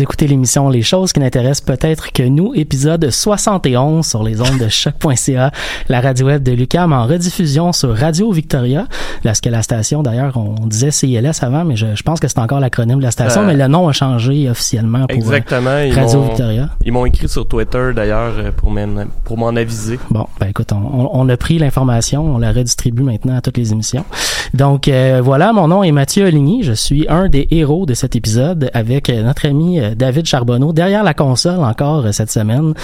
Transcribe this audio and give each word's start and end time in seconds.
Vous 0.00 0.04
écoutez 0.04 0.26
l'émission 0.28 0.70
Les 0.70 0.80
choses 0.80 1.12
qui 1.12 1.20
n'intéressent 1.20 1.60
peut-être 1.60 2.10
que 2.12 2.22
nous, 2.22 2.54
épisode 2.54 3.10
71 3.10 4.06
sur 4.06 4.22
les 4.22 4.40
ondes 4.40 4.58
de 4.58 4.66
choc.ca, 4.66 5.50
la 5.90 6.00
radio 6.00 6.26
web 6.28 6.42
de 6.42 6.52
Lucam 6.52 6.94
en 6.94 7.06
rediffusion 7.06 7.74
sur 7.74 7.94
Radio 7.94 8.32
Victoria. 8.32 8.86
Là, 9.24 9.34
ce 9.34 9.42
que 9.42 9.50
la 9.50 9.60
station, 9.60 10.02
d'ailleurs, 10.02 10.38
on 10.38 10.66
disait 10.66 10.90
CILS 10.90 11.42
avant, 11.42 11.66
mais 11.66 11.76
je, 11.76 11.94
je 11.94 12.02
pense 12.02 12.18
que 12.18 12.28
c'est 12.28 12.38
encore 12.38 12.60
l'acronyme 12.60 12.96
de 12.96 13.02
la 13.02 13.10
station, 13.10 13.42
Euh, 13.42 13.46
mais 13.48 13.56
le 13.56 13.66
nom 13.66 13.88
a 13.88 13.92
changé 13.92 14.48
officiellement 14.48 15.06
pour 15.06 15.10
euh, 15.10 15.20
Exactement. 15.20 15.70
Radio 15.94 16.22
Victoria. 16.22 16.70
Ils 16.82 16.92
m'ont 16.92 17.04
écrit 17.04 17.28
sur 17.28 17.46
Twitter 17.46 17.90
d'ailleurs 17.94 18.32
euh, 18.38 18.52
pour 18.56 18.70
m'en 18.70 19.04
pour 19.24 19.36
m'en 19.36 19.48
aviser. 19.48 19.98
Bon, 20.10 20.26
ben 20.40 20.46
écoute, 20.48 20.72
on, 20.72 21.28
a 21.28 21.36
pris 21.36 21.58
l'information, 21.58 22.24
on 22.24 22.38
la 22.38 22.52
redistribue 22.52 23.02
maintenant 23.02 23.36
à 23.36 23.42
toutes 23.42 23.58
les 23.58 23.72
émissions. 23.72 24.06
Donc 24.54 24.88
euh, 24.88 25.20
voilà, 25.22 25.52
mon 25.52 25.68
nom 25.68 25.82
est 25.82 25.92
Mathieu 25.92 26.24
Oligny, 26.24 26.62
je 26.62 26.72
suis 26.72 27.06
un 27.10 27.28
des 27.28 27.46
héros 27.50 27.84
de 27.84 27.92
cet 27.92 28.16
épisode 28.16 28.70
avec 28.72 29.10
notre 29.10 29.46
ami 29.46 29.78
euh, 29.90 29.94
David 29.94 30.26
Charbonneau 30.26 30.72
derrière 30.72 31.02
la 31.02 31.14
console 31.14 31.58
encore 31.58 32.06
euh, 32.06 32.12
cette 32.12 32.30
semaine. 32.30 32.74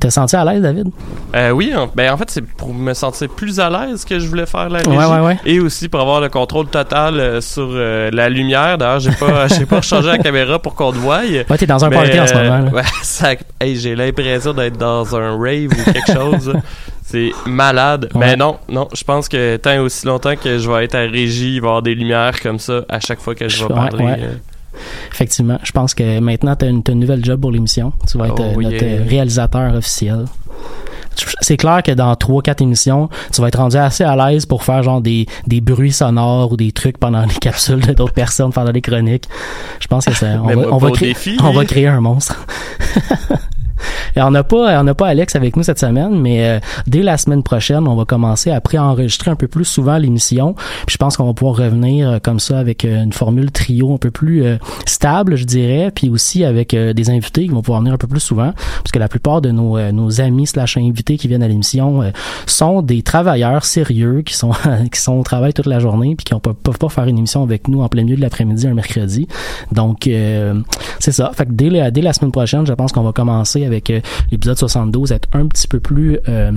T'as 0.00 0.10
senti 0.10 0.36
à 0.36 0.44
l'aise, 0.44 0.62
David? 0.62 0.88
Euh, 1.34 1.50
oui, 1.50 1.72
en, 1.76 1.88
ben 1.94 2.12
en 2.12 2.16
fait 2.16 2.30
c'est 2.30 2.42
pour 2.44 2.74
me 2.74 2.92
sentir 2.94 3.28
plus 3.28 3.58
à 3.60 3.70
l'aise 3.70 4.04
que 4.04 4.18
je 4.18 4.26
voulais 4.26 4.46
faire 4.46 4.68
la 4.68 4.78
régie 4.78 4.90
Ouais, 4.90 5.04
ouais, 5.06 5.20
ouais. 5.20 5.38
et 5.46 5.60
aussi 5.60 5.88
pour 5.88 6.00
avoir 6.00 6.20
le 6.20 6.28
contrôle 6.28 6.66
total 6.66 7.18
euh, 7.20 7.40
sur 7.40 7.68
la 7.70 8.28
lumière. 8.28 8.78
D'ailleurs, 8.78 9.00
j'ai 9.00 9.12
pas 9.12 9.48
j'ai 9.48 9.66
pas 9.66 9.80
changé 9.80 10.08
la 10.08 10.18
caméra 10.18 10.58
pour 10.58 10.74
qu'on 10.74 10.92
te 10.92 10.96
voie. 10.98 11.20
Ouais, 11.20 11.44
t'es 11.58 11.66
dans 11.66 11.84
un 11.84 11.88
Mais, 11.90 11.96
party 11.96 12.20
en 12.20 12.26
ce 12.26 12.34
moment, 12.34 12.58
là. 12.58 12.70
ouais, 12.72 12.82
ça- 13.02 13.34
hey, 13.60 13.76
j'ai 13.76 13.94
l'impression 13.94 14.52
d'être 14.52 14.76
dans 14.78 15.14
un 15.16 15.36
rave 15.38 15.70
ou 15.72 15.90
quelque 15.92 16.12
chose. 16.12 16.52
C'est 17.02 17.32
malade. 17.44 18.08
Ouais. 18.14 18.20
Mais 18.20 18.36
non, 18.36 18.58
non, 18.68 18.86
je 18.94 19.02
pense 19.02 19.28
que 19.28 19.56
tant 19.56 19.72
et 19.72 19.78
aussi 19.78 20.06
longtemps 20.06 20.36
que 20.36 20.58
je 20.58 20.70
vais 20.70 20.84
être 20.84 20.94
à 20.94 21.00
régie, 21.00 21.56
il 21.56 21.60
va 21.60 21.66
y 21.66 21.68
avoir 21.70 21.82
des 21.82 21.96
lumières 21.96 22.40
comme 22.40 22.60
ça 22.60 22.82
à 22.88 23.00
chaque 23.00 23.18
fois 23.20 23.34
que 23.34 23.48
je 23.48 23.58
vais 23.64 23.72
Ouais, 23.72 23.74
parler. 23.88 24.04
ouais. 24.04 24.20
Effectivement, 25.12 25.58
je 25.62 25.72
pense 25.72 25.94
que 25.94 26.20
maintenant 26.20 26.56
une, 26.62 26.82
t'as 26.82 26.92
une 26.92 27.00
nouvelle 27.00 27.24
job 27.24 27.40
pour 27.40 27.50
l'émission. 27.52 27.92
Tu 28.10 28.18
vas 28.18 28.26
être 28.28 28.34
Oh, 28.38 28.42
euh, 28.58 28.62
notre 28.62 28.84
yeah. 28.84 29.02
réalisateur 29.04 29.74
officiel. 29.74 30.24
C'est 31.40 31.56
clair 31.56 31.82
que 31.82 31.90
dans 31.92 32.14
trois 32.16 32.40
quatre 32.40 32.62
émissions, 32.62 33.08
tu 33.32 33.40
vas 33.42 33.48
être 33.48 33.58
rendu 33.58 33.76
assez 33.76 34.04
à 34.04 34.14
l'aise 34.16 34.46
pour 34.46 34.62
faire 34.64 34.82
genre 34.82 35.00
des, 35.02 35.26
des 35.46 35.60
bruits 35.60 35.92
sonores 35.92 36.52
ou 36.52 36.56
des 36.56 36.72
trucs 36.72 36.98
pendant 36.98 37.22
les 37.26 37.34
capsules 37.34 37.80
de 37.84 37.92
d'autres 37.92 38.14
personnes 38.14 38.52
pendant 38.52 38.70
les 38.70 38.80
chroniques. 38.80 39.28
Je 39.80 39.86
pense 39.88 40.04
que 40.06 40.14
ça, 40.14 40.40
on 40.42 40.46
va, 40.46 40.56
on 40.56 40.78
pas 40.78 40.86
va 40.86 40.88
au 40.88 40.92
créer, 40.92 41.08
défi. 41.12 41.36
on 41.42 41.52
va 41.52 41.64
créer 41.64 41.88
un 41.88 42.00
monstre. 42.00 42.46
Et 44.16 44.22
on 44.22 44.30
n'a 44.30 44.44
pas, 44.44 44.80
on 44.80 44.84
n'a 44.84 44.94
pas 44.94 45.08
Alex 45.08 45.36
avec 45.36 45.56
nous 45.56 45.62
cette 45.62 45.78
semaine, 45.78 46.18
mais 46.18 46.44
euh, 46.44 46.60
dès 46.86 47.02
la 47.02 47.16
semaine 47.16 47.42
prochaine, 47.42 47.86
on 47.86 47.96
va 47.96 48.04
commencer 48.04 48.50
à 48.50 48.60
pré-enregistrer 48.60 49.30
un 49.30 49.36
peu 49.36 49.48
plus 49.48 49.64
souvent 49.64 49.98
l'émission. 49.98 50.54
Puis 50.86 50.94
je 50.94 50.96
pense 50.96 51.16
qu'on 51.16 51.26
va 51.26 51.34
pouvoir 51.34 51.56
revenir 51.56 52.10
euh, 52.10 52.18
comme 52.22 52.40
ça 52.40 52.58
avec 52.58 52.84
euh, 52.84 53.02
une 53.02 53.12
formule 53.12 53.50
trio 53.50 53.94
un 53.94 53.98
peu 53.98 54.10
plus 54.10 54.44
euh, 54.44 54.56
stable, 54.86 55.36
je 55.36 55.44
dirais, 55.44 55.90
puis 55.94 56.08
aussi 56.10 56.44
avec 56.44 56.74
euh, 56.74 56.92
des 56.92 57.10
invités 57.10 57.44
qui 57.44 57.50
vont 57.50 57.62
pouvoir 57.62 57.80
venir 57.80 57.94
un 57.94 57.98
peu 57.98 58.06
plus 58.06 58.20
souvent, 58.20 58.52
parce 58.52 58.90
que 58.92 58.98
la 58.98 59.08
plupart 59.08 59.40
de 59.40 59.50
nos, 59.50 59.76
euh, 59.76 59.92
nos 59.92 60.20
amis 60.20 60.46
slash 60.46 60.76
invités 60.76 61.16
qui 61.16 61.28
viennent 61.28 61.42
à 61.42 61.48
l'émission 61.48 62.12
sont 62.46 62.82
des 62.82 63.02
travailleurs 63.02 63.64
sérieux 63.64 64.22
qui 64.22 64.34
sont 64.34 64.52
qui 64.92 65.00
sont 65.00 65.14
au 65.14 65.22
travail 65.22 65.52
toute 65.52 65.66
la 65.66 65.78
journée 65.78 66.14
puis 66.16 66.24
qui 66.24 66.34
ne 66.34 66.38
peuvent 66.38 66.78
pas 66.78 66.88
faire 66.88 67.04
une 67.04 67.18
émission 67.18 67.42
avec 67.42 67.68
nous 67.68 67.82
en 67.82 67.88
plein 67.88 68.04
milieu 68.04 68.16
de 68.16 68.20
l'après-midi 68.20 68.66
un 68.66 68.74
mercredi. 68.74 69.26
Donc 69.72 70.08
c'est 70.98 71.12
ça. 71.12 71.30
Fait 71.34 71.46
que 71.46 71.52
dès 71.52 71.70
la, 71.70 71.90
dès 71.90 72.02
la 72.02 72.12
semaine 72.12 72.32
prochaine, 72.32 72.66
je 72.66 72.72
pense 72.72 72.92
qu'on 72.92 73.02
va 73.02 73.12
commencer 73.12 73.64
euh, 73.90 74.00
l'épisode 74.30 74.58
72 74.58 75.12
être 75.12 75.28
un 75.32 75.46
petit 75.46 75.68
peu 75.68 75.80
plus 75.80 76.18
euh, 76.28 76.52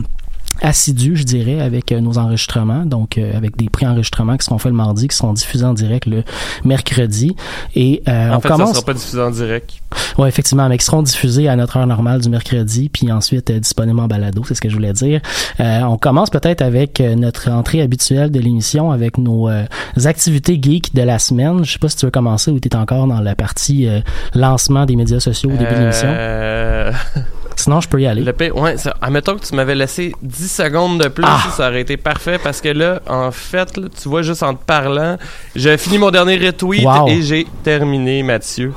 assidu, 0.62 1.16
je 1.16 1.24
dirais, 1.24 1.60
avec 1.60 1.92
euh, 1.92 2.00
nos 2.00 2.18
enregistrements, 2.18 2.86
donc 2.86 3.18
euh, 3.18 3.36
avec 3.36 3.58
des 3.58 3.70
pré-enregistrements 3.70 4.38
qui 4.38 4.46
seront 4.46 4.58
faits 4.58 4.72
le 4.72 4.78
mardi, 4.78 5.08
qui 5.08 5.16
seront 5.16 5.34
diffusés 5.34 5.66
en 5.66 5.74
direct 5.74 6.06
le 6.06 6.24
mercredi. 6.64 7.36
Et 7.76 8.02
euh, 8.08 8.32
En 8.32 8.38
on 8.38 8.40
fait, 8.40 8.48
commence. 8.50 8.70
ça 8.70 8.76
sera 8.76 8.86
pas 8.86 8.94
diffusé 8.94 9.22
en 9.22 9.32
direct. 9.32 9.72
Ouais, 10.18 10.28
effectivement, 10.30 10.68
mais 10.70 10.78
qui 10.78 10.86
seront 10.86 11.02
diffusés 11.04 11.48
à 11.48 11.56
notre 11.56 11.78
heure 11.78 11.88
normale 11.88 12.22
du 12.22 12.30
mercredi, 12.30 12.90
puis 12.90 13.12
ensuite 13.12 13.50
euh, 13.50 13.60
disponibles 13.60 14.00
en 14.00 14.08
balado, 14.08 14.44
c'est 14.48 14.56
ce 14.56 14.62
que 14.62 14.70
je 14.70 14.76
voulais 14.76 14.94
dire. 14.94 15.22
Euh, 15.60 15.82
on 15.82 15.98
commence 15.98 16.30
peut-être 16.30 16.62
avec 16.62 17.02
euh, 17.02 17.16
notre 17.16 17.50
entrée 17.50 17.82
habituelle 17.82 18.32
de 18.32 18.40
l'émission, 18.40 18.92
avec 18.92 19.18
nos 19.18 19.50
euh, 19.50 19.66
activités 20.06 20.60
geeks 20.62 20.94
de 20.94 21.02
la 21.02 21.20
semaine. 21.20 21.64
Je 21.66 21.74
sais 21.74 21.80
pas 21.80 21.90
si 21.90 21.98
tu 21.98 22.06
veux 22.06 22.12
commencer 22.12 22.52
ou 22.52 22.60
tu 22.60 22.68
es 22.70 22.76
encore 22.76 23.08
dans 23.08 23.20
la 23.22 23.36
partie 23.36 23.88
euh, 23.88 24.00
lancement 24.34 24.86
des 24.86 24.96
médias 24.96 25.20
sociaux 25.20 25.50
au 25.52 25.58
début 25.58 25.74
de 25.74 25.80
l'émission. 25.80 26.10
Sinon, 27.56 27.82
je 27.82 27.88
peux 27.88 28.02
y 28.02 28.08
aller. 28.08 28.22
Le 28.24 28.34
pire, 28.34 28.56
ouais, 28.58 28.78
ça, 28.78 28.94
admettons 29.02 29.36
que 29.38 29.46
tu 29.46 29.56
m'avais 29.56 29.76
laissé 29.76 30.12
10 30.22 30.52
secondes 30.52 31.02
de 31.02 31.08
plus, 31.08 31.24
Ah! 31.28 31.40
ça 31.56 31.68
aurait 31.70 31.82
été 31.82 31.98
parfait 31.98 32.38
parce 32.44 32.62
que 32.62 32.70
là, 32.70 33.02
en 33.08 33.32
fait, 33.32 33.78
là, 33.78 33.88
tu 34.02 34.10
vois, 34.10 34.22
juste 34.22 34.44
en 34.44 34.54
te 34.56 34.64
parlant, 34.64 35.18
j'ai 35.56 35.78
fini 35.78 35.98
mon 35.98 36.12
dernier 36.12 36.38
retweet 36.38 36.84
Wow. 36.86 37.08
et 37.08 37.22
j'ai 37.22 37.46
terminé, 37.64 38.24
Mathieu. 38.24 38.74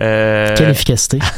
Euh, 0.00 0.54
Quelle 0.56 0.70
efficacité. 0.70 1.18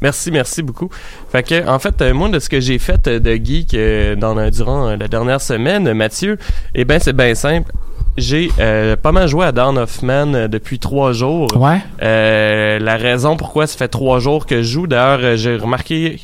Merci, 0.00 0.30
merci 0.30 0.62
beaucoup. 0.62 0.90
Fait 1.32 1.42
que, 1.42 1.66
en 1.66 1.78
fait, 1.78 2.02
euh, 2.02 2.12
moi, 2.12 2.28
de 2.28 2.38
ce 2.38 2.50
que 2.50 2.60
j'ai 2.60 2.78
fait 2.78 3.08
euh, 3.08 3.18
de 3.20 3.36
geek 3.42 3.72
euh, 3.72 4.14
dans, 4.16 4.34
durant 4.50 4.88
euh, 4.88 4.96
la 4.96 5.08
dernière 5.08 5.40
semaine, 5.40 5.90
Mathieu, 5.94 6.36
eh 6.74 6.84
ben, 6.84 7.00
c'est 7.00 7.14
bien 7.14 7.34
simple. 7.34 7.72
J'ai 8.18 8.50
euh, 8.60 8.96
pas 8.96 9.12
mal 9.12 9.28
joué 9.28 9.46
à 9.46 9.52
Dawn 9.52 9.78
of 9.78 10.02
Man 10.02 10.46
depuis 10.48 10.78
trois 10.78 11.12
jours. 11.12 11.48
Ouais. 11.56 11.78
Euh, 12.02 12.78
la 12.80 12.96
raison 12.96 13.38
pourquoi 13.38 13.66
ça 13.66 13.78
fait 13.78 13.88
trois 13.88 14.18
jours 14.20 14.44
que 14.44 14.58
je 14.58 14.70
joue, 14.70 14.86
d'ailleurs, 14.86 15.36
j'ai 15.38 15.56
remarqué 15.56 16.20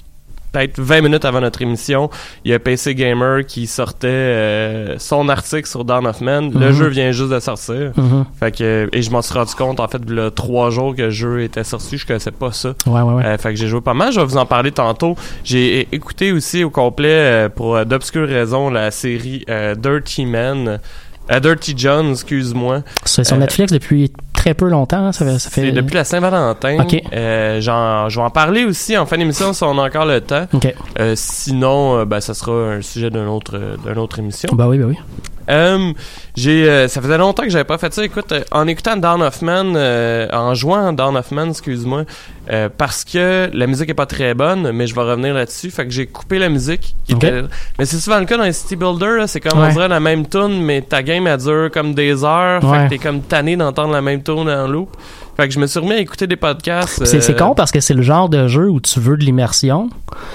peut-être 0.52 0.79
20 0.81 1.00
minutes 1.02 1.25
avant 1.25 1.41
notre 1.41 1.62
émission, 1.62 2.11
il 2.44 2.50
y 2.50 2.55
a 2.55 2.58
PC 2.58 2.94
Gamer 2.94 3.44
qui 3.47 3.67
sortait 3.67 4.08
euh, 4.08 4.99
son 4.99 5.29
article 5.29 5.69
sur 5.69 5.85
Dawn 5.85 6.06
of 6.06 6.20
Man. 6.20 6.50
Le 6.52 6.67
Mhm. 6.69 6.73
jeu 6.73 6.87
vient 6.88 7.12
juste 7.12 7.31
de 7.31 7.41
sortir. 7.41 7.93
Mhm. 7.97 8.25
Fait 8.38 8.50
que, 8.56 8.88
et 8.93 9.02
je 9.02 9.11
m'en 9.11 9.23
suis 9.23 9.35
rendu 9.35 9.55
compte, 9.55 9.81
en 9.81 9.88
fait, 9.88 10.02
le 10.08 10.31
trois 10.31 10.70
jours 10.70 10.94
que 10.94 11.02
le 11.02 11.11
jeu 11.11 11.43
était 11.43 11.64
sorti, 11.64 11.99
je 11.99 12.06
connaissais 12.06 12.31
pas 12.31 12.52
ça. 12.52 12.75
Ouais, 12.87 13.00
ouais, 13.00 13.14
ouais. 13.14 13.25
Euh, 13.25 13.38
fait 13.38 13.50
que 13.50 13.56
j'ai 13.56 13.69
joué 13.69 13.81
pas 13.81 13.94
mal. 13.94 14.12
Je 14.12 14.20
vais 14.20 14.26
vous 14.26 14.37
en 14.37 14.47
parler 14.47 14.73
tantôt. 14.73 15.14
J'ai 15.44 15.88
écouté 15.93 16.32
aussi 16.32 16.64
au 16.64 16.70
complet, 16.70 17.08
euh, 17.11 17.49
pour 17.49 17.76
euh, 17.76 17.85
d'obscures 17.85 18.29
raisons, 18.29 18.70
la 18.70 18.91
série 18.91 19.44
Dirty 19.79 20.26
Man. 20.26 20.81
Euh, 21.30 21.40
Dirty 21.40 21.74
John, 21.76 22.10
excuse-moi. 22.10 22.82
C'est 23.04 23.24
sur 23.24 23.36
euh, 23.36 23.40
Netflix 23.40 23.72
depuis 23.72 24.12
très 24.32 24.54
peu 24.54 24.68
longtemps. 24.68 25.06
hein, 25.06 25.12
Ça 25.12 25.24
fait, 25.24 25.38
ça 25.38 25.50
fait... 25.50 25.60
C'est 25.66 25.72
depuis 25.72 25.94
la 25.94 26.04
Saint-Valentin. 26.04 26.78
Euh, 27.12 27.60
je 27.60 28.16
vais 28.16 28.22
en 28.22 28.30
parler 28.30 28.64
aussi 28.64 28.96
en 28.96 29.06
fin 29.06 29.18
d'émission 29.18 29.52
si 29.52 29.62
on 29.62 29.78
a 29.78 29.86
encore 29.86 30.06
le 30.06 30.20
temps. 30.20 30.46
Euh, 30.98 31.12
sinon, 31.16 31.98
euh, 31.98 32.04
ben, 32.04 32.20
ça 32.20 32.34
sera 32.34 32.52
un 32.74 32.82
sujet 32.82 33.10
d'une 33.10 33.28
autre, 33.28 33.76
d'une 33.86 33.98
autre 33.98 34.18
émission. 34.18 34.48
Bah 34.52 34.66
oui, 34.68 34.78
bah 34.78 34.86
oui. 34.88 34.96
Euh, 35.50 35.93
j'ai, 36.37 36.69
euh, 36.69 36.87
ça 36.88 37.02
faisait 37.02 37.19
longtemps 37.19 37.43
que 37.43 37.50
j'avais 37.50 37.64
pas 37.64 37.76
fait 37.79 37.93
ça. 37.93 38.05
Écoute, 38.05 38.31
euh, 38.32 38.43
en 38.52 38.67
écoutant 38.69 38.97
Down 38.97 39.20
of 39.23 39.43
Man, 39.43 39.75
euh, 39.76 40.29
en 40.32 40.55
jouant 40.55 40.93
Down 40.93 41.17
of 41.17 41.31
Man, 41.32 41.50
excuse-moi, 41.50 42.05
euh, 42.50 42.69
parce 42.76 43.05
que 43.05 43.50
la 43.52 43.67
musique 43.67 43.91
est 43.91 43.94
pas 43.94 44.06
très 44.06 44.35
bonne, 44.35 44.70
mais 44.73 44.87
je 44.87 44.94
vais 44.94 45.00
revenir 45.02 45.35
là-dessus. 45.35 45.70
Fait 45.70 45.85
que 45.85 45.91
j'ai 45.91 46.06
coupé 46.06 46.38
la 46.38 46.49
musique. 46.49 46.94
qui 47.05 47.14
Ok. 47.14 47.25
était- 47.25 47.43
Mais 47.79 47.85
c'est 47.85 47.97
souvent 47.99 48.19
le 48.20 48.26
cas 48.26 48.37
dans 48.37 48.44
les 48.44 48.52
City 48.52 48.76
Builder, 48.76 49.17
là, 49.19 49.26
c'est 49.26 49.41
comme 49.41 49.58
on 49.58 49.69
dirait 49.73 49.88
la 49.88 50.00
même 50.00 50.26
tune, 50.29 50.62
mais 50.62 50.82
ta 50.82 51.02
game 51.02 51.26
elle 51.26 51.37
dure 51.38 51.70
comme 51.73 51.94
des 51.94 52.23
heures. 52.25 52.61
Fait 52.61 52.85
que 52.85 52.88
t'es 52.91 52.99
comme 52.99 53.23
tanné 53.23 53.56
d'entendre 53.56 53.93
la 53.93 54.00
même 54.02 54.23
tune 54.23 54.49
en 54.49 54.69
loop. 54.69 54.97
Fait 55.36 55.48
que 55.48 55.54
je 55.54 55.58
me 55.60 55.66
suis 55.66 55.78
remis 55.80 55.92
à 55.92 55.98
écouter 56.00 56.26
des 56.26 56.36
podcasts. 56.36 56.98
Puis 56.98 57.06
C'est 57.06 57.30
euh, 57.30 57.34
con 57.38 57.54
parce 57.54 57.70
que 57.70 57.80
c'est 57.80 57.94
le 57.94 58.02
genre 58.02 58.28
de 58.28 58.46
jeu 58.48 58.68
où 58.68 58.80
tu 58.80 59.00
veux 59.00 59.16
de 59.16 59.24
l'immersion. 59.24 59.88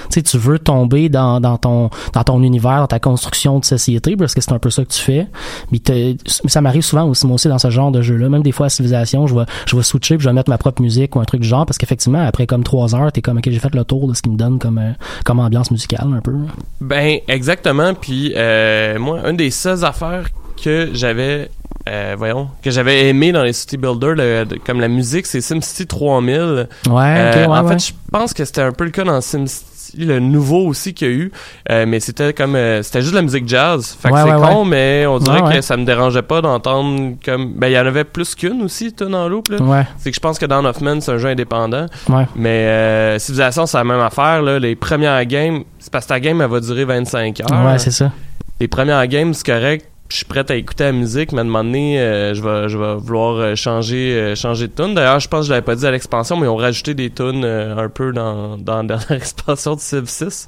Tu 0.09 0.15
sais, 0.15 0.21
tu 0.24 0.38
veux 0.38 0.57
tomber 0.57 1.09
dans, 1.09 1.39
dans 1.39 1.57
ton 1.57 1.89
dans 2.13 2.24
ton 2.24 2.42
univers, 2.42 2.80
dans 2.80 2.88
ta 2.88 3.00
construction 3.00 3.59
de 3.59 3.65
société, 3.65 4.15
parce 4.15 4.33
que 4.33 4.42
c'est 4.42 4.51
un 4.53 4.59
peu 4.59 4.69
ça 4.69 4.83
que 4.83 4.89
tu 4.89 5.01
fais. 5.01 5.27
Mais 5.71 5.80
te- 5.80 6.15
ça 6.25 6.62
m'arrive 6.62 6.81
souvent 6.81 7.03
aussi, 7.07 7.27
moi 7.27 7.36
aussi, 7.36 7.47
dans 7.47 7.59
ce 7.59 7.69
genre 7.69 7.92
de 7.92 8.01
jeu-là. 8.01 8.30
Même 8.30 8.42
des 8.44 8.51
fois 8.51 8.68
à 8.68 8.69
Civilisation, 8.69 9.27
je 9.27 9.36
vais, 9.36 9.45
je 9.68 9.75
vais 9.75 9.83
switcher 9.83 10.15
puis 10.18 10.24
je 10.24 10.30
vais 10.30 10.33
mettre 10.33 10.50
ma 10.50 10.57
propre 10.57 10.81
musique 10.81 11.15
ou 11.15 11.19
un 11.19 11.25
truc 11.25 11.42
du 11.42 11.47
genre, 11.47 11.65
parce 11.65 11.77
qu'effectivement, 11.77 12.25
après 12.25 12.47
comme 12.47 12.63
trois 12.63 12.95
heures, 12.95 13.12
t'es 13.12 13.21
comme, 13.21 13.38
ok, 13.38 13.44
j'ai 13.50 13.59
fait 13.59 13.74
le 13.75 13.83
tour 13.83 14.07
de 14.07 14.13
ce 14.13 14.21
qui 14.21 14.30
me 14.30 14.38
donne 14.38 14.57
comme, 14.59 14.77
euh, 14.80 14.92
comme 15.24 15.39
ambiance 15.39 15.71
musicale, 15.71 16.07
un 16.15 16.21
peu. 16.21 16.33
Ben, 16.81 17.19
exactement. 17.27 17.94
Puis, 17.94 18.33
euh, 18.36 18.97
moi, 18.97 19.19
une 19.30 19.38
des 19.38 19.51
seules 19.51 19.83
affaires 19.86 20.30
que 20.63 20.89
j'avais, 20.94 21.50
euh, 21.88 22.16
voyons, 22.18 22.50
que 22.64 22.72
j'avais 22.72 23.08
aimé 23.10 23.32
dans 23.32 23.44
les 23.44 23.54
City 23.54 23.78
Builder, 23.78 24.14
le- 24.16 24.46
de- 24.46 24.58
comme 24.66 24.80
la 24.80 24.88
musique, 24.88 25.26
c'est 25.26 25.42
SimCity 25.42 25.86
3000. 25.88 26.68
Ouais, 26.88 26.94
Euh, 26.94 27.34
ouais, 27.48 27.58
en 27.58 27.64
ouais. 27.66 27.74
fait, 27.74 27.88
je 27.88 27.94
pense 28.12 28.34
que 28.34 28.44
c'était 28.46 28.62
un 28.62 28.72
peu 28.72 28.86
le 28.86 28.90
cas 28.92 29.04
dans 29.04 29.22
SimCity, 29.22 29.72
le 29.98 30.20
nouveau 30.20 30.66
aussi 30.68 30.94
qu'il 30.94 31.08
y 31.08 31.12
a 31.12 31.14
eu. 31.14 31.32
Euh, 31.72 31.86
mais 31.88 32.00
c'était 32.02 32.34
comme, 32.34 32.56
euh, 32.56 32.82
c'était 32.84 33.00
juste 33.02 33.12
de 33.14 33.18
la 33.18 33.22
musique 33.22 33.48
jazz. 33.48 33.96
Fait 34.02 34.10
que 34.10 34.14
Ouais, 34.16 34.22
c'est 34.26 34.36
con, 34.54 34.66
mais 34.66 35.06
on 35.08 35.20
dirait 35.20 35.56
que 35.56 35.62
ça 35.62 35.78
me 35.78 35.86
dérangeait 35.86 36.22
pas 36.24 36.42
d'entendre 36.42 37.14
comme, 37.24 37.54
ben, 37.54 37.68
il 37.68 37.74
y 37.74 37.80
en 37.80 37.86
avait 37.86 38.04
plus 38.04 38.36
qu'une 38.36 38.62
aussi, 38.64 38.92
tout 38.92 39.06
dans 39.06 39.30
loop, 39.30 39.48
là. 39.50 39.62
Ouais, 39.62 39.84
C'est 40.00 40.10
que 40.10 40.16
je 40.16 40.20
pense 40.20 40.38
que 40.40 40.46
Dawn 40.48 40.66
of 40.66 40.81
Man, 40.81 41.00
c'est 41.02 41.12
un 41.12 41.18
jeu 41.18 41.30
indépendant. 41.30 41.86
ouais. 42.10 42.26
Mais 42.36 42.50
euh, 42.68 43.20
Civilization, 43.20 43.66
c'est 43.68 43.78
la 43.78 43.84
même 43.84 44.00
affaire. 44.02 44.42
Là. 44.42 44.60
Les 44.60 44.76
premières 44.76 45.24
games, 45.26 45.62
c'est 45.80 45.92
parce 45.92 46.06
que 46.06 46.10
ta 46.10 46.20
game, 46.20 46.42
elle 46.42 46.50
va 46.50 46.60
durer 46.60 46.84
25 46.84 47.42
heures. 47.42 47.66
Ouais, 47.66 47.78
c'est 47.80 47.92
ça. 47.92 48.12
les 48.60 48.68
premières 48.68 49.06
games, 49.08 49.34
c'est 49.34 49.46
correct. 49.46 49.86
Je 50.10 50.18
suis 50.18 50.25
prêt 50.25 50.46
à 50.50 50.56
écouter 50.56 50.84
la 50.84 50.92
musique, 50.92 51.31
mais 51.31 51.40
à 51.40 51.42
un 51.42 51.46
moment 51.46 51.63
donné, 51.63 52.00
euh, 52.00 52.36
je, 52.36 52.42
vais, 52.44 52.69
je 52.69 52.78
vais 52.78 52.96
vouloir 52.96 53.36
euh, 53.38 53.56
changer, 53.56 54.13
euh, 54.13 54.36
changer 54.36 54.68
de 54.68 54.74
tune. 54.74 54.94
D'ailleurs, 54.94 55.19
je 55.19 55.28
pense 55.28 55.42
que 55.42 55.46
je 55.48 55.52
l'avais 55.52 55.63
pas 55.66 55.75
dit 55.75 55.86
à 55.86 55.90
l'expansion, 55.92 56.38
mais 56.38 56.46
ils 56.46 56.50
ont 56.50 56.56
rajouté 56.56 56.94
des 56.94 57.10
tunes 57.10 57.44
euh, 57.44 57.75
un 57.78 57.90
peu 57.90 58.12
dans, 58.13 58.56
dans 58.57 58.78
la 58.78 58.84
dernière 58.84 59.12
expansion 59.18 59.74
de 59.75 59.80
Civ 59.80 60.06
6. 60.06 60.48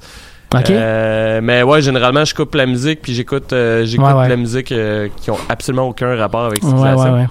Ok. 0.54 0.70
Euh, 0.70 1.40
mais 1.42 1.62
ouais, 1.64 1.82
généralement, 1.82 2.24
je 2.24 2.34
coupe 2.34 2.54
la 2.54 2.66
musique, 2.66 3.02
puis 3.02 3.14
j'écoute 3.14 3.52
j'écoute 3.82 4.06
Ouais, 4.06 4.12
ouais. 4.14 4.28
la 4.28 4.36
musique 4.36 4.72
qui 5.16 5.30
ont 5.30 5.38
absolument 5.48 5.88
aucun 5.88 6.14
rapport 6.16 6.44
avec 6.46 6.62
ouais, 6.62 6.68
Civilization. 6.70 7.12
ouais, 7.14 7.20
ouais. 7.22 7.26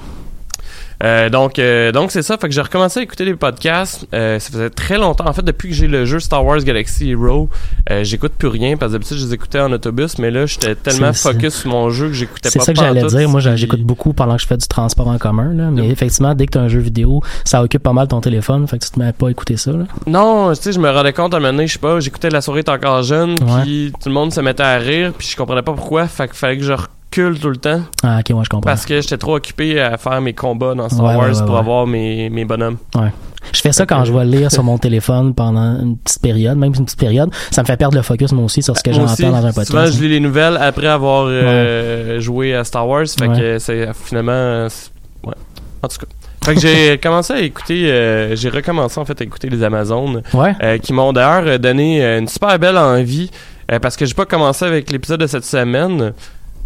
Euh, 1.04 1.30
donc, 1.30 1.60
euh, 1.60 1.92
donc 1.92 2.12
c'est 2.12 2.24
ça. 2.24 2.38
Fait 2.38 2.48
que 2.48 2.54
j'ai 2.56 2.62
recommencé 2.62 3.00
à 3.00 3.04
écouter 3.04 3.24
des 3.26 3.36
podcasts. 3.36 4.08
Euh, 4.14 4.40
ça 4.40 4.52
faisait 4.52 4.70
très 4.72 4.98
longtemps. 4.98 5.28
En 5.28 5.34
fait, 5.34 5.44
depuis 5.44 5.70
que 5.70 5.76
j'ai 5.76 5.88
le 5.88 6.06
jeu 6.06 6.20
Star 6.20 6.44
Wars 6.44 6.60
Galaxy 6.60 7.12
Hero, 7.12 7.50
euh, 7.92 8.04
j'écoute 8.04 8.34
plus 8.38 8.48
rien 8.48 8.78
parce 8.78 8.92
que 8.92 8.98
d'habitude 8.98 9.18
je 9.18 9.26
les 9.26 9.34
écoutais 9.36 9.60
en 9.60 9.72
autobus, 9.72 10.18
mais 10.18 10.32
là 10.32 10.46
j'étais 10.48 10.74
tellement 10.76 11.14
C'est- 11.14 11.32
focus 11.32 11.54
sur 11.56 11.70
mon 11.70 11.90
jeu 11.92 12.08
que 12.08 12.14
j'écoutais 12.14 12.50
C'est 12.50 12.60
pas. 12.60 12.66
ça 12.66 12.74
que 12.74 12.80
j'allais 12.80 13.04
dire. 13.06 13.30
Moi, 13.30 13.40
j'écoute 13.42 13.82
beaucoup 13.82 14.14
pendant 14.14 14.36
que 14.38 14.42
je 14.42 14.48
fais 14.48 14.58
du 14.58 14.68
transport 14.68 15.08
en 15.08 15.18
commun. 15.18 15.54
Là. 15.54 15.70
Mais 15.72 15.84
Yep. 15.84 15.92
effectivement, 15.92 16.34
dès 16.34 16.48
que 16.48 16.54
tu 16.54 16.58
as 16.58 16.62
un 16.62 16.68
jeu 16.68 16.80
vidéo, 16.80 17.22
ça 17.46 17.62
occupe 17.62 17.84
pas 17.84 17.94
mal 17.94 18.08
ton 18.08 18.20
téléphone. 18.22 18.68
Fait 18.68 18.80
que 18.80 18.86
tu 18.86 18.92
te 18.92 19.00
mets 19.00 19.14
pas 19.14 19.28
à 19.28 19.32
écouter 19.32 19.58
ça. 19.58 19.72
Là. 19.72 19.84
Non, 20.08 20.52
tu 20.54 20.62
sais, 20.64 20.72
je 20.74 20.80
me 20.80 20.90
rendais 20.90 21.14
compte 21.14 21.34
à 21.34 21.38
un 21.38 21.40
moment 21.40 21.54
donné, 21.54 21.68
je 21.68 21.74
sais 21.74 21.80
pas, 21.80 22.00
j'écoutais 22.00 22.30
La 22.30 22.42
souris 22.42 22.60
est 22.60 22.70
encore 22.70 23.04
jeune, 23.04 23.36
puis 23.64 23.94
tout 24.02 24.10
le 24.10 24.14
monde 24.16 24.34
se 24.34 24.42
mettait 24.42 24.64
à 24.64 24.78
rire, 24.78 25.14
puis 25.18 25.28
je 25.28 25.36
comprenais 25.38 25.62
pas 25.62 25.74
pourquoi. 25.74 26.08
Fait 26.08 26.28
qu'il 26.28 26.36
fallait 26.38 26.58
que 26.58 26.64
je 26.64 26.74
tout 27.40 27.50
le 27.50 27.58
temps 27.58 27.82
Ah, 28.04 28.20
ok, 28.20 28.30
moi, 28.32 28.44
je 28.44 28.50
comprends. 28.50 28.62
parce 28.70 28.86
que 28.86 29.00
j'étais 29.02 29.18
trop 29.18 29.36
occupé 29.36 29.80
à 29.82 29.98
faire 29.98 30.20
mes 30.22 30.34
combats 30.34 30.74
dans 30.76 30.90
Star 30.90 31.06
Ouais, 31.06 31.12
ouais, 31.12 31.18
Wars 31.18 31.28
ouais, 31.36 31.46
pour 31.46 31.54
ouais. 31.54 31.60
avoir 31.60 31.88
mes, 31.88 32.30
mes 32.30 32.46
bonhommes. 32.46 32.78
Je 33.54 33.62
fais 33.62 33.72
ça 33.72 33.86
quand 33.86 34.04
je 34.04 34.12
vais 34.12 34.26
lire 34.26 34.52
sur 34.52 34.64
mon 34.64 34.78
téléphone 34.78 35.34
pendant 35.34 35.80
une 35.80 35.98
petite 35.98 36.22
période, 36.22 36.58
même 36.58 36.74
une 36.78 36.84
petite 36.86 37.00
période. 37.00 37.30
Ça 37.52 37.62
me 37.62 37.68
fait 37.68 37.78
perdre 37.78 37.96
le 37.96 38.02
focus, 38.04 38.32
moi 38.34 38.44
aussi, 38.46 38.62
sur 38.62 38.76
ce 38.78 38.84
que 38.84 38.92
j'entends 38.92 39.30
dans 39.30 39.38
un 39.38 39.42
podcast. 39.54 39.68
Souvent, 39.72 39.86
je 39.86 40.02
lis 40.02 40.10
les 40.10 40.20
nouvelles 40.20 40.58
après 40.58 40.88
avoir 40.88 41.26
euh, 41.30 42.20
joué 42.20 42.54
à 42.56 42.64
Star 42.64 42.88
Wars. 42.88 43.06
Fait 43.08 43.28
Ouais. 43.28 43.40
que 43.40 43.60
c'est 43.60 43.88
finalement. 43.94 44.68
Ouais. 45.24 45.34
En 45.82 45.88
tout 45.88 45.98
cas. 46.00 46.08
Fait 46.44 46.56
que 46.56 46.60
j'ai 46.62 46.98
commencé 47.02 47.34
à 47.34 47.40
écouter. 47.42 47.90
euh, 47.92 48.36
j'ai 48.36 48.50
recommencé 48.50 49.00
en 49.00 49.06
fait 49.06 49.20
à 49.22 49.24
écouter 49.24 49.50
les 49.50 49.64
Amazones. 49.64 50.22
Ouais. 50.34 50.54
euh, 50.64 50.78
qui 50.78 50.92
m'ont 50.92 51.14
d'ailleurs 51.14 51.58
donné 51.60 52.04
une 52.18 52.28
super 52.28 52.58
belle 52.60 52.78
envie. 52.78 53.30
euh, 53.72 53.80
parce 53.80 53.96
que 53.96 54.06
j'ai 54.06 54.14
pas 54.14 54.26
commencé 54.26 54.66
avec 54.66 54.92
l'épisode 54.92 55.22
de 55.22 55.28
cette 55.28 55.46
semaine. 55.46 56.12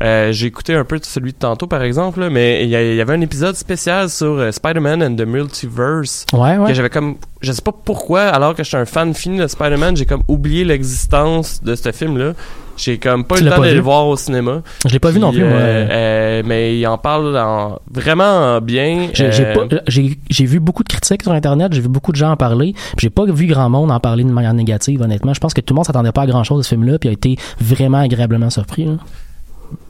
Euh, 0.02 0.32
j'ai 0.32 0.48
écouté 0.48 0.74
un 0.74 0.84
peu 0.84 0.98
de 1.00 1.06
celui 1.06 1.32
de 1.32 1.38
tantôt, 1.38 1.68
par 1.68 1.84
exemple, 1.84 2.20
là, 2.22 2.30
mais 2.30 2.64
il 2.64 2.70
y, 2.70 2.76
avait 3.02 3.14
un 3.14 3.22
épisode 3.22 3.56
spécial 3.56 4.10
sur 4.10 4.32
euh, 4.40 4.52
Spider-Man 4.52 5.04
and 5.04 5.16
the 5.16 5.26
Multiverse 5.28 6.26
Ouais, 6.34 6.58
ouais. 6.58 6.68
que 6.70 6.74
j'avais 6.74 6.90
comme 6.90 7.16
je 7.42 7.52
sais 7.52 7.62
pas 7.62 7.72
pourquoi 7.72 8.22
alors 8.24 8.56
que 8.56 8.64
j'étais 8.64 8.78
un 8.78 8.86
fan 8.86 9.14
fini 9.14 9.38
de 9.40 9.48
Spider-Man 9.48 9.98
j'ai 9.98 10.06
comme 10.06 10.22
oublié 10.28 10.64
l'existence 10.64 11.62
de 11.64 11.74
ce 11.76 11.92
film 11.92 12.18
là 12.18 12.34
j'ai 12.78 12.98
comme 13.00 13.26
pas 13.26 13.36
Tu 13.36 13.42
eu 13.42 13.46
le 13.46 13.52
temps 13.52 13.62
vu? 13.62 13.74
le 13.76 13.80
voir 13.82 14.08
au 14.08 14.16
cinéma 14.16 14.62
Je 14.88 14.92
l'ai 14.94 15.00
pas 15.00 15.12
vu 15.12 15.20
non 15.20 15.32
plus, 15.32 15.44
moi. 15.44 15.54
euh, 15.58 15.88
euh, 15.92 16.44
mais 16.46 16.78
il 16.80 16.88
en 16.88 16.98
parle 16.98 17.38
en- 17.38 17.80
vraiment 17.92 18.60
bien 18.62 19.10
J'ai 19.14 19.26
Euh, 19.26 20.46
vu 20.48 20.60
beaucoup 20.60 20.84
de 20.84 20.90
critiques 20.90 21.22
sur 21.24 21.32
internet, 21.32 21.74
j'ai 21.74 21.82
vu 21.82 21.90
beaucoup 21.90 22.12
de 22.12 22.18
gens 22.18 22.32
en 22.32 22.38
parler, 22.38 22.74
j'ai 22.98 23.10
pas 23.12 23.26
vu 23.26 23.46
grand 23.48 23.70
monde 23.70 23.92
en 23.92 24.00
parler 24.00 24.24
de 24.24 24.32
manière 24.32 24.54
négative 24.54 25.02
honnêtement. 25.02 25.34
Je 25.34 25.40
pense 25.40 25.54
que 25.54 25.62
tout 25.62 25.74
le 25.74 25.78
monde 25.78 25.86
s'attendait 25.86 26.12
pas 26.12 26.22
à 26.24 26.28
grand 26.28 26.44
chose 26.44 26.60
de 26.60 26.64
ce 26.64 26.70
film-là, 26.70 26.98
puis 26.98 27.10
a 27.10 27.12
été 27.12 27.38
vraiment 27.60 28.00
agréablement 28.00 28.50
surpris. 28.50 28.88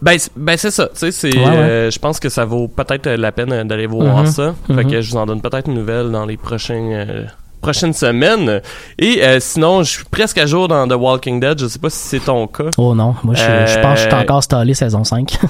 Ben, 0.02 0.18
c'est- 0.18 0.32
ben 0.36 0.58
c'est 0.58 0.72
ça 0.72 0.88
tu 0.98 1.12
sais 1.12 1.28
Ouais, 1.38 1.44
ouais. 1.44 1.48
euh, 1.50 1.92
je 1.92 2.00
pense 2.00 2.20
que 2.20 2.30
ça 2.30 2.46
vaut 2.46 2.68
peut-être 2.68 3.10
la 3.10 3.32
peine 3.32 3.52
euh, 3.52 3.64
d'aller 3.64 3.88
voir 3.88 4.20
Mhm. 4.20 4.26
ça 4.28 4.54
fait 4.68 4.74
Mhm. 4.84 4.92
que 4.92 5.02
je 5.02 5.12
vous 5.12 5.18
en 5.18 5.26
donne 5.26 5.42
peut-être 5.42 5.68
une 5.68 5.76
nouvelle 5.76 6.12
dans 6.12 6.26
les 6.26 6.38
prochains 6.38 6.74
euh, 6.92 7.26
prochaines 7.62 7.94
semaines 7.94 8.62
et 8.98 9.24
euh, 9.24 9.40
sinon 9.40 9.84
je 9.84 9.92
suis 9.92 10.04
presque 10.06 10.38
à 10.40 10.46
jour 10.48 10.68
dans 10.68 10.88
The 10.88 10.94
Walking 10.94 11.40
Dead 11.40 11.60
je 11.60 11.68
sais 11.68 11.78
pas 11.80 11.90
si 11.92 11.98
c'est 12.00 12.20
ton 12.26 12.48
cas 12.48 12.66
Oh 12.78 12.96
non, 12.96 13.16
moi 13.24 13.36
je, 13.36 13.42
je 13.44 13.80
pense 13.80 13.94
que 13.94 14.04
je 14.04 14.08
suis 14.10 14.16
Euh, 14.16 14.22
encore 14.22 14.44
stallé 14.44 14.74
saison 14.74 15.04
5. 15.04 15.38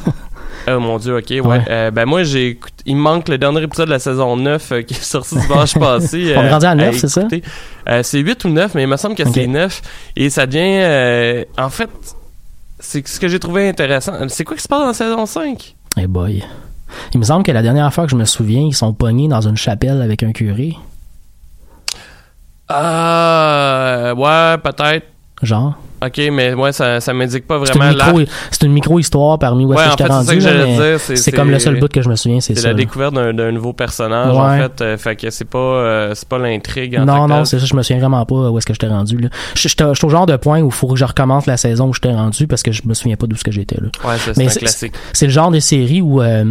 Oh 0.68 0.80
mon 0.80 1.00
dieu, 1.00 1.18
ok, 1.18 1.26
ouais. 1.32 1.42
Ouais. 1.42 1.62
Euh, 1.72 1.90
ben 1.90 2.06
moi, 2.06 2.22
j'ai 2.22 2.60
il 2.86 2.96
me 2.96 3.02
manque 3.02 3.30
le 3.30 3.40
dernier 3.40 3.64
épisode 3.64 3.88
de 3.88 3.94
la 3.94 3.98
saison 4.00 4.38
9 4.38 4.72
euh, 4.72 4.82
qui 4.84 4.94
est 4.94 5.02
sorti 5.02 5.36
dimanche 5.36 5.74
passé. 5.74 6.34
On 6.38 6.42
euh, 6.42 6.44
est 6.44 6.50
rendu 6.52 6.66
à 6.68 6.76
9, 6.76 6.96
c'est 6.98 7.08
ça? 7.08 7.24
Euh, 7.90 8.04
c'est 8.04 8.20
8 8.20 8.46
ou 8.46 8.50
9, 8.50 8.76
mais 8.76 8.84
il 8.84 8.88
me 8.88 8.96
semble 8.98 9.16
que 9.16 9.24
c'est 9.28 9.48
9. 9.48 9.82
Et 10.18 10.30
ça 10.30 10.46
devient... 10.46 10.60
euh, 10.84 11.46
en 11.58 11.70
fait, 11.72 11.90
c'est 12.82 13.08
ce 13.08 13.20
que 13.20 13.28
j'ai 13.28 13.40
trouvé 13.40 13.70
intéressant. 13.70 14.14
C'est 14.28 14.44
quoi 14.44 14.58
qui 14.58 14.64
se 14.64 14.68
passe 14.68 14.82
dans 14.82 14.94
saison 14.94 15.26
5? 15.26 15.76
Eh 15.98 16.08
boy. 16.08 16.44
Il 17.14 17.20
me 17.20 17.24
semble 17.24 17.44
que 17.44 17.52
la 17.52 17.62
dernière 17.62 17.94
fois 17.94 18.06
que 18.06 18.12
je 18.12 18.16
me 18.18 18.26
souviens, 18.26 18.62
ils 18.62 18.76
sont 18.76 18.94
pognés 18.94 19.28
dans 19.30 19.48
une 19.48 19.56
chapelle 19.56 20.02
avec 20.02 20.24
un 20.24 20.34
curé. 20.34 20.76
Ah, 22.68 24.14
ouais, 24.16 24.58
peut-être. 24.58 25.08
Genre? 25.42 25.76
Ok, 26.04 26.20
mais 26.32 26.54
ouais, 26.54 26.72
ça, 26.72 27.00
ça 27.00 27.14
m'indique 27.14 27.46
pas 27.48 27.60
C'est 27.66 27.74
vraiment 27.78 27.92
micro, 27.94 28.20
la... 28.20 28.26
c'est 28.50 28.64
une 28.66 28.72
micro-histoire 28.74 29.38
parmi 29.38 29.66
où 29.66 29.74
est-ce 29.74 29.84
que 29.84 29.92
je 29.92 29.96
t'ai 29.98 30.78
c'est 30.78 30.98
c'est- 30.98 31.16
C'est 31.16 31.32
comme 31.32 31.52
le 31.52 31.60
seul 31.60 31.76
c'est- 31.76 31.80
bout 31.80 31.88
que 31.92 32.02
je 32.02 32.10
me 32.10 32.16
souviens, 32.16 32.40
c'est 32.40 32.56
C'est 32.56 32.62
ça. 32.62 32.68
la 32.70 32.74
là. 32.74 32.78
découverte 32.80 33.14
d'un, 33.14 33.34
d'un 33.34 33.52
nouveau 33.52 33.74
personnage, 33.74 34.36
en 34.36 34.58
fait. 34.58 34.82
euh, 34.82 34.98
fait 34.98 35.16
que 35.16 35.30
c'est 35.30 35.46
pas, 35.46 35.58
euh, 35.60 36.12
c'est 36.16 36.28
pas 36.28 36.38
l'intrigue 36.40 36.98
en 36.98 37.06
Non, 37.06 37.28
non, 37.28 37.46
c'est 37.46 37.60
ça, 37.60 37.66
je 37.66 37.76
me 37.76 37.84
souviens 37.84 38.00
vraiment 38.00 38.26
pas 38.26 38.50
où 38.50 38.58
est-ce 38.58 38.66
que 38.66 38.74
je 38.74 38.80
t'ai 38.80 38.88
rendu. 38.88 39.18
Là. 39.18 39.30
Je, 39.56 39.68
suis 39.68 39.76
au 40.04 40.10
genre 40.10 40.26
de 40.26 40.36
point 40.38 40.62
où 40.62 40.68
il 40.68 40.72
faut 40.72 40.88
que 40.88 40.96
je 40.96 41.06
recommence 41.06 41.46
la 41.46 41.58
saison 41.58 41.88
où 41.90 41.94
je 41.94 42.00
t'ai 42.00 42.12
rendu 42.12 42.48
parce 42.48 42.64
que 42.64 42.72
je 42.72 42.82
me 42.86 42.94
souviens 42.94 43.16
pas 43.16 43.28
d'où 43.28 43.36
ce 43.36 43.44
que 43.44 43.52
j'étais 43.52 43.78
là. 43.80 43.88
Ouais, 44.10 44.16
c'est 44.18 44.32
un 44.44 44.50
c'est- 44.50 44.60
classique. 44.60 44.94
C'est 45.14 45.26
le 45.28 45.32
genre 45.32 45.52
de 45.52 45.60
série 45.60 46.02
où, 46.02 46.22
euh, 46.22 46.46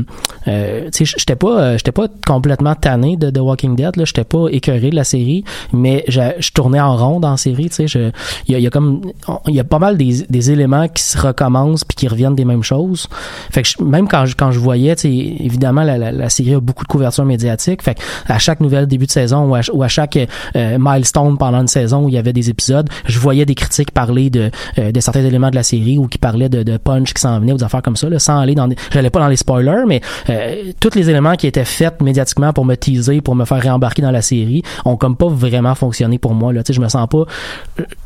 euh, 0.48 0.88
tu 0.94 1.04
sais, 1.06 1.14
j'étais 1.18 1.36
pas, 1.36 1.60
euh, 1.60 1.78
j'étais 1.78 1.92
pas 1.92 2.06
complètement 2.26 2.74
tanné 2.74 3.16
de 3.16 3.30
The 3.30 3.38
Walking 3.38 3.74
Dead. 3.76 3.96
Là, 3.96 4.04
j'étais 4.04 4.24
pas 4.24 4.46
écœuré 4.50 4.90
de 4.90 4.96
la 4.96 5.04
série, 5.04 5.44
mais 5.72 6.04
je, 6.08 6.20
je 6.38 6.50
tournais 6.52 6.80
en 6.80 6.96
rond 6.96 7.20
dans 7.20 7.32
la 7.32 7.36
série. 7.36 7.68
Tu 7.68 7.74
sais, 7.74 7.88
je- 7.88 8.10
il 8.46 8.52
y 8.52 8.54
a, 8.54 8.58
il 8.58 8.62
y 8.62 8.66
a 8.66 8.70
comme, 8.70 9.00
il 9.46 9.54
y 9.54 9.60
a 9.60 9.64
pas 9.64 9.78
mal 9.78 9.96
des, 9.96 10.24
des 10.28 10.50
éléments 10.50 10.88
qui 10.88 11.02
se 11.02 11.18
recommencent 11.18 11.84
puis 11.84 11.96
qui 11.96 12.08
reviennent 12.08 12.34
des 12.34 12.44
mêmes 12.44 12.62
choses. 12.62 13.08
Fait 13.50 13.62
que 13.62 13.68
je- 13.68 13.82
même 13.82 14.08
quand 14.08 14.26
je, 14.26 14.34
quand 14.36 14.50
je 14.52 14.58
voyais, 14.58 14.94
évidemment 15.04 15.82
la, 15.82 15.98
la, 15.98 16.12
la 16.12 16.28
série 16.28 16.54
a 16.54 16.60
beaucoup 16.60 16.84
de 16.84 16.88
couverture 16.88 17.24
médiatique. 17.24 17.82
Fait 17.82 17.94
que 17.94 18.00
à 18.26 18.38
chaque 18.38 18.60
nouvelle 18.60 18.86
début 18.86 19.06
de 19.06 19.10
saison 19.10 19.48
ou 19.50 19.54
à, 19.54 19.60
ou 19.72 19.82
à 19.82 19.88
chaque 19.88 20.16
euh, 20.56 20.78
milestone 20.78 21.38
pendant 21.38 21.60
une 21.60 21.68
saison 21.68 22.04
où 22.04 22.08
il 22.08 22.14
y 22.14 22.18
avait 22.18 22.32
des 22.32 22.50
épisodes, 22.50 22.88
je 23.06 23.18
voyais 23.18 23.44
des 23.46 23.54
critiques 23.54 23.90
parler 23.92 24.30
de, 24.30 24.50
euh, 24.78 24.92
de 24.92 25.00
certains 25.00 25.24
éléments 25.24 25.50
de 25.50 25.56
la 25.56 25.62
série 25.62 25.98
ou 25.98 26.06
qui 26.06 26.18
parlaient 26.18 26.48
de, 26.48 26.62
de 26.62 26.76
punch 26.76 27.12
qui 27.14 27.20
s'en 27.20 27.38
venait 27.40 27.52
ou 27.52 27.56
des 27.56 27.64
affaires 27.64 27.82
comme 27.82 27.96
ça, 27.96 28.08
là, 28.08 28.18
sans 28.18 28.38
aller 28.38 28.54
dans 28.54 28.68
des, 28.68 28.76
j'allais 28.92 29.10
pas 29.10 29.20
dans 29.20 29.28
les 29.28 29.36
spoilers, 29.36 29.84
mais 29.86 30.00
euh, 30.28 30.72
tous 30.80 30.94
les 30.94 31.08
éléments 31.10 31.34
qui 31.36 31.46
étaient 31.46 31.64
faits 31.64 32.00
médiatiquement 32.02 32.52
pour 32.52 32.64
me 32.64 32.74
teaser, 32.76 33.20
pour 33.20 33.34
me 33.34 33.44
faire 33.44 33.60
réembarquer 33.60 34.02
dans 34.02 34.10
la 34.10 34.22
série, 34.22 34.62
ont 34.84 34.96
comme 34.96 35.16
pas 35.16 35.28
vraiment 35.28 35.74
fonctionné 35.74 36.18
pour 36.18 36.34
moi. 36.34 36.52
Là, 36.52 36.62
tu 36.62 36.68
sais, 36.72 36.76
je 36.76 36.80
me 36.80 36.88
sens 36.88 37.06
pas, 37.08 37.24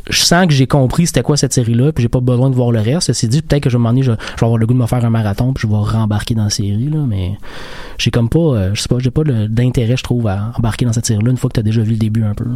je 0.08 0.22
sens 0.22 0.46
que 0.46 0.52
j'ai 0.52 0.66
compris 0.66 1.06
c'était 1.06 1.22
quoi 1.24 1.36
cette 1.36 1.52
série-là, 1.52 1.92
puis 1.92 2.02
j'ai 2.02 2.08
pas 2.08 2.20
besoin 2.20 2.50
de 2.50 2.54
voir 2.54 2.70
le 2.70 2.80
reste. 2.80 3.08
Ceci 3.08 3.28
dit, 3.28 3.42
peut-être 3.42 3.64
que 3.64 3.70
je 3.70 3.78
vais 3.78 4.02
je, 4.02 4.12
vais 4.12 4.16
avoir 4.40 4.58
le 4.58 4.66
goût 4.66 4.74
de 4.74 4.78
me 4.78 4.86
faire 4.86 5.04
un 5.04 5.10
marathon, 5.10 5.52
puis 5.52 5.66
je 5.66 5.72
vais 5.72 5.80
rembarquer 5.80 6.34
dans 6.34 6.44
la 6.44 6.50
série, 6.50 6.88
là, 6.90 7.04
mais 7.06 7.38
j'ai 7.98 8.10
comme 8.10 8.28
pas, 8.28 8.38
euh, 8.38 8.70
je 8.74 8.82
sais 8.82 8.88
pas, 8.88 8.98
j'ai 8.98 9.10
pas 9.10 9.24
d'intérêt, 9.24 9.96
je 9.96 10.04
trouve, 10.04 10.26
à 10.28 10.52
embarquer 10.56 10.84
dans 10.84 10.92
cette 10.92 11.06
série-là 11.06 11.30
une 11.30 11.36
fois 11.36 11.50
que 11.50 11.54
t'as 11.54 11.62
déjà 11.62 11.82
vu 11.82 11.92
le 11.92 11.98
début 11.98 12.24
un 12.24 12.34
peu. 12.34 12.46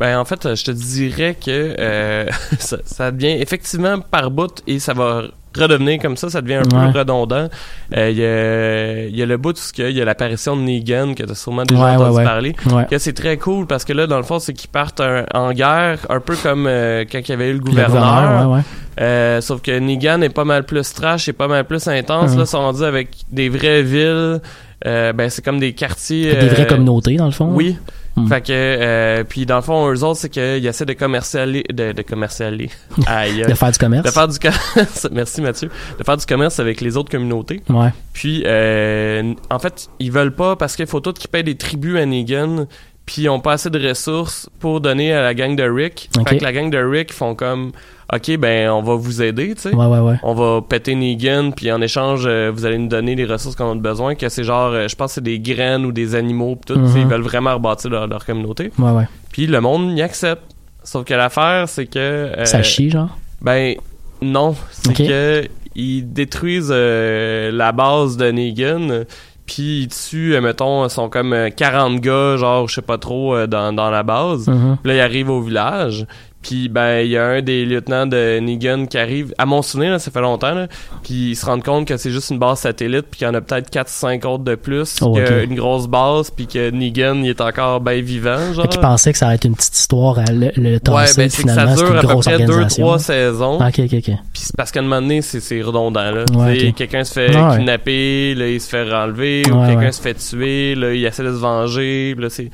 Ben, 0.00 0.18
en 0.18 0.24
fait, 0.24 0.44
euh, 0.44 0.56
je 0.56 0.64
te 0.64 0.70
dirais 0.70 1.34
que 1.34 1.74
euh, 1.78 2.26
ça, 2.58 2.78
ça 2.84 3.10
devient 3.10 3.40
effectivement 3.40 4.00
par 4.00 4.30
bout 4.30 4.62
et 4.66 4.78
ça 4.78 4.92
va 4.92 5.24
redevenir 5.60 5.98
comme 6.00 6.16
ça, 6.16 6.30
ça 6.30 6.40
devient 6.42 6.54
un 6.54 6.62
Ouais. 6.86 6.92
peu 6.92 6.98
redondant. 6.98 7.48
Euh, 7.96 8.10
Il 8.10 9.14
y, 9.14 9.18
y 9.18 9.22
a 9.22 9.26
le 9.26 9.36
bout 9.36 9.56
où 9.58 9.80
il 9.82 9.90
y 9.90 10.00
a 10.00 10.04
l'apparition 10.04 10.56
de 10.56 10.62
Negan 10.62 11.14
que 11.14 11.22
tu 11.22 11.30
as 11.30 11.34
sûrement 11.34 11.64
déjà 11.64 11.82
Ouais, 11.82 11.90
entendu 11.96 12.16
ouais. 12.16 12.24
parler. 12.24 12.56
Ouais. 12.70 12.86
Que 12.90 12.98
c'est 12.98 13.12
très 13.12 13.36
cool 13.36 13.66
parce 13.66 13.84
que 13.84 13.92
là, 13.92 14.06
dans 14.06 14.16
le 14.18 14.22
fond, 14.24 14.38
c'est 14.38 14.52
qu'ils 14.52 14.70
partent 14.70 15.00
un- 15.00 15.24
en 15.34 15.52
guerre, 15.52 15.98
un 16.08 16.20
peu 16.20 16.36
comme 16.36 16.66
euh, 16.66 17.04
quand 17.10 17.18
il 17.20 17.28
y 17.28 17.32
avait 17.32 17.48
eu 17.48 17.52
le 17.52 17.58
Le 17.58 17.64
gouverneur. 17.64 18.48
ouais, 18.50 18.56
ouais. 18.56 18.62
Euh, 19.00 19.40
sauf 19.40 19.60
que 19.60 19.76
Negan 19.78 20.20
est 20.22 20.28
pas 20.28 20.44
mal 20.44 20.64
plus 20.64 20.92
trash 20.92 21.28
et 21.28 21.32
pas 21.32 21.48
mal 21.48 21.64
plus 21.64 21.86
intense. 21.88 22.30
Mhm. 22.32 22.36
Là, 22.38 22.44
ils 22.44 22.48
sont 22.48 22.58
rendus 22.60 22.84
avec 22.84 23.08
des 23.30 23.48
vraies 23.48 23.82
villes. 23.82 24.40
Euh, 24.86 25.12
ben, 25.12 25.30
c'est 25.30 25.42
comme 25.44 25.58
des 25.58 25.72
quartiers. 25.72 26.34
Des 26.36 26.46
vraies 26.48 26.62
euh, 26.62 26.66
communautés, 26.66 27.16
dans 27.16 27.24
le 27.26 27.30
fond. 27.32 27.50
Oui. 27.52 27.76
Mhm. 28.16 28.28
Fait 28.28 28.40
que, 28.42 28.46
euh, 28.52 29.24
puis 29.24 29.44
dans 29.44 29.56
le 29.56 29.62
fond, 29.62 29.90
eux 29.92 30.04
autres, 30.04 30.20
c'est 30.20 30.28
qu'ils 30.28 30.64
essaient 30.66 30.86
de 30.86 30.92
commercialiser, 30.92 31.64
de, 31.72 31.92
de 31.92 32.02
commercialiser, 32.02 32.70
aïe, 33.06 33.42
De 33.46 33.54
faire 33.54 33.72
du 33.72 33.78
commerce. 33.78 34.04
de 34.06 34.10
faire 34.10 34.28
du 34.28 34.38
commerce, 34.38 35.08
merci 35.12 35.40
Mathieu, 35.40 35.68
de 35.98 36.04
faire 36.04 36.16
du 36.16 36.24
commerce 36.26 36.60
avec 36.60 36.80
les 36.80 36.96
autres 36.96 37.10
communautés. 37.10 37.62
Ouais. 37.68 37.88
Puis, 38.12 38.42
euh, 38.46 39.34
en 39.50 39.58
fait, 39.58 39.88
ils 39.98 40.12
veulent 40.12 40.34
pas 40.34 40.54
parce 40.56 40.76
qu'il 40.76 40.86
faut 40.86 41.00
tout 41.00 41.12
qu'ils 41.12 41.28
payent 41.30 41.42
des 41.44 41.56
tribus 41.56 41.98
à 41.98 42.06
Negan, 42.06 42.66
puis 43.06 43.22
ils 43.22 43.28
ont 43.28 43.40
pas 43.40 43.54
assez 43.54 43.68
de 43.70 43.88
ressources 43.88 44.48
pour 44.60 44.80
donner 44.80 45.12
à 45.12 45.22
la 45.22 45.34
gang 45.34 45.56
de 45.56 45.64
Rick. 45.64 46.08
Ok. 46.18 46.28
Fait 46.28 46.38
que 46.38 46.44
la 46.44 46.52
gang 46.52 46.70
de 46.70 46.78
Rick 46.78 47.12
font 47.12 47.34
comme, 47.34 47.72
ok, 48.14 48.36
ben 48.38 48.70
on 48.70 48.82
va 48.82 48.94
vous 48.94 49.22
aider, 49.22 49.54
tu 49.54 49.62
sais. 49.62 49.74
Ouais, 49.74 49.86
ouais, 49.86 49.98
ouais. 49.98 50.16
On 50.22 50.34
va 50.34 50.62
péter 50.62 50.94
Negan, 50.94 51.50
puis 51.50 51.70
en 51.72 51.80
échange, 51.80 52.24
euh, 52.26 52.50
vous 52.54 52.64
allez 52.64 52.78
nous 52.78 52.88
donner 52.88 53.14
les 53.14 53.24
ressources 53.24 53.56
qu'on 53.56 53.72
a 53.72 53.74
besoin, 53.74 54.14
que 54.14 54.28
c'est 54.28 54.44
genre, 54.44 54.70
euh, 54.72 54.88
je 54.88 54.94
pense 54.96 55.10
que 55.10 55.14
c'est 55.16 55.24
des 55.24 55.38
graines 55.40 55.84
ou 55.84 55.92
des 55.92 56.14
animaux, 56.14 56.56
pis 56.56 56.72
tout, 56.72 56.78
Mhm. 56.78 56.96
ils 56.96 57.06
veulent 57.06 57.22
vraiment 57.22 57.54
rebâtir 57.54 57.90
leur, 57.90 58.06
leur 58.06 58.24
communauté. 58.24 58.70
Ouais, 58.78 58.90
ouais. 58.92 59.08
Puis 59.32 59.46
le 59.46 59.60
monde 59.60 59.96
y 59.98 60.02
accepte. 60.02 60.42
Sauf 60.82 61.04
que 61.04 61.14
l'affaire, 61.14 61.68
c'est 61.68 61.86
que... 61.86 61.98
euh, 61.98 62.44
Ça 62.44 62.62
chie, 62.62 62.90
genre? 62.90 63.16
Ben, 63.40 63.74
non. 64.20 64.54
C'est 64.70 64.90
Ok. 64.90 64.96
que 65.08 65.44
ils 65.76 66.02
détruisent 66.12 66.70
la 66.70 67.72
base 67.72 68.16
de 68.16 68.30
Negan, 68.30 69.04
puis 69.46 69.82
ils 69.82 69.88
tuent, 69.88 70.40
mettons, 70.40 70.88
sont 70.88 71.08
comme 71.08 71.32
euh, 71.32 71.50
40 71.50 72.00
gars, 72.00 72.36
genre, 72.36 72.68
je 72.68 72.76
sais 72.76 72.82
pas 72.82 72.96
trop, 72.98 73.46
dans, 73.46 73.72
dans 73.72 73.90
la 73.90 74.02
base. 74.02 74.44
Puis 74.44 74.90
là, 74.92 74.94
ils 74.96 75.00
arrivent 75.00 75.30
au 75.30 75.40
village. 75.40 76.06
Puis 76.44 76.68
ben, 76.68 77.00
il 77.00 77.08
y 77.10 77.16
a 77.16 77.24
un 77.24 77.40
des 77.42 77.64
lieutenants 77.64 78.06
de 78.06 78.38
Negan 78.38 78.84
qui 78.84 78.98
arrive, 78.98 79.32
à 79.38 79.46
mon 79.46 79.62
souvenir, 79.62 79.92
là, 79.92 79.98
ça 79.98 80.10
fait 80.10 80.20
longtemps, 80.20 80.52
là, 80.54 80.66
puis 81.02 81.30
ils 81.30 81.36
se 81.36 81.46
rendent 81.46 81.64
compte 81.64 81.88
que 81.88 81.96
c'est 81.96 82.10
juste 82.10 82.28
une 82.30 82.38
base 82.38 82.58
satellite, 82.60 83.06
puis 83.10 83.18
qu'il 83.18 83.26
y 83.26 83.30
en 83.30 83.34
a 83.34 83.40
peut-être 83.40 83.70
4-5 83.72 84.26
autres 84.26 84.44
de 84.44 84.54
plus, 84.54 84.98
Oh, 85.00 85.18
ok. 85.18 85.32
une 85.44 85.54
grosse 85.54 85.86
base, 85.88 86.30
puis 86.30 86.46
que 86.46 86.70
Negan, 86.70 87.22
il 87.24 87.30
est 87.30 87.40
encore 87.40 87.80
bien 87.80 88.00
vivant, 88.02 88.52
genre. 88.52 88.64
Fait 88.66 88.68
qu'ils 88.72 88.80
pensaient 88.80 89.12
que 89.12 89.18
ça 89.18 89.26
allait 89.26 89.36
être 89.36 89.46
une 89.46 89.54
petite 89.56 89.74
histoire 89.76 90.18
à 90.18 90.24
le, 90.30 90.50
le 90.56 90.74
Ouais, 90.74 90.78
ben 91.16 91.26
que 91.28 91.32
ça 91.32 91.40
finalement, 91.40 91.76
c'est 91.76 91.84
dure 91.84 91.96
à 91.96 92.00
peu 92.00 92.06
près 92.08 92.14
organisation. 92.14 92.86
2-3 92.94 92.98
saisons. 92.98 93.58
Ah, 93.60 93.68
ok, 93.68 93.80
ok, 93.86 93.94
ok. 93.94 94.04
Puis 94.04 94.42
c'est 94.42 94.56
parce 94.56 94.70
qu'à 94.70 94.80
un 94.80 94.82
moment 94.82 95.00
donné, 95.00 95.22
c'est, 95.22 95.62
redondant. 95.62 96.10
Là. 96.10 96.24
Ouais. 96.34 96.72
Quelqu'un 96.76 97.04
se 97.04 97.12
fait 97.14 97.34
Ah 97.34 97.50
ouais. 97.52 97.56
kidnapper, 97.58 98.34
là, 98.34 98.48
il 98.48 98.60
se 98.60 98.68
fait 98.68 98.82
renlever, 98.90 99.42
ou 99.50 99.64
quelqu'un 99.64 99.92
se 99.92 100.02
fait 100.02 100.14
tuer, 100.14 100.74
là, 100.74 100.92
il 100.92 101.04
essaie 101.04 101.22
de 101.24 101.32
se 101.32 101.38
venger. 101.38 102.12
puis 102.14 102.22
Là, 102.22 102.28
c'est, 102.30 102.50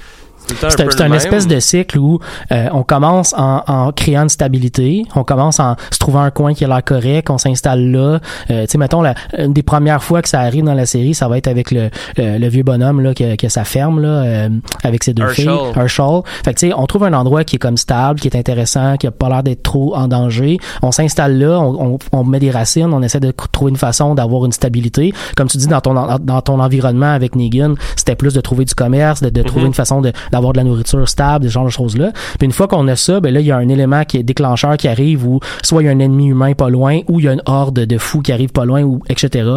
c'est 0.46 1.00
un 1.00 1.10
un, 1.10 1.12
espèce 1.12 1.46
de 1.46 1.58
cycle 1.60 1.98
où 1.98 2.18
euh, 2.52 2.68
on 2.72 2.82
commence 2.82 3.34
en, 3.36 3.62
en 3.66 3.92
créant 3.92 4.22
une 4.24 4.28
stabilité, 4.28 5.04
on 5.14 5.24
commence 5.24 5.60
en 5.60 5.76
se 5.90 5.98
trouvant 5.98 6.20
un 6.22 6.30
coin 6.30 6.54
qui 6.54 6.64
a 6.64 6.68
l'air 6.68 6.84
correct, 6.84 7.30
on 7.30 7.38
s'installe 7.38 7.90
là. 7.90 8.20
Euh, 8.50 8.62
tu 8.62 8.72
sais, 8.72 8.78
mettons, 8.78 9.02
la, 9.02 9.14
une 9.38 9.52
des 9.52 9.62
premières 9.62 10.02
fois 10.02 10.22
que 10.22 10.28
ça 10.28 10.40
arrive 10.40 10.64
dans 10.64 10.74
la 10.74 10.86
série, 10.86 11.14
ça 11.14 11.28
va 11.28 11.38
être 11.38 11.48
avec 11.48 11.70
le, 11.70 11.90
le, 12.16 12.38
le 12.38 12.48
vieux 12.48 12.62
bonhomme 12.62 13.00
là, 13.00 13.14
qui 13.14 13.24
a, 13.24 13.36
qui 13.36 13.46
a 13.46 13.48
sa 13.48 13.64
ferme 13.64 14.00
là, 14.00 14.08
euh, 14.08 14.48
avec 14.84 15.04
ses 15.04 15.14
deux 15.14 15.22
Herschel. 15.24 15.44
filles. 15.44 15.72
Herschel. 15.76 16.20
Fait 16.44 16.54
que 16.54 16.60
tu 16.60 16.68
sais, 16.68 16.74
on 16.76 16.86
trouve 16.86 17.04
un 17.04 17.12
endroit 17.12 17.44
qui 17.44 17.56
est 17.56 17.60
comme 17.60 17.76
stable, 17.76 18.20
qui 18.20 18.28
est 18.28 18.36
intéressant, 18.36 18.96
qui 18.96 19.06
a 19.06 19.10
pas 19.10 19.28
l'air 19.28 19.42
d'être 19.42 19.62
trop 19.62 19.94
en 19.96 20.08
danger. 20.08 20.58
On 20.82 20.92
s'installe 20.92 21.38
là, 21.38 21.60
on, 21.60 21.94
on, 21.94 21.98
on 22.12 22.24
met 22.24 22.40
des 22.40 22.50
racines, 22.50 22.92
on 22.92 23.02
essaie 23.02 23.20
de 23.20 23.32
trouver 23.52 23.70
une 23.70 23.76
façon 23.76 24.14
d'avoir 24.14 24.44
une 24.44 24.52
stabilité. 24.52 25.12
Comme 25.36 25.48
tu 25.48 25.56
dis 25.58 25.66
dans 25.66 25.80
ton 25.80 25.90
dans 26.18 26.40
ton 26.42 26.60
environnement 26.60 27.12
avec 27.12 27.36
Negan, 27.36 27.74
c'était 27.96 28.14
plus 28.16 28.34
de 28.34 28.40
trouver 28.40 28.64
du 28.64 28.74
commerce, 28.74 29.20
de, 29.22 29.30
de 29.30 29.42
trouver 29.42 29.66
une 29.66 29.74
façon 29.74 30.00
de 30.00 30.12
d'avoir 30.30 30.52
de 30.52 30.58
la 30.58 30.64
nourriture 30.64 31.08
stable, 31.08 31.46
ce 31.46 31.50
genre 31.50 31.64
de 31.64 31.70
choses 31.70 31.96
là. 31.96 32.12
Puis 32.38 32.46
une 32.46 32.52
fois 32.52 32.68
qu'on 32.68 32.86
a 32.88 32.96
ça, 32.96 33.20
ben 33.20 33.32
là 33.32 33.40
il 33.40 33.46
y 33.46 33.50
a 33.50 33.56
un 33.56 33.68
élément 33.68 34.04
qui 34.04 34.18
est 34.18 34.22
déclencheur 34.22 34.76
qui 34.76 34.88
arrive 34.88 35.26
où 35.26 35.40
soit 35.62 35.82
il 35.82 35.86
y 35.86 35.88
a 35.88 35.92
un 35.92 35.98
ennemi 35.98 36.28
humain 36.28 36.54
pas 36.54 36.68
loin, 36.68 37.00
ou 37.08 37.20
il 37.20 37.26
y 37.26 37.28
a 37.28 37.32
une 37.32 37.42
horde 37.46 37.80
de 37.80 37.98
fous 37.98 38.20
qui 38.20 38.32
arrive 38.32 38.50
pas 38.50 38.64
loin, 38.64 38.82
ou 38.82 39.02
etc. 39.08 39.48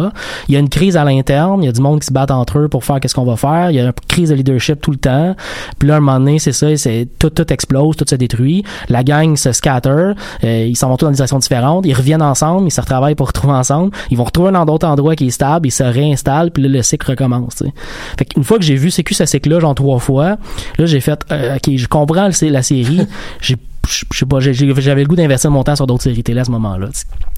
Il 0.48 0.54
y 0.54 0.56
a 0.56 0.60
une 0.60 0.68
crise 0.68 0.96
à 0.96 1.04
l'interne, 1.04 1.62
il 1.62 1.66
y 1.66 1.68
a 1.68 1.72
du 1.72 1.80
monde 1.80 2.00
qui 2.00 2.06
se 2.06 2.12
bat 2.12 2.26
entre 2.30 2.58
eux 2.58 2.68
pour 2.68 2.84
faire 2.84 3.00
qu'est-ce 3.00 3.14
qu'on 3.14 3.24
va 3.24 3.36
faire. 3.36 3.70
Il 3.70 3.76
y 3.76 3.80
a 3.80 3.84
une 3.84 3.92
crise 4.08 4.30
de 4.30 4.34
leadership 4.34 4.80
tout 4.80 4.90
le 4.90 4.96
temps. 4.96 5.36
Puis 5.78 5.88
là 5.88 5.96
un 5.96 6.00
moment 6.00 6.18
donné 6.18 6.38
c'est 6.38 6.52
ça, 6.52 6.74
c'est 6.76 7.08
tout 7.18 7.30
tout 7.30 7.52
explose, 7.52 7.96
tout 7.96 8.04
se 8.08 8.14
détruit. 8.14 8.64
La 8.88 9.02
gang 9.02 9.36
se 9.36 9.52
scatter, 9.52 10.12
euh, 10.44 10.66
ils 10.66 10.76
s'en 10.76 10.88
vont 10.88 10.96
tous 10.96 11.04
dans 11.04 11.10
des 11.10 11.16
directions 11.16 11.38
différentes, 11.38 11.86
ils 11.86 11.94
reviennent 11.94 12.22
ensemble, 12.22 12.66
ils 12.66 12.70
se 12.70 12.80
retravaillent 12.80 13.14
pour 13.14 13.26
retrouver 13.34 13.54
ensemble, 13.54 13.90
ils 14.10 14.16
vont 14.16 14.24
retrouver 14.24 14.50
un 14.50 14.68
autre 14.68 14.86
endroit 14.86 15.16
qui 15.16 15.26
est 15.26 15.30
stable, 15.30 15.66
ils 15.66 15.70
se 15.70 15.82
réinstallent, 15.82 16.50
puis 16.50 16.62
là 16.62 16.68
le 16.68 16.82
cycle 16.82 17.10
recommence. 17.10 17.56
tu 17.56 17.64
sais. 17.64 17.72
Fait 18.18 18.24
qu'une 18.24 18.44
fois 18.44 18.58
que 18.58 18.64
j'ai 18.64 18.76
vu 18.76 18.90
CQ 18.90 19.14
ce 19.14 19.26
cycle-là, 19.26 19.60
genre 19.60 19.74
trois 19.74 19.98
fois, 19.98 20.36
là 20.78 20.86
j'ai 20.86 21.00
fait 21.00 21.20
euh, 21.30 21.56
ok, 21.56 21.76
je 21.76 21.86
comprends 21.86 22.28
la 22.42 22.62
série, 22.62 23.06
j'ai 23.40 23.56
je 23.86 24.18
sais 24.18 24.26
pas, 24.26 24.40
j'avais 24.40 25.02
le 25.02 25.08
goût 25.08 25.16
d'investir 25.16 25.50
mon 25.50 25.62
temps 25.64 25.76
sur 25.76 25.86
d'autres 25.86 26.02
séries 26.04 26.22
télé 26.22 26.40
à 26.40 26.44
ce 26.44 26.50
moment-là. 26.52 26.88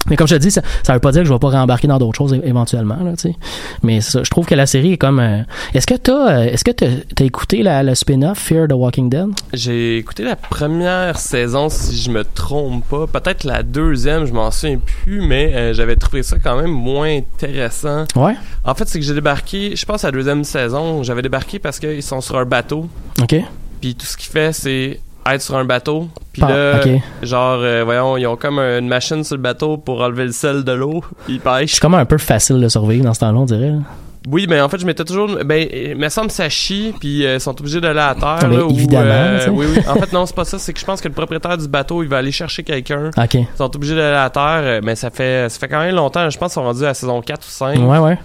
Mais 0.09 0.15
comme 0.15 0.27
je 0.27 0.35
te 0.35 0.39
dis, 0.41 0.51
ça, 0.51 0.61
ça 0.83 0.93
veut 0.93 0.99
pas 0.99 1.11
dire 1.11 1.21
que 1.23 1.27
je 1.27 1.33
vais 1.33 1.39
pas 1.39 1.49
rembarquer 1.49 1.87
dans 1.87 1.97
d'autres 1.97 2.17
choses 2.17 2.33
éventuellement. 2.43 2.97
Là, 3.03 3.11
tu 3.11 3.29
sais. 3.29 3.35
Mais 3.83 3.99
ça, 4.01 4.23
je 4.23 4.29
trouve 4.29 4.45
que 4.45 4.55
la 4.55 4.65
série 4.65 4.93
est 4.93 4.97
comme. 4.97 5.19
euh, 5.19 5.41
est-ce 5.73 5.85
que 5.87 5.95
t'as, 5.95 6.39
euh, 6.39 6.43
est-ce 6.45 6.63
que 6.63 6.71
t'as, 6.71 6.87
t'as 7.15 7.25
écouté 7.25 7.61
la, 7.63 7.83
le 7.83 7.93
spin-off 7.95 8.39
Fear 8.39 8.67
the 8.69 8.73
Walking 8.73 9.09
Dead? 9.09 9.27
J'ai 9.53 9.97
écouté 9.97 10.23
la 10.23 10.35
première 10.37 11.17
saison, 11.19 11.69
si 11.69 11.97
je 11.97 12.09
me 12.09 12.23
trompe 12.23 12.85
pas. 12.87 13.07
Peut-être 13.07 13.43
la 13.43 13.63
deuxième, 13.63 14.25
je 14.25 14.31
m'en 14.33 14.49
souviens 14.51 14.77
plus, 15.03 15.21
mais 15.21 15.53
euh, 15.53 15.73
j'avais 15.73 15.95
trouvé 15.95 16.23
ça 16.23 16.37
quand 16.41 16.55
même 16.61 16.71
moins 16.71 17.17
intéressant. 17.17 18.05
Ouais. 18.15 18.35
En 18.63 18.75
fait, 18.75 18.87
c'est 18.87 18.99
que 18.99 19.05
j'ai 19.05 19.13
débarqué, 19.13 19.75
je 19.75 19.85
pense 19.85 20.03
à 20.03 20.07
la 20.07 20.11
deuxième 20.13 20.43
saison, 20.43 21.03
j'avais 21.03 21.21
débarqué 21.21 21.59
parce 21.59 21.79
qu'ils 21.79 22.03
sont 22.03 22.21
sur 22.21 22.37
un 22.37 22.45
bateau, 22.45 22.87
Ok. 23.21 23.35
puis 23.81 23.95
tout 23.95 24.05
ce 24.05 24.15
qu'il 24.17 24.29
fait, 24.31 24.53
c'est 24.53 24.99
être 25.35 25.41
sur 25.41 25.55
un 25.55 25.65
bateau, 25.65 26.07
puis 26.33 26.41
là, 26.41 26.79
genre, 27.21 27.59
euh, 27.61 27.83
voyons, 27.83 28.17
ils 28.17 28.27
ont 28.27 28.35
comme 28.35 28.59
une 28.59 28.87
machine 28.87 29.23
sur 29.23 29.35
le 29.35 29.41
bateau 29.41 29.77
pour 29.77 30.01
enlever 30.01 30.25
le 30.25 30.31
sel 30.31 30.63
de 30.63 30.71
l'eau, 30.71 31.03
puis 31.25 31.35
ils 31.35 31.39
pêchent. 31.39 31.73
C'est 31.73 31.81
comme 31.81 31.95
un 31.95 32.05
peu 32.05 32.17
facile 32.17 32.59
de 32.59 32.69
survivre 32.69 33.03
dans 33.03 33.13
ce 33.13 33.21
temps-là, 33.21 33.39
on 33.39 33.45
dirait. 33.45 33.73
Oui, 34.29 34.45
mais 34.49 34.59
en 34.59 34.67
fait, 34.67 34.77
je 34.77 34.85
m'étais 34.85 35.05
toujours. 35.05 35.29
Ben, 35.45 35.67
il 35.71 35.95
me 35.95 36.09
semble 36.09 36.27
que 36.27 36.33
ça 36.33 36.49
chie, 36.49 36.93
puis 36.99 37.25
euh, 37.25 37.35
ils 37.35 37.39
sont 37.39 37.57
obligés 37.57 37.79
d'aller 37.79 38.01
à 38.01 38.13
terre. 38.13 38.49
Là, 38.49 38.65
ou, 38.65 38.71
évidemment, 38.71 39.09
euh, 39.09 39.47
oui, 39.51 39.67
oui. 39.73 39.81
En 39.87 39.95
fait, 39.99 40.11
non, 40.11 40.25
c'est 40.25 40.35
pas 40.35 40.43
ça. 40.43 40.59
C'est 40.59 40.73
que 40.73 40.79
je 40.79 40.85
pense 40.85 40.99
que 40.99 41.07
le 41.07 41.13
propriétaire 41.13 41.57
du 41.57 41.67
bateau, 41.69 42.03
il 42.03 42.09
va 42.09 42.17
aller 42.17 42.33
chercher 42.33 42.63
quelqu'un. 42.63 43.09
Ok. 43.17 43.35
Ils 43.35 43.47
sont 43.55 43.73
obligés 43.73 43.95
d'aller 43.95 44.17
à 44.17 44.29
terre, 44.29 44.81
mais 44.83 44.95
ça 44.95 45.09
fait, 45.11 45.49
ça 45.49 45.57
fait 45.57 45.69
quand 45.69 45.79
même 45.79 45.95
longtemps. 45.95 46.29
Je 46.29 46.37
pense 46.37 46.51
qu'ils 46.51 46.61
sont 46.61 46.63
rendus 46.63 46.83
à 46.83 46.87
la 46.87 46.93
saison 46.93 47.21
4 47.21 47.39
ou 47.39 47.49
5. 47.49 47.79
Ouais, 47.79 47.99
ouais. 47.99 48.17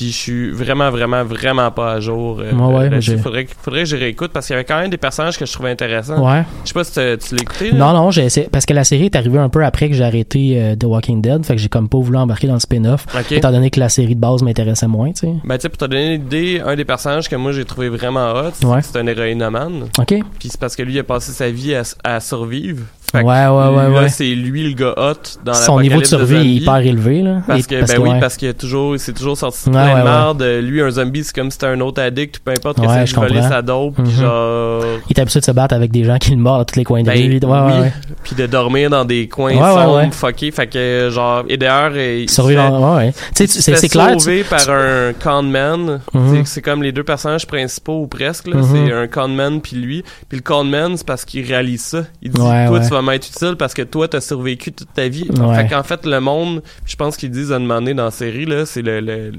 Puis 0.00 0.12
je 0.12 0.16
suis 0.16 0.50
vraiment, 0.50 0.88
vraiment, 0.90 1.24
vraiment 1.24 1.70
pas 1.70 1.92
à 1.92 2.00
jour. 2.00 2.40
euh, 2.40 2.52
Ouais, 2.54 2.88
ouais, 2.88 3.00
j'ai- 3.02 3.18
faudrait, 3.18 3.44
que- 3.44 3.50
faudrait 3.60 3.80
que 3.82 3.88
je 3.90 3.96
réécoute 3.96 4.30
parce 4.32 4.46
qu'il 4.46 4.54
y 4.54 4.56
avait 4.56 4.64
quand 4.64 4.80
même 4.80 4.88
des 4.88 4.96
personnages 4.96 5.36
que 5.38 5.44
je 5.44 5.52
trouvais 5.52 5.68
intéressants. 5.70 6.24
Ouais. 6.26 6.42
Je 6.64 6.68
sais 6.68 6.72
pas 6.72 6.84
si 6.84 6.92
tu 6.92 7.00
tu 7.28 7.34
l'as 7.34 7.42
écouté. 7.42 7.70
là. 7.70 7.76
Non, 7.76 7.92
non, 7.92 8.10
j'ai 8.10 8.24
essayé, 8.24 8.48
parce 8.50 8.64
que 8.64 8.72
la 8.72 8.84
série 8.84 9.04
est 9.06 9.16
arrivée 9.16 9.38
un 9.38 9.50
peu 9.50 9.62
après 9.62 9.90
que 9.90 9.94
j'ai 9.94 10.02
arrêté 10.04 10.54
euh, 10.58 10.74
The 10.74 10.84
Walking 10.84 11.20
Dead, 11.20 11.44
fait 11.44 11.54
que 11.56 11.60
j'ai 11.60 11.68
comme 11.68 11.90
pas 11.90 11.98
voulu 11.98 12.16
embarquer 12.16 12.46
dans 12.46 12.54
le 12.54 12.60
spin-off, 12.60 13.04
Ok. 13.14 13.32
étant 13.32 13.52
donné 13.52 13.68
que 13.68 13.78
la 13.78 13.90
série 13.90 14.14
de 14.14 14.20
base 14.20 14.42
m'intéressait 14.42 14.86
moins, 14.88 15.12
tu 15.12 15.20
sais. 15.20 15.34
Ben, 15.44 15.56
tu 15.58 15.62
sais, 15.64 15.68
pour 15.68 15.76
te 15.76 15.84
donner 15.84 16.14
une 16.14 16.22
idée, 16.22 16.62
un 16.64 16.76
des 16.76 16.86
personnages 16.86 17.28
que 17.28 17.36
moi 17.36 17.52
j'ai 17.52 17.66
trouvé 17.66 17.90
vraiment 17.90 18.30
hot, 18.32 18.52
c'est 18.54 18.64
Ouais. 18.64 18.80
que 18.80 18.86
c'est 18.86 18.98
un 18.98 19.06
héroïnomane. 19.06 19.82
Ok. 19.98 20.14
Puis 20.38 20.48
c'est 20.48 20.58
parce 20.60 20.76
que 20.76 20.82
lui, 20.82 20.94
il 20.94 20.98
a 21.00 21.04
passé 21.04 21.32
sa 21.32 21.50
vie 21.50 21.74
à, 21.74 21.82
à 22.04 22.20
survivre. 22.20 22.84
Fait 23.12 23.22
que 23.22 23.26
Ouais, 23.26 23.46
ouais, 23.48 23.76
ouais, 23.76 23.92
là, 23.92 24.02
ouais. 24.02 24.08
c'est 24.08 24.24
lui 24.28 24.62
le 24.68 24.72
gars 24.74 24.94
hot 24.96 25.14
dans 25.44 25.52
Son 25.52 25.80
niveau 25.80 25.98
de 25.98 26.04
survie 26.04 26.36
est 26.36 26.44
hyper 26.62 26.76
élevé, 26.76 27.22
là. 27.22 27.42
Parce 27.44 27.66
que, 27.66 27.84
ben 27.84 27.98
oui, 28.00 28.08
ouais. 28.10 28.20
parce 28.20 28.36
qu'il 28.36 28.54
toujours, 28.54 28.94
c'est 28.98 29.12
toujours 29.12 29.36
sorti 29.36 29.68
Ouais, 29.68 29.74
ouais, 29.94 30.00
de 30.00 30.04
ouais. 30.06 30.10
merde. 30.10 30.42
Lui, 30.62 30.82
un 30.82 30.90
zombie, 30.90 31.24
c'est 31.24 31.34
comme 31.34 31.50
si 31.50 31.54
c'était 31.54 31.66
un 31.66 31.80
autre 31.80 32.00
addict, 32.02 32.40
peu 32.44 32.50
importe 32.52 32.76
que 32.78 32.82
Ouais, 32.86 32.88
c'est 33.00 33.06
je 33.06 33.16
voler 33.16 33.42
sa 33.42 33.62
dope, 33.62 33.98
Mhm. 33.98 34.10
genre, 34.10 34.82
Il 35.08 35.16
est 35.16 35.20
habitué 35.20 35.40
de 35.40 35.44
se 35.44 35.50
battre 35.50 35.74
avec 35.74 35.90
des 35.90 36.04
gens 36.04 36.18
qui 36.18 36.30
le 36.30 36.36
mordent 36.36 36.62
à 36.62 36.64
tous 36.64 36.76
les 36.76 36.84
coins 36.84 37.02
de 37.02 37.06
Ben, 37.06 37.14
rue. 37.18 37.38
Ouais. 37.80 37.92
puis 38.24 38.34
de 38.36 38.46
dormir 38.46 38.90
dans 38.90 39.04
des 39.04 39.28
coins 39.28 39.54
sombres, 39.54 40.12
fuckés. 40.14 40.50
Fait 40.50 40.66
que, 40.66 41.08
genre, 41.12 41.44
et 41.48 41.56
d'ailleurs, 41.56 41.96
il 41.96 42.28
se 42.28 42.34
Survivant, 42.36 42.96
ouais. 42.96 43.12
Tu 43.12 43.46
sais, 43.46 43.58
il 43.58 43.62
c'est 43.76 43.88
tu- 43.88 43.98
sauvé 44.20 44.44
par 44.44 44.68
un 44.70 45.12
conman. 45.12 46.00
Sais, 46.12 46.42
C'est 46.44 46.62
comme 46.62 46.82
les 46.82 46.92
deux 46.92 47.04
personnages 47.04 47.46
principaux 47.46 48.02
ou 48.02 48.06
presque. 48.06 48.46
là. 48.48 48.56
Mhm. 48.56 48.64
C'est 48.86 48.92
un 48.92 49.06
conman 49.06 49.60
puis 49.60 49.76
lui. 49.76 50.02
Puis 50.28 50.38
le 50.38 50.42
conman, 50.42 50.96
c'est 50.96 51.06
parce 51.06 51.24
qu'il 51.24 51.44
réalise 51.46 51.82
ça. 51.82 52.04
Il 52.22 52.30
dit 52.30 52.38
toi 52.38 52.80
tu 52.80 52.88
vas 52.88 53.02
m'être 53.02 53.26
utile 53.28 53.56
parce 53.58 53.74
que 53.74 53.82
toi 53.82 54.08
t'as 54.08 54.20
survécu 54.20 54.72
toute 54.72 54.92
ta 54.94 55.08
vie. 55.08 55.28
Fait 55.54 55.66
qu'en 55.68 55.82
fait 55.82 56.04
le 56.06 56.20
monde, 56.20 56.62
je 56.86 56.96
pense 56.96 57.16
qu'ils 57.16 57.30
disent 57.30 57.52
à 57.52 57.58
donné 57.58 57.94
dans 57.94 58.04
la 58.06 58.10
série 58.10 58.46
là, 58.46 58.66
c'est 58.66 58.82
le, 58.82 59.00
le 59.00 59.30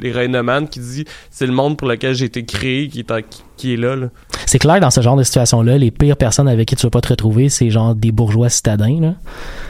qui 0.70 0.80
dit 0.80 1.06
c'est 1.30 1.46
le 1.48 1.54
monde 1.54 1.78
pour 1.78 1.88
lequel 1.88 2.14
j'ai 2.16 2.26
été 2.26 2.44
créé 2.46 2.88
qui 2.88 3.00
est 3.00 3.12
en- 3.12 3.18
qui, 3.22 3.44
qui 3.58 3.74
est 3.74 3.78
là. 3.78 3.96
là. 3.96 4.08
C'est 4.48 4.60
clair, 4.60 4.80
dans 4.80 4.90
ce 4.90 5.02
genre 5.02 5.16
de 5.16 5.24
situation-là, 5.24 5.78
les 5.78 5.92
pires 5.92 6.18
personnes 6.18 6.48
avec 6.48 6.68
qui 6.68 6.76
tu 6.76 6.86
veux 6.86 6.90
pas 6.90 7.00
te 7.02 7.10
retrouver, 7.10 7.48
c'est 7.50 7.70
genre 7.70 7.94
des 7.96 8.12
bourgeois 8.12 8.50
citadins. 8.50 9.14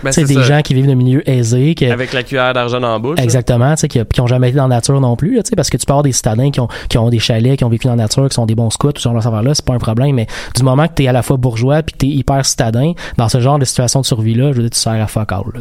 Ben, 0.03 0.09
Tu 0.09 0.13
c'est 0.13 0.23
des 0.23 0.35
ça. 0.35 0.41
gens 0.43 0.61
qui 0.61 0.73
vivent 0.73 0.87
de 0.87 0.93
milieux 0.93 1.29
aisés, 1.29 1.75
que, 1.75 1.85
avec 1.91 2.13
la 2.13 2.23
cuillère 2.23 2.53
d'argent 2.53 2.79
dans 2.79 2.93
la 2.93 2.99
bouche. 2.99 3.19
Exactement, 3.19 3.73
tu 3.75 3.81
sais, 3.81 3.87
qui, 3.89 3.99
qui 4.05 4.21
ont 4.21 4.27
jamais 4.27 4.47
été 4.49 4.57
dans 4.57 4.67
la 4.67 4.75
nature 4.77 4.99
non 5.01 5.15
plus, 5.15 5.35
là, 5.35 5.43
tu 5.43 5.49
sais, 5.49 5.55
parce 5.55 5.69
que 5.69 5.77
tu 5.77 5.83
avoir 5.87 6.03
des 6.03 6.13
citadins 6.13 6.51
qui 6.51 6.59
ont, 6.61 6.69
qui 6.89 6.97
ont 6.97 7.09
des 7.09 7.19
chalets, 7.19 7.57
qui 7.57 7.63
ont 7.65 7.69
vécu 7.69 7.87
dans 7.87 7.95
la 7.95 8.03
nature, 8.03 8.27
qui 8.29 8.33
sont 8.35 8.45
des 8.45 8.55
bons 8.55 8.69
scouts, 8.69 8.93
tout 8.93 9.01
ce 9.01 9.09
genre 9.09 9.41
là 9.41 9.53
c'est 9.53 9.65
pas 9.65 9.73
un 9.73 9.77
problème, 9.79 10.15
mais 10.15 10.27
du 10.55 10.63
moment 10.63 10.87
que 10.87 10.93
t'es 10.93 11.07
à 11.07 11.11
la 11.11 11.21
fois 11.21 11.37
bourgeois 11.37 11.83
puis 11.83 11.93
que 11.93 11.97
t'es 11.99 12.07
hyper 12.07 12.45
citadin, 12.45 12.93
dans 13.17 13.27
ce 13.29 13.39
genre 13.41 13.59
de 13.59 13.65
situation 13.65 13.99
de 14.01 14.05
survie-là, 14.05 14.51
je 14.53 14.57
veux 14.57 14.61
dire, 14.63 14.69
tu 14.71 14.79
sers 14.79 14.93
à 14.93 15.07
fuck 15.07 15.31
all, 15.31 15.43
là. 15.53 15.59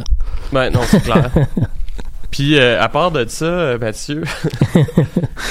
Ben 0.53 0.69
non, 0.71 0.79
c'est 0.87 1.01
clair. 1.03 1.29
Puis 2.31 2.57
euh, 2.57 2.81
à 2.81 2.87
part 2.89 3.11
de 3.11 3.25
ça, 3.27 3.45
euh, 3.45 3.77
Mathieu, 3.77 4.23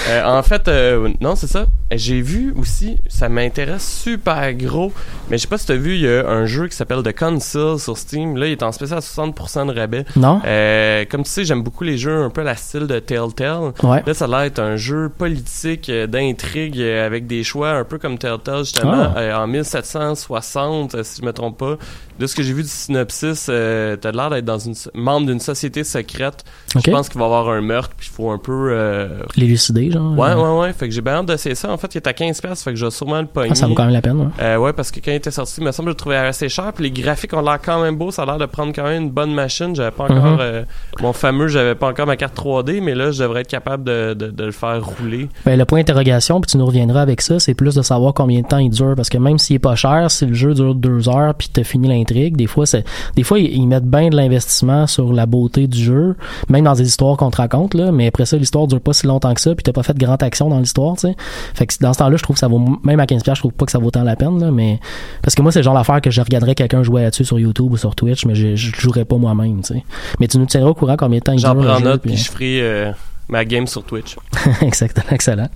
euh, 0.09 0.25
en 0.25 0.43
fait, 0.43 0.67
euh, 0.69 1.11
non, 1.21 1.37
c'est 1.37 1.47
ça. 1.47 1.67
J'ai 1.93 2.21
vu 2.23 2.55
aussi, 2.57 2.99
ça 3.09 3.29
m'intéresse 3.29 3.87
super 4.03 4.55
gros, 4.55 4.93
mais 5.29 5.37
je 5.37 5.43
sais 5.43 5.49
pas 5.49 5.59
si 5.59 5.67
t'as 5.67 5.75
vu, 5.75 5.95
il 5.97 6.03
y 6.03 6.09
a 6.09 6.27
un 6.29 6.47
jeu 6.47 6.69
qui 6.69 6.77
s'appelle 6.77 7.03
The 7.03 7.13
Council 7.13 7.79
sur 7.79 7.99
Steam. 7.99 8.37
Là, 8.37 8.47
il 8.47 8.53
est 8.53 8.63
en 8.63 8.71
spécial 8.73 8.99
à 8.99 9.01
60% 9.03 9.67
de 9.67 9.79
rabais. 9.79 10.05
Non? 10.17 10.41
Euh, 10.47 11.05
comme 11.11 11.25
tu 11.25 11.31
sais, 11.31 11.45
j'aime 11.45 11.63
beaucoup 11.63 11.85
les 11.85 11.99
jeux 11.99 12.23
un 12.23 12.31
peu 12.31 12.43
à 12.43 12.45
la 12.45 12.57
style 12.57 12.87
de 12.87 12.99
Telltale. 12.99 13.73
Ouais. 13.83 14.03
Là, 14.07 14.15
ça 14.15 14.25
a 14.27 14.29
l'air 14.29 14.41
d'être 14.43 14.61
un 14.61 14.77
jeu 14.77 15.09
politique 15.11 15.89
euh, 15.89 16.07
d'intrigue 16.07 16.81
avec 16.81 17.27
des 17.27 17.43
choix 17.45 17.71
un 17.73 17.85
peu 17.85 17.99
comme 17.99 18.19
Telltale, 18.19 18.65
justement, 18.65 19.13
Ah. 19.15 19.19
euh, 19.19 19.35
en 19.35 19.47
1760, 19.49 20.95
euh, 20.95 21.03
si 21.03 21.21
je 21.21 21.27
me 21.27 21.33
trompe 21.33 21.59
pas. 21.59 21.77
De 22.19 22.27
ce 22.27 22.35
que 22.37 22.43
j'ai 22.43 22.53
vu 22.53 22.63
du 22.63 22.69
synopsis, 22.69 23.47
euh, 23.49 23.97
t'as 23.97 24.13
l'air 24.13 24.29
d'être 24.31 24.45
dans 24.45 24.59
une 24.59 24.75
membre 24.95 25.27
d'une 25.27 25.41
société 25.41 25.85
secrète. 25.85 26.45
Ok. 26.77 26.83
Je 26.87 26.91
pense 26.93 27.09
qu'il 27.09 27.19
va 27.19 27.25
y 27.25 27.27
avoir 27.27 27.49
un 27.49 27.61
meurtre, 27.61 27.91
puis 27.97 28.09
il 28.11 28.15
faut 28.15 28.31
un 28.31 28.39
peu... 28.39 28.69
euh, 28.71 29.23
L'élucider, 29.37 29.91
genre. 29.91 30.17
Ouais, 30.17 30.29
euh, 30.29 30.37
ouais, 30.37 30.61
ouais. 30.61 30.73
Fait 30.73 30.87
que 30.89 30.95
j'ai 30.95 31.01
bien 31.01 31.15
hâte 31.15 31.27
d'essayer 31.27 31.55
ça. 31.57 31.73
En 31.73 31.77
fait, 31.77 31.93
il 31.95 31.99
est 31.99 32.07
à 32.07 32.13
15$, 32.13 32.41
piastres, 32.41 32.63
fait 32.65 32.71
que 32.71 32.77
je 32.77 32.85
vais 32.85 32.91
sûrement 32.93 33.21
le 33.21 33.27
pogner. 33.27 33.49
ah, 33.51 33.55
ça 33.57 33.67
vaut 33.67 33.75
quand 33.75 33.85
même 33.85 33.93
la 33.93 34.01
peine, 34.03 34.19
ouais. 34.21 34.27
Euh, 34.41 34.57
ouais, 34.57 34.73
parce 34.73 34.93
que 34.93 35.01
quand 35.01 35.11
il 35.11 35.17
était 35.17 35.33
sorti, 35.33 35.55
il 35.59 35.65
me 35.65 35.73
semble 35.73 35.87
que 35.89 35.91
je 35.91 35.95
le 35.95 35.99
trouvais 35.99 36.17
assez 36.17 36.49
cher. 36.49 36.73
Puis 36.73 36.85
les 36.85 36.91
graphiques 36.93 37.33
ont 37.35 37.41
l'air 37.43 37.59
quand 37.61 37.83
même 37.83 37.97
beaux. 37.97 38.13
Ça 38.13 38.23
a 38.23 38.27
l'air 38.27 38.39
de 38.39 38.47
prendre 38.47 38.73
quand 38.73 38.85
même 38.85 39.03
une 39.05 39.11
bonne 39.11 39.35
machine. 39.35 39.75
J'avais 39.75 39.91
pas 39.91 40.05
encore 40.05 40.17
Mhm. 40.17 40.39
euh, 40.41 40.63
mon 41.01 41.13
fameux, 41.13 41.49
j'avais 41.49 41.75
pas 41.75 41.89
encore 41.89 42.07
ma 42.07 42.17
carte 42.17 42.37
3D, 42.37 42.81
mais 42.81 42.95
là, 42.95 43.11
je 43.11 43.23
devrais 43.23 43.41
être 43.41 43.49
capable 43.49 43.83
de, 43.85 44.15
de, 44.15 44.29
de 44.31 44.45
le 44.45 44.53
faire 44.53 44.81
rouler. 44.85 45.29
Ben, 45.45 45.59
le 45.59 45.65
point 45.65 45.81
d'interrogation, 45.81 46.41
puis 46.41 46.53
tu 46.53 46.57
nous 46.57 46.67
reviendras 46.67 47.01
avec 47.03 47.21
ça, 47.21 47.41
c'est 47.41 47.55
plus 47.55 47.75
de 47.75 47.83
savoir 47.83 48.15
combien 48.15 48.43
de 48.43 48.47
temps 48.47 48.59
il 48.59 48.71
dure. 48.71 48.95
Parce 48.95 49.09
que 49.09 49.19
même 49.19 49.39
s'il 49.39 49.57
est 49.57 49.61
pas 49.61 49.75
cher, 49.75 50.09
si 50.11 50.25
le 50.27 50.35
jeu 50.35 50.55
dure 50.55 50.75
deux 50.77 51.09
heures 51.09 51.35
puis 51.35 51.49
t'as 51.53 51.65
fini 51.65 51.89
l'intrigue, 51.89 52.37
des 52.37 52.47
fois, 52.47 52.65
c'est, 52.67 52.85
des 53.17 53.25
fois, 53.25 53.39
ils, 53.41 53.53
ils 53.53 53.67
mettent 53.67 53.85
bien 53.91 54.09
de 54.09 54.17
l'investissement 54.17 54.87
sur 54.87 55.13
la 55.13 55.27
beauté 55.27 55.67
du 55.67 55.79
jeu, 55.83 56.15
même 56.49 56.60
dans 56.63 56.75
des 56.75 56.87
histoires 56.87 57.17
qu'on 57.17 57.31
te 57.31 57.37
raconte, 57.37 57.75
là. 57.75 57.93
Mais 57.93 58.07
après 58.07 58.27
ça, 58.27 58.37
l'histoire 58.37 58.67
dure 58.67 58.81
pas 58.81 58.93
si 58.93 59.07
longtemps 59.07 59.33
que 59.35 59.41
ça 59.41 59.55
puis 59.55 59.63
t'as 59.63 59.73
pas 59.73 59.83
fait 59.83 59.95
de 59.95 59.99
grande 60.05 60.23
action 60.23 60.49
dans 60.49 60.59
l'histoire, 60.59 60.95
tu 60.95 61.09
sais. 61.09 61.17
Fait 61.55 61.67
que 61.67 61.75
dans 61.81 61.93
ce 61.93 61.99
temps-là, 61.99 62.17
je 62.17 62.23
trouve 62.23 62.35
que 62.35 62.41
ça 62.41 62.49
vaut, 62.49 62.59
même 62.85 63.01
à 63.01 63.05
15$, 63.07 63.23
je 63.35 63.41
trouve 63.41 63.53
pas 63.53 63.67
que 63.67 63.73
ça 63.73 63.79
vaut 63.79 63.91
tant 63.91 64.03
la 64.03 64.17
peine, 64.17 64.41
là. 64.41 64.51
Mais, 64.51 64.81
parce 65.23 65.35
que 65.35 65.43
moi, 65.43 65.53
c'est 65.53 65.61
le 65.61 65.65
genre 65.65 65.75
d'affaire 65.75 66.01
que 66.01 66.11
je 66.11 66.21
regarderais 66.21 66.55
quelqu'un 66.55 66.83
jouer 66.83 67.03
là-dessus 67.03 67.25
sur 67.25 67.39
YouTube 67.39 67.73
ou 67.73 67.77
sur 67.77 67.95
Twitch, 67.95 68.25
mais 68.27 68.35
je, 68.35 68.55
je 68.57 68.73
le 68.73 68.79
jouerais 68.81 69.05
pas 69.05 69.17
moi-même, 69.17 69.63
tu 69.63 69.75
sais. 69.75 69.85
Mais 70.19 70.29
tu 70.29 70.39
nous 70.39 70.47
tiendras 70.47 70.71
au 70.71 70.75
courant 70.75 70.97
combien 70.97 71.19
de 71.19 71.25
temps 71.25 71.33
il. 71.33 71.39
J'en 71.39 71.55
prends 71.55 71.81
note, 71.81 72.03
puis- 72.03 72.13
puis 72.13 72.21
je 72.23 72.31
ferai 72.31 72.61
euh, 72.63 72.93
ma 73.31 73.45
game 73.45 73.67
sur 73.67 73.83
Twitch. 73.85 74.17
Exactement, 74.63 75.07
excellent. 75.11 75.49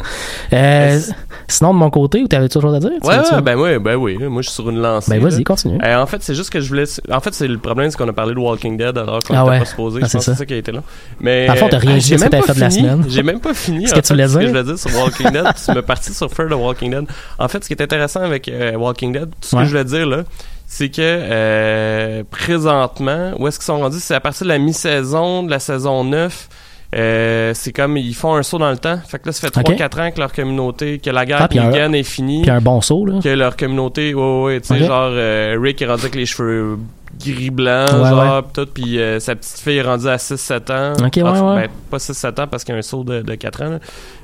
Euh, 0.52 1.00
sinon, 1.48 1.74
de 1.74 1.78
mon 1.78 1.90
côté, 1.90 2.22
ou 2.22 2.28
t'avais-tu 2.28 2.58
autre 2.58 2.68
chose 2.68 2.74
à 2.76 2.80
dire? 2.80 2.90
Tu 3.02 3.06
Ouais, 3.08 3.42
ben 3.42 3.56
oui, 3.56 3.78
ben 3.78 3.96
oui. 3.96 4.16
Moi, 4.18 4.42
je 4.42 4.48
suis 4.48 4.54
sur 4.54 4.70
une 4.70 4.78
lancée. 4.80 5.10
Ben, 5.10 5.20
vas-y, 5.20 5.42
continue. 5.44 5.78
Euh, 5.84 5.96
en 6.00 6.06
fait, 6.06 6.22
c'est 6.22 6.34
juste 6.34 6.50
que 6.50 6.60
je 6.60 6.68
voulais. 6.68 6.84
En 7.10 7.20
fait, 7.20 7.34
c'est 7.34 7.48
le 7.48 7.58
problème, 7.58 7.90
c'est 7.90 7.96
qu'on 7.98 8.08
a 8.08 8.12
parlé 8.12 8.34
de 8.34 8.38
Walking 8.38 8.76
Dead 8.76 8.96
alors 8.96 9.18
qu'on 9.20 9.34
Ah 9.34 9.40
n'était 9.40 9.50
ouais. 9.50 9.58
pas 9.58 9.64
supposé. 9.64 10.00
Ah, 10.02 10.06
je 10.06 10.10
c'est 10.10 10.18
pense 10.18 10.24
que 10.26 10.30
ça. 10.30 10.32
c'est 10.34 10.38
ça 10.38 10.46
qui 10.46 10.54
a 10.54 10.56
été 10.56 10.72
là. 10.72 10.82
Mais. 11.20 11.48
Le 11.48 11.54
fond, 11.56 11.68
t'as 11.68 11.78
rien 11.78 11.96
euh, 11.96 11.98
dit 11.98 12.10
de 12.10 12.16
t'avais 12.16 12.30
pas 12.38 12.42
fait 12.42 12.54
de 12.54 12.60
la 12.60 12.70
fini. 12.70 12.82
semaine. 12.82 13.04
J'ai 13.08 13.22
même 13.22 13.40
pas 13.40 13.54
fini. 13.54 13.86
Ce 13.88 13.92
en 13.92 13.96
que 13.96 14.00
tu 14.02 14.08
fait, 14.08 14.14
voulais 14.14 14.28
Ce 14.28 14.34
que 14.34 14.38
dire? 14.38 14.46
je 14.48 14.52
voulais 14.52 14.64
dire 14.64 14.78
sur 14.78 14.96
Walking 14.96 15.30
Dead. 15.30 15.46
tu 15.64 15.72
me 15.72 15.82
parti 15.82 16.14
sur 16.14 16.30
Fear 16.32 16.48
the 16.48 16.52
Walking 16.54 16.90
Dead. 16.90 17.04
En 17.38 17.48
fait, 17.48 17.62
ce 17.64 17.68
qui 17.68 17.74
est 17.74 17.82
intéressant 17.82 18.20
avec 18.20 18.48
euh, 18.48 18.76
Walking 18.76 19.12
Dead, 19.12 19.24
tout 19.30 19.48
ce 19.48 19.56
Ouais. 19.56 19.62
que 19.62 19.66
je 19.68 19.70
voulais 19.72 19.84
dire 19.84 20.06
là, 20.06 20.22
c'est 20.66 20.88
que 20.88 21.00
euh, 21.02 22.22
présentement, 22.30 23.32
où 23.38 23.48
est-ce 23.48 23.58
qu'ils 23.58 23.66
sont 23.66 23.78
rendus? 23.78 23.98
C'est 24.00 24.14
à 24.14 24.20
partir 24.20 24.44
de 24.44 24.48
la 24.50 24.58
mi-saison, 24.58 25.42
de 25.42 25.50
la 25.50 25.58
saison 25.58 26.04
9. 26.04 26.48
Euh, 26.94 27.52
c'est 27.54 27.72
comme 27.72 27.96
ils 27.96 28.14
font 28.14 28.34
un 28.36 28.42
saut 28.42 28.58
dans 28.58 28.70
le 28.70 28.78
temps. 28.78 28.98
Fait 29.06 29.18
que 29.18 29.26
là, 29.26 29.32
ça 29.32 29.48
fait 29.48 29.58
Ok. 29.58 29.76
3-4 29.76 30.00
ans 30.00 30.10
que 30.12 30.20
leur 30.20 30.32
communauté, 30.32 30.98
que 30.98 31.10
la 31.10 31.26
guerre 31.26 31.48
Ah, 31.50 31.88
est 31.92 32.02
finie 32.04 32.42
Puis 32.42 32.50
un 32.50 32.60
bon 32.60 32.80
saut, 32.80 33.04
là. 33.04 33.18
que 33.22 33.28
leur 33.28 33.56
communauté, 33.56 34.14
ouais, 34.14 34.20
ouais, 34.22 34.42
ouais, 34.44 34.60
tu 34.60 34.68
sais, 34.68 34.78
genre, 34.84 35.10
euh, 35.12 35.58
Rick 35.60 35.82
est 35.82 35.86
rendu 35.86 36.02
avec 36.02 36.14
les 36.14 36.26
cheveux 36.26 36.78
gris 37.18 37.50
blancs, 37.50 37.90
Ouais, 37.92 38.08
genre, 38.10 38.42
pis 38.44 38.52
tout, 38.52 38.66
puis 38.72 38.98
euh, 39.00 39.18
sa 39.20 39.34
petite 39.34 39.58
fille 39.60 39.76
est 39.78 39.82
rendue 39.82 40.08
à 40.08 40.16
6-7 40.18 40.72
ans. 40.72 40.92
Ok, 41.04 41.12
ouais, 41.16 41.22
Enfin, 41.22 41.54
ouais. 41.56 41.62
ben, 41.62 41.70
pas 41.90 41.96
6-7 41.98 42.40
ans 42.42 42.46
parce 42.48 42.62
qu'il 42.64 42.74
y 42.74 42.76
a 42.76 42.78
un 42.78 42.82
saut 42.82 43.02
de, 43.04 43.22
de 43.22 43.34
4 43.34 43.62
ans, 43.62 43.70
là. 43.70 43.78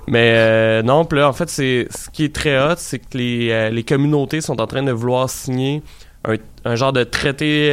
Mais 0.07 0.33
euh, 0.37 0.83
non, 0.83 1.05
puis 1.05 1.19
là, 1.19 1.29
en 1.29 1.33
fait, 1.33 1.49
c'est 1.49 1.87
ce 1.91 2.09
qui 2.11 2.25
est 2.25 2.35
très 2.35 2.59
hot, 2.59 2.75
c'est 2.77 2.99
que 2.99 3.17
les, 3.19 3.49
euh, 3.51 3.71
les 3.71 3.83
communautés 3.85 4.41
sont 4.41 4.61
en 4.61 4.67
train 4.67 4.83
de 4.83 4.93
vouloir 4.93 5.29
signer 5.31 5.83
un, 6.25 6.35
un 6.65 6.75
genre 6.77 6.93
de 6.93 7.03
traité... 7.05 7.69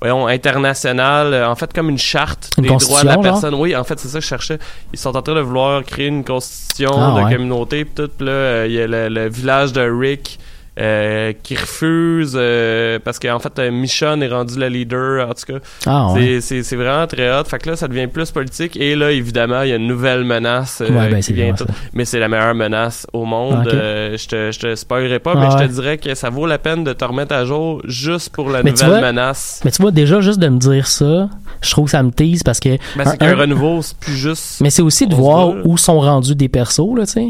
Voyons, 0.00 0.26
international, 0.28 1.34
euh, 1.34 1.48
en 1.48 1.56
fait 1.56 1.72
comme 1.72 1.90
une 1.90 1.98
charte 1.98 2.50
Une 2.56 2.62
des 2.64 2.68
droits 2.68 3.02
de 3.02 3.06
la 3.06 3.14
genre? 3.14 3.22
personne. 3.22 3.54
Oui, 3.54 3.74
en 3.74 3.82
fait, 3.84 3.98
c'est 3.98 4.08
ça 4.08 4.18
que 4.18 4.22
je 4.24 4.28
cherchais. 4.28 4.58
Ils 4.92 4.98
sont 4.98 5.16
en 5.16 5.22
train 5.22 5.34
de 5.34 5.40
vouloir 5.40 5.82
créer 5.82 6.06
une 6.06 6.22
constitution 6.24 6.90
Ah, 6.94 7.18
de 7.18 7.24
ouais. 7.24 7.32
communauté, 7.34 7.84
pis 7.84 7.94
tout. 7.94 8.10
Là, 8.20 8.30
euh, 8.30 8.66
il 8.68 8.74
y 8.74 8.80
a 8.80 8.86
le, 8.86 9.08
le 9.08 9.28
village 9.28 9.72
de 9.72 9.80
Rick 9.80 10.38
euh, 10.78 11.32
qui 11.42 11.56
refuse 11.56 12.34
euh, 12.38 12.98
parce 13.04 13.18
qu'en 13.18 13.38
fait, 13.38 13.58
euh, 13.58 13.70
Michonne 13.70 14.22
est 14.22 14.28
rendu 14.28 14.58
le 14.58 14.68
leader. 14.68 15.28
En 15.28 15.34
tout 15.34 15.52
cas, 15.52 15.58
Ah, 15.86 16.12
ouais. 16.12 16.40
c'est- 16.40 16.76
vraiment 16.76 17.06
très 17.06 17.30
hot. 17.36 17.44
Fait 17.44 17.58
que 17.58 17.70
là, 17.70 17.76
ça 17.76 17.88
devient 17.88 18.06
plus 18.06 18.30
politique. 18.30 18.76
Et 18.76 18.94
là, 18.94 19.10
évidemment, 19.10 19.62
il 19.62 19.70
y 19.70 19.72
a 19.72 19.76
une 19.76 19.86
nouvelle 19.88 20.24
menace 20.24 20.80
euh, 20.80 20.88
Ouais, 20.90 21.08
ben, 21.10 21.20
qui 21.22 21.32
vient. 21.32 21.52
tout. 21.54 21.66
Mais 21.92 22.04
c'est 22.04 22.20
la 22.20 22.28
meilleure 22.28 22.54
menace 22.54 23.06
au 23.12 23.24
monde. 23.24 23.68
Je 23.72 24.26
te 24.28 24.50
je 24.52 24.58
te 24.58 24.74
spoilerai 24.74 25.18
pas, 25.18 25.32
Ah, 25.36 25.40
mais 25.40 25.50
je 25.50 25.56
ouais. 25.56 25.68
te 25.68 25.72
dirais 25.72 25.98
que 25.98 26.14
ça 26.14 26.30
vaut 26.30 26.46
la 26.46 26.58
peine 26.58 26.84
de 26.84 26.92
te 26.92 27.04
remettre 27.04 27.34
à 27.34 27.44
jour 27.44 27.82
juste 27.86 28.30
pour 28.30 28.50
la 28.50 28.62
Mais 28.62 28.70
nouvelle 28.70 28.88
vois, 28.88 29.00
menace. 29.00 29.60
Mais 29.64 29.70
tu 29.70 29.82
vois, 29.82 29.90
déjà, 29.90 30.20
juste 30.20 30.38
de 30.38 30.48
me 30.48 30.58
dire 30.58 30.86
ça, 30.86 31.28
je 31.60 31.70
trouve 31.70 31.86
que 31.86 31.90
ça 31.90 32.02
me 32.02 32.10
tease 32.10 32.42
parce 32.42 32.60
que. 32.60 32.70
Ben, 32.96 33.06
un- 33.06 33.10
c'est 33.10 33.18
qu'un 33.18 33.32
un- 33.32 33.36
renouveau, 33.36 33.82
c'est 33.82 33.96
plus 33.98 34.14
juste. 34.16 34.60
mais 34.60 34.70
c'est 34.70 34.82
aussi 34.82 35.06
de 35.06 35.14
voir 35.14 35.52
où 35.64 35.76
sont 35.76 35.98
rendus 36.00 36.34
des 36.36 36.48
persos, 36.48 36.94
là, 36.96 37.04
tu 37.06 37.12
sais. 37.12 37.28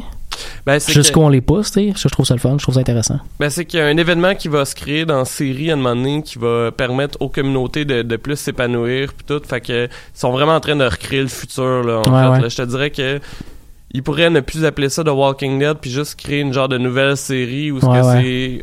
Ben, 0.67 0.79
Jusqu'où 0.81 1.21
que- 1.21 1.25
on 1.25 1.29
les 1.29 1.41
pousse, 1.41 1.71
tu 1.73 1.81
sais. 1.91 1.93
Je 1.97 2.09
trouve 2.09 2.27
ça 2.27 2.35
le 2.35 2.41
fun, 2.41 2.55
je 2.59 2.63
trouve 2.63 2.75
ça 2.75 2.81
intéressant. 2.81 3.19
Ben, 3.41 3.49
c'est 3.51 3.65
qu'il 3.65 3.81
y 3.81 3.83
a 3.83 3.87
un 3.87 3.97
événement 3.97 4.35
qui 4.35 4.49
va 4.49 4.65
se 4.65 4.75
créer 4.75 5.05
dans 5.07 5.19
la 5.19 5.25
série 5.25 5.71
à 5.71 5.75
un 5.75 5.77
moment 5.77 5.97
donné 5.97 6.23
qui 6.23 6.39
va 6.39 6.71
permettre 6.71 7.17
aux 7.21 7.29
communautés 7.29 7.85
de, 7.85 8.03
de 8.03 8.17
plus 8.17 8.37
s'épanouir 8.37 9.13
puis 9.15 9.25
tout. 9.27 9.41
Fait 9.47 9.61
que 9.61 9.87
ils 9.87 9.91
sont 10.19 10.31
vraiment 10.31 10.55
en 10.55 10.61
train 10.61 10.77
de 10.77 10.85
recréer 10.85 11.23
le 11.23 11.29
futur 11.29 11.83
là. 11.85 12.03
En 12.07 12.11
Ouais, 12.13 12.23
fait, 12.23 12.29
ouais. 12.31 12.41
là. 12.43 12.49
je 12.49 12.57
te 12.57 12.63
dirais 12.63 12.91
que 12.91 13.21
ils 13.95 14.03
pourraient 14.03 14.29
ne 14.29 14.41
plus 14.41 14.67
appeler 14.67 14.91
ça 14.91 15.03
The 15.03 15.09
Walking 15.09 15.59
Dead 15.59 15.79
puis 15.81 15.91
juste 15.91 16.21
créer 16.21 16.41
une 16.41 16.53
genre 16.53 16.69
de 16.69 16.77
nouvelle 16.77 17.17
série 17.17 17.71
où 17.71 17.79
Ouais, 17.79 18.01
ouais. 18.03 18.03
c'est 18.03 18.23
les, 18.23 18.63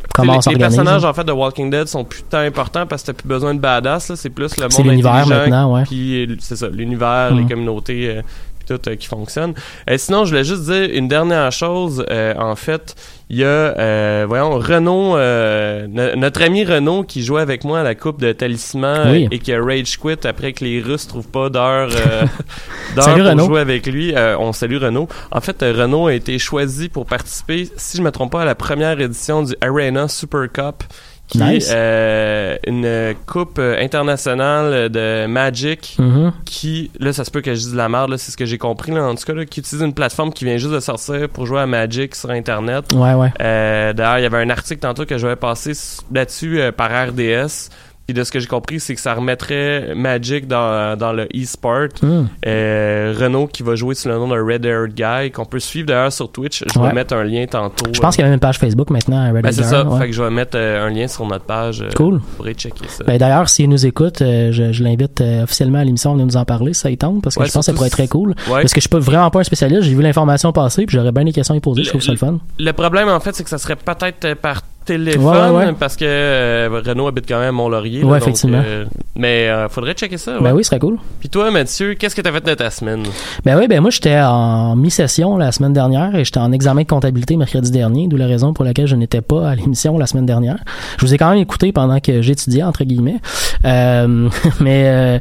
les 0.54 0.58
personnages 0.60 1.04
hein. 1.04 1.10
en 1.10 1.14
fait 1.16 1.24
de 1.24 1.32
Walking 1.32 1.72
Dead 1.72 1.88
sont 1.88 2.04
plus 2.04 2.22
tant 2.22 2.38
importants 2.38 2.86
parce 2.86 3.02
que 3.02 3.08
t'as 3.08 3.14
plus 3.14 3.28
besoin 3.28 3.56
de 3.56 3.60
badass 3.60 4.14
c'est 4.14 4.30
plus 4.30 4.56
le 4.58 4.68
monde 4.72 4.86
l'univers 4.88 5.26
maintenant, 5.26 5.74
ouais. 5.74 5.84
Euh, 5.92 6.36
c'est 6.40 6.56
ça, 6.58 6.68
l'univers, 6.70 7.32
Mhm. 7.34 7.40
les 7.40 7.46
communautés 7.48 8.10
euh, 8.18 8.22
tout 8.66 8.80
euh, 8.88 8.96
qui 8.96 9.08
fonctionne. 9.08 9.54
Et 9.88 9.98
sinon, 9.98 10.26
je 10.26 10.32
voulais 10.32 10.44
juste 10.44 10.64
dire 10.64 10.90
une 10.94 11.08
dernière 11.08 11.52
chose. 11.52 12.06
Euh, 12.10 12.34
en 12.38 12.56
fait, 12.56 12.96
il 13.30 13.38
y 13.38 13.44
a, 13.44 13.48
euh, 13.48 14.26
voyons, 14.28 14.60
Renault, 14.60 15.18
euh, 15.18 15.88
no- 15.90 16.16
notre 16.16 16.44
ami 16.44 16.64
Renault 16.64 17.04
qui 17.04 17.24
jouait 17.24 17.42
avec 17.42 17.64
moi 17.64 17.80
à 17.80 17.84
la 17.84 17.96
Coupe 17.96 18.22
de 18.22 18.32
Talisman 18.32 19.10
Oui. 19.12 19.28
et 19.32 19.40
qui 19.40 19.52
a 19.54 19.62
rage 19.64 19.98
quit 19.98 20.26
après 20.28 20.54
que 20.54 20.64
les 20.64 20.80
Russes 20.82 21.08
trouvent 21.08 21.28
pas 21.28 21.50
d'heure 21.50 21.90
euh, 21.92 22.24
pour 22.96 23.06
Renaud. 23.06 23.46
jouer 23.46 23.62
avec 23.62 23.88
lui. 23.88 24.14
Euh, 24.16 24.38
on 24.38 24.54
salue 24.54 24.78
Renault. 24.78 25.08
En 25.32 25.42
fait, 25.42 25.64
euh, 25.64 25.74
Renault 25.76 26.08
a 26.08 26.14
été 26.14 26.38
choisi 26.40 26.90
pour 26.90 27.06
participer, 27.06 27.70
si 27.78 27.98
je 27.98 28.02
me 28.04 28.12
trompe 28.12 28.32
pas, 28.34 28.44
à 28.44 28.46
la 28.46 28.56
première 28.56 29.00
édition 29.00 29.44
du 29.44 29.54
Arena 29.62 30.08
Super 30.08 30.52
Cup 30.52 30.84
qui 31.28 31.40
Nice. 31.40 31.70
est 31.70 31.74
euh, 31.76 32.56
une 32.68 33.16
coupe 33.26 33.60
internationale 33.60 34.90
de 34.90 35.26
Magic 35.26 35.96
Mhm. 36.00 36.34
qui, 36.46 36.92
là, 37.00 37.14
ça 37.14 37.24
se 37.26 37.32
peut 37.32 37.42
que 37.42 37.54
je 37.54 37.60
dise 37.60 37.72
de 37.72 37.78
la 37.78 37.90
merde, 37.90 38.12
là, 38.12 38.18
c'est 38.18 38.32
ce 38.32 38.38
que 38.38 38.46
j'ai 38.46 38.58
compris, 38.58 38.92
là, 38.92 39.04
en 39.04 39.16
tout 39.16 39.24
cas, 39.26 39.34
là, 39.34 39.46
qui 39.46 39.60
utilise 39.60 39.84
une 39.84 39.94
plateforme 39.94 40.32
qui 40.32 40.46
vient 40.46 40.58
juste 40.58 40.74
de 40.74 40.80
sortir 40.80 41.28
pour 41.30 41.46
jouer 41.46 41.62
à 41.62 41.66
Magic 41.66 42.14
sur 42.16 42.30
Internet. 42.30 42.86
Ouais, 42.94 43.14
ouais. 43.14 43.32
Euh, 43.42 43.94
D'ailleurs, 43.94 44.20
il 44.20 44.24
y 44.24 44.26
avait 44.26 44.38
un 44.42 44.50
article 44.50 44.82
tantôt 44.82 45.06
que 45.06 45.18
je 45.18 45.26
vais 45.28 45.36
passer 45.36 45.72
là-dessus 46.14 46.60
euh, 46.62 46.72
par 46.72 46.90
RDS. 46.90 47.70
Puis 48.08 48.14
de 48.14 48.24
ce 48.24 48.32
que 48.32 48.40
j'ai 48.40 48.46
compris, 48.48 48.80
c'est 48.80 48.94
que 48.94 49.02
ça 49.02 49.16
remettrait 49.16 49.94
Magic 49.96 50.48
dans, 50.48 50.96
dans 50.98 51.12
le 51.12 51.24
e-sport. 51.36 51.88
Hmm. 52.04 52.26
Euh, 52.46 53.14
Renault 53.20 53.48
qui 53.48 53.64
va 53.64 53.76
jouer 53.76 53.96
sous 53.96 54.08
le 54.10 54.16
nom 54.16 54.28
de 54.28 54.40
Red 54.40 54.64
Haired 54.66 54.94
Guy, 54.94 55.32
qu'on 55.32 55.46
peut 55.46 55.60
suivre 55.60 55.88
d'ailleurs 55.88 56.14
sur 56.14 56.32
Twitch. 56.32 56.64
Je 56.72 56.80
vais 56.80 56.86
Ouais. 56.86 56.94
mettre 56.94 57.16
un 57.16 57.24
lien 57.24 57.46
tantôt. 57.48 57.86
Je 57.92 58.00
pense 58.00 58.16
qu'il 58.16 58.22
y 58.22 58.26
a 58.26 58.28
même 58.28 58.36
une 58.36 58.40
page 58.40 58.60
Facebook 58.60 58.92
maintenant 58.92 59.26
Reddit. 59.34 59.42
Ben, 59.42 59.52
c'est 59.52 59.64
ça. 59.64 59.84
ouais. 59.84 60.00
Fait 60.00 60.06
que 60.08 60.14
je 60.14 60.22
vais 60.22 60.30
mettre 60.30 60.56
euh, 60.56 60.86
un 60.86 60.92
lien 60.92 61.08
sur 61.08 61.26
notre 61.26 61.46
page. 61.46 61.82
euh, 61.82 61.90
Cool. 61.96 62.16
Vous 62.16 62.36
pourrez 62.38 62.54
checker 62.54 62.88
ça. 62.88 63.04
Ben, 63.06 63.18
D'ailleurs, 63.18 63.50
s'il 63.50 63.70
nous 63.70 63.86
écoute, 63.88 64.22
euh, 64.22 64.52
je, 64.52 64.72
je 64.72 64.84
l'invite 64.84 65.22
euh, 65.22 65.44
officiellement 65.44 65.80
à 65.80 65.84
l'émission 65.84 66.14
venir 66.14 66.28
nous 66.28 66.38
en 66.38 66.46
parler, 66.46 66.74
ça 66.76 66.92
y 66.92 66.98
tente, 66.98 67.24
parce 67.24 67.36
que 67.36 67.42
Ouais, 67.42 67.48
je 67.48 67.54
pense 67.54 67.66
que 67.66 67.72
ça 67.72 67.74
pourrait 67.74 67.88
être 67.88 67.94
très 67.94 68.08
cool. 68.08 68.36
Parce 68.48 68.66
que 68.72 68.76
je 68.76 68.82
suis 68.82 68.90
pas 68.90 69.00
vraiment 69.00 69.32
pas 69.32 69.40
un 69.40 69.44
spécialiste, 69.44 69.82
j'ai 69.82 69.96
vu 69.96 70.04
l'information 70.04 70.52
passer, 70.52 70.86
puis 70.86 70.96
j'aurais 70.96 71.12
bien 71.12 71.24
des 71.24 71.32
questions 71.32 71.56
à 71.56 71.58
y 71.58 71.62
poser, 71.62 71.84
je 71.84 71.90
trouve 71.90 72.02
ça 72.02 72.12
le 72.12 72.18
fun. 72.18 72.38
Le 72.60 72.72
problème, 72.72 73.10
en 73.10 73.20
fait, 73.20 73.34
c'est 73.36 73.44
que 73.44 73.50
ça 73.50 73.58
serait 73.58 73.76
peut-être 73.76 74.26
euh, 74.26 74.36
par 74.36 74.62
téléphone, 74.86 75.24
Ouais, 75.26 75.50
ouais, 75.60 75.66
ouais. 75.68 75.74
parce 75.80 75.96
que 75.96 76.06
euh, 76.08 76.82
Renault 76.86 77.08
habite 77.08 77.28
quand 77.28 77.40
même 77.40 77.50
à 77.50 77.52
Mont-Laurier. 77.52 78.02
là, 78.02 78.06
Ouais, 78.08 78.20
donc, 78.20 78.28
effectivement. 78.28 78.62
euh, 78.66 78.86
mais 79.16 79.50
euh, 79.50 79.68
faudrait 79.70 79.94
checker 79.94 80.18
ça. 80.18 80.36
Ouais. 80.38 80.44
Ben 80.44 80.54
oui, 80.54 80.64
ce 80.64 80.70
serait 80.70 80.80
cool. 80.80 80.98
Puis 81.20 81.30
toi, 81.30 81.50
Mathieu, 81.52 81.96
qu'est-ce 81.96 82.16
que 82.16 82.22
t'as 82.22 82.32
fait 82.32 82.46
de 82.46 82.54
ta 82.54 82.70
semaine? 82.70 83.04
Ben 83.44 83.58
oui, 83.58 83.68
ben 83.68 83.82
moi 83.82 83.90
j'étais 83.90 84.20
en 84.20 84.76
mi-session 84.76 85.38
la 85.38 85.52
semaine 85.52 85.74
dernière 85.74 86.16
et 86.16 86.24
j'étais 86.24 86.40
en 86.40 86.52
examen 86.52 86.84
de 86.84 86.88
comptabilité 86.88 87.36
mercredi 87.38 87.72
dernier, 87.72 88.08
d'où 88.08 88.18
la 88.18 88.28
raison 88.28 88.54
pour 88.54 88.64
laquelle 88.66 88.88
je 88.88 88.96
n'étais 88.96 89.22
pas 89.22 89.50
à 89.50 89.56
l'émission 89.56 89.98
la 89.98 90.06
semaine 90.08 90.26
dernière. 90.26 90.58
Je 91.00 91.06
vous 91.06 91.14
ai 91.14 91.18
quand 91.18 91.30
même 91.32 91.40
écouté 91.40 91.72
pendant 91.72 92.00
que 92.00 92.22
j'étudiais 92.22 92.64
entre 92.64 92.84
guillemets. 92.84 93.20
Euh, 93.66 94.30
mais 94.60 94.84
euh, 94.86 95.20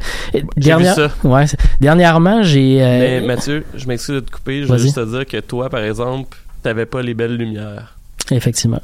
dernière- 0.56 0.94
vu 0.94 1.02
ça. 1.02 1.10
ouais, 1.24 1.44
dernièrement 1.80 2.42
j'ai 2.42 2.76
Mais 2.78 3.20
Mathieu, 3.20 3.64
je 3.74 3.86
m'excuse 3.86 4.16
de 4.16 4.20
te 4.20 4.30
couper. 4.30 4.62
Je 4.62 4.68
veux 4.68 4.78
juste 4.78 4.96
te 4.96 5.04
dire 5.04 5.26
que 5.26 5.38
toi, 5.40 5.68
par 5.70 5.80
exemple, 5.82 6.36
t'avais 6.62 6.86
pas 6.86 7.02
les 7.02 7.14
belles 7.14 7.36
lumières. 7.36 7.96
Effectivement. 8.30 8.80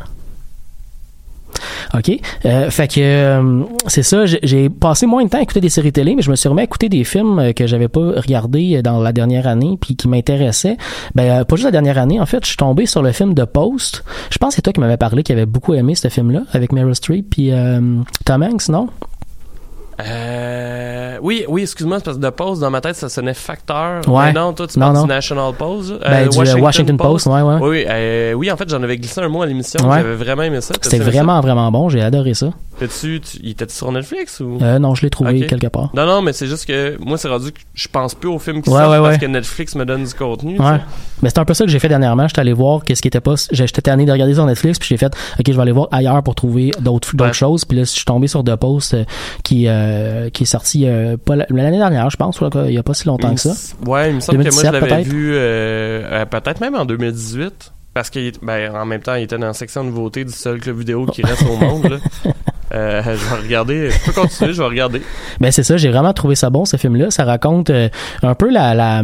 OK? 1.94 2.10
Euh, 2.44 2.70
fait 2.70 2.88
que 2.88 3.00
euh, 3.00 3.62
c'est 3.86 4.02
ça, 4.02 4.24
j'ai- 4.26 4.68
passé 4.70 5.06
moins 5.06 5.24
de 5.24 5.28
temps 5.30 5.38
à 5.38 5.42
écouter 5.42 5.60
des 5.60 5.68
séries 5.68 5.92
télé, 5.92 6.14
mais 6.14 6.22
je 6.22 6.30
me 6.30 6.36
suis 6.36 6.48
remis 6.48 6.60
à 6.60 6.64
écouter 6.64 6.88
des 6.88 7.04
films 7.04 7.38
euh, 7.38 7.52
que 7.52 7.66
j'avais 7.66 7.88
pas 7.88 8.00
regardés 8.16 8.82
dans 8.82 9.00
la 9.00 9.12
dernière 9.12 9.46
année 9.46 9.76
puis 9.80 9.96
qui 9.96 10.08
m'intéressaient. 10.08 10.76
Ben 11.14 11.40
euh, 11.40 11.44
pas 11.44 11.56
juste 11.56 11.64
la 11.66 11.70
dernière 11.72 11.98
année, 11.98 12.20
en 12.20 12.26
fait, 12.26 12.40
je 12.44 12.48
suis 12.48 12.56
tombé 12.56 12.86
sur 12.86 13.02
le 13.02 13.12
film 13.12 13.34
de 13.34 13.44
Post. 13.44 14.04
Je 14.30 14.38
pense 14.38 14.50
que 14.50 14.56
c'est 14.56 14.62
toi 14.62 14.72
qui 14.72 14.80
m'avais 14.80 14.96
parlé 14.96 15.22
qui 15.22 15.32
avait 15.32 15.46
beaucoup 15.46 15.74
aimé 15.74 15.94
ce 15.94 16.08
film-là 16.08 16.42
avec 16.52 16.72
Meryl 16.72 16.94
Streep 16.94 17.30
puis 17.30 17.52
euh, 17.52 17.80
Tom 18.24 18.42
Hanks, 18.42 18.68
non? 18.68 18.88
Euh, 20.06 21.16
oui, 21.22 21.44
oui, 21.48 21.62
excuse-moi, 21.62 21.98
c'est 21.98 22.04
parce 22.04 22.16
que 22.16 22.22
de 22.22 22.30
pause 22.30 22.60
dans 22.60 22.70
ma 22.70 22.80
tête, 22.80 22.96
ça 22.96 23.08
sonnait 23.08 23.34
facteur. 23.34 24.06
Ouais. 24.08 24.26
Mais 24.26 24.32
non, 24.32 24.52
toi, 24.52 24.66
tu 24.66 24.78
Non, 24.78 24.86
parles 24.86 24.96
non. 24.96 25.02
du 25.02 25.08
National 25.08 25.52
Post. 25.54 25.90
euh, 25.92 25.98
Ben, 26.02 26.28
du 26.28 26.38
euh, 26.38 26.54
Washington, 26.56 26.96
Post, 26.96 27.26
ouais 27.26 27.42
ouais. 27.42 27.56
Oui, 27.60 27.84
euh, 27.88 28.32
oui, 28.34 28.50
en 28.50 28.56
fait, 28.56 28.68
j'en 28.68 28.82
avais 28.82 28.96
glissé 28.96 29.20
un 29.20 29.28
mot 29.28 29.42
à 29.42 29.46
l'émission. 29.46 29.86
Ouais. 29.88 29.98
J'avais 29.98 30.14
vraiment 30.16 30.42
aimé 30.42 30.60
ça. 30.60 30.74
C'était 30.80 30.98
vraiment 30.98 31.40
vraiment 31.40 31.70
bon, 31.70 31.88
j'ai 31.88 32.02
adoré 32.02 32.34
ça. 32.34 32.48
T'as-tu- 32.80 33.20
tu- 33.20 33.38
il 33.42 33.50
était 33.50 33.68
sur 33.68 33.92
Netflix 33.92 34.40
ou? 34.40 34.58
Euh, 34.62 34.78
non, 34.78 34.94
je 34.94 35.02
l'ai 35.02 35.10
trouvé 35.10 35.46
quelque 35.46 35.66
part. 35.66 35.90
Non, 35.94 36.06
non, 36.06 36.22
mais 36.22 36.32
c'est 36.32 36.46
juste 36.46 36.64
que 36.66 36.96
moi, 36.98 37.18
c'est 37.18 37.28
rendu 37.28 37.52
que 37.52 37.60
je 37.74 37.86
pense 37.88 38.14
plus 38.14 38.28
aux 38.30 38.38
films 38.38 38.62
qui 38.62 38.70
Ouais, 38.70 38.78
sortent 38.78 38.90
ouais, 38.90 38.98
parce 38.98 39.12
ouais. 39.14 39.18
que 39.18 39.26
Netflix 39.26 39.74
me 39.74 39.84
donne 39.84 40.02
du 40.04 40.14
contenu. 40.14 40.58
Ouais. 40.58 40.78
Mais 41.22 41.28
c'est 41.28 41.38
un 41.38 41.44
peu 41.44 41.52
ça 41.54 41.64
que 41.66 41.70
j'ai 41.70 41.78
fait 41.78 41.88
dernièrement. 41.90 42.26
J'étais 42.26 42.40
allé 42.40 42.54
voir 42.54 42.82
qu'est-ce 42.84 43.02
qui 43.02 43.08
était 43.08 43.20
pas. 43.20 43.34
J'étais 43.52 43.82
tanné 43.82 44.06
de 44.06 44.12
regarder 44.12 44.32
sur 44.34 44.46
Netflix, 44.46 44.78
puis 44.78 44.88
j'ai 44.88 44.96
fait, 44.96 45.12
ok, 45.38 45.44
je 45.46 45.52
vais 45.52 45.60
aller 45.62 45.72
voir 45.72 45.88
ailleurs 45.92 46.22
pour 46.22 46.34
trouver 46.34 46.70
d'autres 46.80 47.32
choses. 47.34 47.64
Puis 47.66 47.76
là, 47.76 47.84
je 47.84 47.90
suis 47.90 48.04
tombé 48.06 48.26
sur 48.28 48.42
The 48.42 48.56
Post 48.56 48.94
euh, 48.94 49.04
qui 49.44 49.66
euh, 49.68 50.30
qui 50.30 50.44
est 50.44 50.46
sorti 50.46 50.86
euh, 50.88 51.18
pas 51.18 51.36
la- 51.36 51.46
l'année 51.50 51.76
dernière, 51.78 52.08
je 52.08 52.16
pense, 52.16 52.40
ou 52.40 52.48
il 52.66 52.72
y 52.72 52.78
a 52.78 52.82
pas 52.82 52.94
si 52.94 53.06
longtemps 53.06 53.34
que 53.34 53.40
ça. 53.40 53.52
Ouais, 53.86 54.08
il 54.10 54.16
me 54.16 54.20
semble 54.20 54.38
que 54.38 54.42
moi, 54.54 54.62
je 54.62 54.70
2017 54.70 54.72
l'avais 54.80 55.02
vu 55.02 56.26
peut-être 56.30 56.60
même 56.60 56.74
en 56.76 56.86
2018. 56.86 57.72
Parce 57.92 58.08
qu'il 58.08 58.30
ben, 58.40 58.72
en 58.76 58.86
même 58.86 59.00
temps, 59.02 59.16
il 59.16 59.24
était 59.24 59.36
dans 59.36 59.48
la 59.48 59.52
section 59.52 59.82
nouveauté 59.82 60.24
du 60.24 60.32
seul 60.32 60.60
club 60.60 60.78
vidéo 60.78 61.06
qui 61.06 61.22
reste 61.22 61.42
au 61.42 61.56
monde. 61.56 61.90
Là. 61.90 61.96
Euh, 62.72 63.02
je 63.04 63.10
vais 63.34 63.42
regarder. 63.42 63.90
Je 63.90 63.98
peux 64.04 64.12
continuer, 64.20 64.52
je 64.52 64.62
vais 64.62 64.68
regarder. 64.68 65.02
Ben 65.40 65.50
c'est 65.50 65.62
ça, 65.62 65.76
j'ai 65.76 65.90
vraiment 65.90 66.12
trouvé 66.12 66.34
ça 66.34 66.50
bon 66.50 66.64
ce 66.64 66.76
film-là. 66.76 67.10
Ça 67.10 67.24
raconte 67.24 67.70
euh, 67.70 67.88
un 68.22 68.34
peu 68.34 68.50
la, 68.50 68.74
la 68.74 69.02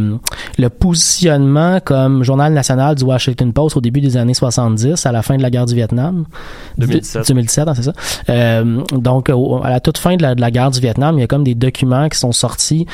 le 0.57 0.69
positionnement 0.69 1.79
comme 1.83 2.23
journal 2.23 2.53
national 2.53 2.95
du 2.95 3.03
Washington 3.03 3.51
Post 3.53 3.77
au 3.77 3.81
début 3.81 4.01
des 4.01 4.17
années 4.17 4.33
70, 4.33 5.05
à 5.05 5.11
la 5.11 5.21
fin 5.21 5.37
de 5.37 5.41
la 5.41 5.49
guerre 5.49 5.65
du 5.65 5.75
Vietnam. 5.75 6.25
2017. 6.77 7.27
2017, 7.27 7.67
hein, 7.67 7.73
c'est 7.75 7.83
ça. 7.83 7.93
Euh, 8.29 8.81
donc 8.91 9.29
au- 9.29 9.61
à 9.63 9.69
la 9.69 9.79
toute 9.79 9.97
fin 9.97 10.15
de 10.15 10.21
la, 10.21 10.35
de 10.35 10.41
la 10.41 10.51
guerre 10.51 10.71
du 10.71 10.79
Vietnam, 10.79 11.17
il 11.17 11.21
y 11.21 11.23
a 11.23 11.27
comme 11.27 11.43
des 11.43 11.55
documents 11.55 12.07
qui 12.09 12.17
sont 12.17 12.31
sortis. 12.31 12.85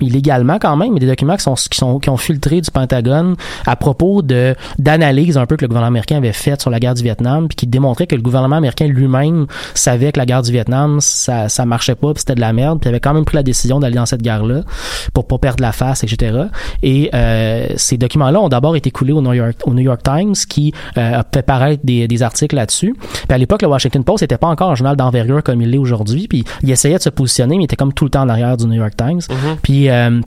Illégalement 0.00 0.58
quand 0.58 0.76
même, 0.76 0.92
mais 0.92 1.00
des 1.00 1.06
documents 1.06 1.36
qui 1.36 1.42
sont 1.42 1.54
qui 1.54 1.78
sont 1.78 1.98
qui 1.98 2.10
ont 2.10 2.16
filtré 2.16 2.60
du 2.60 2.70
Pentagone 2.70 3.36
à 3.66 3.76
propos 3.76 4.22
de 4.22 4.54
d'analyses 4.78 5.38
un 5.38 5.46
peu 5.46 5.56
que 5.56 5.62
le 5.62 5.68
gouvernement 5.68 5.88
américain 5.88 6.16
avait 6.16 6.32
faites 6.32 6.60
sur 6.60 6.70
la 6.70 6.80
guerre 6.80 6.94
du 6.94 7.02
Vietnam, 7.02 7.48
puis 7.48 7.56
qui 7.56 7.66
démontraient 7.66 8.06
que 8.06 8.14
le 8.14 8.22
gouvernement 8.22 8.56
américain 8.56 8.86
lui-même 8.86 9.46
savait 9.74 10.12
que 10.12 10.18
la 10.18 10.26
guerre 10.26 10.42
du 10.42 10.52
Vietnam 10.52 11.00
ça 11.00 11.48
ça 11.48 11.64
marchait 11.64 11.94
pas, 11.94 12.12
puis 12.12 12.20
c'était 12.20 12.34
de 12.34 12.40
la 12.40 12.52
merde, 12.52 12.80
puis 12.80 12.88
avait 12.88 13.00
quand 13.00 13.14
même 13.14 13.24
pris 13.24 13.36
la 13.36 13.42
décision 13.42 13.80
d'aller 13.80 13.96
dans 13.96 14.06
cette 14.06 14.22
guerre-là 14.22 14.62
pour 15.12 15.26
pas 15.26 15.38
perdre 15.38 15.62
la 15.62 15.72
face, 15.72 16.04
etc. 16.04 16.44
Et 16.82 17.10
euh, 17.14 17.66
ces 17.76 17.96
documents-là 17.96 18.40
ont 18.40 18.48
d'abord 18.48 18.76
été 18.76 18.90
coulés 18.90 19.12
au 19.12 19.22
New 19.22 19.32
York 19.32 19.56
au 19.64 19.74
New 19.74 19.82
York 19.82 20.02
Times, 20.02 20.34
qui 20.48 20.72
euh, 20.96 21.20
a 21.20 21.24
fait 21.32 21.42
paraître 21.42 21.82
des, 21.84 22.08
des 22.08 22.22
articles 22.22 22.54
là-dessus. 22.54 22.94
Puis 22.98 23.34
à 23.34 23.38
l'époque, 23.38 23.62
le 23.62 23.68
Washington 23.68 24.04
Post 24.04 24.22
n'était 24.22 24.38
pas 24.38 24.48
encore 24.48 24.70
un 24.70 24.74
journal 24.74 24.96
d'envergure 24.96 25.42
comme 25.42 25.62
il 25.62 25.70
l'est 25.70 25.78
aujourd'hui, 25.78 26.28
puis 26.28 26.44
il 26.62 26.70
essayait 26.70 26.98
de 26.98 27.02
se 27.02 27.10
positionner, 27.10 27.56
mais 27.56 27.62
il 27.62 27.64
était 27.64 27.76
comme 27.76 27.92
tout 27.92 28.04
le 28.04 28.10
temps 28.10 28.22
en 28.22 28.28
arrière 28.28 28.56
du 28.56 28.66
New 28.66 28.74
York 28.74 28.94
Times. 28.96 29.20
Puis 29.62 29.85
euh, 29.90 30.20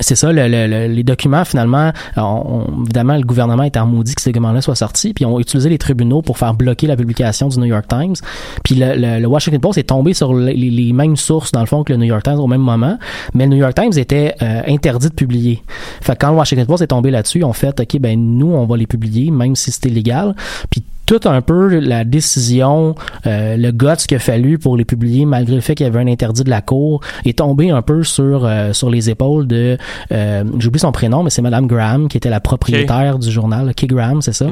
c'est 0.00 0.14
ça, 0.14 0.32
le- 0.32 0.48
le- 0.48 0.66
le- 0.66 0.86
les 0.92 1.02
documents, 1.02 1.44
finalement, 1.44 1.92
on- 2.16 2.20
on- 2.22 2.82
évidemment, 2.84 3.14
le 3.16 3.22
gouvernement 3.24 3.62
était 3.64 3.78
en 3.78 3.86
maudit 3.86 4.14
que 4.14 4.22
ces 4.22 4.30
documents-là 4.30 4.62
soient 4.62 4.74
sortis, 4.74 5.12
puis 5.12 5.26
ont 5.26 5.38
utilisé 5.38 5.68
les 5.68 5.76
tribunaux 5.76 6.22
pour 6.22 6.38
faire 6.38 6.54
bloquer 6.54 6.86
la 6.86 6.96
publication 6.96 7.48
du 7.48 7.58
New 7.58 7.66
York 7.66 7.84
Times. 7.88 8.14
Puis 8.64 8.74
le, 8.78 9.26
Washington 9.26 9.60
Post 9.60 9.78
est 9.78 9.82
tombé 9.84 10.14
sur 10.14 10.32
les, 10.34 10.92
mêmes 10.94 11.16
sources, 11.16 11.52
dans 11.52 11.60
le 11.60 11.66
fond, 11.66 11.84
que 11.84 11.92
le 11.92 11.98
New 11.98 12.06
York 12.06 12.22
Times 12.22 12.38
au 12.40 12.46
même 12.46 12.62
moment, 12.62 12.98
mais 13.34 13.44
le 13.44 13.50
New 13.50 13.58
York 13.58 13.74
Times 13.74 13.92
était 13.98 14.34
euh, 14.40 14.62
interdit 14.66 15.08
de 15.10 15.14
publier. 15.14 15.62
Fait 16.00 16.14
que 16.14 16.18
quand 16.20 16.30
le 16.30 16.38
Washington 16.38 16.66
Post 16.66 16.82
est 16.82 16.86
tombé 16.86 17.10
là-dessus, 17.10 17.44
ont 17.44 17.52
fait, 17.52 17.78
OK, 17.78 17.98
ben 18.00 18.18
nous, 18.18 18.50
on 18.50 18.64
va 18.64 18.76
les 18.78 18.86
publier, 18.86 19.30
même 19.30 19.54
si 19.56 19.70
c'était 19.72 19.90
illégal. 19.90 20.34
Puis 20.70 20.82
tout 21.06 21.20
un 21.24 21.40
peu 21.40 21.78
la 21.78 22.04
décision, 22.04 22.94
euh, 23.26 23.56
le 23.56 23.70
guts 23.70 24.06
qu'il 24.06 24.16
a 24.16 24.20
fallu 24.20 24.58
pour 24.58 24.76
les 24.76 24.84
publier, 24.84 25.24
malgré 25.24 25.54
le 25.54 25.60
fait 25.60 25.74
qu'il 25.74 25.84
y 25.84 25.88
avait 25.88 26.00
un 26.00 26.06
interdit 26.06 26.44
de 26.44 26.50
la 26.50 26.60
cour, 26.60 27.00
est 27.24 27.38
tombé 27.38 27.70
un 27.70 27.82
peu 27.82 28.02
sur 28.02 28.44
euh, 28.44 28.72
sur 28.72 28.90
les 28.90 29.10
épaules 29.10 29.46
de, 29.46 29.76
euh, 30.12 30.44
j'oublie 30.58 30.80
son 30.80 30.92
prénom, 30.92 31.22
mais 31.22 31.30
c'est 31.30 31.42
Madame 31.42 31.66
Graham 31.66 32.08
qui 32.08 32.16
était 32.16 32.30
la 32.30 32.40
propriétaire 32.40 33.18
du 33.18 33.30
journal, 33.30 33.74
Kay 33.74 33.86
Graham, 33.86 34.22
c'est 34.22 34.32
ça, 34.32 34.46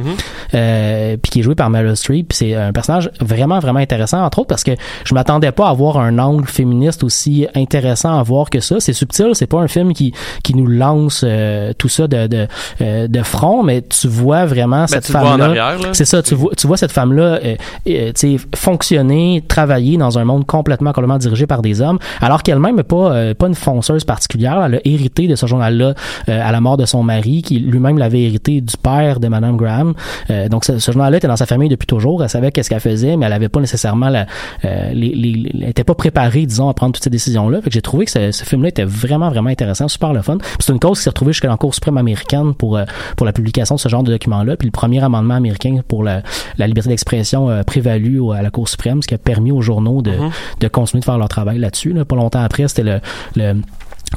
euh, 0.55 1.17
puis 1.17 1.31
qui 1.31 1.41
est 1.41 1.43
joué 1.43 1.55
par 1.55 1.71
Meryl 1.71 1.97
Streep. 1.97 2.33
C'est 2.33 2.55
un 2.55 2.73
personnage 2.73 3.11
vraiment 3.21 3.59
vraiment 3.59 3.81
intéressant, 3.81 4.23
entre 4.25 4.41
autres 4.41 4.49
parce 4.49 4.65
que 4.65 4.73
je 5.05 5.15
m'attendais 5.15 5.53
pas 5.53 5.69
à 5.69 5.73
voir 5.73 5.99
un 5.99 6.19
angle 6.19 6.47
féministe 6.47 7.05
aussi 7.05 7.47
intéressant 7.55 8.19
à 8.19 8.23
voir 8.23 8.51
que 8.51 8.61
ça. 8.61 8.81
C'est 8.81 8.93
subtil, 8.93 9.31
c'est 9.35 9.47
pas 9.47 9.61
un 9.61 9.69
film 9.69 9.93
qui 9.93 10.13
qui 10.43 10.55
nous 10.55 10.67
lance 10.67 11.23
euh, 11.25 11.73
tout 11.77 11.89
ça 11.89 12.07
de 12.07 12.27
de, 12.27 12.47
euh, 12.81 13.09
de 13.09 13.23
front, 13.23 13.63
mais 13.63 13.83
tu 13.83 14.09
vois 14.09 14.47
vraiment 14.47 14.87
cette 14.87 15.11
Ben, 15.13 15.21
en 15.21 15.39
femme 15.39 15.55
là. 15.55 15.77
C'est 15.93 16.05
ça, 16.05 16.23
tu 16.23 16.35
vois, 16.41 16.53
tu 16.57 16.67
vois 16.67 16.77
cette 16.77 16.93
femme-là 16.93 17.39
euh, 17.45 17.57
euh, 17.89 18.39
fonctionner, 18.55 19.43
travailler 19.47 19.97
dans 19.97 20.19
un 20.19 20.25
monde 20.25 20.47
complètement, 20.47 20.93
complètement 20.93 21.19
dirigé 21.19 21.47
par 21.47 21.63
des 21.63 21.81
hommes, 21.81 21.99
alors 22.21 22.43
qu'elle-même 22.43 22.77
n'est 22.77 22.83
pas, 22.83 23.13
euh, 23.13 23.35
pas 23.35 23.47
une 23.47 23.55
fonceuse 23.55 24.05
particulière. 24.05 24.63
Elle 24.65 24.77
a 24.77 24.81
hérité 24.85 25.29
de 25.29 25.37
ce 25.37 25.47
journal-là 25.47 25.95
euh, 26.29 26.49
à 26.49 26.53
la 26.53 26.61
mort 26.61 26.77
de 26.77 26.87
son 26.87 27.03
mari, 27.03 27.43
qui 27.43 27.59
lui-même 27.59 27.99
l'avait 27.99 28.23
hérité 28.23 28.61
du 28.61 28.77
père 28.77 29.21
de 29.21 29.29
Madame 29.29 29.57
Graham. 29.57 29.95
Euh, 30.31 30.49
donc, 30.49 30.65
ce, 30.65 30.79
ce 30.79 30.93
journal-là 30.93 31.19
était 31.19 31.29
dans 31.29 31.37
sa 31.37 31.47
famille 31.47 31.69
depuis 31.69 31.87
toujours. 31.87 32.23
Elle 32.23 32.29
savait 32.29 32.51
qu'est-ce 32.51 32.71
qu'elle 32.71 32.81
faisait, 32.81 33.17
mais 33.17 33.27
elle 33.27 33.33
avait 33.33 33.49
pas 33.49 33.61
nécessairement 33.61 34.09
la, 34.09 34.27
les, 34.63 35.15
les, 35.15 35.51
elle 35.63 35.69
était 35.71 35.85
pas 35.85 35.95
préparée, 35.95 36.47
disons, 36.47 36.69
à 36.69 36.75
prendre 36.75 36.93
toutes 36.93 37.05
ces 37.05 37.11
décisions-là. 37.11 37.61
Fait 37.63 37.71
que 37.71 37.75
j'ai 37.75 37.83
trouvé 37.83 38.05
que 38.07 38.11
ce, 38.11 38.31
ce 38.33 38.45
film-là 38.45 38.69
était 38.69 38.85
vraiment, 38.85 39.29
vraiment 39.29 39.51
intéressant, 39.51 39.89
super 39.89 40.13
le 40.13 40.23
fun. 40.23 40.39
C'est 40.59 40.73
une 40.73 40.81
cause 40.81 40.99
qui 40.99 41.05
s'est 41.05 41.11
retrouvée 41.11 41.33
jusqu'à 41.33 41.49
la 41.49 41.57
Cour 41.57 41.75
suprême 41.75 41.99
américaine 41.99 42.55
pour, 42.55 42.81
pour 43.17 43.27
la 43.27 43.33
publication 43.33 43.75
de 43.75 43.81
ce 43.81 43.89
genre 43.89 44.03
de 44.03 44.11
documents-là. 44.13 44.57
Puis 44.57 44.67
le 44.67 44.73
premier 44.73 45.03
amendement 45.03 45.35
américain 45.35 45.81
pour 45.87 46.03
la, 46.03 46.23
la 46.59 46.67
liberté 46.67 46.89
d'expression 46.91 47.49
euh, 47.51 47.63
prévalu 47.63 48.21
à 48.33 48.43
la 48.43 48.51
Cour 48.51 48.69
suprême, 48.69 49.03
ce 49.03 49.09
qui 49.09 49.15
a 49.15 49.19
permis 49.19 49.53
aux 49.53 49.63
journaux 49.63 50.03
de, 50.03 50.13
de 50.61 50.69
continuer 50.69 51.01
de 51.01 51.05
faire 51.05 51.19
leur 51.19 51.29
travail 51.29 51.59
là-dessus. 51.59 51.93
Là. 51.93 52.05
Pas 52.05 52.17
longtemps 52.17 52.43
après, 52.43 52.69
c'était 52.69 52.83
le, 52.83 53.01
le 53.37 53.55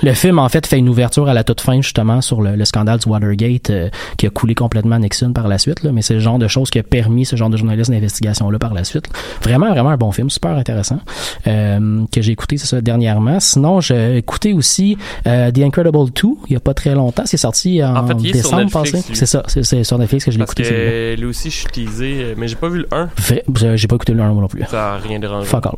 Le 0.02 0.14
film, 0.14 0.40
en 0.40 0.50
fait, 0.50 0.66
fait 0.66 0.80
une 0.80 0.90
ouverture 0.90 1.30
à 1.30 1.34
la 1.36 1.44
toute 1.44 1.62
fin, 1.62 1.80
justement, 1.82 2.20
sur 2.22 2.42
le, 2.42 2.56
le 2.56 2.66
scandale 2.66 2.98
du 3.00 3.08
Watergate 3.08 3.70
euh, 3.70 3.90
qui 4.18 4.26
a 4.26 4.30
coulé 4.32 4.56
complètement 4.56 4.98
Nixon 4.98 5.34
par 5.34 5.48
la 5.48 5.60
suite. 5.60 5.84
Là, 5.84 5.92
mais 5.92 6.02
c'est 6.02 6.16
le 6.16 6.20
genre 6.20 6.40
de 6.40 6.48
choses 6.48 6.72
qui 6.72 6.80
a 6.80 6.84
permis 6.84 7.26
ce 7.26 7.36
genre 7.36 7.50
de 7.52 7.58
journalisme 7.58 7.94
d'investigation-là 7.94 8.58
par 8.58 8.74
la 8.74 8.84
suite. 8.84 9.06
Vraiment, 9.44 9.70
vraiment 9.70 9.90
un 9.92 9.98
bon 9.98 10.12
film, 10.12 10.30
super 10.32 10.52
intéressant, 10.58 11.00
euh, 11.48 12.04
que 12.12 12.22
j'ai 12.22 12.32
écouté, 12.32 12.58
c'est 12.58 12.66
ça, 12.68 12.82
dernièrement. 12.82 13.40
Sinon, 13.40 13.82
j'ai 13.82 14.18
écouté 14.18 14.54
aussi 14.54 14.98
euh, 15.28 15.52
The 15.52 15.60
Incredible 15.60 16.10
2, 16.12 16.28
il 16.48 16.54
y 16.54 16.56
a 16.56 16.60
pas 16.60 16.74
très 16.74 16.96
longtemps. 16.96 17.24
C'est 17.26 17.38
sorti 17.38 17.84
en, 17.84 17.96
En 17.96 18.08
fait, 18.08 18.16
décembre 18.16 18.72
passé. 18.72 19.04
C'est 19.14 19.26
ça, 19.28 19.44
c'est, 19.48 19.84
sur 19.84 19.98
Netflix 20.00 20.26
que 20.26 20.32
je 20.32 20.38
l'ai 20.38 20.44
écouté. 20.44 20.64
que 20.64 21.16
lui 21.20 21.26
aussi, 21.26 21.52
je 21.52 21.58
suis 21.58 21.68
teasé, 21.68 22.34
mais 22.36 22.48
j'ai 22.48 22.56
pas 22.56 22.70
vu 22.70 22.80
le 22.80 22.88
1. 22.92 23.10
Vrai- 23.18 23.44
j'ai 23.78 23.88
pas 23.88 23.96
écouté 23.96 24.14
le 24.14 24.22
1 24.24 24.34
moi 24.34 24.42
non 24.42 24.48
plus. 24.48 24.64
Ça 24.70 24.94
a 24.94 24.98
rien 24.98 25.20
dérangé. 25.20 25.46
Fuck 25.48 25.68
all. 25.68 25.74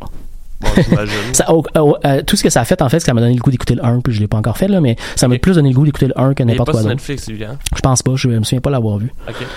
Bon. 0.60 0.68
Ça, 1.32 1.44
oh, 1.50 1.62
oh, 1.78 1.96
euh, 2.04 2.22
tout 2.26 2.34
ce 2.36 2.42
que 2.42 2.48
ça 2.50 2.60
a 2.60 2.64
fait, 2.64 2.80
en 2.80 2.88
fait, 2.88 2.96
c'est 2.98 3.04
que 3.04 3.06
ça 3.10 3.14
m'a 3.14 3.20
donné 3.20 3.34
le 3.34 3.40
goût 3.40 3.50
d'écouter 3.50 3.74
le 3.74 3.84
1, 3.84 4.00
puis 4.00 4.12
je 4.14 4.20
l'ai 4.20 4.26
pas 4.26 4.38
encore 4.38 4.56
fait, 4.56 4.68
là, 4.68 4.80
mais 4.80 4.96
ça 5.14 5.28
m'a 5.28 5.38
plus 5.38 5.54
donné 5.56 5.68
le 5.70 5.74
goût 5.74 5.84
d'écouter 5.84 6.06
le 6.06 6.18
1 6.18 6.34
que 6.34 6.42
n'importe 6.42 6.70
quoi 6.70 6.80
sur 6.80 6.88
d'autre. 6.88 6.94
Netflix, 6.96 7.28
lui, 7.28 7.44
hein? 7.44 7.58
Je 7.74 7.80
pense 7.80 8.02
pas, 8.02 8.12
je 8.16 8.28
me 8.28 8.42
souviens 8.42 8.60
pas 8.60 8.70
l'avoir 8.70 8.98
vu. 8.98 9.12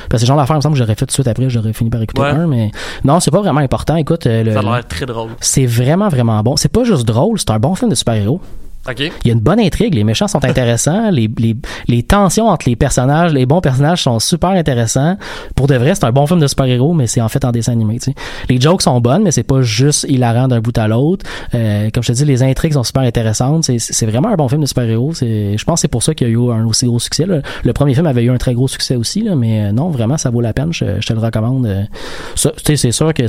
Parce 0.09 0.21
que 0.21 0.27
genre 0.27 0.37
d'affaire, 0.37 0.55
il 0.55 0.59
me 0.59 0.61
semble 0.63 0.73
que 0.75 0.79
j'aurais 0.79 0.95
fait 0.95 1.05
tout 1.05 1.05
de 1.07 1.11
suite 1.13 1.27
après, 1.27 1.49
j'aurais 1.49 1.73
fini 1.73 1.89
par 1.89 2.01
écouter 2.01 2.21
Ouais. 2.21 2.33
le 2.33 2.39
1, 2.41 2.47
mais 2.47 2.71
non, 3.05 3.19
c'est 3.19 3.31
pas 3.31 3.39
vraiment 3.41 3.61
important. 3.61 3.95
Écoute, 3.95 4.27
euh, 4.27 4.43
le- 4.43 4.51
Ça 4.53 4.59
a 4.59 4.61
l'air 4.63 4.87
très 4.87 5.05
drôle. 5.05 5.29
c'est 5.39 5.65
vraiment, 5.65 6.09
vraiment 6.09 6.41
bon. 6.43 6.55
C'est 6.57 6.71
pas 6.71 6.83
juste 6.83 7.05
drôle, 7.05 7.39
c'est 7.39 7.51
un 7.51 7.59
bon 7.59 7.75
film 7.75 7.89
de 7.89 7.95
super-héros. 7.95 8.41
Ok. 8.87 8.99
Il 8.99 9.27
y 9.27 9.29
a 9.29 9.33
une 9.33 9.39
bonne 9.41 9.59
intrigue, 9.59 9.93
les 9.93 10.03
méchants 10.03 10.27
sont 10.27 10.43
intéressants, 10.45 11.11
les, 11.11 11.29
les, 11.37 11.55
les 11.87 12.01
tensions 12.03 12.47
entre 12.47 12.67
les 12.69 12.75
personnages, 12.75 13.33
les 13.33 13.45
bons 13.45 13.61
personnages 13.61 14.03
sont 14.03 14.19
super 14.19 14.51
intéressants. 14.51 15.17
Pour 15.55 15.67
de 15.67 15.75
vrai, 15.75 15.93
c'est 15.95 16.05
un 16.05 16.11
bon 16.11 16.25
film 16.25 16.39
de 16.39 16.47
super-héros, 16.47 16.93
mais 16.93 17.05
c'est 17.05 17.21
en 17.21 17.27
fait 17.29 17.43
en 17.45 17.51
dessin 17.51 17.73
animé. 17.73 17.99
Tu 17.99 18.11
sais. 18.11 18.15
Les 18.49 18.59
jokes 18.59 18.81
sont 18.81 18.99
bonnes, 19.01 19.23
mais 19.23 19.31
c'est 19.31 19.43
pas 19.43 19.61
juste 19.61 20.05
hilarant 20.09 20.47
d'un 20.47 20.61
bout 20.61 20.75
à 20.77 20.87
l'autre. 20.87 21.25
Euh, 21.53 21.89
comme 21.93 22.03
je 22.03 22.07
te 22.07 22.13
dis, 22.13 22.25
les 22.25 22.41
intrigues 22.41 22.73
sont 22.73 22.83
super 22.83 23.03
intéressantes. 23.03 23.65
C'est, 23.65 23.79
c'est 23.79 24.05
vraiment 24.05 24.29
un 24.29 24.35
bon 24.35 24.47
film 24.47 24.61
de 24.61 24.65
super-héros. 24.65 25.13
Je 25.21 25.63
pense 25.65 25.75
que 25.75 25.81
c'est 25.81 25.87
pour 25.89 26.01
ça 26.03 26.13
qu'il 26.15 26.27
y 26.27 26.31
a 26.31 26.33
eu 26.33 26.51
un 26.51 26.65
aussi 26.65 26.85
gros 26.85 26.99
succès. 26.99 27.25
là. 27.25 27.41
Le 27.63 27.73
premier 27.73 27.93
film 27.93 28.07
avait 28.07 28.23
eu 28.23 28.31
un 28.31 28.37
très 28.37 28.53
gros 28.53 28.67
succès 28.69 28.95
aussi, 28.95 29.21
là, 29.23 29.35
mais 29.35 29.65
euh, 29.65 29.71
non, 29.71 29.89
vraiment, 29.89 30.17
ça 30.17 30.29
vaut 30.29 30.41
la 30.41 30.53
peine. 30.53 30.71
Je, 30.73 30.99
je 31.01 31.05
te 31.05 31.13
le 31.13 31.19
recommande. 31.19 31.65
Euh, 31.65 31.83
c'est 32.35 32.91
sûr 32.91 33.13
que 33.13 33.23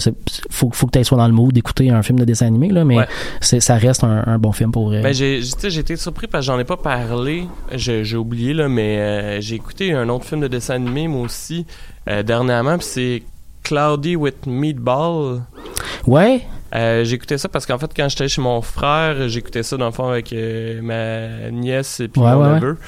faut, 0.50 0.70
faut 0.72 0.86
que 0.86 0.98
tu 0.98 1.04
sois 1.04 1.18
dans 1.18 1.26
le 1.26 1.34
mood 1.34 1.52
d'écouter 1.52 1.90
un 1.90 2.02
film 2.02 2.18
de 2.20 2.24
dessin 2.24 2.46
animé, 2.46 2.68
là, 2.68 2.84
mais 2.84 2.96
Ouais. 3.00 3.06
ça 3.40 3.74
reste 3.76 4.04
un, 4.04 4.22
un 4.26 4.38
bon 4.38 4.52
film 4.52 4.70
pour 4.72 4.86
vrai. 4.86 5.00
Ben, 5.02 5.14
j'ai, 5.40 5.79
été 5.81 5.96
surpris 5.96 6.26
parce 6.26 6.44
que 6.44 6.53
j'en 6.53 6.59
ai 6.59 6.64
pas 6.64 6.76
parlé. 6.76 7.46
J'ai, 7.72 8.16
oublié, 8.16 8.55
là, 8.55 8.68
mais 8.68 8.98
euh, 8.98 9.40
j'ai 9.40 9.57
écouté 9.57 9.92
un 9.92 10.09
autre 10.09 10.24
film 10.24 10.40
de 10.40 10.48
dessin 10.48 10.74
animé, 10.74 11.09
moi 11.09 11.22
aussi, 11.22 11.66
euh, 12.09 12.22
dernièrement, 12.22 12.79
puis 12.79 12.87
c'est 12.87 13.22
Cloudy 13.62 14.16
with 14.16 14.46
Meatball. 14.46 15.42
ouais, 16.07 16.42
Euh, 16.74 17.03
j'écoutais 17.03 17.37
ça 17.37 17.48
parce 17.48 17.66
qu'en 17.66 17.79
fait, 17.79 17.90
quand 17.96 18.09
j'étais 18.09 18.29
chez 18.29 18.40
mon 18.40 18.62
frère, 18.62 19.29
j'écoutais 19.29 19.64
ça 19.64 19.76
dans 19.76 19.87
le 19.87 19.92
fond 19.92 20.09
avec 20.09 20.33
ma 20.83 21.50
nièce 21.50 21.98
et 22.00 22.09
puis 22.09 22.20
Ouais, 22.20 22.33
mon 22.33 22.42
ouais, 22.42 22.61
neveu. 22.61 22.79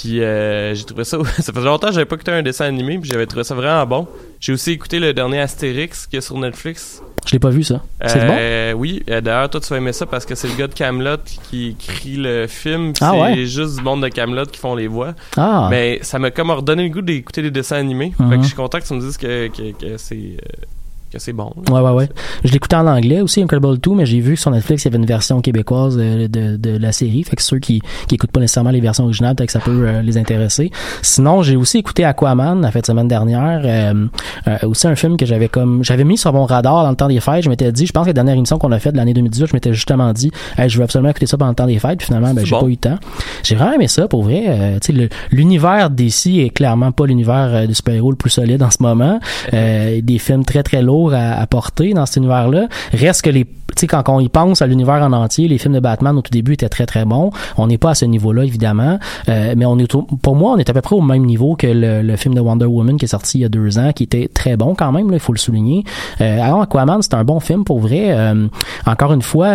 Puis 0.00 0.22
euh, 0.22 0.74
j'ai 0.74 0.84
trouvé 0.84 1.04
ça. 1.04 1.18
ça 1.40 1.52
faisait 1.52 1.64
longtemps 1.66 1.88
que 1.88 1.94
j'avais 1.94 2.04
pas 2.06 2.16
écouté 2.16 2.32
un 2.32 2.42
dessin 2.42 2.66
animé, 2.66 2.98
puis 2.98 3.08
j'avais 3.10 3.26
trouvé 3.26 3.44
ça 3.44 3.54
vraiment 3.54 3.86
bon. 3.86 4.08
J'ai 4.40 4.52
aussi 4.52 4.72
écouté 4.72 4.98
le 4.98 5.12
dernier 5.14 5.40
Astérix 5.40 6.06
qui 6.06 6.16
est 6.16 6.20
sur 6.20 6.36
Netflix. 6.38 7.02
je 7.26 7.32
l'ai 7.32 7.38
pas 7.38 7.48
vu 7.50 7.62
ça. 7.64 7.80
C'est 8.04 8.26
bon? 8.26 8.36
Euh, 8.38 8.72
Oui, 8.74 9.02
euh, 9.08 9.20
d'ailleurs, 9.20 9.48
toi, 9.48 9.60
tu 9.60 9.68
vas 9.68 9.76
aimer 9.78 9.92
ça 9.94 10.04
parce 10.06 10.26
que 10.26 10.34
c'est 10.34 10.48
le 10.48 10.54
gars 10.54 10.66
de 10.66 10.74
Camelot 10.74 11.16
qui 11.48 11.68
écrit 11.70 12.16
le 12.16 12.46
film. 12.46 12.92
puis 12.92 13.02
Ah 13.04 13.12
c'est 13.14 13.20
ouais? 13.22 13.46
juste 13.46 13.76
du 13.76 13.82
monde 13.82 14.02
de 14.02 14.08
Camelot 14.08 14.44
qui 14.46 14.58
font 14.58 14.74
les 14.74 14.86
voix. 14.88 15.14
Ah, 15.36 15.68
Mais 15.70 15.98
ça 16.02 16.18
m'a 16.18 16.30
comme 16.30 16.50
redonné 16.50 16.82
le 16.84 16.90
goût 16.90 17.02
d'écouter 17.02 17.42
des 17.42 17.50
dessins 17.50 17.76
animés. 17.76 18.12
Fait 18.18 18.36
que 18.36 18.42
je 18.42 18.46
suis 18.48 18.56
content 18.56 18.78
que 18.80 18.86
tu 18.86 18.94
me 18.94 19.00
dises 19.00 19.16
que, 19.16 19.48
que, 19.48 19.72
que 19.72 19.96
c'est 19.96 20.14
euh, 20.16 20.64
que 21.10 21.18
c'est 21.18 21.32
bon. 21.32 21.52
là. 21.56 21.72
Ouais, 21.72 21.80
ouais, 21.80 21.94
ouais. 21.94 22.08
Je 22.44 22.52
l'écoutais 22.52 22.76
en 22.76 22.86
anglais 22.86 23.20
aussi, 23.20 23.42
Incredible 23.42 23.78
2, 23.78 23.90
mais 23.92 24.06
j'ai 24.06 24.20
vu 24.20 24.34
que 24.34 24.40
sur 24.40 24.50
Netflix, 24.50 24.84
il 24.84 24.88
y 24.88 24.88
avait 24.88 24.98
une 24.98 25.06
version 25.06 25.40
québécoise 25.40 25.96
euh, 25.98 26.28
de, 26.28 26.56
de, 26.56 26.76
la 26.76 26.92
série. 26.92 27.22
Fait 27.24 27.36
que 27.36 27.42
ceux 27.42 27.58
qui, 27.58 27.80
qui 28.08 28.14
écoutent 28.14 28.32
pas 28.32 28.40
nécessairement 28.40 28.70
les 28.70 28.80
versions 28.80 29.04
originales, 29.04 29.34
peut-être 29.34 29.48
que 29.48 29.52
ça 29.52 29.60
peut 29.60 29.86
euh, 29.86 30.02
les 30.02 30.18
intéresser. 30.18 30.70
Sinon, 31.02 31.42
j'ai 31.42 31.56
aussi 31.56 31.78
écouté 31.78 32.04
Aquaman 32.04 32.60
la 32.60 32.70
fin 32.70 32.80
de 32.80 32.86
semaine 32.86 33.08
dernière. 33.08 33.62
Euh, 33.64 34.06
euh, 34.48 34.68
aussi 34.68 34.86
un 34.86 34.96
film 34.96 35.16
que 35.16 35.26
j'avais 35.26 35.48
comme, 35.48 35.82
j'avais 35.84 36.04
mis 36.04 36.18
sur 36.18 36.32
mon 36.32 36.44
radar 36.44 36.82
dans 36.82 36.90
le 36.90 36.96
temps 36.96 37.08
des 37.08 37.20
fêtes. 37.20 37.44
Je 37.44 37.48
m'étais 37.48 37.72
dit, 37.72 37.86
je 37.86 37.92
pense 37.92 38.04
que 38.04 38.10
la 38.10 38.14
dernière 38.14 38.34
émission 38.34 38.58
qu'on 38.58 38.72
a 38.72 38.78
faite 38.78 38.92
de 38.92 38.98
l'année 38.98 39.14
2018, 39.14 39.46
je 39.46 39.54
m'étais 39.54 39.72
justement 39.72 40.12
dit, 40.12 40.30
hey, 40.58 40.68
je 40.68 40.78
veux 40.78 40.84
absolument 40.84 41.10
écouter 41.10 41.26
ça 41.26 41.36
pendant 41.36 41.50
le 41.50 41.56
temps 41.56 41.66
des 41.66 41.78
fêtes. 41.78 41.98
Puis 41.98 42.06
finalement, 42.06 42.34
ben, 42.34 42.44
j'ai 42.44 42.50
bon. 42.50 42.60
pas 42.60 42.66
eu 42.66 42.70
le 42.70 42.76
temps. 42.76 42.98
J'ai 43.42 43.54
vraiment 43.54 43.72
aimé 43.72 43.88
ça, 43.88 44.08
pour 44.08 44.22
vrai. 44.24 44.78
Tu 44.82 44.94
sais, 44.94 45.08
l'univers 45.30 45.90
DC 45.90 46.38
est 46.38 46.50
clairement 46.50 46.92
pas 46.92 47.06
l'univers 47.06 47.66
de 47.66 47.72
super-héros 47.72 48.10
le 48.10 48.16
plus 48.16 48.30
solide 48.30 48.62
en 48.62 48.70
ce 48.70 48.82
moment. 48.82 49.20
Euh, 49.54 50.00
des 50.02 50.18
films 50.18 50.44
très 50.44 50.62
très 50.62 50.82
lourds 50.82 50.95
à, 51.12 51.46
porter 51.46 51.92
dans 51.94 52.06
cet 52.06 52.16
univers-là. 52.16 52.68
Reste 52.92 53.22
que 53.22 53.30
les, 53.30 53.44
tu 53.76 53.82
sais, 53.82 53.86
quand 53.86 54.02
on 54.08 54.20
y 54.20 54.28
pense 54.28 54.62
à 54.62 54.66
l'univers 54.66 55.02
en 55.02 55.12
entier, 55.12 55.48
les 55.48 55.58
films 55.58 55.74
de 55.74 55.80
Batman 55.80 56.16
au 56.16 56.22
tout 56.22 56.30
début 56.30 56.54
étaient 56.54 56.68
très 56.68 56.86
très 56.86 57.04
bons. 57.04 57.30
On 57.58 57.66
n'est 57.66 57.78
pas 57.78 57.90
à 57.90 57.94
ce 57.94 58.04
niveau-là 58.04 58.44
évidemment, 58.44 58.98
Euh, 59.28 59.54
mais 59.56 59.66
on 59.66 59.78
est 59.78 59.90
pour 60.22 60.36
moi 60.36 60.52
on 60.52 60.56
est 60.58 60.70
à 60.70 60.72
peu 60.72 60.80
près 60.80 60.96
au 60.96 61.00
même 61.00 61.24
niveau 61.24 61.56
que 61.56 61.66
le, 61.66 62.16
film 62.16 62.34
de 62.34 62.40
Wonder 62.40 62.64
Woman 62.64 62.96
qui 62.96 63.04
est 63.04 63.08
sorti 63.08 63.38
il 63.38 63.40
y 63.42 63.44
a 63.44 63.48
deux 63.48 63.78
ans, 63.78 63.92
qui 63.92 64.04
était 64.04 64.28
très 64.32 64.56
bon 64.56 64.74
quand 64.74 64.92
même, 64.92 65.10
il 65.12 65.18
faut 65.18 65.32
le 65.32 65.38
souligner. 65.38 65.84
Euh, 66.20 66.40
alors 66.40 66.62
Aquaman 66.62 67.02
c'est 67.02 67.14
un 67.14 67.24
bon 67.24 67.40
film 67.40 67.64
pour 67.64 67.80
vrai. 67.80 68.06
Euh, 68.10 68.48
encore 68.86 69.12
une 69.12 69.22
fois, 69.22 69.48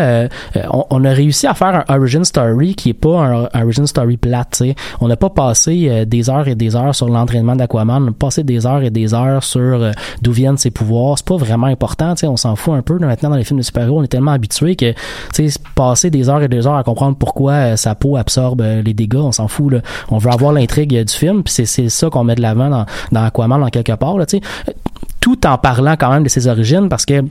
on, 0.70 1.04
a 1.04 1.10
réussi 1.12 1.48
à 1.48 1.54
faire 1.54 1.84
un 1.88 1.98
origin 1.98 2.24
story 2.24 2.76
qui 2.76 2.90
est 2.90 2.94
pas 2.94 3.20
un 3.20 3.62
origin 3.62 3.88
story 3.88 4.20
sais. 4.52 4.76
On 5.00 5.08
n'a 5.08 5.16
pas 5.16 5.30
passé 5.30 6.06
des 6.06 6.30
heures 6.30 6.48
et 6.48 6.56
des 6.56 6.76
heures 6.76 6.94
sur 6.94 7.10
l'entraînement 7.10 7.56
d'Aquaman, 7.56 8.04
on 8.04 8.08
a 8.10 8.12
passé 8.12 8.44
des 8.44 8.66
heures 8.66 8.84
et 8.84 8.90
des 8.90 9.14
heures 9.14 9.44
sur 9.44 9.92
d'où 10.22 10.32
viennent 10.32 10.58
ses 10.58 10.72
pouvoirs. 10.72 11.18
Pas 11.32 11.38
vraiment 11.38 11.68
important, 11.68 12.14
on 12.24 12.36
s'en 12.36 12.58
fout 12.58 12.74
un 12.74 12.82
peu. 12.82 13.00
Maintenant 13.00 13.30
dans 13.30 13.38
les 13.38 13.46
films 13.46 13.60
de 13.60 13.64
super-héros, 13.64 14.00
on 14.00 14.04
est 14.04 14.08
tellement 14.08 14.32
habitué 14.32 14.76
que 14.76 14.94
passer 15.76 16.10
des 16.10 16.28
heures 16.28 16.44
et 16.44 16.50
des 16.50 16.68
heures 16.68 16.76
à 16.76 16.84
comprendre 16.84 17.16
pourquoi 17.18 17.54
euh, 17.54 17.76
sa 17.78 17.96
peau 17.96 18.18
absorbe 18.18 18.60
euh, 18.60 18.82
les 18.82 18.94
dégâts, 18.94 19.16
on 19.16 19.32
s'en 19.32 19.48
fout. 19.48 19.72
Là. 19.72 19.80
On 20.10 20.18
veut 20.18 20.30
avoir 20.30 20.52
l'intrigue 20.52 20.94
euh, 20.94 21.06
du 21.06 21.14
film, 21.14 21.42
puis 21.44 21.54
c'est 21.66 21.90
ça 21.90 22.10
qu'on 22.10 22.26
met 22.26 22.36
de 22.36 22.42
l'avant 22.42 22.70
dans, 22.70 22.86
dans 23.14 23.24
Aquaman 23.24 23.64
en 23.64 23.70
quelque 23.70 23.94
part. 23.94 24.18
Là, 24.18 24.26
tout 25.22 25.48
en 25.48 25.58
parlant 25.58 25.96
quand 25.98 26.12
même 26.12 26.24
de 26.24 26.30
ses 26.30 26.48
origines 26.48 26.90
parce 26.90 27.06
que 27.06 27.24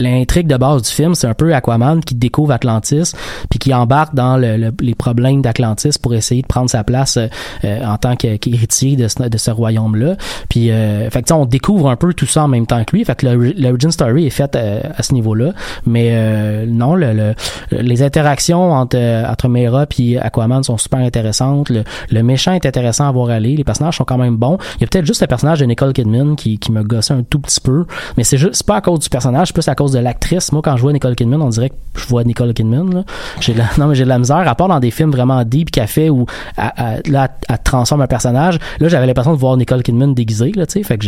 l'intrigue 0.00 0.46
de 0.46 0.56
base 0.56 0.82
du 0.82 0.88
film, 0.90 1.14
c'est 1.14 1.26
un 1.26 1.34
peu 1.34 1.54
Aquaman 1.54 2.00
qui 2.02 2.14
découvre 2.14 2.52
Atlantis, 2.52 3.12
puis 3.50 3.58
qui 3.58 3.74
embarque 3.74 4.14
dans 4.14 4.36
le- 4.36 4.56
le- 4.56 4.72
les 4.80 4.94
problèmes 4.94 5.42
d'Atlantis 5.42 5.98
pour 6.00 6.14
essayer 6.14 6.42
de 6.42 6.46
prendre 6.46 6.70
sa 6.70 6.84
place 6.84 7.16
euh, 7.16 7.26
euh, 7.64 7.84
en 7.84 7.96
tant 7.98 8.16
qu'héritier 8.16 8.96
de 8.96 9.08
ce, 9.08 9.22
de 9.28 9.38
ce 9.38 9.50
royaume-là. 9.50 10.16
Puis, 10.48 10.70
euh, 10.70 11.08
fait 11.10 11.22
que, 11.22 11.32
on 11.32 11.46
découvre 11.46 11.88
un 11.90 11.96
peu 11.96 12.14
tout 12.14 12.26
ça 12.26 12.44
en 12.44 12.48
même 12.48 12.66
temps 12.66 12.82
que 12.84 12.94
lui. 12.96 13.04
Fait 13.04 13.14
que 13.16 13.26
l'origin 13.26 13.90
story 13.90 14.26
est 14.26 14.30
faite 14.30 14.56
euh, 14.56 14.80
à 14.96 15.02
ce 15.02 15.12
niveau-là. 15.14 15.52
Mais 15.86 16.10
euh, 16.12 16.66
non, 16.66 16.94
le, 16.94 17.12
le- 17.12 17.34
les 17.72 18.02
interactions 18.02 18.72
entre, 18.72 18.96
entre 19.28 19.48
Mera 19.48 19.86
puis 19.86 20.16
Aquaman 20.18 20.62
sont 20.62 20.78
super 20.78 21.00
intéressantes. 21.00 21.70
Le, 21.70 22.22
méchant 22.22 22.52
est 22.52 22.66
intéressant 22.66 23.08
à 23.08 23.12
voir 23.12 23.30
aller. 23.30 23.56
Les 23.56 23.64
personnages 23.64 23.96
sont 23.96 24.04
quand 24.04 24.18
même 24.18 24.36
bons. 24.36 24.58
Il 24.76 24.82
y 24.82 24.84
a 24.84 24.86
peut-être 24.86 25.06
juste 25.06 25.20
le 25.20 25.26
personnage 25.26 25.60
de 25.60 25.64
Nicole 25.66 25.92
Kidman 25.92 26.36
qui, 26.36 26.58
qui 26.58 26.72
me 26.72 26.82
gossait 26.82 27.14
un 27.14 27.22
tout 27.22 27.38
petit 27.40 27.60
peu. 27.60 27.84
Mais 28.16 28.24
c'est 28.24 28.38
juste, 28.38 28.62
pas 28.64 28.76
à 28.76 28.80
cause 28.80 29.00
du 29.00 29.08
personnage, 29.08 29.52
plus 29.64 29.70
à 29.70 29.74
cause 29.74 29.92
de 29.92 29.98
l'actrice. 29.98 30.52
Moi, 30.52 30.62
quand 30.62 30.76
je 30.76 30.82
vois 30.82 30.92
Nicole 30.92 31.14
Kidman, 31.14 31.40
on 31.42 31.48
dirait 31.48 31.70
que 31.70 31.74
je 31.96 32.06
vois 32.06 32.24
Nicole 32.24 32.52
Kidman. 32.54 33.04
J'ai 33.40 33.54
la, 33.54 33.64
non, 33.78 33.86
mais 33.88 33.94
j'ai 33.94 34.04
de 34.04 34.08
la 34.08 34.18
misère. 34.18 34.46
À 34.48 34.54
part 34.54 34.68
dans 34.68 34.80
des 34.80 34.90
films 34.90 35.10
vraiment 35.10 35.42
deep 35.44 35.70
qu'elle 35.70 35.86
fait 35.88 36.10
où 36.10 36.26
là, 36.56 37.28
elle 37.48 37.58
transforme 37.64 38.02
un 38.02 38.06
personnage. 38.06 38.58
Là, 38.80 38.88
j'avais 38.88 39.06
l'impression 39.06 39.32
de 39.32 39.38
voir 39.38 39.56
Nicole 39.56 39.82
Kidman 39.82 40.14
déguisée. 40.14 40.52
Là, 40.52 40.66
tu 40.66 40.74
sais. 40.74 40.82
fait 40.82 40.98
que 40.98 41.06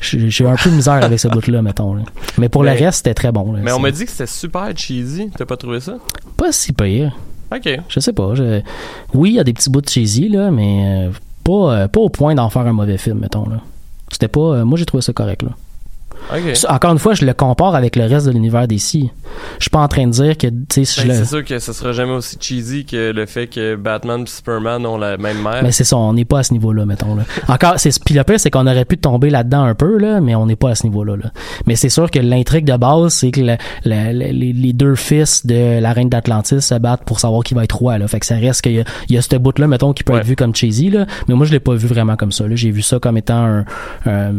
j'ai- 0.00 0.46
un 0.46 0.54
peu 0.56 0.70
de 0.70 0.74
misère 0.76 0.94
avec 1.04 1.18
ce 1.20 1.28
bout-là, 1.28 1.62
mettons. 1.62 1.94
là. 1.94 2.02
Mais 2.38 2.48
pour 2.48 2.62
Mais- 2.62 2.74
le 2.78 2.84
reste, 2.84 2.98
c'était 2.98 3.14
très 3.14 3.32
bon. 3.32 3.52
là. 3.52 3.60
Mais 3.62 3.72
on 3.72 3.78
m'a 3.80 3.90
dit 3.90 4.04
que 4.04 4.10
c'était 4.10 4.26
super 4.26 4.68
cheesy. 4.76 5.30
T'as 5.36 5.44
pas 5.46 5.56
trouvé 5.56 5.80
ça? 5.80 5.94
pas 6.36 6.52
si 6.52 6.72
pire. 6.72 7.16
Ok. 7.54 7.68
Je 7.88 8.00
sais 8.00 8.12
pas. 8.12 8.34
je- 8.34 8.60
Oui, 9.14 9.30
il 9.30 9.34
y 9.36 9.40
a 9.40 9.44
des 9.44 9.52
petits 9.52 9.70
bouts 9.70 9.80
de 9.80 9.88
cheesy, 9.88 10.28
là, 10.28 10.50
mais 10.50 11.08
euh, 11.08 11.10
pas, 11.44 11.72
euh, 11.74 11.88
pas 11.88 12.00
au 12.00 12.08
point 12.08 12.34
d'en 12.34 12.48
faire 12.50 12.62
un 12.66 12.72
mauvais 12.72 12.98
film, 12.98 13.18
mettons. 13.20 13.48
Là. 13.48 13.56
C'était 14.12 14.28
pas. 14.28 14.40
euh, 14.40 14.64
moi, 14.64 14.78
j'ai 14.78 14.86
trouvé 14.86 15.02
ça 15.02 15.12
correct. 15.12 15.42
Là. 15.42 15.50
Encore 16.68 16.92
une 16.92 16.98
fois, 16.98 17.14
je 17.14 17.24
le 17.24 17.32
compare 17.32 17.74
avec 17.74 17.96
le 17.96 18.04
reste 18.06 18.26
de 18.26 18.32
l'univers 18.32 18.68
d'ici. 18.68 19.10
Je 19.58 19.64
suis 19.64 19.70
pas 19.70 19.78
en 19.80 19.88
train 19.88 20.06
de 20.06 20.12
dire 20.12 20.36
que, 20.36 20.46
tu 20.48 20.84
sais, 20.84 21.02
Ben, 21.02 21.08
le- 21.08 21.14
c'est 21.14 21.24
sûr 21.24 21.44
que 21.44 21.58
ce 21.58 21.72
sera 21.72 21.92
jamais 21.92 22.12
aussi 22.12 22.36
cheesy 22.40 22.84
que 22.84 23.12
le 23.12 23.26
fait 23.26 23.46
que 23.46 23.76
Batman 23.76 24.22
et 24.22 24.26
Superman 24.26 24.84
ont 24.86 24.98
la 24.98 25.16
même 25.16 25.40
mère. 25.42 25.62
Mais 25.62 25.72
c'est 25.72 25.84
ça, 25.84 25.96
on 25.96 26.12
n'est 26.12 26.24
pas 26.24 26.40
à 26.40 26.42
ce 26.42 26.52
niveau-là, 26.52 26.84
mettons. 26.86 27.14
Là. 27.14 27.22
Encore, 27.48 27.74
c'est 27.78 27.90
puis 28.04 28.14
le 28.14 28.24
pire, 28.24 28.38
c'est 28.38 28.50
qu'on 28.50 28.66
aurait 28.66 28.84
pu 28.84 28.98
tomber 28.98 29.30
là-dedans 29.30 29.62
un 29.64 29.74
peu, 29.74 29.96
là, 29.98 30.20
mais 30.20 30.34
on 30.34 30.46
n'est 30.46 30.56
pas 30.56 30.70
à 30.70 30.74
ce 30.74 30.84
niveau-là. 30.86 31.16
Là. 31.16 31.30
Mais 31.66 31.76
c'est 31.76 31.88
sûr 31.88 32.10
que 32.10 32.18
l'intrigue 32.18 32.64
de 32.66 32.76
base, 32.76 33.14
c'est 33.14 33.30
que 33.30 33.40
le- 33.40 33.56
le- 33.84 34.12
le- 34.12 34.32
les, 34.32 34.52
les 34.52 34.72
deux 34.72 34.94
fils 34.96 35.46
de 35.46 35.80
la 35.80 35.92
reine 35.92 36.08
d'Atlantis 36.08 36.60
se 36.60 36.74
battent 36.74 37.04
pour 37.04 37.20
savoir 37.20 37.42
qui 37.42 37.54
va 37.54 37.64
être 37.64 37.76
roi. 37.76 37.96
Là. 37.98 38.06
Fait 38.08 38.20
que 38.20 38.26
ça 38.26 38.36
reste 38.36 38.62
qu'il 38.62 38.72
y 38.72 38.80
a, 38.80 38.84
il 39.08 39.14
y 39.14 39.18
a 39.18 39.22
ce 39.22 39.36
bout-là, 39.36 39.66
mettons, 39.66 39.92
qui 39.92 40.04
peut 40.04 40.12
Ouais. 40.12 40.20
être 40.20 40.26
vu 40.26 40.36
comme 40.36 40.54
cheesy, 40.54 40.90
là. 40.90 41.06
Mais 41.28 41.34
moi, 41.34 41.46
je 41.46 41.52
l'ai 41.52 41.60
pas 41.60 41.74
vu 41.74 41.86
vraiment 41.86 42.16
comme 42.16 42.32
ça. 42.32 42.46
Là. 42.46 42.54
J'ai 42.56 42.70
vu 42.70 42.82
ça 42.82 42.98
comme 42.98 43.16
étant 43.16 43.44
un, 43.44 43.64
un- 44.06 44.32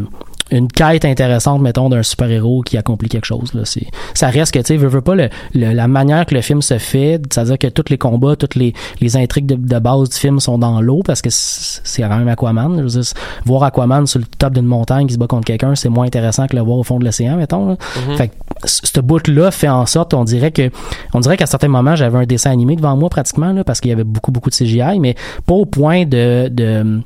une 0.50 0.68
quête 0.68 1.04
intéressante, 1.04 1.60
mettons, 1.62 1.88
d'un 1.88 2.02
super-héros 2.02 2.62
qui 2.62 2.76
accomplit 2.76 3.08
quelque 3.08 3.24
chose. 3.26 3.52
Là. 3.54 3.62
C'est, 3.64 3.86
ça 4.14 4.28
reste 4.28 4.52
que, 4.52 4.58
tu 4.58 4.66
sais, 4.66 4.76
veux, 4.76 4.88
veux 4.88 5.00
pas 5.00 5.14
le, 5.14 5.28
le- 5.54 5.72
la 5.72 5.88
manière 5.88 6.26
que 6.26 6.34
le 6.34 6.40
film 6.40 6.60
se 6.62 6.78
fait, 6.78 7.20
c'est-à-dire 7.32 7.58
que 7.58 7.66
tous 7.68 7.84
les 7.90 7.98
combats, 7.98 8.36
toutes 8.36 8.54
les, 8.54 8.72
les 9.00 9.16
intrigues 9.16 9.46
de, 9.46 9.54
de 9.54 9.78
base 9.78 10.10
du 10.10 10.16
film 10.16 10.40
sont 10.40 10.58
dans 10.58 10.80
l'eau 10.80 11.02
parce 11.04 11.22
que 11.22 11.28
c'est 11.30 12.02
quand 12.02 12.16
même 12.18 12.28
Aquaman. 12.28 12.76
Je 12.78 12.82
veux 12.82 12.88
dire, 13.02 13.12
voir 13.44 13.62
Aquaman 13.64 14.06
sur 14.06 14.18
le 14.20 14.26
top 14.38 14.54
d'une 14.54 14.66
montagne 14.66 15.06
qui 15.06 15.14
se 15.14 15.18
bat 15.18 15.26
contre 15.26 15.44
quelqu'un, 15.46 15.74
c'est 15.74 15.88
moins 15.88 16.06
intéressant 16.06 16.46
que 16.46 16.56
le 16.56 16.62
voir 16.62 16.78
au 16.78 16.82
fond 16.82 16.98
de 16.98 17.04
l'océan, 17.04 17.36
mettons. 17.36 17.68
là. 17.68 17.76
Fait 18.16 18.28
que 18.28 18.34
ce 18.64 19.00
bout-là 19.00 19.50
fait 19.50 19.68
en 19.68 19.86
sorte, 19.86 20.14
on 20.14 20.24
dirait 20.24 20.50
que, 20.50 20.70
on 21.14 21.20
dirait 21.20 21.36
qu'à 21.36 21.46
certains 21.46 21.68
moments, 21.68 21.96
j'avais 21.96 22.18
un 22.18 22.26
dessin 22.26 22.50
animé 22.50 22.76
devant 22.76 22.96
moi 22.96 23.08
pratiquement, 23.08 23.52
là, 23.52 23.64
parce 23.64 23.80
qu'il 23.80 23.90
y 23.90 23.92
avait 23.92 24.04
beaucoup, 24.04 24.32
beaucoup 24.32 24.50
de 24.50 24.54
CGI, 24.54 24.98
mais 25.00 25.14
pas 25.46 25.54
au 25.54 25.64
point 25.66 26.04
de, 26.04 26.48
de, 26.48 27.00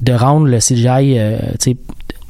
de 0.00 0.12
rendre 0.12 0.46
le 0.46 0.58
CGI, 0.58 1.18
euh, 1.18 1.38
tu 1.60 1.72
sais, 1.72 1.76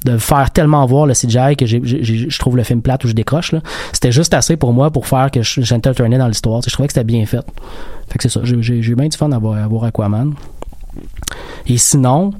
de 0.05 0.19
faire 0.19 0.51
tellement 0.51 0.85
voir 0.87 1.07
le 1.07 1.15
CGI 1.15 1.57
que 1.57 1.67
je 1.67 2.39
trouve 2.39 2.57
le 2.57 2.63
film 2.63 2.83
plate 2.83 3.05
ou 3.05 3.09
je 3.09 3.15
décroche 3.15 3.53
là. 3.53 3.61
C'était 3.93 4.13
juste 4.13 4.35
assez 4.35 4.57
pour 4.57 4.73
moi 4.73 4.91
pour 4.91 5.07
faire 5.07 5.31
que 5.31 5.43
j'intertenais 5.43 6.19
dans 6.19 6.29
l'histoire. 6.29 6.61
Je 6.63 6.71
trouvais 6.73 6.89
que 6.89 6.93
c'était 6.93 7.05
bien 7.05 7.25
fait. 7.27 7.45
Fait 8.09 8.19
que 8.19 8.23
c'est 8.23 8.29
ça. 8.29 8.41
J'ai 8.45 8.75
eu 8.75 8.95
bien 8.95 9.09
du 9.09 9.17
fun 9.17 9.33
à 9.33 9.39
voir 9.39 9.85
Aquaman. 9.85 10.35
Et 11.67 11.79
sinon, 11.79 12.33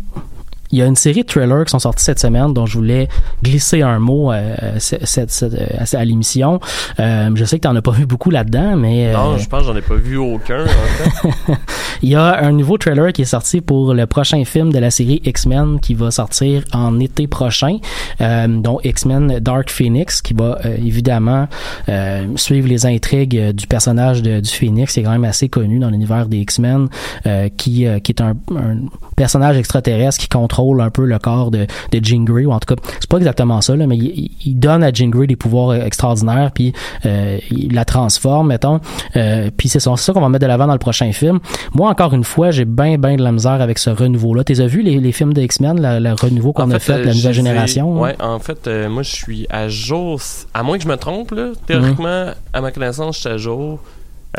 il 0.75 0.79
y 0.79 0.83
a 0.83 0.87
une 0.87 0.97
série 0.97 1.23
de 1.23 1.27
trailers 1.29 1.65
qui 1.65 1.71
sont 1.71 1.79
sortis 1.79 2.03
cette 2.03 2.19
semaine 2.19 2.53
dont 2.53 2.67
je 2.67 2.77
voulais 2.77 3.07
glisser 3.45 3.83
un 3.83 4.01
mot 4.01 4.33
euh, 4.33 4.57
cette- 4.79 5.07
cette- 5.07 5.31
cette- 5.31 5.55
euh, 5.55 5.99
à 5.99 6.05
l'émission. 6.05 6.59
Euh, 6.99 7.31
je 7.37 7.45
sais 7.45 7.59
que 7.59 7.63
tu 7.63 7.69
n'en 7.69 7.77
as 7.77 7.83
pas 7.83 7.93
vu 7.93 8.07
beaucoup 8.07 8.31
là-dedans, 8.31 8.75
mais 8.77 9.07
euh, 9.07 9.13
Non, 9.13 9.39
je 9.39 9.49
pense 9.49 9.61
que 9.61 9.67
j'en 9.69 9.77
ai 9.77 9.83
pas 9.83 9.95
vu 9.95 10.17
aucun, 10.17 10.65
en 10.65 10.67
fait. 10.67 11.53
il 12.03 12.09
y 12.09 12.17
a 12.17 12.43
un 12.45 12.51
nouveau 12.51 12.77
trailer 12.77 13.13
qui 13.13 13.23
est 13.23 13.27
sorti 13.37 13.61
pour 13.61 13.95
le 13.95 14.07
prochain 14.07 14.45
film 14.45 14.73
de 14.73 14.79
la 14.81 14.91
série 14.91 15.23
X-Men 15.25 15.79
qui 15.79 15.95
va 15.95 16.11
sortir 16.11 16.65
en 16.73 16.99
été 16.99 17.29
prochain, 17.29 17.79
euh, 18.21 18.49
dont 18.49 18.81
X-Men 18.83 19.39
Dark 19.39 19.71
Phoenix, 19.71 20.23
qui 20.23 20.35
va 20.35 20.59
euh, 20.65 20.77
évidemment 20.85 21.47
euh, 21.89 22.27
suivre 22.35 22.67
les 22.67 22.85
intrigues 22.85 23.39
euh, 23.39 23.53
du 23.53 23.69
personnage 23.69 24.23
de- 24.23 24.41
du 24.41 24.51
Phoenix, 24.51 24.93
qui 24.93 25.01
est 25.01 25.03
quand 25.05 25.13
même 25.13 25.25
assez 25.25 25.49
connu 25.49 25.79
dans 25.79 25.91
l'univers 25.91 26.27
des 26.27 26.39
X-Men, 26.39 26.89
euh, 27.27 27.49
qui, 27.57 27.87
euh, 27.87 28.01
qui 28.01 28.11
est 28.11 28.21
un, 28.21 28.35
un 28.57 28.77
personnage 29.15 29.57
extraterrestre 29.57 30.19
qui 30.19 30.29
contrôle 30.29 30.64
un 30.81 30.91
peu 30.91 31.05
le 31.05 31.19
corps 31.19 31.51
de, 31.51 31.67
de 31.93 32.01
Jean 32.05 32.25
Grey, 32.25 32.45
ou 32.47 32.53
en 32.53 32.59
tout 32.59 32.75
cas, 32.75 32.81
c'est 33.01 33.09
pas 33.09 33.19
exactement 33.19 33.61
ça, 33.61 33.77
là, 33.77 33.87
mais 33.87 33.97
il, 33.97 34.31
il 34.45 34.59
donne 34.59 34.83
à 34.83 34.93
Jean 34.93 35.09
Grey 35.09 35.27
des 35.27 35.37
pouvoirs 35.37 35.71
euh, 35.71 35.85
extraordinaires, 35.85 36.51
puis 36.55 36.73
euh, 37.07 37.39
il 37.51 37.75
la 37.75 37.85
transforme, 37.85 38.49
mettons, 38.49 38.81
euh, 39.17 39.51
puis 39.57 39.69
c'est 39.69 39.81
ça, 39.81 39.91
qu'on 40.13 40.21
va 40.21 40.29
mettre 40.29 40.43
de 40.43 40.49
l'avant 40.49 40.67
dans 40.67 40.73
le 40.73 40.79
prochain 40.79 41.13
film. 41.13 41.41
Moi, 41.75 41.89
encore 41.91 42.15
une 42.15 42.25
fois, 42.25 42.51
j'ai 42.51 42.65
bien, 42.65 42.99
bien 42.99 43.17
de 43.17 43.23
la 43.23 43.33
misère 43.33 43.61
avec 43.61 43.79
ce 43.79 43.91
renouveau-là. 43.91 44.45
T'es 44.45 44.61
as 44.61 44.67
vu 44.67 44.83
les, 44.83 44.99
les 45.01 45.13
films 45.13 45.33
de 45.33 45.43
X-Men, 45.43 45.81
le 45.81 46.13
renouveau 46.13 46.53
qu'on 46.53 46.65
En 46.65 46.71
a 46.71 46.79
fait, 46.79 47.05
la 47.05 47.13
nouvelle 47.15 47.35
génération? 47.35 47.97
hein? 47.97 48.01
Ouais, 48.01 48.17
en 48.21 48.39
fait, 48.39 48.69
moi, 48.89 49.03
je 49.03 49.11
suis 49.15 49.47
à 49.51 49.69
jour. 49.69 50.21
À 50.53 50.63
moins 50.63 50.77
que 50.79 50.85
je 50.85 50.89
me 50.89 50.97
trompe, 50.97 51.33
là. 51.33 51.49
Théoriquement, 51.67 52.27
à 52.53 52.61
ma 52.61 52.71
connaissance, 52.71 53.17
je 53.17 53.21
suis 53.21 53.29
à 53.31 53.37
jour. 53.37 53.81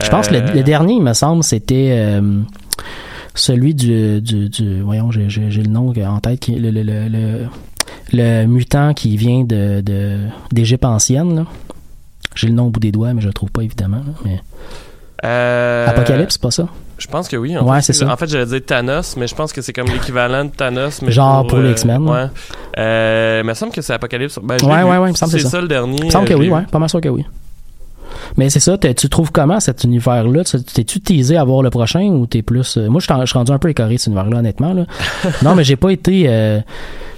Je 0.02 0.10
pense 0.10 0.28
que 0.28 0.36
le, 0.36 0.42
le 0.54 0.64
dernier, 0.64 0.94
il 0.96 1.02
me 1.02 1.14
semble, 1.14 1.44
c'était 1.44 1.90
euh, 1.92 2.42
celui 3.36 3.76
du, 3.76 4.22
du, 4.22 4.50
du- 4.50 4.82
voyons, 4.82 5.12
j'ai, 5.12 5.28
le 5.28 5.64
nom 5.70 5.94
en 6.06 6.20
tête, 6.20 6.40
qui, 6.40 6.56
le, 6.56 6.72
le, 6.72 6.82
le, 6.84 7.48
le, 8.12 8.46
mutant 8.48 8.94
qui 8.94 9.16
vient 9.18 9.44
de, 9.44 9.82
de 9.82 10.18
d'Égypte 10.52 10.86
ancienne. 10.86 11.36
Là. 11.36 11.46
J'ai 12.36 12.48
le 12.48 12.54
nom 12.54 12.66
au 12.68 12.70
bout 12.70 12.80
des 12.80 12.92
doigts, 12.92 13.14
mais 13.14 13.22
je 13.22 13.28
le 13.28 13.34
trouve 13.34 13.52
pas 13.52 13.62
évidemment. 13.62 13.98
là, 14.06 14.14
mais... 14.26 14.40
euh, 15.24 15.88
Apocalypse, 15.88 16.34
c'est 16.34 16.42
pas 16.42 16.52
ça? 16.52 16.68
Je 16.98 17.08
pense 17.08 17.28
que 17.28 17.36
oui. 17.36 17.58
En 17.58 17.66
Ouais, 17.68 17.78
fait, 17.78 17.82
c'est 17.88 17.94
ça. 17.94 18.10
En 18.12 18.16
fait, 18.16 18.28
j'allais 18.28 18.46
dire 18.46 18.62
Thanos, 18.66 19.18
mais 19.18 19.28
je 19.28 19.36
pense 19.36 19.52
que 19.52 19.62
c'est 19.62 19.74
comme 19.74 19.88
l'équivalent 19.88 20.46
de 20.46 20.50
Thanos. 20.50 21.02
Mais 21.02 21.12
Genre 21.12 21.46
pour 21.46 21.58
les 21.60 21.70
euh, 21.70 21.72
X-Men, 21.72 22.08
Ouais. 22.08 22.26
Euh, 22.78 23.42
il 23.44 23.48
me 23.48 23.54
semble 23.54 23.74
que 23.74 23.82
c'est 23.82 23.94
Apocalypse. 23.94 24.40
Ben, 24.42 24.56
Ouais, 24.64 24.84
ouais, 24.84 24.98
ouais, 24.98 25.10
il 25.10 25.12
me 25.12 25.16
semble 25.18 25.32
que 25.34 25.38
c'est 25.40 25.44
c'est 25.44 25.50
ça. 25.52 25.62
le 25.62 25.68
dernier. 25.68 25.98
Il 26.00 26.06
me 26.06 26.10
semble 26.10 26.26
euh, 26.26 26.30
que 26.30 26.34
je 26.36 26.40
oui, 26.40 26.50
ouais, 26.50 26.62
pas 26.72 26.80
mal 26.80 26.88
sûr 26.90 27.02
que 27.02 27.10
oui. 27.10 27.26
Mais 28.38 28.50
c'est 28.50 28.60
ça, 28.60 28.78
tu 28.78 29.10
trouves 29.10 29.32
comment 29.32 29.60
cet 29.60 29.84
univers-là? 29.84 30.44
Tu- 30.44 30.62
T'es-tu 30.64 31.00
teasé 31.02 31.38
à 31.38 31.44
voir 31.44 31.62
le 31.62 31.70
prochain 31.70 32.04
ou 32.10 32.26
t'es 32.28 32.42
plus... 32.42 32.78
euh, 32.78 32.90
moi, 32.90 33.00
je 33.00 33.06
suis 33.26 33.38
rendu 33.38 33.52
un 33.52 33.60
peu 33.60 33.70
écoré 33.70 33.98
cet 33.98 34.08
univers-là, 34.08 34.38
honnêtement. 34.40 34.74
Là. 34.74 34.86
non, 35.44 35.56
mais 35.56 35.64
j'ai 35.64 35.76
pas 35.76 35.90
été... 35.92 36.26
euh, 36.28 36.60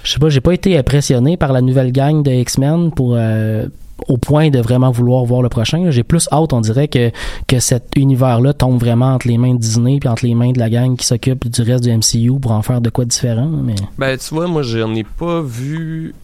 je 0.04 0.12
sais 0.12 0.18
pas, 0.18 0.28
j'ai 0.28 0.40
pas 0.40 0.52
été 0.52 0.76
impressionné 0.78 1.36
par 1.36 1.52
la 1.52 1.60
nouvelle 1.60 1.92
gang 1.92 2.22
de 2.22 2.30
X-Men 2.30 2.90
pour... 2.92 3.14
euh, 3.16 3.66
au 4.06 4.16
point 4.16 4.48
de 4.48 4.60
vraiment 4.60 4.92
vouloir 4.92 5.24
voir 5.24 5.42
le 5.42 5.48
prochain. 5.48 5.90
J'ai 5.90 6.04
plus 6.04 6.28
hâte, 6.30 6.52
on 6.52 6.60
dirait, 6.60 6.86
que, 6.86 7.10
que 7.48 7.58
cet 7.58 7.94
univers-là 7.96 8.52
tombe 8.52 8.78
vraiment 8.78 9.14
entre 9.14 9.26
les 9.26 9.38
mains 9.38 9.54
de 9.54 9.58
Disney 9.58 9.98
puis 9.98 10.08
entre 10.08 10.24
les 10.24 10.36
mains 10.36 10.52
de 10.52 10.58
la 10.60 10.70
gang 10.70 10.96
qui 10.96 11.04
s'occupe 11.04 11.48
du 11.48 11.62
reste 11.62 11.82
du 11.82 11.90
MCU 11.90 12.38
pour 12.40 12.52
en 12.52 12.62
faire 12.62 12.80
de 12.80 12.90
quoi 12.90 13.04
de 13.04 13.10
différent. 13.10 13.48
Mais... 13.48 13.74
Ben, 13.98 14.16
tu 14.16 14.32
vois, 14.34 14.46
moi, 14.46 14.62
j'en 14.62 14.94
ai 14.94 15.02
pas 15.02 15.42
vu. 15.42 16.14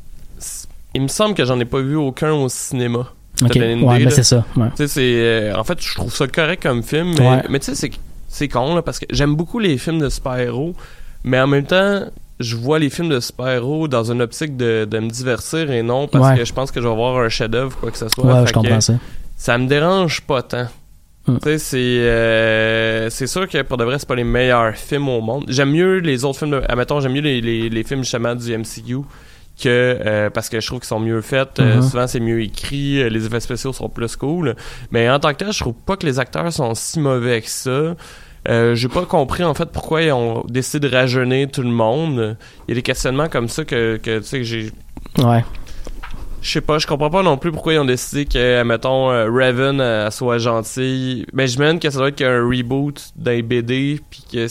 Il 0.94 1.02
me 1.02 1.08
semble 1.08 1.34
que 1.34 1.44
j'en 1.44 1.58
ai 1.58 1.64
pas 1.64 1.80
vu 1.80 1.96
aucun 1.96 2.32
au 2.32 2.48
cinéma. 2.48 3.08
Ouais, 3.42 3.48
ben 4.04 4.10
c'est 4.10 4.22
ça. 4.22 4.44
Ouais. 4.56 4.68
C'est. 4.76 5.00
euh, 5.00 5.56
en 5.56 5.64
fait, 5.64 5.78
je 5.82 5.94
trouve 5.94 6.14
ça 6.14 6.26
correct 6.28 6.62
comme 6.62 6.82
film, 6.82 7.14
mais, 7.18 7.28
Ouais. 7.28 7.42
mais 7.48 7.58
tu 7.58 7.74
sais, 7.74 7.90
c'est- 8.28 8.48
con, 8.48 8.74
là, 8.74 8.82
parce 8.82 8.98
que 8.98 9.06
j'aime 9.10 9.34
beaucoup 9.34 9.58
les 9.58 9.76
films 9.78 9.98
de 9.98 10.08
super-héros, 10.08 10.74
mais 11.24 11.40
en 11.40 11.46
même 11.46 11.64
temps, 11.66 12.02
je 12.40 12.56
vois 12.56 12.78
les 12.78 12.90
films 12.90 13.08
de 13.08 13.20
super-héros 13.20 13.88
dans 13.88 14.10
une 14.10 14.22
optique 14.22 14.56
de, 14.56 14.86
de 14.88 14.98
me 14.98 15.08
divertir 15.08 15.70
et 15.70 15.82
non 15.82 16.06
parce 16.08 16.38
que 16.38 16.44
je 16.44 16.52
pense 16.52 16.70
que 16.70 16.80
je 16.80 16.86
vais 16.88 16.94
voir 16.94 17.18
un 17.18 17.28
chef-d'œuvre, 17.28 17.76
quoi 17.76 17.90
que 17.90 17.98
ce 17.98 18.08
soit. 18.08 18.24
Ouais, 18.24 18.46
je 18.46 18.52
que 18.52 18.58
comprends 18.58 18.80
ça. 18.80 18.94
Ça 19.36 19.58
me 19.58 19.66
dérange 19.66 20.20
pas 20.22 20.42
tant. 20.42 20.66
Hmm. 21.26 21.38
Tu 21.38 21.44
sais, 21.44 21.58
c'est 21.58 21.78
euh, 21.78 23.08
c'est 23.10 23.26
sûr 23.26 23.48
que 23.48 23.62
pour 23.62 23.76
de 23.78 23.84
vrai, 23.84 23.98
c'est 23.98 24.06
pas 24.08 24.14
les 24.14 24.24
meilleurs 24.24 24.74
films 24.74 25.08
au 25.08 25.20
monde. 25.20 25.44
J'aime 25.48 25.70
mieux 25.70 25.98
les 25.98 26.24
autres 26.24 26.38
films, 26.38 26.50
de, 26.50 26.62
admettons, 26.68 27.00
j'aime 27.00 27.12
mieux 27.12 27.20
les, 27.22 27.40
les, 27.40 27.68
les 27.70 27.84
films 27.84 28.02
justement 28.02 28.34
du 28.34 28.52
MCU 28.56 28.98
que 29.60 29.68
euh, 29.68 30.30
parce 30.30 30.48
que 30.48 30.60
je 30.60 30.66
trouve 30.66 30.80
qu'ils 30.80 30.88
sont 30.88 31.00
mieux 31.00 31.20
faits. 31.20 31.60
Euh, 31.60 31.76
Mhm. 31.76 31.82
souvent, 31.82 32.06
c'est 32.06 32.20
mieux 32.20 32.42
écrit. 32.42 33.02
euh, 33.02 33.08
les 33.08 33.24
effets 33.26 33.40
spéciaux 33.40 33.72
sont 33.72 33.88
plus 33.88 34.16
cool. 34.16 34.56
Mais 34.90 35.08
en 35.08 35.18
tant 35.20 35.30
que 35.32 35.36
tel, 35.38 35.52
je 35.52 35.60
trouve 35.60 35.74
pas 35.74 35.96
que 35.96 36.06
les 36.06 36.18
acteurs 36.18 36.52
sont 36.52 36.74
si 36.74 36.98
mauvais 37.00 37.40
que 37.40 37.48
ça. 37.48 37.94
J'ai 38.74 38.88
pas 38.88 39.06
compris 39.06 39.42
en 39.42 39.54
fait 39.54 39.70
pourquoi 39.72 40.02
ils 40.02 40.12
ont 40.12 40.44
décidé 40.48 40.88
de 40.88 40.94
rajeunir 40.94 41.48
tout 41.50 41.62
le 41.62 41.70
monde. 41.70 42.36
Il 42.66 42.70
y 42.70 42.72
a 42.72 42.74
des 42.74 42.82
questionnements 42.82 43.28
comme 43.28 43.48
ça 43.48 43.64
que, 43.64 43.96
que 43.96 44.18
tu 44.18 44.24
sais 44.24 44.38
que 44.38 44.44
j'ai 44.44 44.70
Ouais. 45.18 45.42
je 46.42 46.50
sais 46.50 46.60
pas, 46.60 46.78
je 46.78 46.86
comprends 46.86 47.08
pas 47.08 47.22
non 47.22 47.38
plus 47.38 47.52
pourquoi 47.52 47.72
ils 47.72 47.78
ont 47.78 47.84
décidé 47.86 48.26
que, 48.26 48.62
mettons, 48.64 49.06
Raven 49.06 50.10
soit 50.10 50.36
gentil. 50.38 51.24
Mais 51.32 51.46
j'imagine 51.46 51.78
que 51.80 51.88
ça 51.88 51.96
doit 51.98 52.08
être 52.08 52.16
qu'il 52.16 52.26
y 52.26 52.28
a 52.28 52.32
un 52.34 52.44
reboot 52.46 53.00
d'un 53.16 53.40
BD, 53.40 53.98
puis 54.10 54.24
que 54.30 54.46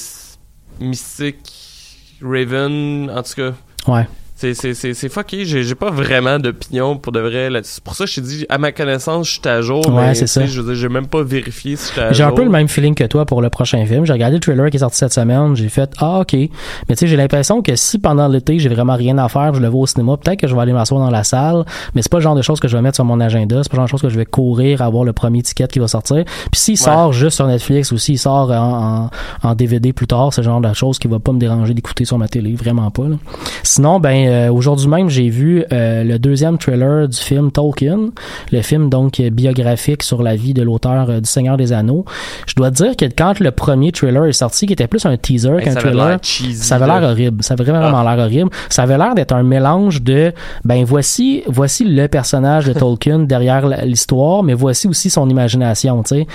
Mystique, 0.79 2.17
Raven, 2.21 3.11
en 3.13 3.21
tout 3.21 3.33
cas. 3.35 3.51
Ouais. 3.87 4.07
C'est, 4.43 4.53
c'est, 4.55 4.73
c'est, 4.73 4.93
c'est 4.93 5.07
fucké, 5.07 5.45
j'ai, 5.45 5.63
j'ai 5.63 5.73
pas 5.75 5.89
vraiment 5.89 6.37
d'opinion 6.37 6.97
pour 6.97 7.13
de 7.13 7.21
vrai 7.21 7.49
là-dessus. 7.49 7.75
C'est 7.75 7.83
pour 7.83 7.95
ça 7.95 8.03
que 8.03 8.09
je 8.11 8.15
t'ai 8.15 8.21
dit, 8.27 8.45
à 8.49 8.57
ma 8.57 8.73
connaissance, 8.73 9.27
je 9.27 9.31
suis 9.39 9.41
à 9.47 9.61
jour, 9.61 9.87
Ouais, 9.87 10.07
mais 10.07 10.15
c'est 10.15 10.27
ça. 10.27 10.45
je 10.45 10.73
j'ai 10.73 10.89
même 10.89 11.07
pas 11.07 11.23
vérifié 11.23 11.77
si 11.77 11.87
j'étais 11.89 12.01
à 12.07 12.11
J'ai 12.11 12.23
un 12.23 12.31
peu 12.33 12.43
le 12.43 12.49
même 12.49 12.67
feeling 12.67 12.93
que 12.93 13.05
toi 13.05 13.25
pour 13.25 13.41
le 13.41 13.49
prochain 13.49 13.85
film. 13.85 14.05
J'ai 14.05 14.11
regardé 14.11 14.35
le 14.35 14.39
trailer 14.41 14.69
qui 14.69 14.75
est 14.75 14.79
sorti 14.81 14.97
cette 14.97 15.13
semaine. 15.13 15.55
J'ai 15.55 15.69
fait 15.69 15.89
Ah, 15.99 16.19
ok. 16.19 16.33
Mais 16.33 16.49
tu 16.89 16.95
sais, 16.97 17.07
j'ai 17.07 17.15
l'impression 17.15 17.61
que 17.61 17.73
si 17.77 17.99
pendant 17.99 18.27
l'été, 18.27 18.59
j'ai 18.59 18.67
vraiment 18.67 18.95
rien 18.97 19.17
à 19.17 19.29
faire, 19.29 19.53
je 19.53 19.61
le 19.61 19.67
vois 19.69 19.83
au 19.83 19.87
cinéma, 19.87 20.17
peut-être 20.17 20.41
que 20.41 20.47
je 20.47 20.53
vais 20.55 20.61
aller 20.61 20.73
m'asseoir 20.73 20.99
dans 20.99 21.09
la 21.11 21.23
salle. 21.23 21.63
Mais 21.95 22.01
c'est 22.01 22.11
pas 22.11 22.17
le 22.17 22.23
genre 22.23 22.35
de 22.35 22.41
choses 22.41 22.59
que 22.59 22.67
je 22.67 22.75
vais 22.75 22.81
mettre 22.83 22.95
sur 22.95 23.05
mon 23.05 23.21
agenda. 23.21 23.63
C'est 23.63 23.69
pas 23.71 23.77
le 23.77 23.79
genre 23.81 23.85
de 23.85 23.91
choses 23.91 24.01
que 24.01 24.09
je 24.09 24.17
vais 24.17 24.25
courir 24.25 24.81
à 24.81 24.89
voir 24.89 25.05
le 25.05 25.13
premier 25.13 25.41
ticket 25.41 25.67
qui 25.69 25.79
va 25.79 25.87
sortir. 25.87 26.25
Puis 26.51 26.59
s'il 26.59 26.77
sort 26.77 27.13
juste 27.13 27.37
sur 27.37 27.47
Netflix 27.47 27.93
ou 27.93 27.97
s'il 27.97 28.19
sort 28.19 28.51
en, 28.51 29.09
en, 29.43 29.49
en 29.49 29.55
DVD 29.55 29.93
plus 29.93 30.07
tard, 30.07 30.33
c'est 30.33 30.41
le 30.41 30.45
genre 30.45 30.59
de 30.59 30.73
choses 30.73 30.99
qui 30.99 31.07
va 31.07 31.19
pas 31.19 31.31
me 31.31 31.39
déranger 31.39 31.73
d'écouter 31.73 32.03
sur 32.03 32.17
ma 32.17 32.27
télé. 32.27 32.55
Vraiment 32.55 32.91
pas. 32.91 33.07
là. 33.07 33.15
Sinon, 33.63 34.01
ben 34.01 34.32
euh, 34.33 34.51
aujourd'hui 34.51 34.87
même, 34.87 35.09
j'ai 35.09 35.29
vu 35.29 35.63
euh, 35.71 36.03
le 36.03 36.17
deuxième 36.17 36.57
trailer 36.57 37.07
du 37.07 37.17
film 37.17 37.51
Tolkien. 37.51 38.09
Le 38.51 38.61
film 38.61 38.89
donc 38.89 39.21
biographique 39.21 40.03
sur 40.03 40.23
la 40.23 40.35
vie 40.35 40.53
de 40.53 40.63
l'auteur 40.63 41.09
euh, 41.09 41.19
du 41.19 41.29
Seigneur 41.29 41.57
des 41.57 41.71
Anneaux. 41.71 42.05
Je 42.47 42.55
dois 42.55 42.71
dire 42.71 42.95
que 42.97 43.05
quand 43.05 43.39
le 43.39 43.51
premier 43.51 43.91
trailer 43.91 44.25
est 44.25 44.33
sorti, 44.33 44.65
qui 44.65 44.73
était 44.73 44.87
plus 44.87 45.05
un 45.05 45.15
teaser 45.17 45.57
Hey, 45.57 45.65
qu'un 45.65 45.75
trailer, 45.75 46.19
ça 46.55 46.75
avait 46.75 46.87
l'air 46.87 47.03
horrible. 47.03 47.43
Ça 47.43 47.53
avait 47.53 47.63
vraiment 47.63 47.99
Ah. 47.99 48.15
l'air 48.15 48.25
horrible. 48.25 48.49
Ça 48.69 48.83
avait 48.83 48.97
l'air 48.97 49.13
d'être 49.13 49.33
un 49.33 49.43
mélange 49.43 50.01
de, 50.01 50.33
ben 50.65 50.83
voici, 50.83 51.43
voici 51.47 51.83
le 51.83 52.07
personnage 52.07 52.65
de 52.65 52.73
Tolkien 52.73 53.19
derrière 53.33 53.67
l'histoire, 53.85 54.41
mais 54.43 54.53
voici 54.53 54.87
aussi 54.87 55.09
son 55.09 55.29
imagination. 55.29 56.01
Tu 56.03 56.15
sais, 56.15 56.27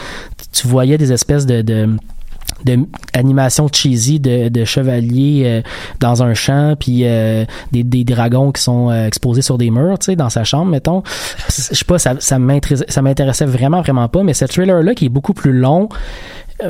tu 0.52 0.68
voyais 0.68 0.98
des 0.98 1.12
espèces 1.12 1.46
de, 1.46 1.62
de 1.62 1.88
de 2.64 2.79
animation 3.14 3.68
cheesy 3.73 4.21
de, 4.21 4.49
de 4.49 4.64
chevaliers 4.64 5.42
euh, 5.47 5.62
dans 6.01 6.23
un 6.23 6.35
champ 6.35 6.75
puis 6.79 7.03
euh, 7.05 7.44
des, 7.73 7.85
des 7.85 8.05
dragons 8.05 8.53
qui 8.53 8.62
sont 8.62 8.90
euh, 8.90 9.07
exposés 9.07 9.42
sur 9.42 9.59
des 9.59 9.71
murs 9.71 9.99
tu 9.99 10.07
sais 10.07 10.16
dans 10.16 10.31
sa 10.31 10.44
chambre 10.44 10.71
mettons. 10.71 11.03
Je 11.49 11.53
sais 11.75 11.85
pas 11.85 11.99
ça 11.99 12.14
ça 12.18 12.38
m'intéressait 12.38 13.47
vraiment 13.47 13.81
vraiment 13.81 14.09
pas 14.09 14.23
mais 14.23 14.35
ce 14.35 14.44
trailer 14.44 14.83
là 14.83 14.94
qui 14.94 15.07
est 15.07 15.11
beaucoup 15.11 15.35
plus 15.35 15.53
long 15.53 15.88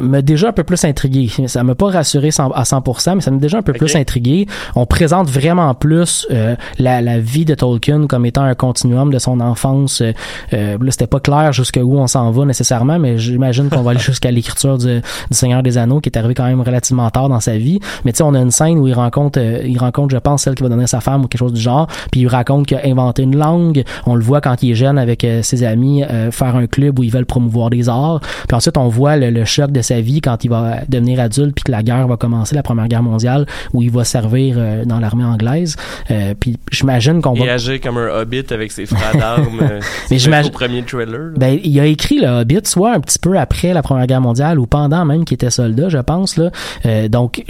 m'a 0.00 0.22
déjà 0.22 0.48
un 0.48 0.52
peu 0.52 0.64
plus 0.64 0.84
intrigué. 0.84 1.30
Ça 1.46 1.62
m'a 1.64 1.74
pas 1.74 1.90
rassuré 1.90 2.28
à 2.28 2.62
100%, 2.62 3.16
mais 3.16 3.20
ça 3.20 3.30
m'a 3.30 3.38
déjà 3.38 3.58
un 3.58 3.62
peu 3.62 3.72
plus 3.72 3.96
intrigué. 3.96 4.46
On 4.74 4.86
présente 4.86 5.28
vraiment 5.28 5.74
plus 5.74 6.26
euh, 6.30 6.56
la, 6.78 7.00
la 7.00 7.18
vie 7.18 7.44
de 7.44 7.54
Tolkien 7.54 8.06
comme 8.06 8.26
étant 8.26 8.42
un 8.42 8.54
continuum 8.54 9.12
de 9.12 9.18
son 9.18 9.40
enfance. 9.40 10.00
Euh, 10.00 10.12
euh, 10.52 10.78
là, 10.80 10.90
c'était 10.90 11.06
pas 11.06 11.20
clair 11.20 11.52
jusqu'où 11.52 11.96
on 11.96 12.06
s'en 12.06 12.30
va 12.30 12.44
nécessairement, 12.44 12.98
mais 12.98 13.18
j'imagine 13.18 13.68
qu'on 13.68 13.82
va 13.82 13.92
aller 13.92 14.00
jusqu'à 14.08 14.30
l'écriture 14.30 14.78
du, 14.78 15.00
du 15.00 15.36
Seigneur 15.36 15.62
des 15.62 15.78
Anneaux, 15.78 16.00
qui 16.00 16.08
est 16.08 16.18
arrivé 16.18 16.34
quand 16.34 16.46
même 16.46 16.60
relativement 16.60 17.08
tard 17.10 17.28
dans 17.28 17.40
sa 17.40 17.56
vie. 17.56 17.80
Mais 18.04 18.12
tu 18.12 18.18
sais, 18.18 18.24
on 18.24 18.34
a 18.34 18.40
une 18.40 18.50
scène 18.50 18.78
où 18.78 18.86
il 18.86 18.94
rencontre, 18.94 19.38
euh, 19.40 19.62
il 19.64 19.78
rencontre, 19.78 20.14
je 20.14 20.18
pense, 20.18 20.42
celle 20.42 20.54
qui 20.54 20.62
va 20.62 20.68
donner 20.68 20.86
sa 20.86 21.00
femme 21.00 21.24
ou 21.24 21.28
quelque 21.28 21.38
chose 21.38 21.52
du 21.52 21.60
genre, 21.60 21.86
puis 22.10 22.22
il 22.22 22.28
raconte 22.28 22.66
qu'il 22.66 22.76
a 22.76 22.86
inventé 22.86 23.22
une 23.22 23.36
langue. 23.36 23.84
On 24.06 24.14
le 24.14 24.22
voit 24.22 24.40
quand 24.40 24.62
il 24.62 24.72
est 24.72 24.74
jeune 24.74 24.98
avec 24.98 25.24
euh, 25.24 25.42
ses 25.42 25.64
amis 25.64 26.04
euh, 26.04 26.30
faire 26.30 26.56
un 26.56 26.66
club 26.66 26.98
où 26.98 27.02
ils 27.02 27.10
veulent 27.10 27.26
promouvoir 27.26 27.70
des 27.70 27.88
arts. 27.88 28.20
Puis 28.46 28.56
ensuite, 28.56 28.76
on 28.76 28.88
voit 28.88 29.16
le, 29.16 29.30
le 29.30 29.44
choc 29.44 29.70
de 29.70 29.77
sa 29.82 30.00
vie 30.00 30.20
quand 30.20 30.44
il 30.44 30.50
va 30.50 30.78
devenir 30.88 31.20
adulte, 31.20 31.54
puis 31.54 31.64
que 31.64 31.72
la 31.72 31.82
guerre 31.82 32.06
va 32.08 32.16
commencer, 32.16 32.54
la 32.54 32.62
Première 32.62 32.88
Guerre 32.88 33.02
mondiale, 33.02 33.46
où 33.72 33.82
il 33.82 33.90
va 33.90 34.04
servir 34.04 34.56
euh, 34.58 34.84
dans 34.84 35.00
l'armée 35.00 35.24
anglaise. 35.24 35.76
Euh, 36.10 36.34
puis 36.38 36.58
j'imagine 36.70 37.20
qu'on 37.22 37.32
va 37.34 37.44
Et 37.44 37.50
agir 37.50 37.80
comme 37.80 37.98
un 37.98 38.08
hobbit 38.20 38.44
avec 38.50 38.72
ses 38.72 38.86
frères 38.86 39.16
d'armes. 39.16 39.60
euh, 39.62 39.80
Mais 40.10 40.18
j'imagine- 40.18 40.52
premier 40.52 40.82
trailer. 40.82 41.18
là. 41.18 41.32
Ben, 41.36 41.58
il 41.62 41.78
a 41.80 41.86
écrit 41.86 42.18
le 42.20 42.28
Hobbit 42.28 42.60
soit 42.64 42.94
un 42.94 43.00
petit 43.00 43.18
peu 43.18 43.38
après 43.38 43.72
la 43.72 43.82
Première 43.82 44.06
Guerre 44.06 44.20
mondiale 44.20 44.58
ou 44.58 44.66
pendant 44.66 45.04
même 45.04 45.24
qu'il 45.24 45.34
était 45.36 45.50
soldat, 45.50 45.88
je 45.88 45.98
pense 45.98 46.36
là. 46.36 46.50
Euh, 46.86 47.08
donc 47.08 47.44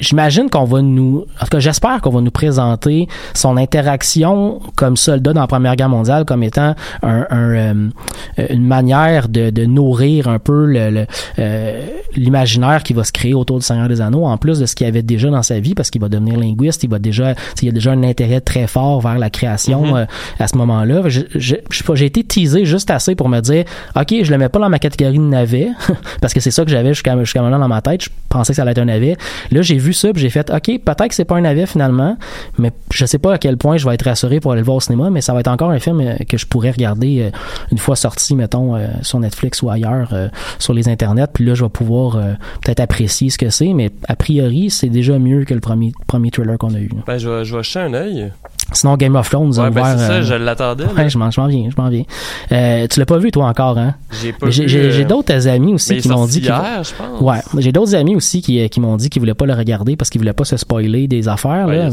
j'imagine 0.00 0.48
qu'on 0.50 0.64
va 0.64 0.80
nous 0.82 1.24
en 1.40 1.44
tout 1.44 1.50
cas 1.50 1.58
j'espère 1.60 2.00
qu'on 2.00 2.10
va 2.10 2.20
nous 2.20 2.30
présenter 2.30 3.08
son 3.34 3.56
interaction 3.56 4.60
comme 4.76 4.96
soldat 4.96 5.32
dans 5.32 5.40
la 5.40 5.46
Première 5.46 5.76
Guerre 5.76 5.88
mondiale 5.88 6.24
comme 6.24 6.42
étant 6.42 6.74
un, 7.02 7.26
un, 7.30 7.50
euh, 7.50 7.88
une 8.50 8.66
manière 8.66 9.28
de, 9.28 9.50
de 9.50 9.64
nourrir 9.64 10.28
un 10.28 10.38
peu 10.38 10.66
le, 10.66 10.90
le, 10.90 11.06
euh, 11.72 11.86
l'imaginaire 12.16 12.82
qui 12.82 12.92
va 12.92 13.04
se 13.04 13.12
créer 13.12 13.34
autour 13.34 13.58
du 13.58 13.64
Seigneur 13.64 13.88
des 13.88 14.00
Anneaux 14.00 14.24
en 14.24 14.36
plus 14.36 14.58
de 14.58 14.66
ce 14.66 14.74
qu'il 14.74 14.86
avait 14.86 15.02
déjà 15.02 15.30
dans 15.30 15.42
sa 15.42 15.60
vie 15.60 15.74
parce 15.74 15.90
qu'il 15.90 16.00
va 16.00 16.08
devenir 16.08 16.38
linguiste, 16.38 16.82
il 16.84 16.90
va 16.90 16.98
déjà 16.98 17.34
il 17.60 17.66
y 17.66 17.68
a 17.68 17.72
déjà 17.72 17.92
un 17.92 18.02
intérêt 18.02 18.40
très 18.40 18.66
fort 18.66 19.00
vers 19.00 19.18
la 19.18 19.30
création 19.30 19.86
Mhm. 19.86 19.94
euh, 19.96 20.04
à 20.38 20.48
ce 20.48 20.56
moment-là. 20.58 21.02
J'ai 21.08 22.04
été 22.04 22.24
teasé 22.24 22.64
juste 22.64 22.90
assez 22.90 23.14
pour 23.14 23.28
me 23.28 23.40
dire, 23.40 23.64
OK, 23.96 24.14
je 24.22 24.30
le 24.30 24.38
mets 24.38 24.48
pas 24.48 24.58
dans 24.58 24.68
ma 24.68 24.78
catégorie 24.78 25.18
de 25.18 25.22
navet, 25.22 25.68
parce 26.20 26.32
que 26.34 26.40
c'est 26.40 26.50
ça 26.50 26.64
que 26.64 26.70
j'avais 26.70 26.90
jusqu'à 26.90 27.18
jusqu'à 27.20 27.42
maintenant 27.42 27.58
dans 27.58 27.68
ma 27.68 27.80
tête. 27.82 28.04
Je 28.04 28.10
pensais 28.28 28.52
que 28.52 28.56
ça 28.56 28.62
allait 28.62 28.72
être 28.72 28.78
un 28.78 28.86
navet. 28.86 29.16
Là, 29.50 29.62
j'ai 29.62 29.76
vu 29.78 29.92
ça, 29.92 30.08
j'ai 30.14 30.30
fait, 30.30 30.50
OK, 30.50 30.66
peut-être 30.84 31.08
que 31.08 31.14
c'est 31.14 31.24
pas 31.24 31.36
un 31.36 31.42
navet 31.42 31.66
finalement, 31.66 32.16
mais 32.58 32.72
je 32.92 33.04
sais 33.06 33.18
pas 33.18 33.34
à 33.34 33.38
quel 33.38 33.56
point 33.56 33.76
je 33.76 33.86
vais 33.88 33.94
être 33.94 34.04
rassuré 34.04 34.40
pour 34.40 34.52
aller 34.52 34.60
le 34.60 34.64
voir 34.66 34.76
au 34.78 34.80
cinéma, 34.80 35.10
mais 35.10 35.20
ça 35.20 35.32
va 35.32 35.40
être 35.40 35.48
encore 35.48 35.70
un 35.70 35.78
film 35.78 36.00
euh, 36.00 36.14
que 36.28 36.36
je 36.36 36.46
pourrais 36.46 36.70
regarder 36.70 37.22
euh, 37.22 37.30
une 37.70 37.78
fois 37.78 37.96
sorti, 37.96 38.34
mettons, 38.34 38.76
sur 39.02 39.20
Netflix 39.20 39.62
ou 39.62 39.70
ailleurs, 39.70 40.12
sur 40.58 40.72
les 40.72 40.88
internets, 40.88 41.26
puis 41.32 41.44
là, 41.44 41.54
je 41.54 41.61
vais 41.64 41.70
pouvoir 41.70 42.16
euh, 42.16 42.32
peut-être 42.64 42.80
apprécier 42.80 43.30
ce 43.30 43.38
que 43.38 43.50
c'est, 43.50 43.72
mais 43.72 43.90
a 44.08 44.16
priori, 44.16 44.70
c'est 44.70 44.88
déjà 44.88 45.18
mieux 45.18 45.44
que 45.44 45.54
le 45.54 45.60
premier, 45.60 45.92
premier 46.06 46.30
trailer 46.30 46.58
qu'on 46.58 46.74
a 46.74 46.80
eu. 46.80 46.90
Ben, 47.06 47.18
je 47.18 47.28
vais, 47.28 47.44
je 47.44 47.78
un 47.78 47.94
œil. 47.94 48.32
Sinon, 48.72 48.96
Game 48.96 49.16
of 49.16 49.28
Thrones 49.28 49.58
Ouais, 49.58 49.70
ben, 49.70 49.96
c'est 49.96 50.06
ça, 50.06 50.12
euh, 50.14 50.22
je 50.22 50.34
l'attendais. 50.34 50.84
Ouais, 50.84 51.08
je 51.08 51.18
m'en, 51.18 51.28
viens, 51.28 51.68
je 51.70 51.80
m'en 51.80 51.88
viens. 51.88 52.02
Euh, 52.50 52.86
tu 52.88 52.98
l'as 53.00 53.06
pas 53.06 53.18
vu 53.18 53.30
toi 53.30 53.46
encore, 53.46 53.78
hein? 53.78 53.94
J'ai 54.22 54.32
pas 54.32 54.50
J'ai, 54.50 54.66
euh, 55.02 55.04
d'autres 55.04 55.48
amis 55.48 55.74
aussi 55.74 55.94
mais 55.94 56.00
qui 56.00 56.08
m'ont 56.08 56.26
dit 56.26 56.40
hier, 56.40 56.82
je 56.84 56.92
pense. 56.94 57.20
Ouais, 57.20 57.40
j'ai 57.62 57.72
d'autres 57.72 57.94
amis 57.94 58.16
aussi 58.16 58.42
qui, 58.42 58.68
qui 58.68 58.80
m'ont 58.80 58.96
dit 58.96 59.10
qu'ils 59.10 59.20
voulaient 59.20 59.34
pas 59.34 59.46
le 59.46 59.54
regarder 59.54 59.96
parce 59.96 60.10
qu'ils 60.10 60.20
voulaient 60.20 60.32
pas 60.32 60.44
se 60.44 60.56
spoiler 60.56 61.06
des 61.08 61.28
affaires. 61.28 61.66
Ouais, 61.68 61.76
là, 61.78 61.90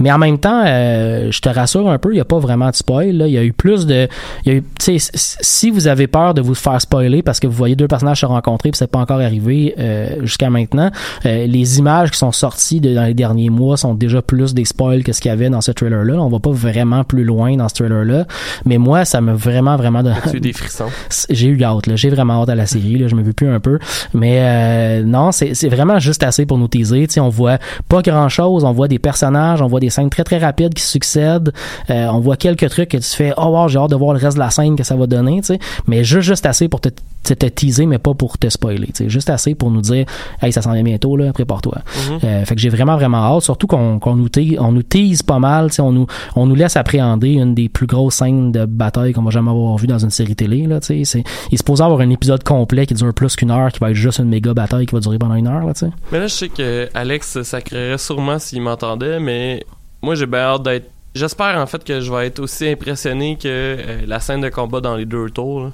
mais, 0.00 0.12
en 0.12 0.18
même 0.18 0.38
temps, 0.38 0.62
euh, 0.66 1.30
je 1.30 1.40
te 1.40 1.48
rassure 1.48 1.88
un 1.90 1.98
peu, 1.98 2.12
il 2.12 2.16
y 2.18 2.20
a 2.20 2.24
pas 2.24 2.38
vraiment 2.38 2.70
de 2.70 2.76
spoil. 2.76 3.16
Là. 3.16 3.26
Il 3.26 3.32
y 3.32 3.38
a 3.38 3.44
eu 3.44 3.52
plus 3.52 3.86
de, 3.86 4.08
il 4.44 4.52
y 4.52 4.54
a 4.54 4.58
eu, 4.58 4.62
tu 4.78 4.98
sais, 4.98 5.10
si 5.14 5.70
vous 5.70 5.86
avez 5.86 6.06
peur 6.06 6.34
de 6.34 6.40
vous 6.40 6.54
faire 6.54 6.80
spoiler 6.80 7.22
parce 7.22 7.40
que 7.40 7.46
vous 7.46 7.52
voyez 7.52 7.76
deux 7.76 7.88
personnages 7.88 8.20
se 8.20 8.26
rencontrer 8.26 8.70
puis 8.70 8.78
c'est 8.78 8.90
pas 8.90 8.98
encore 8.98 9.20
arrivé 9.20 9.74
euh, 9.78 10.16
jusqu'à 10.22 10.50
maintenant, 10.50 10.90
euh, 11.26 11.46
les 11.46 11.78
images 11.78 12.10
qui 12.10 12.18
sont 12.18 12.32
sorties 12.32 12.80
de- 12.80 12.94
dans 12.94 13.04
les 13.04 13.14
derniers 13.14 13.50
mois 13.50 13.76
sont 13.76 13.94
déjà 13.94 14.22
plus 14.22 14.54
des 14.54 14.64
spoils 14.64 15.02
que 15.02 15.12
ce 15.12 15.20
qu'il 15.20 15.28
y 15.30 15.32
avait 15.32 15.50
dans 15.50 15.60
ce 15.60 15.72
trailer-là. 16.06 16.22
On 16.22 16.28
va 16.28 16.38
pas 16.38 16.50
vraiment 16.50 17.04
plus 17.04 17.24
loin 17.24 17.56
dans 17.56 17.68
ce 17.68 17.74
trailer-là, 17.74 18.26
mais 18.64 18.78
moi, 18.78 19.04
ça 19.04 19.20
m'a 19.20 19.34
vraiment, 19.34 19.76
vraiment 19.76 20.00
As-tu 20.00 20.36
eu 20.36 20.40
des 20.40 20.52
frissons? 20.52 20.86
j'ai 21.30 21.48
eu 21.48 21.62
hâte 21.62 21.86
là. 21.86 21.96
J'ai 21.96 22.10
vraiment 22.10 22.42
hâte 22.42 22.48
à 22.50 22.54
la 22.54 22.66
série 22.66 22.98
là. 22.98 23.08
Je 23.08 23.14
me 23.14 23.22
veux 23.22 23.32
plus 23.32 23.48
un 23.48 23.60
peu. 23.60 23.78
Mais 24.14 24.38
euh, 24.40 25.02
non 25.04 25.32
c'est 25.32 25.68
vraiment 25.68 25.98
juste 25.98 26.22
assez 26.22 26.46
pour 26.46 26.58
nous 26.58 26.68
teaser. 26.68 27.06
Tu 27.06 27.14
sais 27.14 27.20
on 27.20 27.28
voit 27.28 27.58
pas 27.88 28.02
grand 28.02 28.28
chose 28.28 28.64
on 28.64 28.72
voit 28.72 28.88
des 28.88 28.98
personnages. 28.98 29.62
On 29.62 29.66
voit 29.66 29.80
des 29.80 29.90
scènes 29.90 30.10
très 30.10 30.24
très 30.24 30.38
rapides 30.38 30.74
qui 30.74 30.82
succèdent. 30.82 31.52
Euh, 31.90 32.06
on 32.08 32.20
voit 32.20 32.36
quelques 32.36 32.68
trucs 32.68 32.90
que 32.90 32.96
tu 32.98 33.08
fais 33.08 33.32
oh 33.36 33.46
wow 33.46 33.68
j'ai 33.68 33.78
hâte 33.78 33.90
de 33.90 33.96
voir 33.96 34.14
le 34.14 34.20
reste 34.20 34.36
de 34.36 34.42
la 34.42 34.50
scène 34.50 34.76
que 34.76 34.84
ça 34.84 34.96
va 34.96 35.06
donner 35.06 35.40
tu 35.40 35.46
sais. 35.48 35.58
Mais 35.86 36.04
juste 36.04 36.26
juste 36.26 36.46
assez 36.46 36.68
pour 36.68 36.80
te 36.80 36.88
te, 37.24 37.34
te 37.34 37.46
teaser 37.46 37.86
mais 37.86 37.98
pas 37.98 38.14
pour 38.14 38.38
te 38.38 38.48
spoiler 38.48 38.86
tu 38.88 38.92
sais. 39.04 39.08
Juste 39.08 39.30
assez 39.30 39.54
pour 39.54 39.70
nous 39.70 39.80
dire 39.80 40.06
hey 40.42 40.52
ça 40.52 40.62
s'en 40.62 40.72
vient 40.72 40.82
bientôt 40.84 41.16
là. 41.16 41.32
Prépare-toi. 41.32 41.78
Mhm. 42.10 42.18
euh, 42.24 42.44
fait 42.44 42.54
que 42.54 42.60
j'ai 42.60 42.68
vraiment 42.68 42.96
vraiment 42.96 43.18
hâte. 43.18 43.42
Surtout 43.42 43.66
qu'on 43.66 44.16
nous 44.16 44.28
tease, 44.28 44.56
on 44.58 44.72
nous 44.72 44.82
tease 44.82 45.22
pas 45.22 45.38
mal 45.38 45.68
tu 45.70 45.76
sais. 45.76 45.82
On 45.82 45.92
nous 45.96 46.06
on 46.34 46.46
nous 46.46 46.54
laisse 46.54 46.76
appréhender 46.76 47.30
une 47.32 47.54
des 47.54 47.68
plus 47.68 47.86
grosses 47.86 48.14
scènes 48.16 48.52
de 48.52 48.64
bataille 48.66 49.12
qu'on 49.12 49.22
va 49.22 49.30
jamais 49.30 49.50
avoir 49.50 49.76
vu 49.76 49.86
dans 49.86 49.98
une 49.98 50.10
série 50.10 50.36
télé 50.36 50.66
là 50.66 50.78
c'est 50.82 50.98
il 50.98 51.04
est 51.04 51.56
supposé 51.56 51.82
avoir 51.82 52.00
un 52.00 52.10
épisode 52.10 52.42
complet 52.44 52.86
qui 52.86 52.94
dure 52.94 53.12
plus 53.14 53.34
qu'une 53.36 53.50
heure 53.50 53.72
qui 53.72 53.78
va 53.80 53.90
être 53.90 53.96
juste 53.96 54.18
une 54.18 54.28
méga 54.28 54.54
bataille 54.54 54.86
qui 54.86 54.94
va 54.94 55.00
durer 55.00 55.18
pendant 55.18 55.34
une 55.34 55.46
heure 55.48 55.64
là 55.66 55.72
Mais 56.12 56.18
là, 56.20 56.26
je 56.26 56.34
sais 56.34 56.48
que 56.48 56.88
Alex 56.94 57.42
sacrerait 57.42 57.98
sûrement 57.98 58.38
s'il 58.38 58.62
m'entendait, 58.62 59.18
mais 59.20 59.64
moi, 60.02 60.14
j'ai 60.14 60.26
bien 60.26 60.40
hâte 60.40 60.62
d'être. 60.62 60.90
J'espère 61.14 61.56
en 61.58 61.66
fait 61.66 61.82
que 61.82 62.00
je 62.00 62.12
vais 62.12 62.26
être 62.26 62.38
aussi 62.40 62.68
impressionné 62.68 63.36
que 63.36 63.46
euh, 63.48 64.00
la 64.06 64.20
scène 64.20 64.40
de 64.42 64.48
combat 64.50 64.80
dans 64.80 64.94
les 64.96 65.06
deux 65.06 65.30
tours. 65.30 65.60
là. 65.64 65.70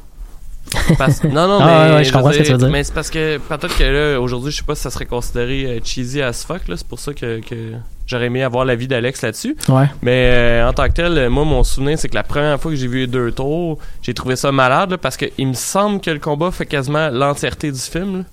Parce- 0.96 1.24
Non, 1.24 1.48
non, 1.48 1.58
Ah, 1.60 1.66
mais, 1.66 1.90
ouais, 1.90 1.96
ouais, 1.96 2.04
je 2.04 2.12
comprends 2.12 2.32
ce 2.32 2.38
que 2.38 2.42
tu 2.44 2.52
veux 2.52 2.58
dire. 2.58 2.70
Mais 2.70 2.84
c'est 2.84 2.94
parce 2.94 3.10
que 3.10 3.38
peut-être 3.38 3.76
que 3.76 3.82
là, 3.84 4.20
aujourd'hui, 4.20 4.52
je 4.52 4.58
sais 4.58 4.62
pas 4.62 4.74
si 4.74 4.82
ça 4.82 4.90
serait 4.90 5.06
considéré 5.06 5.66
euh, 5.66 5.80
cheesy 5.84 6.22
as 6.22 6.44
fuck. 6.44 6.68
là. 6.68 6.76
C'est 6.76 6.86
pour 6.86 6.98
ça 7.00 7.12
que, 7.12 7.40
que 7.40 7.72
j'aurais 8.12 8.26
aimé 8.26 8.42
avoir 8.42 8.64
l'avis 8.64 8.86
d'Alex 8.86 9.22
là-dessus. 9.22 9.56
ouais 9.68 9.86
Mais 10.02 10.30
euh, 10.30 10.68
en 10.68 10.72
tant 10.72 10.86
que 10.86 10.92
tel, 10.92 11.28
moi, 11.28 11.44
mon 11.44 11.64
souvenir, 11.64 11.98
c'est 11.98 12.08
que 12.08 12.14
la 12.14 12.22
première 12.22 12.60
fois 12.60 12.70
que 12.70 12.76
j'ai 12.76 12.86
vu 12.86 13.00
les 13.00 13.06
deux 13.06 13.32
tours, 13.32 13.78
j'ai 14.02 14.14
trouvé 14.14 14.36
ça 14.36 14.52
malade 14.52 14.92
là, 14.92 14.98
parce 14.98 15.16
que 15.16 15.26
il 15.38 15.48
me 15.48 15.54
semble 15.54 16.00
que 16.00 16.10
le 16.10 16.18
combat 16.18 16.50
fait 16.50 16.66
quasiment 16.66 17.08
l'entièreté 17.08 17.72
du 17.72 17.80
film. 17.80 18.18
là. 18.18 18.24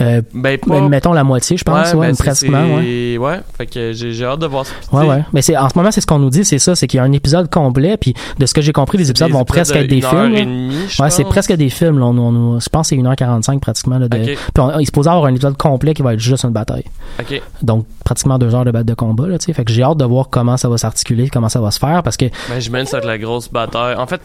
Euh, 0.00 0.22
Ben, 0.34 0.58
pas, 0.58 0.66
ben, 0.80 0.88
mettons 0.88 1.12
la 1.12 1.24
moitié 1.24 1.56
je 1.56 1.64
pense 1.64 1.92
ouais, 1.94 2.08
ben, 2.08 2.14
c'est- 2.14 2.22
pratiquement 2.24 2.76
ouais 2.76 3.16
ouais. 3.18 3.40
Fait 3.56 3.66
que 3.66 3.92
j'ai 3.92 4.24
hâte 4.24 4.40
de 4.40 4.46
voir 4.46 4.66
ça. 4.66 4.72
Ouais, 4.92 5.06
ouais. 5.06 5.22
Mais 5.32 5.42
c'est, 5.42 5.56
en 5.56 5.68
ce 5.68 5.76
moment, 5.78 5.90
c'est 5.90 6.00
ce 6.00 6.06
qu'on 6.06 6.18
nous 6.18 6.30
dit, 6.30 6.44
c'est 6.44 6.58
ça, 6.58 6.74
c'est 6.74 6.86
qu'il 6.86 6.98
y 6.98 7.00
a 7.00 7.04
un 7.04 7.12
épisode 7.12 7.48
complet, 7.50 7.96
puis 7.96 8.14
de 8.38 8.46
ce 8.46 8.52
que 8.54 8.60
j'ai 8.60 8.72
compris, 8.72 8.98
les 8.98 9.10
épisodes 9.10 9.28
des 9.28 9.32
vont 9.32 9.42
épisodes 9.42 9.56
presque 9.56 9.74
de 9.74 9.78
être 9.80 9.86
des 9.88 10.00
films. 10.02 10.34
demie, 10.34 10.76
Ouais, 10.98 11.10
c'est 11.10 11.24
presque 11.24 11.52
des 11.52 11.70
films, 11.70 11.98
là. 11.98 12.06
On, 12.06 12.18
on- 12.18 12.60
je 12.60 12.68
pense 12.68 12.90
que 12.90 12.96
c'est 12.96 13.00
1h45 13.02 13.60
pratiquement, 13.60 13.98
là, 13.98 14.08
de, 14.08 14.16
puis 14.18 14.36
on, 14.58 14.78
il 14.78 14.86
se 14.86 14.92
pose 14.92 15.08
avoir 15.08 15.24
un 15.26 15.30
épisode 15.34 15.56
complet 15.56 15.94
qui 15.94 16.02
va 16.02 16.14
être 16.14 16.20
juste 16.20 16.44
une 16.44 16.50
bataille. 16.50 16.84
Ok. 17.20 17.40
Donc, 17.62 17.86
pratiquement 18.04 18.38
deux 18.38 18.54
heures 18.54 18.64
de 18.64 18.70
battle 18.70 18.86
de 18.86 18.94
combat, 18.94 19.26
là, 19.26 19.38
tu 19.38 19.46
sais. 19.46 19.52
Fait 19.52 19.64
que 19.64 19.72
j'ai 19.72 19.82
hâte 19.82 19.96
de 19.98 20.04
voir 20.04 20.28
comment 20.30 20.56
ça 20.56 20.68
va 20.68 20.76
s'articuler, 20.78 21.28
comment 21.30 21.48
ça 21.48 21.60
va 21.60 21.70
se 21.70 21.78
faire, 21.78 22.02
parce 22.02 22.16
que, 22.16 22.26
Ben, 22.48 22.60
j'imagine 22.60 22.86
ça 22.86 22.98
être 22.98 23.06
la 23.06 23.18
grosse 23.18 23.50
bataille. 23.50 23.96
En 23.96 24.06
fait, 24.06 24.20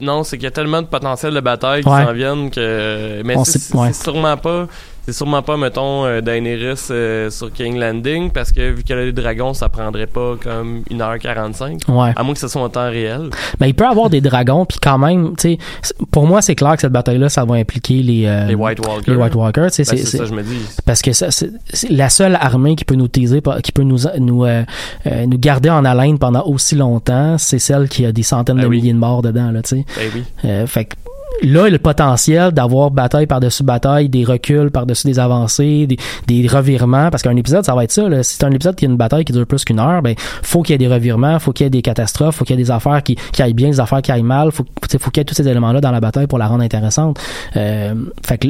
non, 0.00 0.24
c'est 0.24 0.36
qu'il 0.36 0.44
y 0.44 0.48
a 0.48 0.50
tellement 0.50 0.82
de 0.82 0.86
potentiel 0.88 1.32
de 1.34 1.40
bataille 1.40 1.82
qui 1.82 1.88
Ouais. 1.88 2.04
s'en 2.04 2.12
viennent 2.12 2.50
que. 2.50 3.22
Mais 3.24 3.36
ouais. 3.36 3.44
c'est 3.44 3.94
sûrement 3.94 4.36
pas. 4.36 4.66
C'est 5.06 5.12
sûrement 5.12 5.42
pas, 5.42 5.58
mettons, 5.58 6.06
euh, 6.06 6.20
Daenerys 6.22 6.78
euh, 6.90 7.28
sur 7.28 7.52
King 7.52 7.78
Landing, 7.78 8.30
parce 8.30 8.52
que 8.52 8.70
vu 8.72 8.82
qu'elle 8.82 8.98
a 9.00 9.04
des 9.04 9.12
dragons, 9.12 9.52
ça 9.52 9.68
prendrait 9.68 10.06
pas 10.06 10.34
comme 10.42 10.82
1h45. 10.90 11.90
ouais. 11.90 12.12
À 12.16 12.22
moins 12.22 12.32
que 12.32 12.40
ce 12.40 12.48
soit 12.48 12.62
en 12.62 12.68
temps 12.70 12.88
réel. 12.88 13.28
Mais 13.60 13.68
il 13.68 13.74
peut 13.74 13.86
avoir 13.86 14.08
des 14.08 14.20
dragons, 14.22 14.64
puis 14.64 14.78
quand 14.80 14.96
même, 14.96 15.36
tu 15.36 15.58
sais, 15.82 15.94
pour 16.10 16.26
moi, 16.26 16.40
c'est 16.40 16.54
clair 16.54 16.74
que 16.76 16.80
cette 16.80 16.92
bataille-là, 16.92 17.28
ça 17.28 17.44
va 17.44 17.56
impliquer 17.56 18.02
les, 18.02 18.24
euh, 18.26 18.46
Les 18.46 18.54
White 18.54 18.80
Walkers. 18.86 19.14
les 19.14 19.20
White 19.20 19.34
Walkers, 19.34 19.70
tu 19.72 19.84
sais, 19.84 19.94
Ben, 19.94 20.04
c'est- 20.04 20.16
ça, 20.16 20.24
je 20.24 20.32
me 20.32 20.42
dis. 20.42 20.58
parce 20.86 21.02
que 21.02 21.12
ça, 21.12 21.30
c'est 21.30 21.50
la 21.90 22.08
seule 22.08 22.36
armée 22.40 22.74
qui 22.76 22.84
peut 22.86 22.94
nous 22.94 23.08
teaser, 23.08 23.42
qui 23.62 23.72
peut 23.72 23.82
nous 23.82 23.98
nous 24.18 24.44
euh, 24.46 24.62
euh, 25.06 25.26
nous 25.26 25.38
garder 25.38 25.68
en 25.70 25.84
haleine 25.84 26.18
pendant 26.18 26.44
aussi 26.46 26.76
longtemps, 26.76 27.36
c'est 27.36 27.58
celle 27.58 27.88
qui 27.90 28.06
a 28.06 28.12
des 28.12 28.22
centaines 28.22 28.56
Ben 28.56 28.62
de 28.62 28.68
oui. 28.68 28.76
milliers 28.78 28.92
de 28.94 28.98
morts 28.98 29.20
dedans 29.22 29.50
là, 29.50 29.60
tu 29.62 29.76
sais. 29.76 29.84
Ben 29.96 30.10
oui. 30.14 30.22
Euh, 30.46 30.66
fait 30.66 30.86
que 30.86 30.94
là, 31.42 31.68
le 31.68 31.78
potentiel 31.78 32.52
d'avoir 32.52 32.90
bataille 32.90 33.26
par-dessus 33.26 33.62
bataille, 33.64 34.08
des 34.08 34.24
reculs 34.24 34.70
par-dessus 34.70 35.06
des 35.06 35.18
avancées, 35.18 35.86
des, 35.86 35.98
des 36.26 36.46
revirements, 36.48 37.10
parce 37.10 37.22
qu'un 37.22 37.36
épisode, 37.36 37.64
ça 37.64 37.74
va 37.74 37.84
être 37.84 37.92
ça. 37.92 38.08
Là. 38.08 38.22
Si 38.22 38.36
c'est 38.36 38.44
un 38.44 38.50
épisode 38.52 38.76
qui 38.76 38.86
a 38.86 38.88
une 38.88 38.96
bataille 38.96 39.24
qui 39.24 39.32
dure 39.32 39.46
plus 39.46 39.64
qu'une 39.64 39.80
heure, 39.80 40.00
ben 40.02 40.14
faut 40.18 40.62
qu'il 40.62 40.72
y 40.72 40.74
ait 40.74 40.78
des 40.78 40.92
revirements, 40.92 41.38
faut 41.38 41.52
qu'il 41.52 41.64
y 41.64 41.66
ait 41.66 41.70
des 41.70 41.82
catastrophes, 41.82 42.36
faut 42.36 42.44
qu'il 42.44 42.56
y 42.56 42.60
ait 42.60 42.64
des 42.64 42.70
affaires 42.70 43.02
qui, 43.02 43.16
qui 43.32 43.42
aillent 43.42 43.52
bien, 43.54 43.68
des 43.70 43.80
affaires 43.80 44.02
qui 44.02 44.12
aillent 44.12 44.22
mal, 44.22 44.52
faut, 44.52 44.64
tu 44.64 44.70
sais, 44.88 44.98
faut 44.98 45.10
qu'il 45.10 45.20
y 45.20 45.22
ait 45.22 45.24
tous 45.24 45.34
ces 45.34 45.46
éléments-là 45.48 45.80
dans 45.80 45.90
la 45.90 46.00
bataille 46.00 46.26
pour 46.26 46.38
la 46.38 46.46
rendre 46.46 46.62
intéressante. 46.62 47.18
Euh, 47.56 47.94
fait 48.26 48.38
que 48.38 48.48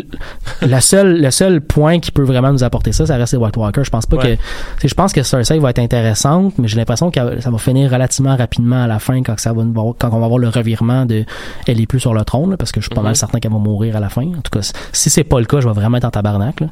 le 0.63 0.81
seul, 0.81 1.21
le 1.21 1.31
seul 1.31 1.61
point 1.61 1.99
qui 2.01 2.11
peut 2.11 2.23
vraiment 2.23 2.53
nous 2.53 2.65
apporter 2.65 2.93
ça, 2.93 3.07
ça 3.07 3.17
reste 3.17 3.33
les 3.33 3.39
White 3.39 3.57
Walkers. 3.57 3.85
Je 3.85 3.91
pense 3.91 4.07
pas 4.07 4.17
Ouais. 4.17 4.39
que, 4.81 4.87
je 4.89 4.95
pense 4.95 5.13
que 5.13 5.23
Cersei 5.23 5.59
va 5.59 5.71
être 5.71 5.79
intéressante, 5.81 6.55
mais 6.59 6.69
j'ai 6.69 6.77
l'impression 6.77 7.11
que 7.11 7.41
ça 7.41 7.51
va 7.51 7.59
finir 7.59 7.91
relativement 7.91 8.37
rapidement 8.37 8.85
à 8.85 8.87
la 8.87 8.99
fin 9.01 9.23
quand 9.23 9.39
ça 9.39 9.53
va, 9.53 9.63
quand 9.99 10.11
on 10.13 10.19
va 10.19 10.25
avoir 10.27 10.39
le 10.39 10.49
revirement 10.49 11.05
de, 11.07 11.25
elle 11.67 11.81
est 11.81 11.87
plus 11.87 12.01
sur 12.01 12.15
le 12.15 12.25
trône, 12.25 12.51
là, 12.51 12.57
parce 12.57 12.71
que 12.75 12.81
je 12.81 12.87
suis 12.87 12.95
pas 12.95 13.01
Mhm. 13.01 13.07
mal 13.07 13.17
certain 13.17 13.39
qu'elle 13.41 13.53
va 13.53 13.59
mourir 13.59 13.97
à 13.97 14.01
la 14.01 14.09
fin. 14.09 14.23
En 14.27 14.41
tout 14.43 14.51
cas, 14.53 14.61
si 14.93 15.11
c'est 15.11 15.25
pas 15.25 15.39
le 15.41 15.47
cas, 15.47 15.61
je 15.61 15.67
vais 15.69 15.75
vraiment 15.75 15.97
être 15.97 16.05
en 16.05 16.11
tabarnak. 16.11 16.61
Là. 16.61 16.67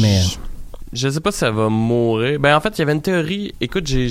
Mais- 0.00 0.20
Je- 0.22 0.38
Je 0.94 1.08
sais 1.08 1.20
pas 1.20 1.32
si 1.32 1.38
ça 1.38 1.50
va 1.50 1.68
mourir. 1.70 2.38
Ben, 2.38 2.54
en 2.54 2.60
fait, 2.60 2.76
il 2.76 2.80
y 2.80 2.82
avait 2.82 2.92
une 2.92 3.00
théorie. 3.00 3.54
Écoute, 3.62 3.86
j'ai. 3.86 4.08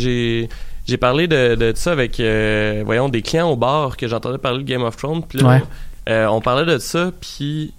j'ai... 0.88 0.98
Parlé 1.00 1.28
de, 1.28 1.56
de 1.56 1.72
ça 1.76 1.92
avec, 1.94 2.20
euh, 2.20 2.82
voyons, 2.86 3.08
des 3.08 3.22
clients 3.22 3.50
au 3.50 3.56
bar 3.56 3.96
que 3.96 4.08
j'entendais 4.10 4.38
parler 4.40 4.64
de 4.64 4.68
Game 4.68 4.82
of 4.84 4.98
Thrones. 4.98 5.22
Puis 5.24 5.40
là, 5.40 5.48
Ouais. 5.48 5.64
euh, 6.10 6.26
on 6.28 6.42
parlait 6.42 6.66
de 6.66 6.80
ça, 6.80 7.12
puis 7.22 7.72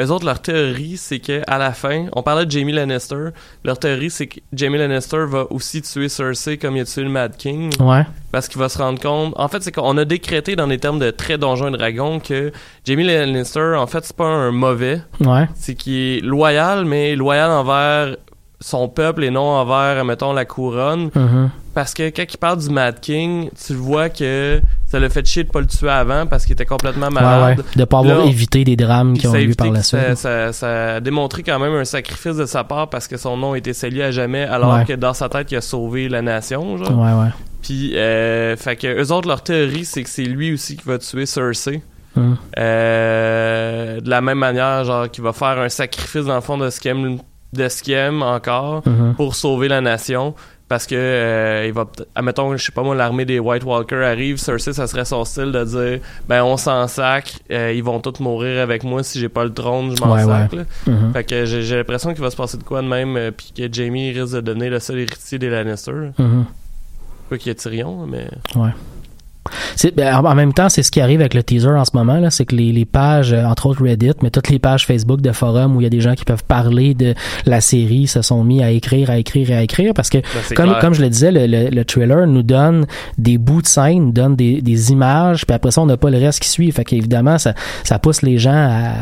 eux 0.00 0.10
autres, 0.10 0.26
leur 0.26 0.40
théorie, 0.40 0.96
c'est 0.96 1.20
que 1.20 1.42
à 1.46 1.58
la 1.58 1.72
fin, 1.72 2.06
on 2.12 2.22
parlait 2.22 2.44
de 2.44 2.50
Jamie 2.50 2.72
Lannister. 2.72 3.28
Leur 3.64 3.78
théorie, 3.78 4.10
c'est 4.10 4.26
que 4.26 4.40
Jamie 4.52 4.78
Lannister 4.78 5.24
va 5.26 5.46
aussi 5.50 5.80
tuer 5.82 6.08
Cersei 6.08 6.58
comme 6.58 6.76
il 6.76 6.80
a 6.80 6.84
tué 6.84 7.02
le 7.02 7.08
Mad 7.08 7.36
King. 7.36 7.70
Ouais. 7.80 8.04
Parce 8.30 8.48
qu'il 8.48 8.58
va 8.58 8.68
se 8.68 8.78
rendre 8.78 9.00
compte. 9.00 9.32
En 9.36 9.48
fait, 9.48 9.62
c'est 9.62 9.72
qu'on 9.72 9.96
a 9.96 10.04
décrété 10.04 10.54
dans 10.54 10.66
des 10.66 10.78
termes 10.78 10.98
de 10.98 11.10
très 11.10 11.38
donjon 11.38 11.68
et 11.68 11.76
dragon 11.76 12.20
que 12.20 12.52
Jamie 12.84 13.04
Lannister, 13.04 13.74
en 13.76 13.86
fait, 13.86 14.04
c'est 14.04 14.16
pas 14.16 14.26
un 14.26 14.50
mauvais. 14.50 15.00
Ouais. 15.20 15.48
C'est 15.54 15.74
qu'il 15.74 15.94
est 15.94 16.20
loyal, 16.20 16.84
mais 16.84 17.16
loyal 17.16 17.50
envers 17.50 18.16
son 18.60 18.88
peuple 18.88 19.24
et 19.24 19.30
non 19.30 19.42
envers, 19.42 20.04
mettons, 20.04 20.32
la 20.32 20.44
couronne. 20.44 21.10
Mhm. 21.14 21.50
Parce 21.74 21.92
que 21.92 22.08
quand 22.08 22.24
il 22.32 22.38
parle 22.38 22.58
du 22.58 22.70
Mad 22.70 23.00
King, 23.00 23.50
tu 23.66 23.74
vois 23.74 24.08
que 24.08 24.60
ça 24.96 25.00
l'a 25.00 25.08
fait 25.10 25.26
chier 25.26 25.44
de 25.44 25.50
pas 25.50 25.60
le 25.60 25.66
tuer 25.66 25.90
avant 25.90 26.26
parce 26.26 26.44
qu'il 26.44 26.52
était 26.54 26.64
complètement 26.64 27.06
Ouais, 27.08 27.12
malade. 27.12 27.58
ouais. 27.58 27.64
De 27.76 27.84
pas 27.84 27.98
avoir 27.98 28.18
Là, 28.20 28.24
évité 28.24 28.64
des 28.64 28.76
drames 28.76 29.16
qui 29.18 29.26
ont 29.26 29.34
a 29.34 29.40
eu 29.40 29.54
par 29.54 29.70
la 29.70 29.82
suite. 29.82 30.00
ça, 30.00 30.16
ça- 30.16 30.52
ça 30.52 30.94
a 30.94 31.00
démontré 31.00 31.42
quand 31.42 31.58
même 31.58 31.74
un 31.74 31.84
sacrifice 31.84 32.36
de 32.36 32.46
sa 32.46 32.64
part 32.64 32.88
parce 32.88 33.06
que 33.08 33.16
son 33.16 33.36
nom 33.36 33.54
était 33.54 33.72
scellé 33.74 34.02
à 34.02 34.10
jamais, 34.10 34.44
alors 34.44 34.74
Ouais. 34.74 34.84
que 34.86 34.94
dans 34.94 35.12
sa 35.12 35.28
tête, 35.28 35.52
il 35.52 35.56
a 35.56 35.60
sauvé 35.60 36.08
la 36.08 36.22
nation. 36.22 36.78
Genre. 36.78 36.90
Ouais, 36.98 37.12
ouais. 37.24 37.30
Puis, 37.62 37.96
euh, 37.96 38.56
fait 38.56 38.76
que 38.76 38.86
eux 39.02 39.12
autres, 39.12 39.28
leur 39.28 39.42
théorie, 39.42 39.84
c'est 39.84 40.02
que 40.02 40.08
c'est 40.08 40.22
lui 40.24 40.54
aussi 40.54 40.76
qui 40.76 40.84
va 40.86 40.98
tuer 40.98 41.26
Cersei. 41.26 41.82
Hum. 42.16 42.36
Euh, 42.58 44.00
de 44.00 44.08
la 44.10 44.20
même 44.20 44.38
manière, 44.38 44.84
genre, 44.84 45.10
qui 45.10 45.20
va 45.20 45.32
faire 45.32 45.58
un 45.58 45.68
sacrifice 45.68 46.24
dans 46.24 46.34
le 46.36 46.40
fond 46.40 46.56
de 46.58 46.70
ce 46.70 46.80
qu'il 46.80 46.90
aime, 46.92 47.18
de 47.52 47.68
ce 47.68 47.82
qu'il 47.82 47.94
aime 47.94 48.22
encore 48.22 48.82
Mhm. 48.86 49.14
pour 49.16 49.34
sauver 49.34 49.68
la 49.68 49.80
nation. 49.80 50.34
Parce 50.68 50.84
que, 50.86 50.96
euh, 50.96 51.64
il 51.66 51.72
va, 51.72 51.86
admettons, 52.16 52.56
je 52.56 52.64
sais 52.64 52.72
pas 52.72 52.82
moi, 52.82 52.96
l'armée 52.96 53.24
des 53.24 53.38
White 53.38 53.62
Walkers 53.62 54.02
arrive, 54.04 54.36
Cersei, 54.38 54.72
ça 54.72 54.88
serait 54.88 55.04
son 55.04 55.24
style 55.24 55.52
de 55.52 55.64
dire, 55.64 56.00
ben, 56.28 56.42
on 56.42 56.56
s'en 56.56 56.88
sac, 56.88 57.34
euh, 57.52 57.72
ils 57.72 57.84
vont 57.84 58.00
tous 58.00 58.18
mourir 58.20 58.60
avec 58.60 58.82
moi 58.82 59.04
si 59.04 59.20
j'ai 59.20 59.28
pas 59.28 59.44
le 59.44 59.52
trône, 59.54 59.94
je 59.96 60.02
m'en 60.04 60.12
Ouais, 60.14 60.24
sac, 60.24 60.52
ouais. 60.52 60.58
là. 60.58 60.64
Mhm. 60.88 61.12
Fait 61.12 61.22
que 61.22 61.44
j'ai 61.44 61.76
l'impression 61.76 62.12
qu'il 62.12 62.22
va 62.22 62.30
se 62.30 62.36
passer 62.36 62.56
de 62.58 62.64
quoi 62.64 62.82
de 62.82 62.88
même, 62.88 63.16
euh, 63.16 63.30
puis 63.30 63.52
que 63.56 63.72
Jamie 63.72 64.10
risque 64.10 64.34
de 64.34 64.40
donner 64.40 64.68
le 64.68 64.80
seul 64.80 64.98
héritier 64.98 65.38
des 65.38 65.50
Lannister. 65.50 65.92
Mhm. 66.18 66.46
Pas 67.30 67.38
qu'il 67.38 67.46
y 67.48 67.50
ait 67.50 67.54
Tyrion, 67.54 68.04
mais. 68.06 68.26
Ouais. 68.56 68.70
Ben, 69.96 70.14
en 70.14 70.34
même 70.34 70.52
temps, 70.52 70.68
c'est 70.68 70.82
ce 70.82 70.90
qui 70.90 71.00
arrive 71.00 71.20
avec 71.20 71.34
le 71.34 71.42
teaser 71.42 71.68
en 71.68 71.84
ce 71.84 71.92
moment, 71.94 72.18
là, 72.18 72.30
c'est 72.30 72.44
que 72.44 72.54
les, 72.54 72.72
les 72.72 72.84
pages, 72.84 73.32
euh, 73.32 73.44
entre 73.44 73.66
autres 73.66 73.82
Reddit, 73.82 74.12
mais 74.22 74.30
toutes 74.30 74.48
les 74.48 74.58
pages 74.58 74.86
Facebook 74.86 75.20
de 75.20 75.32
forums 75.32 75.76
où 75.76 75.80
il 75.80 75.84
y 75.84 75.86
a 75.86 75.90
des 75.90 76.00
gens 76.00 76.14
qui 76.14 76.24
peuvent 76.24 76.44
parler 76.44 76.94
de 76.94 77.14
la 77.44 77.60
série 77.60 78.06
se 78.06 78.22
sont 78.22 78.44
mis 78.44 78.62
à 78.62 78.70
écrire, 78.70 79.10
à 79.10 79.18
écrire 79.18 79.50
et 79.50 79.56
à 79.56 79.62
écrire 79.62 79.92
parce 79.94 80.10
que, 80.10 80.18
Ben, 80.18 80.54
comme, 80.56 80.66
clair. 80.66 80.78
comme 80.80 80.94
je 80.94 81.02
le 81.02 81.08
disais, 81.08 81.30
le, 81.30 81.46
le, 81.46 81.70
le 81.70 81.84
trailer 81.84 82.26
nous 82.26 82.42
donne 82.42 82.86
des 83.18 83.38
bouts 83.38 83.62
de 83.62 83.66
scène, 83.66 84.06
nous 84.06 84.12
donne 84.12 84.36
des, 84.36 84.60
des 84.62 84.92
images, 84.92 85.46
puis 85.46 85.54
après 85.54 85.70
ça, 85.70 85.80
on 85.82 85.86
n'a 85.86 85.96
pas 85.96 86.10
le 86.10 86.18
reste 86.18 86.40
qui 86.40 86.48
suit. 86.48 86.70
Fait 86.72 86.84
qu'évidemment, 86.84 87.38
ça, 87.38 87.54
ça 87.84 87.98
pousse 87.98 88.22
les 88.22 88.38
gens 88.38 88.52
à, 88.52 88.92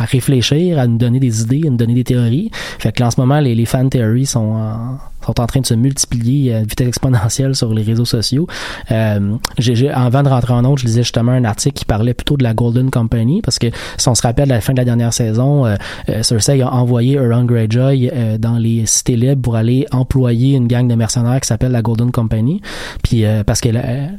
à 0.00 0.04
réfléchir, 0.04 0.78
à 0.78 0.86
nous 0.86 0.96
donner 0.96 1.20
des 1.20 1.42
idées, 1.42 1.62
à 1.66 1.70
nous 1.70 1.76
donner 1.76 1.94
des 1.94 2.04
théories. 2.04 2.50
Fait 2.78 2.92
que 2.92 3.00
là, 3.00 3.08
en 3.08 3.10
ce 3.10 3.20
moment, 3.20 3.40
les, 3.40 3.54
les 3.54 3.66
fan 3.66 3.90
theories 3.90 4.26
sont 4.26 4.40
en, 4.40 4.98
sont 5.24 5.40
en 5.40 5.46
train 5.46 5.60
de 5.60 5.66
se 5.66 5.74
multiplier 5.74 6.54
à 6.54 6.62
vitesse 6.62 6.88
exponentielle 6.88 7.54
sur 7.54 7.72
les 7.74 7.82
réseaux 7.82 8.04
sociaux. 8.04 8.46
Euh, 8.90 9.34
j'ai, 9.58 9.90
avant 9.90 10.22
de 10.22 10.28
rentrer 10.28 10.54
en 10.54 10.64
autre, 10.64 10.80
je 10.80 10.86
lisais 10.86 11.02
justement 11.02 11.32
un 11.32 11.44
article 11.44 11.78
qui 11.78 11.84
parlait 11.84 12.14
plutôt 12.14 12.36
de 12.36 12.42
la 12.42 12.54
Golden 12.54 12.90
Company 12.90 13.42
parce 13.42 13.58
que 13.58 13.66
si 13.96 14.08
on 14.08 14.14
se 14.14 14.22
rappelle 14.22 14.50
à 14.50 14.56
la 14.56 14.60
fin 14.60 14.72
de 14.72 14.78
la 14.78 14.84
dernière 14.84 15.12
saison, 15.12 15.66
euh, 15.66 15.76
euh, 16.08 16.22
Cersei 16.22 16.62
a 16.62 16.72
envoyé 16.72 17.16
Euron 17.16 17.44
Greyjoy 17.44 18.10
euh, 18.12 18.38
dans 18.38 18.56
les 18.56 18.86
cités 18.86 19.16
libres 19.16 19.42
pour 19.42 19.56
aller 19.56 19.86
employer 19.92 20.56
une 20.56 20.66
gang 20.66 20.88
de 20.88 20.94
mercenaires 20.94 21.40
qui 21.40 21.48
s'appelle 21.48 21.72
la 21.72 21.82
Golden 21.82 22.10
Company. 22.10 22.60
Puis 23.02 23.24
euh, 23.24 23.44
parce 23.44 23.60
que 23.60 23.68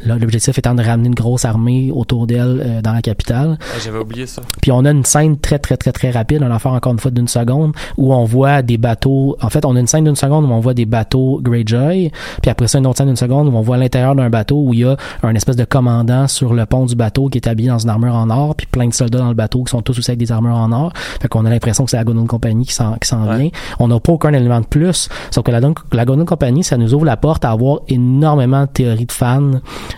l'objectif 0.06 0.58
étant 0.58 0.76
de 0.76 0.84
ramener 0.84 1.08
une 1.08 1.16
grosse 1.16 1.46
armée 1.46 1.92
autour 1.94 2.28
d'elle 2.28 2.62
euh, 2.64 2.82
dans 2.82 2.94
la 2.94 3.02
capitale. 3.02 3.58
Ah, 3.62 3.80
J'avais 3.84 4.00
oublié 4.00 4.28
ça. 4.28 4.42
Puis 4.62 4.72
on 4.72 4.86
a 4.86 4.92
une 4.92 5.06
scène 5.06 5.38
très 5.38 5.60
très 5.60 5.71
très 5.78 5.92
très 5.92 6.12
rapide, 6.12 6.42
on 6.44 6.52
en 6.52 6.60
fait 6.60 6.70
encore 6.70 6.94
une 6.94 7.00
fois 7.00 7.12
d'une 7.12 7.28
seconde, 7.28 7.74
où 7.98 8.14
on 8.14 8.26
voit 8.26 8.62
des 8.62 8.78
bateaux. 8.78 9.38
En 9.42 9.50
fait, 9.50 9.66
on 9.66 9.76
a 9.76 9.80
une 9.80 9.88
scène 9.88 10.04
d'une 10.06 10.16
seconde 10.16 10.46
où 10.46 10.50
on 10.54 10.60
voit 10.60 10.74
des 10.74 10.86
bateaux 10.86 11.40
Greyjoy, 11.42 12.12
puis 12.42 12.52
après 12.52 12.68
ça 12.68 12.78
une 12.80 12.88
autre 12.88 12.98
scène 12.98 13.08
d'une 13.08 13.16
seconde 13.16 13.48
où 13.48 13.56
on 13.56 13.62
voit 13.62 13.78
l'intérieur 13.78 14.16
d'un 14.16 14.30
bateau 14.30 14.62
où 14.64 14.74
il 14.74 14.80
y 14.82 14.86
a 14.86 14.96
un 15.24 15.36
espèce 15.36 15.56
de 15.56 15.66
commandant 15.66 16.28
sur 16.28 16.54
le 16.54 16.66
pont 16.66 16.86
du 16.86 16.96
bateau 16.96 17.30
qui 17.30 17.38
est 17.38 17.48
habillé 17.48 17.70
dans 17.70 17.80
une 17.80 17.90
armure 17.90 18.16
en 18.16 18.30
or, 18.30 18.56
puis 18.56 18.68
plein 18.68 18.88
de 18.88 18.94
soldats 18.94 19.20
dans 19.20 19.30
le 19.30 19.34
bateau 19.34 19.64
qui 19.64 19.72
sont 19.72 19.82
tous 19.82 19.98
aussi 20.00 20.12
avec 20.12 20.20
des 20.20 20.32
armures 20.32 20.56
en 20.58 20.72
or. 20.72 20.94
Fait 21.22 21.28
qu'on 21.28 21.46
a 21.46 21.50
l'impression 21.50 21.84
que 21.86 21.92
c'est 21.92 21.98
la 21.98 22.04
Golden 22.04 22.28
Company 22.28 22.66
qui 22.66 22.74
s'en 22.74 22.96
qui 22.96 23.08
s'en 23.08 23.28
Ouais. 23.28 23.38
vient. 23.38 23.50
On 23.80 23.88
n'a 23.88 24.00
pas 24.00 24.14
aucun 24.14 24.34
élément 24.34 24.60
de 24.60 24.66
plus, 24.66 25.10
sauf 25.30 25.44
que 25.44 25.52
la, 25.52 25.60
la 25.92 26.06
Golden 26.06 26.26
Company, 26.26 26.64
ça 26.64 26.78
nous 26.78 26.94
ouvre 26.94 27.06
la 27.06 27.18
porte 27.18 27.46
à 27.46 27.52
avoir 27.52 27.80
énormément 27.88 28.62
de 28.64 28.70
théories 28.70 29.06
de 29.06 29.12
fans 29.12 29.52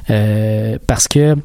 euh, 0.09 0.77
parce 0.87 1.07
que 1.07 1.35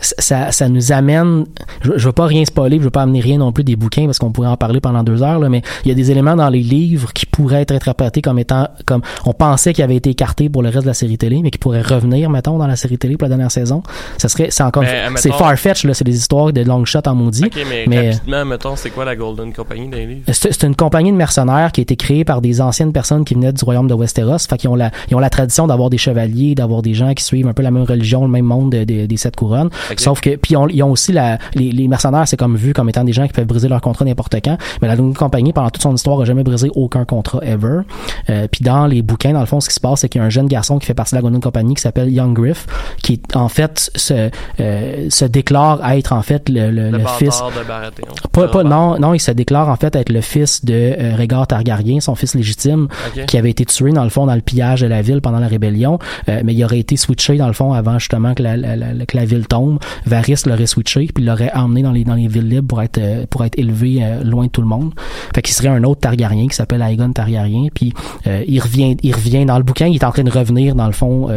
ça, 0.00 0.52
ça 0.52 0.68
nous 0.68 0.92
amène. 0.92 1.44
Je, 1.82 1.92
je 1.96 2.06
veux 2.06 2.12
pas 2.12 2.26
rien 2.26 2.44
spoiler, 2.44 2.78
je 2.78 2.82
veux 2.84 2.90
pas 2.90 3.02
amener 3.02 3.20
rien 3.20 3.38
non 3.38 3.52
plus 3.52 3.64
des 3.64 3.76
bouquins 3.76 4.06
parce 4.06 4.18
qu'on 4.18 4.32
pourrait 4.32 4.48
en 4.48 4.56
parler 4.56 4.80
pendant 4.80 5.02
deux 5.02 5.22
heures, 5.22 5.38
là, 5.38 5.48
mais 5.48 5.62
il 5.84 5.88
y 5.88 5.92
a 5.92 5.94
des 5.94 6.10
éléments 6.10 6.36
dans 6.36 6.48
les 6.48 6.60
livres 6.62 7.12
qui 7.12 7.26
pourraient 7.26 7.62
être 7.62 7.72
interprétés 7.72 8.22
comme 8.22 8.38
étant 8.38 8.68
comme 8.86 9.02
on 9.26 9.32
pensait 9.32 9.72
qu'ils 9.72 9.84
avaient 9.84 9.96
été 9.96 10.10
écartés 10.10 10.48
pour 10.48 10.62
le 10.62 10.68
reste 10.68 10.82
de 10.82 10.88
la 10.88 10.94
série 10.94 11.18
télé, 11.18 11.40
mais 11.42 11.50
qui 11.50 11.58
pourraient 11.58 11.82
revenir, 11.82 12.30
mettons, 12.30 12.58
dans 12.58 12.66
la 12.66 12.76
série 12.76 12.98
télé 12.98 13.16
pour 13.16 13.24
la 13.26 13.30
dernière 13.30 13.50
saison. 13.50 13.82
Ça 14.18 14.28
serait, 14.28 14.48
c'est 14.50 14.62
encore, 14.62 14.82
fois- 14.84 15.10
c'est 15.20 15.28
far-fetch 15.38 15.84
là, 15.84 15.94
c'est 15.94 16.04
des 16.04 16.16
histoires 16.16 16.52
de 16.52 16.62
long 16.62 16.84
shot 16.84 17.00
en 17.06 17.14
maudit. 17.14 17.44
Ok, 17.46 17.58
mais, 17.68 17.84
mais- 17.86 18.10
rapidement, 18.12 18.44
mettons, 18.44 18.76
c'est 18.76 18.90
quoi 18.90 19.04
la 19.04 19.16
Golden 19.16 19.52
Company 19.52 19.88
dans 19.88 19.96
les 19.96 20.06
livres? 20.06 20.22
C'est 20.32 20.62
une 20.64 20.74
compagnie 20.76 21.12
de 21.12 21.16
mercenaires 21.16 21.72
qui 21.72 21.80
a 21.80 21.82
été 21.82 21.96
créée 21.96 22.24
par 22.24 22.40
des 22.40 22.60
anciennes 22.60 22.92
personnes 22.92 23.24
qui 23.24 23.34
venaient 23.34 23.52
du 23.52 23.64
royaume 23.64 23.88
de 23.88 23.94
Westeros. 23.94 24.38
Fait 24.48 24.56
qu'ils 24.56 24.70
ont 24.70 24.74
la, 24.76 24.90
ils 25.10 25.14
ont 25.14 25.20
la 25.20 25.30
tradition 25.30 25.66
d'avoir 25.66 25.90
des 25.90 25.98
chevaliers, 25.98 26.54
d'avoir 26.54 26.82
des 26.82 26.94
gens 26.94 27.12
qui 27.14 27.24
suivent 27.24 27.46
un 27.48 27.52
peu 27.52 27.62
la 27.62 27.70
même 27.70 27.84
religion, 27.84 28.22
le 28.22 28.28
même 28.30 28.44
monde 28.46 28.72
de- 28.72 28.84
de- 28.84 29.06
des 29.06 29.16
sept 29.16 29.36
couronnes. 29.36 29.59
Sauf 30.04 30.20
que, 30.20 30.36
puis 30.36 30.56
on- 30.56 30.68
ils 30.68 30.82
ont 30.82 30.90
aussi 30.90 31.12
la, 31.12 31.38
les, 31.54 31.72
les 31.72 31.88
mercenaires, 31.88 32.26
c'est 32.26 32.36
comme 32.36 32.56
vu 32.56 32.72
comme 32.72 32.88
étant 32.88 33.04
des 33.04 33.12
gens 33.12 33.26
qui 33.26 33.32
peuvent 33.32 33.44
briser 33.46 33.68
leur 33.68 33.80
contrat 33.80 34.04
n'importe 34.04 34.34
quand. 34.42 34.56
Mais 34.82 34.88
la 34.88 34.96
Golden 34.96 35.14
Company, 35.14 35.52
pendant 35.52 35.70
toute 35.70 35.82
son 35.82 35.94
histoire, 35.94 36.20
a 36.20 36.24
jamais 36.24 36.42
brisé 36.44 36.70
aucun 36.74 37.04
contrat 37.04 37.40
ever. 37.42 37.80
Euh, 38.28 38.46
puis 38.50 38.62
dans 38.64 38.86
les 38.86 39.02
bouquins, 39.02 39.32
dans 39.32 39.40
le 39.40 39.46
fond, 39.46 39.60
ce 39.60 39.68
qui 39.68 39.74
se 39.74 39.80
passe, 39.80 40.00
c'est 40.00 40.08
qu'il 40.08 40.20
y 40.20 40.22
a 40.22 40.26
un 40.26 40.30
jeune 40.30 40.46
garçon 40.46 40.78
qui 40.78 40.86
fait 40.86 40.94
partie 40.94 41.12
de 41.12 41.16
la 41.16 41.22
Golden 41.22 41.40
Company 41.40 41.74
qui 41.74 41.82
s'appelle 41.82 42.10
Young 42.12 42.34
Griff, 42.34 42.66
qui 43.02 43.20
en 43.34 43.48
fait 43.48 43.90
se, 43.94 44.30
euh, 44.60 45.06
se 45.10 45.24
déclare 45.24 45.88
être 45.92 46.12
en 46.12 46.22
fait 46.22 46.48
le, 46.48 46.70
le, 46.70 46.90
Le, 46.90 46.98
le 46.98 47.06
fils 47.18 47.40
de 47.60 47.66
Baratheon. 47.66 48.06
pas, 48.32 48.48
pas, 48.48 48.62
non, 48.64 48.98
non, 48.98 49.14
il 49.14 49.20
se 49.20 49.30
déclare 49.30 49.68
en 49.68 49.76
fait 49.76 49.94
être 49.96 50.10
le 50.10 50.20
fils 50.20 50.64
de 50.64 50.74
euh, 50.74 51.14
Rhaegar 51.16 51.46
Targaryen, 51.46 52.00
son 52.00 52.14
fils 52.14 52.34
légitime, 52.34 52.88
qui 53.26 53.38
avait 53.38 53.50
été 53.50 53.64
tué 53.64 53.92
dans 53.92 54.04
le 54.04 54.10
fond 54.10 54.26
dans 54.26 54.34
le 54.34 54.40
pillage 54.40 54.80
de 54.82 54.86
la 54.86 55.02
ville 55.02 55.20
pendant 55.20 55.38
la 55.38 55.48
rébellion, 55.48 55.98
euh, 56.28 56.40
mais 56.44 56.54
il 56.54 56.64
aurait 56.64 56.78
été 56.78 56.96
switché 56.96 57.36
dans 57.36 57.46
le 57.46 57.52
fond 57.52 57.72
avant 57.72 57.98
justement 57.98 58.34
que 58.34 58.42
la, 58.42 58.56
la, 58.56 58.76
la- 58.76 59.06
que 59.06 59.16
la 59.16 59.24
ville 59.24 59.39
tombe. 59.46 59.78
Varys 60.06 60.42
l'aurait 60.46 60.66
switché 60.66 61.08
puis 61.14 61.24
l'aurait 61.24 61.52
emmené 61.54 61.82
dans 61.82 61.92
les 61.92 62.28
villes 62.28 62.48
libres 62.48 62.68
pour 62.68 62.82
être 62.82 62.98
euh, 62.98 63.26
pour 63.28 63.44
être 63.44 63.58
élevé 63.58 63.98
euh, 64.02 64.22
loin 64.24 64.46
de 64.46 64.50
tout 64.50 64.60
le 64.60 64.66
monde. 64.66 64.92
Fait 65.34 65.42
qu'il 65.42 65.54
serait 65.54 65.68
un 65.68 65.84
autre 65.84 66.00
Targaryen 66.00 66.48
qui 66.48 66.56
s'appelle 66.56 66.82
Aegon 66.82 67.12
Targaryen, 67.12 67.68
puis 67.72 67.92
euh, 68.26 68.44
il 68.46 68.60
revient 68.60 68.96
il 69.02 69.14
revient 69.14 69.44
dans 69.44 69.58
le 69.58 69.64
bouquin, 69.64 69.86
il 69.86 69.96
est 69.96 70.04
en 70.04 70.12
train 70.12 70.24
de 70.24 70.30
revenir 70.30 70.74
dans 70.74 70.86
le 70.86 70.92
fond 70.92 71.28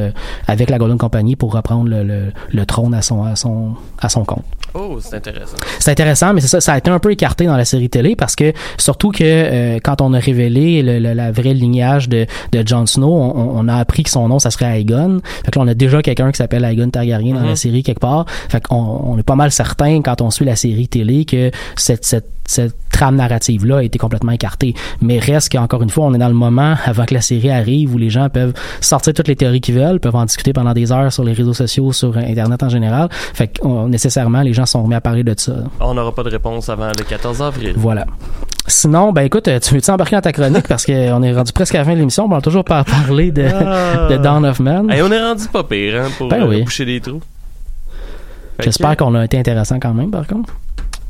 avec 0.47 0.69
la 0.69 0.77
Golden 0.77 0.97
Company 0.97 1.35
pour 1.35 1.53
reprendre 1.53 1.89
le, 1.89 2.65
trône 2.65 2.93
à 2.93 3.01
son 3.01 4.25
compte. 4.25 4.43
Oh, 4.75 4.97
c'est 5.01 5.15
intéressant. 5.15 5.55
C'est 5.79 5.91
intéressant, 5.91 6.33
mais 6.33 6.41
c'est 6.41 6.47
ça, 6.47 6.59
ça 6.61 6.73
a 6.73 6.77
été 6.79 6.89
un 6.89 6.99
peu 6.99 7.11
écarté 7.11 7.45
dans 7.45 7.55
la 7.57 7.65
série 7.65 7.89
télé 7.89 8.15
parce 8.15 8.35
que 8.35 8.53
surtout 8.77 9.11
que 9.11 9.23
euh, 9.23 9.79
quand 9.83 10.01
on 10.01 10.13
a 10.13 10.19
révélé 10.19 10.81
le, 10.81 10.99
le- 10.99 11.13
la 11.13 11.31
vraie 11.31 11.53
lignage 11.53 12.09
de, 12.09 12.25
de 12.51 12.63
Jon 12.67 12.85
Snow, 12.85 13.07
on, 13.13 13.59
on 13.59 13.67
a 13.67 13.75
appris 13.75 14.03
que 14.03 14.09
son 14.09 14.27
nom 14.27 14.39
ça 14.39 14.49
serait 14.49 14.79
Aegon. 14.81 15.19
Fait 15.45 15.51
que 15.51 15.59
là, 15.59 15.65
on 15.65 15.67
a 15.67 15.73
déjà 15.75 16.01
quelqu'un 16.01 16.31
qui 16.31 16.37
s'appelle 16.37 16.63
Aegon 16.65 16.89
Targaryen 16.89 17.35
dans 17.35 17.41
Mhm. 17.41 17.47
la 17.49 17.55
série 17.55 17.83
quelque 17.83 17.99
part. 17.99 18.25
Fait 18.49 18.65
qu'on 18.65 18.75
on 19.05 19.17
est 19.17 19.23
pas 19.23 19.35
mal 19.35 19.51
certain 19.51 20.01
quand 20.01 20.21
on 20.21 20.31
suit 20.31 20.45
la 20.45 20.55
série 20.55 20.87
télé 20.87 21.25
que 21.25 21.51
cette, 21.75 22.03
cette, 22.05 22.27
cette 22.45 22.75
trame 22.91 23.15
narrative 23.15 23.65
là 23.65 23.77
a 23.77 23.83
été 23.83 23.97
complètement 23.99 24.31
écartée. 24.33 24.73
Mais 25.01 25.17
reste 25.19 25.51
qu'encore 25.51 25.81
une 25.83 25.89
fois, 25.89 26.05
on 26.05 26.13
est 26.13 26.17
dans 26.17 26.27
le 26.27 26.33
moment 26.33 26.75
avant 26.85 27.05
que 27.05 27.13
la 27.13 27.21
série 27.21 27.49
arrive 27.51 27.93
où 27.93 27.97
les 27.97 28.09
gens 28.09 28.27
peuvent 28.29 28.53
sortir 28.81 29.13
toutes 29.13 29.27
les 29.27 29.35
théories 29.35 29.61
qu'ils 29.61 29.75
veulent, 29.75 29.99
peuvent 29.99 30.15
en 30.15 30.25
discuter 30.25 30.51
pendant 30.51 30.73
des 30.73 30.91
heures 30.91 31.11
sur 31.13 31.23
les 31.23 31.33
réseaux 31.33 31.53
sociaux, 31.53 31.91
sur 31.93 32.17
internet 32.17 32.61
en 32.63 32.69
général. 32.69 33.07
Fait 33.11 33.47
que 33.47 33.65
on- 33.65 33.87
nécessairement 33.87 34.41
les 34.41 34.53
gens 34.53 34.62
sont 34.65 34.83
remis 34.83 34.95
à 34.95 35.01
parler 35.01 35.23
de 35.23 35.33
ça. 35.37 35.53
On 35.79 35.93
n'aura 35.93 36.13
pas 36.13 36.23
de 36.23 36.29
réponse 36.29 36.69
avant 36.69 36.87
le 36.87 37.03
14 37.03 37.41
avril. 37.41 37.73
Voilà. 37.77 38.05
Sinon, 38.67 39.11
ben 39.11 39.23
écoute, 39.23 39.47
euh, 39.47 39.59
tu 39.59 39.73
veux-tu 39.75 39.91
embarquer 39.91 40.15
dans 40.15 40.21
ta 40.21 40.31
chronique? 40.31 40.67
Parce 40.67 40.85
qu'on 40.85 41.23
est 41.23 41.33
rendu 41.33 41.51
presque 41.51 41.75
à 41.75 41.79
la 41.79 41.85
fin 41.85 41.93
de 41.93 41.97
l'émission, 41.99 42.25
on 42.25 42.29
va 42.29 42.39
toujours 42.41 42.63
pas 42.63 42.83
parler 42.83 43.31
de, 43.31 43.43
Ah. 43.45 44.07
de 44.09 44.17
Dawn 44.17 44.45
of 44.45 44.59
Man. 44.59 44.89
Hey, 44.89 45.01
on 45.01 45.11
est 45.11 45.21
rendu 45.21 45.47
pas 45.49 45.63
pire 45.63 46.01
hein, 46.01 46.07
pour 46.17 46.29
Ben 46.29 46.43
euh, 46.43 46.47
oui. 46.47 46.63
boucher 46.63 46.85
des 46.85 47.01
trous. 47.01 47.21
J'espère 48.59 48.95
qu'on 48.97 49.13
a 49.15 49.25
été 49.25 49.37
intéressant 49.37 49.79
quand 49.79 49.93
même, 49.93 50.11
par 50.11 50.25
contre. 50.27 50.53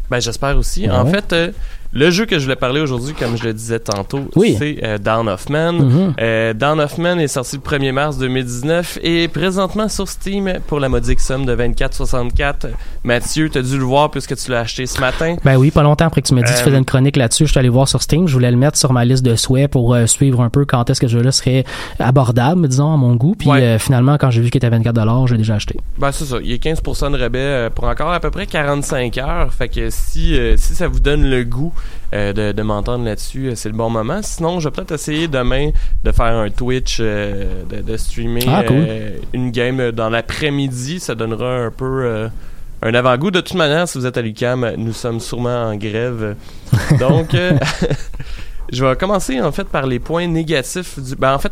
Ben, 0.09 0.19
j'espère 0.19 0.57
aussi. 0.57 0.83
Ouais, 0.87 0.91
en 0.91 1.05
ouais. 1.05 1.11
fait, 1.11 1.33
euh, 1.33 1.51
Le 1.95 2.09
jeu 2.09 2.25
que 2.25 2.39
je 2.39 2.43
voulais 2.45 2.55
parler 2.55 2.81
aujourd'hui, 2.81 3.13
comme 3.13 3.37
je 3.37 3.43
le 3.43 3.53
disais 3.53 3.77
tantôt, 3.79 4.21
Oui. 4.35 4.55
c'est 4.57 4.79
euh, 4.83 4.97
Down 4.97 5.29
of 5.29 5.47
Man. 5.49 5.75
Mhm. 5.77 6.13
Euh, 6.19 6.53
Down 6.53 6.79
of 6.79 6.97
Man 6.97 7.19
est 7.19 7.27
sorti 7.27 7.57
le 7.57 7.61
1er 7.61 7.91
mars 7.91 8.17
2019 8.17 8.97
et 9.03 9.27
présentement 9.27 9.87
sur 9.87 10.07
Steam 10.07 10.53
pour 10.65 10.79
la 10.79 10.89
modique 10.89 11.19
somme 11.19 11.45
de 11.45 11.53
24,64. 11.55 12.69
Mathieu, 13.03 13.47
t'as 13.49 13.61
dû 13.61 13.77
le 13.77 13.83
voir 13.83 14.09
puisque 14.09 14.35
tu 14.35 14.49
l'as 14.49 14.61
acheté 14.61 14.87
ce 14.87 14.99
matin. 14.99 15.35
Ben 15.43 15.55
oui, 15.57 15.69
pas 15.69 15.83
longtemps 15.83 16.05
après 16.07 16.23
que 16.23 16.27
tu 16.27 16.33
m'as 16.33 16.41
dit 16.41 16.51
que 16.51 16.55
tu 16.57 16.61
Euh, 16.61 16.65
faisais 16.65 16.77
une 16.79 16.85
chronique 16.85 17.15
là-dessus, 17.15 17.45
je 17.45 17.51
suis 17.51 17.59
allé 17.59 17.69
voir 17.69 17.87
sur 17.87 18.01
Steam. 18.01 18.27
Je 18.27 18.33
voulais 18.33 18.49
le 18.49 18.57
mettre 18.57 18.77
sur 18.79 18.91
ma 18.91 19.05
liste 19.05 19.23
de 19.23 19.35
souhaits 19.35 19.69
pour 19.69 19.93
euh, 19.93 20.07
suivre 20.07 20.41
un 20.41 20.49
peu 20.49 20.65
quand 20.65 20.89
est-ce 20.89 20.99
que 20.99 21.07
ce 21.07 21.13
jeu-là 21.13 21.31
serait 21.31 21.63
abordable, 21.99 22.67
disons, 22.67 22.91
à 22.91 22.97
mon 22.97 23.15
goût. 23.15 23.35
Puis 23.37 23.49
Ouais. 23.49 23.61
euh, 23.61 23.77
finalement, 23.79 24.17
quand 24.17 24.31
j'ai 24.31 24.41
vu 24.41 24.49
qu'il 24.49 24.57
était 24.57 24.67
à 24.67 24.71
24 24.71 25.27
j'ai 25.27 25.37
déjà 25.37 25.55
acheté. 25.55 25.79
Ben 25.99 26.11
c'est 26.11 26.25
ça, 26.25 26.37
il 26.43 26.49
y 26.49 26.53
a 26.53 26.57
15% 26.57 27.11
de 27.11 27.17
rabais 27.19 27.39
euh, 27.39 27.69
pour 27.69 27.83
encore 27.85 28.11
à 28.11 28.19
peu 28.19 28.31
près 28.31 28.47
45 28.47 29.17
heures. 29.19 29.53
Fait 29.53 29.69
que 29.69 29.89
si, 29.91 30.35
euh, 30.35 30.55
si 30.57 30.73
ça 30.73 30.87
vous 30.87 30.99
donne 30.99 31.29
le 31.29 31.43
goût 31.43 31.71
euh, 32.13 32.33
de, 32.33 32.51
de 32.51 32.61
m'entendre 32.61 33.05
là-dessus, 33.05 33.47
euh, 33.47 33.55
c'est 33.55 33.69
le 33.69 33.75
bon 33.75 33.89
moment. 33.89 34.19
Sinon, 34.21 34.59
je 34.59 34.69
vais 34.69 34.71
peut-être 34.71 34.91
essayer 34.91 35.27
demain 35.27 35.71
de 36.03 36.11
faire 36.11 36.25
un 36.37 36.49
Twitch, 36.49 36.97
euh, 36.99 37.63
de, 37.69 37.81
de 37.81 37.97
streamer 37.97 38.43
Ah, 38.47 38.63
cool. 38.67 38.87
une 39.33 39.51
game 39.51 39.91
dans 39.91 40.09
l'après-midi. 40.09 40.99
Ça 40.99 41.15
donnera 41.15 41.55
un 41.55 41.71
peu 41.71 42.29
un 42.81 42.93
avant-goût. 42.93 43.31
De 43.31 43.41
toute 43.41 43.55
manière, 43.57 43.87
si 43.87 43.97
vous 43.97 44.05
êtes 44.05 44.17
à 44.17 44.21
l'UQAM, 44.21 44.73
nous 44.77 44.93
sommes 44.93 45.19
sûrement 45.19 45.63
en 45.69 45.75
grève. 45.75 46.35
Donc, 46.99 47.35
je 48.71 48.85
vais 48.85 48.95
commencer 48.95 49.41
en 49.41 49.51
fait 49.51 49.65
par 49.67 49.87
les 49.87 49.99
points 49.99 50.27
négatifs. 50.27 50.99
Du... 50.99 51.15
Ben, 51.15 51.33
en 51.33 51.39
fait, 51.39 51.51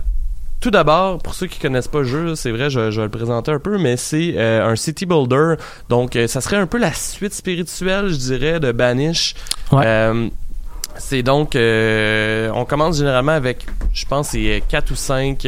tout 0.61 0.71
d'abord, 0.71 1.17
pour 1.17 1.33
ceux 1.33 1.47
qui 1.47 1.59
connaissent 1.59 1.87
pas 1.89 1.99
le 1.99 2.05
jeu, 2.05 2.35
c'est 2.35 2.51
vrai, 2.51 2.69
je, 2.69 2.91
je 2.91 2.97
vais 3.01 3.05
le 3.07 3.11
présenter 3.11 3.51
un 3.51 3.59
peu, 3.59 3.77
mais 3.77 3.97
c'est 3.97 4.35
euh, 4.37 4.65
un 4.71 4.75
city 4.77 5.05
builder. 5.05 5.55
Donc, 5.89 6.15
euh, 6.15 6.27
ça 6.27 6.39
serait 6.39 6.57
un 6.57 6.67
peu 6.67 6.77
la 6.77 6.93
suite 6.93 7.33
spirituelle, 7.33 8.09
je 8.09 8.15
dirais, 8.15 8.59
de 8.59 8.71
Banish. 8.71 9.33
Ouais. 9.71 9.83
Euh, 9.85 10.27
c'est 10.97 11.23
donc, 11.23 11.55
on 11.55 12.65
commence 12.65 12.97
généralement 12.99 13.31
avec, 13.33 13.65
je 13.93 14.05
pense, 14.05 14.29
c'est 14.29 14.61
quatre 14.69 14.91
ou 14.91 14.95
cinq 14.95 15.47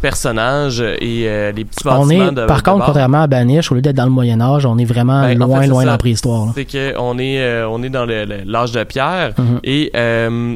personnages 0.00 0.80
et 0.80 1.24
euh, 1.26 1.50
les 1.52 1.64
petits 1.64 1.82
bâtiments 1.84 2.02
On 2.04 2.10
est, 2.10 2.30
de 2.32 2.46
par 2.46 2.58
de 2.58 2.62
contre, 2.62 2.86
contrairement 2.86 3.22
à 3.22 3.26
Banish, 3.26 3.72
au 3.72 3.74
lieu 3.74 3.82
d'être 3.82 3.96
dans 3.96 4.04
le 4.04 4.10
Moyen-Âge, 4.10 4.64
on 4.66 4.78
est 4.78 4.84
vraiment 4.84 5.22
Ben, 5.22 5.42
en 5.42 5.46
loin, 5.46 5.60
fait, 5.62 5.66
loin 5.66 5.84
dans 5.84 5.90
la 5.90 5.98
préhistoire. 5.98 6.52
C'est 6.54 6.64
que 6.64 6.94
on 6.98 7.18
est 7.18 7.40
euh, 7.40 7.68
on 7.68 7.82
est 7.82 7.88
dans 7.88 8.06
l'âge 8.06 8.72
de 8.72 8.84
pierre 8.84 9.32
Mhm. 9.38 9.60
et 9.64 9.90
euh, 9.96 10.54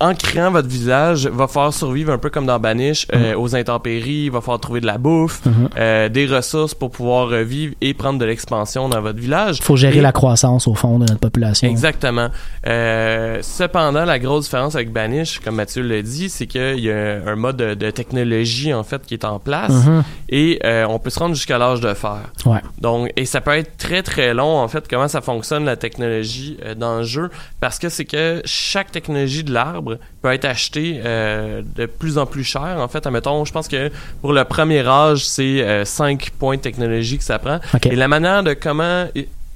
en 0.00 0.14
créant 0.14 0.50
votre 0.50 0.68
visage, 0.68 1.26
va 1.26 1.46
falloir 1.46 1.72
survivre 1.74 2.12
un 2.12 2.18
peu 2.18 2.30
comme 2.30 2.46
dans 2.46 2.58
Banish 2.58 3.06
euh, 3.14 3.34
aux 3.36 3.54
intempéries, 3.54 4.24
il 4.24 4.30
va 4.30 4.40
falloir 4.40 4.60
trouver 4.60 4.80
de 4.80 4.86
la 4.86 4.98
bouffe, 4.98 5.44
Mhm. 5.46 5.68
euh, 5.78 6.08
des 6.08 6.26
ressources 6.26 6.74
pour 6.74 6.90
pouvoir 6.90 7.28
euh, 7.32 7.42
vivre 7.42 7.74
et 7.80 7.92
prendre 7.94 8.18
de 8.18 8.24
l'expansion 8.24 8.88
dans 8.88 9.00
votre 9.00 9.18
village. 9.18 9.58
faut 9.60 9.76
gérer 9.76 9.98
Et- 9.98 10.00
la 10.00 10.12
croissance, 10.12 10.66
au 10.66 10.74
fond, 10.74 10.98
de 10.98 11.04
notre 11.04 11.18
population. 11.20 11.68
Exactement. 11.68 12.28
Euh, 12.66 13.38
cependant, 13.42 14.04
la 14.04 14.18
grosse 14.18 14.44
différence 14.44 14.74
avec 14.74 14.92
Banish, 14.92 15.38
comme 15.40 15.56
Mathieu 15.56 15.82
l'a 15.82 16.02
dit, 16.02 16.28
c'est 16.28 16.46
qu'il 16.46 16.80
y 16.80 16.90
a 16.90 17.20
un 17.26 17.36
mode 17.36 17.56
de, 17.56 17.74
de 17.74 17.90
technologie 17.90 18.72
en 18.72 18.82
fait 18.84 19.02
qui 19.06 19.14
est 19.14 19.24
en 19.24 19.38
place 19.38 19.72
Mhm. 19.86 20.02
et 20.28 20.60
euh, 20.64 20.86
on 20.88 20.98
peut 20.98 21.10
se 21.10 21.18
rendre 21.18 21.34
jusqu'à 21.34 21.58
l'âge 21.58 21.80
de 21.80 21.92
fer. 21.94 22.18
Ouais. 22.46 22.60
Donc, 22.80 23.10
et 23.16 23.24
ça 23.26 23.40
peut 23.40 23.52
être 23.56 23.76
très 23.76 24.02
très 24.02 24.34
long 24.34 24.56
en 24.58 24.68
fait 24.68 24.86
comment 24.88 25.08
ça 25.08 25.20
fonctionne 25.20 25.64
la 25.64 25.76
technologie 25.76 26.56
euh, 26.64 26.74
dans 26.74 26.98
le 26.98 27.04
jeu 27.04 27.30
parce 27.60 27.78
que 27.78 27.88
c'est 27.88 28.04
que 28.04 28.40
chaque 28.44 28.90
technologie 28.92 29.44
de 29.44 29.52
l'arbre 29.52 29.89
peut 30.22 30.32
être 30.32 30.44
achetée 30.44 31.00
euh, 31.04 31.62
de 31.76 31.86
plus 31.86 32.18
en 32.18 32.26
plus 32.26 32.44
cher 32.44 32.76
en 32.78 32.88
fait. 32.88 33.06
Admettons, 33.06 33.44
je 33.44 33.52
pense 33.52 33.68
que 33.68 33.90
pour 34.20 34.32
le 34.32 34.44
premier 34.44 34.86
âge 34.86 35.26
c'est 35.26 35.84
5 35.84 36.30
points 36.38 36.56
de 36.56 36.62
technologie 36.62 37.18
que 37.18 37.24
ça 37.24 37.38
prend 37.38 37.60
et 37.84 37.96
la 37.96 38.08
manière 38.08 38.42
de 38.42 38.54
comment 38.54 39.06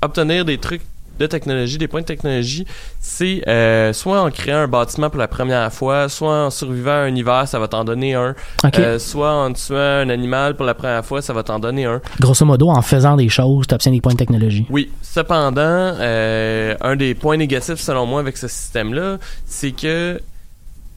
obtenir 0.03 0.45
des 0.45 0.59
trucs 0.59 0.83
de 1.19 1.27
technologie, 1.27 1.79
des 1.79 1.89
points 1.89 2.01
de 2.01 2.07
technologie, 2.07 2.67
c'est 3.01 3.43
euh, 3.49 3.93
soit 3.93 4.21
en 4.23 4.31
créant 4.31 4.59
un 4.59 4.69
bâtiment 4.69 5.11
pour 5.11 5.19
la 5.21 5.29
première 5.29 5.73
fois, 5.73 6.09
soit 6.09 6.47
en 6.47 6.51
survivant 6.51 6.91
à 6.91 7.05
un 7.05 7.15
hiver, 7.15 7.47
ça 7.47 7.59
va 7.59 7.69
t'en 7.69 7.85
donner 7.85 8.15
un, 8.15 8.35
euh, 8.79 8.99
soit 8.99 9.33
en 9.33 9.53
tuant 9.53 9.77
un 9.79 10.09
animal 10.09 10.57
pour 10.57 10.67
la 10.67 10.75
première 10.75 11.05
fois, 11.05 11.23
ça 11.23 11.33
va 11.33 11.43
t'en 11.43 11.59
donner 11.59 11.85
un. 11.85 12.01
Grosso 12.21 12.45
modo, 12.45 12.69
en 12.69 12.83
faisant 12.83 13.17
des 13.17 13.29
choses, 13.29 13.67
tu 13.67 13.75
obtiens 13.75 13.93
des 13.93 14.01
points 14.01 14.13
de 14.13 14.19
technologie. 14.19 14.67
Oui, 14.71 14.91
cependant, 15.03 15.61
euh, 15.63 16.75
un 16.81 16.97
des 16.97 17.15
points 17.15 17.37
négatifs 17.37 17.79
selon 17.81 18.07
moi 18.07 18.21
avec 18.21 18.37
ce 18.37 18.49
système-là, 18.49 19.19
c'est 19.47 19.73
que 19.73 20.21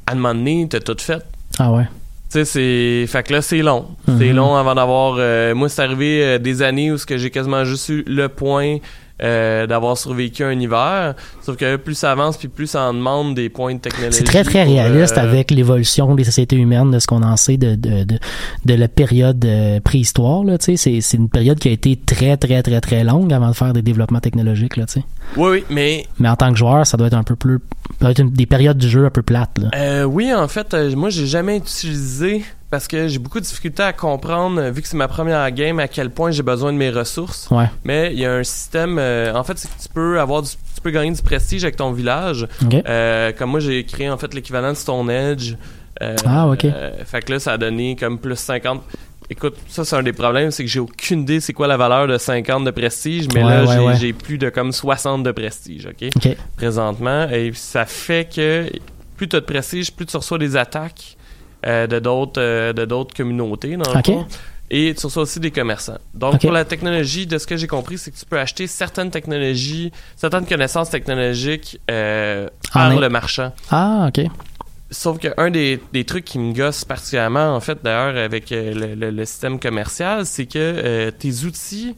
à 0.06 0.14
un 0.14 0.16
moment 0.16 0.34
donné, 0.34 0.68
t'as 0.70 0.80
tout 0.80 0.96
fait. 1.00 1.22
Ah 1.60 1.72
ouais. 1.72 1.84
Tu 2.30 2.40
sais, 2.44 2.46
c'est. 2.46 3.06
Fait 3.08 3.24
que 3.24 3.32
là, 3.34 3.42
c'est 3.42 3.62
long. 3.62 3.88
C'est 4.06 4.12
Mhm. 4.30 4.36
long 4.36 4.56
avant 4.56 4.76
d'avoir. 4.76 5.16
euh, 5.18 5.56
moi, 5.56 5.70
c'est 5.70 5.82
arrivé 5.82 6.22
euh, 6.24 6.38
des 6.40 6.62
années 6.62 6.92
où 6.92 6.98
ce 6.98 7.06
que 7.06 7.18
j'ai 7.18 7.30
quasiment 7.30 7.64
juste 7.64 7.88
eu 7.90 8.04
le 8.06 8.28
point 8.30 8.78
euh, 9.22 9.66
d'avoir 9.68 9.98
survécu 9.98 10.44
un 10.44 10.60
hiver. 10.60 11.16
Sauf 11.42 11.56
que 11.58 11.76
plus 11.78 11.96
ça 11.96 12.12
avance, 12.12 12.38
puis 12.38 12.48
plus 12.48 12.68
ça 12.68 12.84
en 12.84 12.94
demande 12.94 13.36
des 13.36 13.50
points 13.50 13.76
de 13.76 13.80
technologie. 13.80 14.18
C'est 14.18 14.24
très, 14.24 14.44
très 14.44 14.64
pour, 14.64 14.74
réaliste 14.74 15.18
euh, 15.18 15.22
avec 15.22 15.52
l'évolution 15.52 16.14
des 16.16 16.24
sociétés 16.24 16.56
humaines, 16.56 16.92
de 16.92 17.00
ce 17.00 17.08
qu'on 17.08 17.24
en 17.24 17.36
sait 17.38 17.58
de, 17.58 17.76
de, 17.76 18.04
de, 18.04 18.20
de 18.66 18.74
la 18.74 18.88
période 18.88 19.44
euh, 19.46 19.80
préhistoire. 19.80 20.44
Là, 20.44 20.58
tu 20.58 20.66
sais. 20.66 20.78
c'est, 20.78 21.02
c'est 21.02 21.18
une 21.18 21.30
période 21.30 21.60
qui 21.60 21.70
a 21.70 21.72
été 21.72 21.96
très, 21.96 22.38
très, 22.38 22.62
très, 22.64 22.82
très 22.82 23.04
longue 23.04 23.34
avant 23.34 23.50
de 23.50 23.56
faire 23.56 23.74
des 23.74 23.82
développements 23.82 24.20
technologiques. 24.20 24.78
Là, 24.78 24.86
tu 24.86 24.94
sais. 25.00 25.04
Oui, 25.36 25.50
oui, 25.50 25.64
mais 25.70 26.06
Mais 26.20 26.30
en 26.30 26.36
tant 26.36 26.52
que 26.52 26.58
joueur, 26.58 26.86
ça 26.86 26.96
doit 26.98 27.08
être 27.08 27.14
un 27.14 27.24
peu 27.24 27.36
plus... 27.36 27.60
Ça 27.92 27.96
doit 28.02 28.12
être 28.12 28.20
une- 28.20 28.32
des 28.32 28.46
périodes 28.46 28.78
du 28.78 28.88
jeu 28.90 29.06
un 29.06 29.10
peu 29.10 29.22
plates. 29.24 29.58
Là. 29.58 29.70
Euh, 29.76 30.04
oui, 30.04 30.34
en 30.34 30.48
fait, 30.48 30.74
euh, 30.74 30.96
moi, 30.96 31.10
j'ai 31.10 31.26
jamais 31.28 31.58
utilisé 31.58 32.44
parce 32.70 32.88
que 32.88 33.08
j'ai 33.08 33.20
beaucoup 33.20 33.40
de 33.40 33.46
difficultés 33.46 33.84
à 33.84 33.94
comprendre, 33.94 34.60
euh, 34.62 34.72
vu 34.72 34.82
que 34.82 34.88
c'est 34.88 34.98
ma 34.98 35.08
première 35.08 35.50
game, 35.52 35.80
à 35.80 35.88
quel 35.88 36.10
point 36.10 36.32
j'ai 36.32 36.44
besoin 36.44 36.74
de 36.74 36.78
mes 36.78 36.90
ressources. 36.90 37.48
Ouais. 37.52 37.70
Mais 37.84 38.12
il 38.14 38.20
y 38.20 38.26
a 38.26 38.34
un 38.34 38.44
système. 38.44 38.98
euh, 39.00 39.34
en 39.34 39.44
fait, 39.44 39.58
c'est 39.58 39.68
que 39.70 39.82
tu 39.82 39.90
peux 39.90 40.20
avoir 40.20 40.42
du, 40.42 40.50
tu 40.50 40.82
peux 40.82 40.92
gagner 40.92 41.12
du 41.12 41.22
prestige 41.22 41.64
avec 41.64 41.76
ton 41.78 41.92
village. 41.92 42.48
Euh, 42.88 43.32
comme 43.38 43.52
moi, 43.52 43.60
j'ai 43.60 43.84
créé 43.86 44.10
en 44.10 44.18
fait 44.18 44.34
l'équivalent 44.34 44.70
de 44.72 44.78
Stone 44.78 45.10
Edge. 45.10 45.54
Euh, 46.02 46.16
Ah, 46.26 46.48
ok. 46.48 46.66
fait 47.06 47.22
que 47.26 47.32
là, 47.34 47.40
ça 47.40 47.54
a 47.54 47.58
donné 47.58 47.96
comme 47.96 48.20
plus 48.20 48.36
50. 48.36 48.84
Écoute, 49.30 49.56
ça, 49.68 49.84
c'est 49.84 49.96
un 49.98 50.04
des 50.04 50.14
problèmes, 50.14 50.52
c'est 50.52 50.64
que 50.64 50.70
j'ai 50.70 50.80
aucune 50.80 51.22
idée 51.24 51.42
c'est 51.42 51.52
quoi 51.52 51.68
la 51.68 51.76
valeur 51.76 52.08
de 52.08 52.18
50 52.18 52.64
de 52.64 52.72
prestige, 52.72 53.28
mais 53.34 53.44
Ouais, 53.44 53.50
là, 53.50 53.66
ouais, 53.66 53.96
j'ai, 54.00 54.08
ouais. 54.08 54.14
plus 54.14 54.38
de 54.38 54.50
comme 54.50 54.72
60 54.72 55.24
de 55.24 55.32
prestige, 55.32 55.86
OK? 55.88 56.08
OK. 56.16 56.38
présentement. 56.56 57.28
Et 57.30 57.52
ça 57.54 57.86
fait 57.86 58.30
que 58.34 58.70
plus 59.18 59.28
tu 59.28 59.36
as 59.36 59.40
de 59.42 59.46
prestige, 59.46 59.92
plus 59.92 60.06
tu 60.06 60.16
reçois 60.16 60.38
des 60.38 60.56
attaques 60.56 61.17
de 61.88 62.00
d'autres 62.00 62.42
euh, 62.42 62.74
de 62.74 62.86
d'autres 62.86 63.16
communautés, 63.16 63.76
dans 63.78 63.90
le 63.94 63.98
fond. 64.14 64.26
Et 64.70 64.94
tu 65.00 65.06
reçois 65.06 65.24
aussi 65.24 65.40
des 65.40 65.52
commerçants. 65.52 65.98
Donc, 66.14 66.42
pour 66.42 66.52
la 66.52 66.66
technologie, 66.66 67.26
de 67.26 67.38
ce 67.38 67.48
que 67.48 67.56
j'ai 67.56 67.68
compris, 67.68 67.98
c'est 67.98 68.12
que 68.12 68.18
tu 68.18 68.26
peux 68.26 68.38
acheter 68.38 68.68
certaines 68.68 69.12
technologies, 69.12 69.94
certaines 70.18 70.46
connaissances 70.46 70.90
technologiques 70.90 71.80
euh, 71.90 72.50
par 72.74 72.90
le 73.00 73.08
marchand. 73.10 73.54
Ah, 73.72 74.10
OK. 74.10 74.26
Sauf 74.92 75.20
que 75.20 75.30
un 75.38 75.50
des, 75.52 75.80
des 75.94 76.04
trucs 76.04 76.26
qui 76.26 76.38
me 76.40 76.54
gosse 76.54 76.84
particulièrement, 76.86 77.56
en 77.56 77.60
fait, 77.62 77.80
d'ailleurs, 77.84 78.18
avec 78.18 78.52
euh, 78.52 78.74
le, 78.74 78.96
le- 78.96 79.12
le 79.12 79.26
système 79.26 79.58
commercial, 79.60 80.26
c'est 80.26 80.46
que 80.46 80.58
euh, 80.60 81.12
tes 81.12 81.44
outils, 81.46 81.96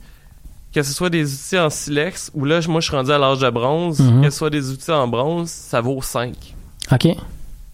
que 0.74 0.84
ce 0.84 0.94
soit 0.94 1.10
des 1.10 1.32
outils 1.34 1.58
en 1.58 1.70
silex, 1.72 2.30
ou 2.36 2.46
là, 2.46 2.60
moi, 2.68 2.82
je 2.82 2.88
suis 2.88 2.96
rendu 2.96 3.12
à 3.12 3.18
l'âge 3.18 3.40
de 3.40 3.50
bronze, 3.50 4.00
Mhm. 4.00 4.24
que 4.24 4.30
ce 4.30 4.38
soit 4.38 4.50
des 4.52 4.70
outils 4.72 4.92
en 4.92 5.08
bronze, 5.08 5.50
ça 5.50 5.82
vaut 5.82 6.02
5. 6.04 6.34
OK. 6.92 7.08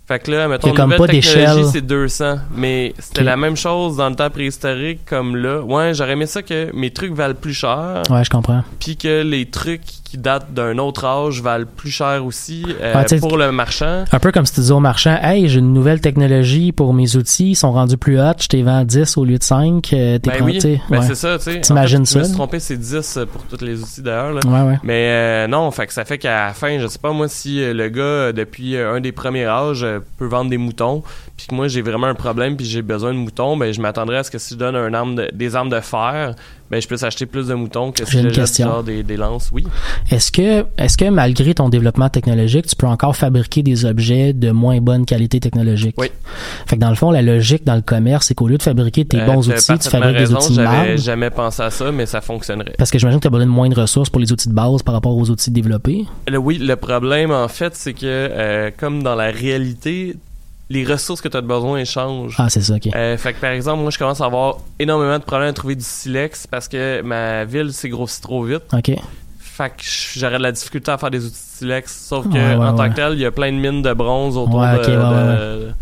Fait 0.08 0.20
que 0.20 0.30
là, 0.30 0.48
mettons, 0.48 0.72
comme 0.74 0.92
nouvelle 0.92 0.98
pas 1.00 1.08
technologie, 1.08 1.70
c'est 1.72 1.82
200. 1.82 2.36
Mais 2.56 2.94
c'était 3.00 3.24
la 3.24 3.38
même 3.38 3.56
chose 3.58 3.98
dans 3.98 4.10
le 4.10 4.16
temps 4.16 4.30
préhistorique 4.30 5.00
comme 5.06 5.36
là. 5.36 5.62
Ouais, 5.62 5.94
j'aurais 5.96 6.12
aimé 6.12 6.28
ça 6.28 6.44
que 6.44 6.70
mes 6.76 6.92
trucs 6.92 7.14
valent 7.14 7.34
plus 7.34 7.54
cher, 7.56 8.04
Ouais, 8.12 8.24
je 8.24 8.30
comprends. 8.30 8.64
puis 8.80 8.98
que 8.98 9.24
les 9.24 9.48
trucs 9.50 9.82
qui 10.04 10.20
datent 10.20 10.54
d'un 10.54 10.78
autre 10.78 11.06
âge 11.06 11.42
valent 11.42 11.66
plus 11.76 11.90
cher 11.90 12.24
aussi 12.24 12.64
euh, 12.82 12.94
Ouais, 12.94 13.08
sais, 13.08 13.20
pour 13.20 13.36
le 13.38 13.52
marchand. 13.52 14.06
Un 14.12 14.20
peu 14.20 14.32
comme 14.32 14.46
si 14.46 14.54
tu 14.54 14.60
disais 14.62 14.72
au 14.74 14.80
marchand, 14.80 15.18
hey, 15.22 15.50
j'ai 15.50 15.60
une 15.60 15.74
nouvelle 15.74 16.00
technologie 16.02 16.72
pour 16.72 16.94
mes 16.94 17.16
outils, 17.16 17.52
ils 17.52 17.56
sont 17.56 17.72
rendus 17.72 17.98
plus 17.98 18.20
hot, 18.20 18.34
je 18.40 18.48
t'ai 18.48 18.62
vendu 18.62 18.86
10 19.00 19.18
au 19.18 19.26
lieu 19.26 19.40
de 19.40 19.44
5, 19.44 19.92
euh, 19.94 20.20
t'es 20.20 20.30
Ben 20.30 20.44
oui, 20.44 20.60
ben 20.62 21.00
ouais. 21.00 21.06
c'est 21.08 21.16
ça, 21.16 21.38
tu 21.40 21.46
sais. 21.46 21.58
En 21.58 21.62
T'imagines 21.62 22.06
fait, 22.06 22.14
Je 22.14 22.18
me 22.20 22.24
ça, 22.24 22.28
suis 22.30 22.38
trompé, 22.38 22.60
c'est 22.60 22.78
10 22.78 23.20
pour 23.34 23.44
tous 23.46 23.66
les 23.66 23.82
outils 23.82 24.04
d'ailleurs. 24.04 24.34
là. 24.34 24.40
Ouais, 24.46 24.70
ouais. 24.70 24.78
Mais 24.84 25.08
euh, 25.10 25.48
non, 25.48 25.72
fait 25.72 25.88
que 25.88 25.94
ça 25.94 26.06
fait 26.06 26.20
qu'à 26.20 26.46
la 26.46 26.54
fin, 26.54 26.78
je 26.80 26.86
sais 26.88 27.00
pas 27.00 27.12
moi 27.12 27.28
si 27.28 27.60
euh, 27.62 27.74
le 27.74 27.90
gars 27.90 28.02
euh, 28.04 28.32
depuis 28.32 28.76
euh, 28.76 28.94
un 28.94 29.02
des 29.02 29.12
premiers 29.12 29.46
âges 29.46 29.86
euh, 29.96 30.00
peut 30.18 30.26
vendre 30.26 30.50
des 30.50 30.58
moutons, 30.58 31.04
puis 31.38 31.48
que 31.48 31.56
moi 31.56 31.68
j'ai 31.68 31.82
vraiment 31.82 32.08
un 32.08 32.16
problème 32.16 32.56
puis 32.58 32.66
j'ai 32.66 32.82
besoin 32.82 33.14
de 33.14 33.18
moutons, 33.18 33.58
ben 33.58 33.74
je 33.74 33.82
m'attendrais 33.82 34.18
à 34.18 34.24
ce 34.24 34.32
que 34.32 34.38
si 34.38 34.54
je 34.54 34.60
donne 34.60 34.76
un 34.76 34.94
arme 34.94 35.16
de- 35.16 35.30
des 35.34 35.56
armes 35.56 35.70
de 35.70 35.80
fer, 35.80 36.36
ben 36.72 36.82
je 36.82 36.88
puisse 36.88 37.04
acheter 37.04 37.26
plus 37.26 37.48
de 37.48 37.54
moutons 37.54 37.92
que 37.92 38.06
si 38.06 38.12
J'ai 38.12 38.24
des, 38.86 39.04
des 39.04 39.18
lances. 39.18 39.50
Oui. 39.52 39.64
Est-ce 40.10 40.32
que, 40.32 40.66
est-ce 40.78 40.98
que 40.98 41.10
malgré 41.10 41.54
ton 41.54 41.70
développement 41.70 42.10
technologique, 42.10 42.66
tu 42.68 42.76
peux 42.76 42.88
encore 42.88 43.16
fabriquer 43.16 43.62
des 43.64 43.86
objets 43.86 44.34
de 44.34 44.52
moins 44.52 44.80
bonne 44.82 45.06
qualité 45.06 45.40
technologique? 45.40 45.96
Oui. 45.98 46.08
Fait 46.66 46.76
que 46.76 46.82
dans 46.82 46.90
le 46.90 46.96
fond, 46.96 47.12
la 47.12 47.22
logique 47.22 47.64
dans 47.66 47.76
le 47.76 47.82
commerce, 47.82 48.28
c'est 48.28 48.34
qu'au 48.34 48.48
lieu 48.48 48.58
de 48.58 48.64
fabriquer 48.64 49.06
tes 49.06 49.20
Euh, 49.22 49.26
bons 49.26 49.48
outils, 49.50 49.78
tu 49.80 49.90
fabriques 49.90 50.14
des 50.14 50.20
raison, 50.20 50.38
outils 50.38 50.50
de 50.58 50.64
J'avais 50.64 50.98
jamais 50.98 51.30
pensé 51.30 51.62
à 51.62 51.70
ça, 51.70 51.92
mais 51.92 52.06
ça 52.06 52.22
fonctionnerait. 52.22 52.74
Parce 52.78 52.90
que 52.92 52.98
j'imagine 53.00 53.20
que 53.20 53.24
tu 53.24 53.28
as 53.28 53.32
besoin 53.32 53.46
de 53.46 53.52
moins 53.52 53.70
de 53.70 53.80
ressources 53.80 54.10
pour 54.10 54.20
les 54.20 54.32
outils 54.32 54.50
de 54.50 54.54
base 54.54 54.82
par 54.84 54.94
rapport 54.96 55.16
aux 55.16 55.30
outils 55.30 55.52
développés. 55.52 56.06
Le- 56.28 56.38
oui, 56.38 56.58
le 56.58 56.76
problème 56.76 57.32
en 57.32 57.48
fait, 57.48 57.76
c'est 57.76 57.94
que 57.94 58.00
euh, 58.06 58.72
comme 58.76 59.04
dans 59.04 59.16
la 59.16 59.32
réalité, 59.32 60.16
les 60.70 60.84
ressources 60.84 61.22
que 61.22 61.28
tu 61.28 61.38
as 61.38 61.42
besoin 61.42 61.84
changent. 61.86 62.36
Ah, 62.40 62.50
c'est 62.50 62.62
ça, 62.62 62.76
ok. 62.76 62.90
Euh, 62.96 63.18
fait 63.18 63.34
que 63.34 63.40
par 63.40 63.52
exemple, 63.52 63.82
moi 63.82 63.92
je 63.92 63.98
commence 64.00 64.20
à 64.22 64.26
avoir 64.26 64.58
énormément 64.80 65.20
de 65.20 65.24
problèmes 65.24 65.50
à 65.50 65.54
trouver 65.54 65.76
du 65.76 65.84
silex 65.84 66.48
parce 66.48 66.68
que 66.68 67.02
ma 67.02 67.46
ville 67.46 67.72
s'est 67.74 67.90
grossie 67.90 68.22
trop 68.22 68.44
vite. 68.44 68.64
Ok. 68.74 68.92
Fait 69.40 69.70
que 69.70 69.84
j'aurais 70.18 70.38
de 70.38 70.44
la 70.44 70.52
difficulté 70.52 70.92
à 70.92 70.98
faire 70.98 71.12
des 71.12 71.24
outils 71.26 71.36
silex. 71.36 72.08
Sauf 72.10 72.26
que, 72.28 72.34
Ouais, 72.34 72.56
ouais, 72.56 72.66
en 72.66 72.76
tant 72.76 72.84
ouais. 72.84 72.90
que 72.90 72.96
tel, 72.96 73.14
il 73.14 73.20
y 73.20 73.26
a 73.26 73.32
plein 73.32 73.52
de 73.52 73.58
mines 73.58 73.82
de 73.82 73.94
bronze 73.94 74.36
autour 74.38 74.56
Ouais, 74.60 74.78
de. 74.80 74.86
de- 74.86 75.74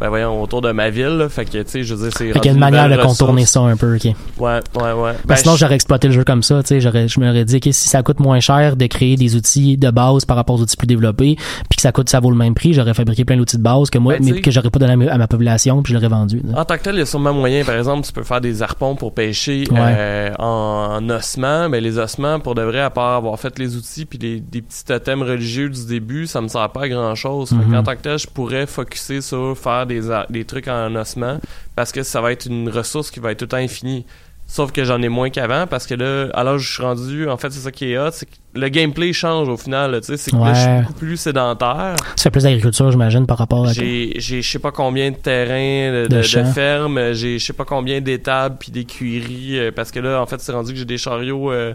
Ben 0.00 0.08
voyons, 0.08 0.42
autour 0.42 0.62
de 0.62 0.72
ma 0.72 0.90
ville. 0.90 1.18
là. 1.18 1.28
Fait 1.28 1.44
que, 1.44 1.50
tu 1.58 1.64
sais, 1.66 1.84
je 1.84 1.94
veux 1.94 2.04
dire, 2.08 2.16
c'est. 2.16 2.32
Fait 2.32 2.40
qu'il 2.40 2.50
y 2.50 2.52
a 2.52 2.54
une 2.54 2.60
manière 2.60 2.88
de 2.88 2.96
contourner 3.02 3.46
ça 3.46 3.60
un 3.60 3.76
peu, 3.76 3.96
ok. 3.96 4.04
Ouais, 4.38 4.60
ouais, 4.74 4.92
ouais. 4.92 5.12
Ben, 5.24 5.36
sinon, 5.36 5.56
j'aurais 5.56 5.74
exploité 5.74 6.08
le 6.08 6.14
jeu 6.14 6.24
comme 6.24 6.42
ça, 6.42 6.62
tu 6.62 6.68
sais, 6.68 6.80
j'aurais, 6.80 7.08
je 7.08 7.20
m'aurais 7.20 7.44
dit, 7.44 7.56
ok, 7.56 7.68
si 7.72 7.88
ça 7.88 8.02
coûte 8.02 8.20
moins 8.20 8.40
cher 8.40 8.76
de 8.76 8.86
créer 8.86 9.16
des 9.16 9.36
outils 9.36 9.76
de 9.76 9.90
base 9.90 10.24
par 10.24 10.36
rapport 10.36 10.56
aux 10.56 10.62
outils 10.62 10.76
plus 10.76 10.86
développés, 10.86 11.36
puis 11.68 11.76
que 11.76 11.82
ça 11.82 11.92
coûte, 11.92 12.08
ça 12.08 12.20
vaut 12.20 12.30
le 12.30 12.36
même 12.36 12.54
prix, 12.54 12.72
j'aurais 12.72 12.94
fabriqué 12.94 13.24
plein 13.24 13.36
d'outils 13.36 13.58
de 13.58 13.62
base 13.62 13.90
que 13.90 13.98
moi, 13.98 14.14
Ben, 14.18 14.24
mais 14.34 14.40
que 14.40 14.50
j'aurais 14.50 14.70
pas 14.70 14.78
donné 14.78 15.08
à 15.08 15.18
ma, 15.18 15.28
population, 15.28 15.82
puis 15.82 15.92
je 15.92 15.98
l'aurais 15.98 16.08
vendu. 16.08 16.42
En 16.56 16.64
tant 16.64 16.76
que 16.76 16.82
tel, 16.82 16.94
il 16.96 16.98
y 16.98 17.02
a 17.02 17.06
sûrement 17.06 17.32
moyen, 17.32 17.64
par 17.64 17.76
exemple, 17.76 18.06
tu 18.06 18.12
peux 18.12 18.22
faire 18.24 18.40
des 18.40 18.62
harpons 18.62 18.94
pour 18.94 19.12
pêcher 19.14 19.64
Ouais. 19.70 19.78
euh, 19.80 20.30
en, 20.38 20.96
en 20.98 21.10
ossements. 21.10 21.68
Mais 21.68 21.80
les 21.80 21.98
ossements, 21.98 22.40
pour 22.40 22.54
de 22.54 22.62
vrai, 22.62 22.80
à 22.80 22.90
part 22.90 23.16
avoir 23.16 23.38
fait 23.38 23.58
les 23.58 23.76
outils 23.76 24.04
puis 24.04 24.18
les, 24.18 24.40
des 24.40 24.62
petits 24.62 24.84
totems 24.84 25.22
religieux 25.22 25.68
du 25.68 25.86
début, 25.86 26.26
ça 26.26 26.40
me 26.40 26.48
sert 26.48 26.68
pas 26.70 26.82
à 26.82 26.88
grand 26.88 27.14
chose. 27.14 27.52
Mhm. 27.52 27.74
En 27.76 27.82
tant 27.82 27.96
que 27.96 28.02
tel, 28.02 28.18
je 28.18 28.26
pourrais 28.26 28.66
focuser 28.66 29.20
sur 29.20 29.56
faire 29.56 29.86
des, 30.30 30.44
trucs 30.44 30.68
en 30.68 30.94
ossements 30.94 31.38
parce 31.76 31.92
que 31.92 32.02
ça 32.02 32.20
va 32.20 32.32
être 32.32 32.46
une 32.46 32.68
ressource 32.68 33.10
qui 33.10 33.20
va 33.20 33.32
être 33.32 33.38
tout 33.38 33.44
le 33.44 33.50
temps 33.50 33.56
infinie. 33.56 34.04
Sauf 34.46 34.72
que 34.72 34.82
j'en 34.82 35.00
ai 35.00 35.08
moins 35.08 35.30
qu'avant 35.30 35.68
parce 35.68 35.86
que 35.86 35.94
là, 35.94 36.28
alors 36.34 36.58
je 36.58 36.72
suis 36.72 36.82
rendu, 36.82 37.28
en 37.28 37.36
fait, 37.36 37.50
c'est 37.52 37.60
ça 37.60 37.70
qui 37.70 37.92
est 37.92 37.98
hot, 37.98 38.10
c'est 38.10 38.26
que 38.26 38.34
le 38.54 38.68
gameplay 38.68 39.12
change 39.12 39.48
au 39.48 39.56
final. 39.56 40.00
Tu 40.00 40.08
sais, 40.08 40.16
c'est 40.16 40.32
que 40.32 40.36
là, 40.36 40.54
je 40.54 40.60
suis 40.60 40.80
beaucoup 40.80 40.92
plus 40.94 41.16
sédentaire. 41.16 41.94
Tu 42.16 42.22
fais 42.24 42.30
plus 42.30 42.42
d'agriculture, 42.42 42.90
j'imagine, 42.90 43.26
par 43.26 43.38
rapport 43.38 43.68
à. 43.68 43.72
J'ai, 43.72 44.18
je 44.18 44.40
sais 44.40 44.58
pas 44.58 44.72
combien 44.72 45.12
de 45.12 45.16
terrains, 45.16 45.92
de, 45.92 46.02
De 46.02 46.08
de, 46.08 46.16
de 46.16 46.22
champs. 46.22 46.52
fermes, 46.52 47.12
j'ai 47.12 47.38
je 47.38 47.44
sais 47.44 47.52
pas 47.52 47.64
combien 47.64 48.00
d'étables 48.00 48.56
puis 48.58 48.72
d'écuries, 48.72 49.56
euh, 49.56 49.70
parce 49.70 49.92
que 49.92 50.00
là, 50.00 50.20
en 50.20 50.26
fait, 50.26 50.40
c'est 50.40 50.50
rendu 50.50 50.72
que 50.72 50.78
j'ai 50.78 50.84
des 50.84 50.98
chariots 50.98 51.52
euh, 51.52 51.74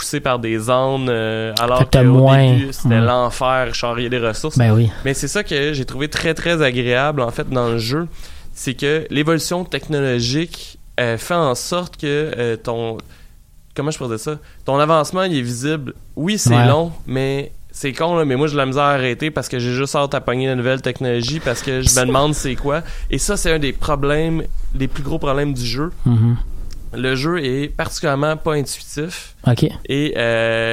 poussés 0.00 0.20
par 0.20 0.38
des 0.38 0.70
ânes, 0.70 1.08
euh, 1.10 1.52
alors 1.60 1.88
que 1.88 1.98
moins- 1.98 2.52
début, 2.54 2.72
c'était 2.72 2.88
Ouais. 2.94 3.00
l'enfer, 3.00 3.74
charrier 3.74 4.08
des 4.08 4.18
ressources. 4.18 4.56
Ben 4.58 4.72
oui. 4.72 4.90
Mais 5.04 5.12
c'est 5.14 5.28
ça 5.28 5.44
que 5.44 5.72
j'ai 5.74 5.84
trouvé 5.84 6.08
très, 6.08 6.32
très 6.32 6.62
agréable, 6.62 7.20
en 7.20 7.30
fait, 7.30 7.48
dans 7.50 7.68
le 7.68 7.78
jeu. 7.78 8.08
C'est 8.54 8.74
que 8.74 9.06
l'évolution 9.10 9.64
technologique 9.64 10.78
euh, 10.98 11.16
fait 11.18 11.34
en 11.34 11.54
sorte 11.54 11.96
que 11.98 12.06
euh, 12.36 12.56
ton... 12.56 12.96
Comment 13.74 13.90
je 13.90 13.98
pourrais 13.98 14.10
dire 14.16 14.20
ça? 14.20 14.38
Ton 14.64 14.78
avancement, 14.78 15.22
il 15.24 15.36
est 15.36 15.42
visible. 15.42 15.94
Oui, 16.16 16.38
c'est 16.38 16.50
Ouais. 16.56 16.66
long, 16.66 16.92
mais... 17.06 17.52
C'est 17.72 17.92
con, 17.92 18.16
là, 18.16 18.24
mais 18.24 18.34
moi, 18.34 18.48
j'ai 18.48 18.54
de 18.54 18.58
la 18.58 18.66
misère 18.66 18.82
à 18.82 18.90
arrêter 18.94 19.30
parce 19.30 19.48
que 19.48 19.60
j'ai 19.60 19.72
juste 19.72 19.94
hâte 19.94 20.12
à 20.12 20.20
pogner 20.20 20.48
la 20.48 20.56
nouvelle 20.56 20.82
technologie 20.82 21.38
parce 21.38 21.62
que 21.62 21.82
je 21.82 22.00
me 22.00 22.04
demande 22.08 22.34
c'est 22.34 22.56
quoi. 22.56 22.82
Et 23.12 23.18
ça, 23.18 23.36
c'est 23.36 23.52
un 23.52 23.60
des 23.60 23.72
problèmes, 23.72 24.42
les 24.74 24.88
plus 24.88 25.04
gros 25.04 25.20
problèmes 25.20 25.54
du 25.54 25.64
jeu. 25.64 25.92
Mhm. 26.04 26.36
Le 26.92 27.14
jeu 27.14 27.38
est 27.44 27.68
particulièrement 27.68 28.36
pas 28.36 28.54
intuitif. 28.54 29.34
Ok. 29.46 29.64
Et 29.88 30.06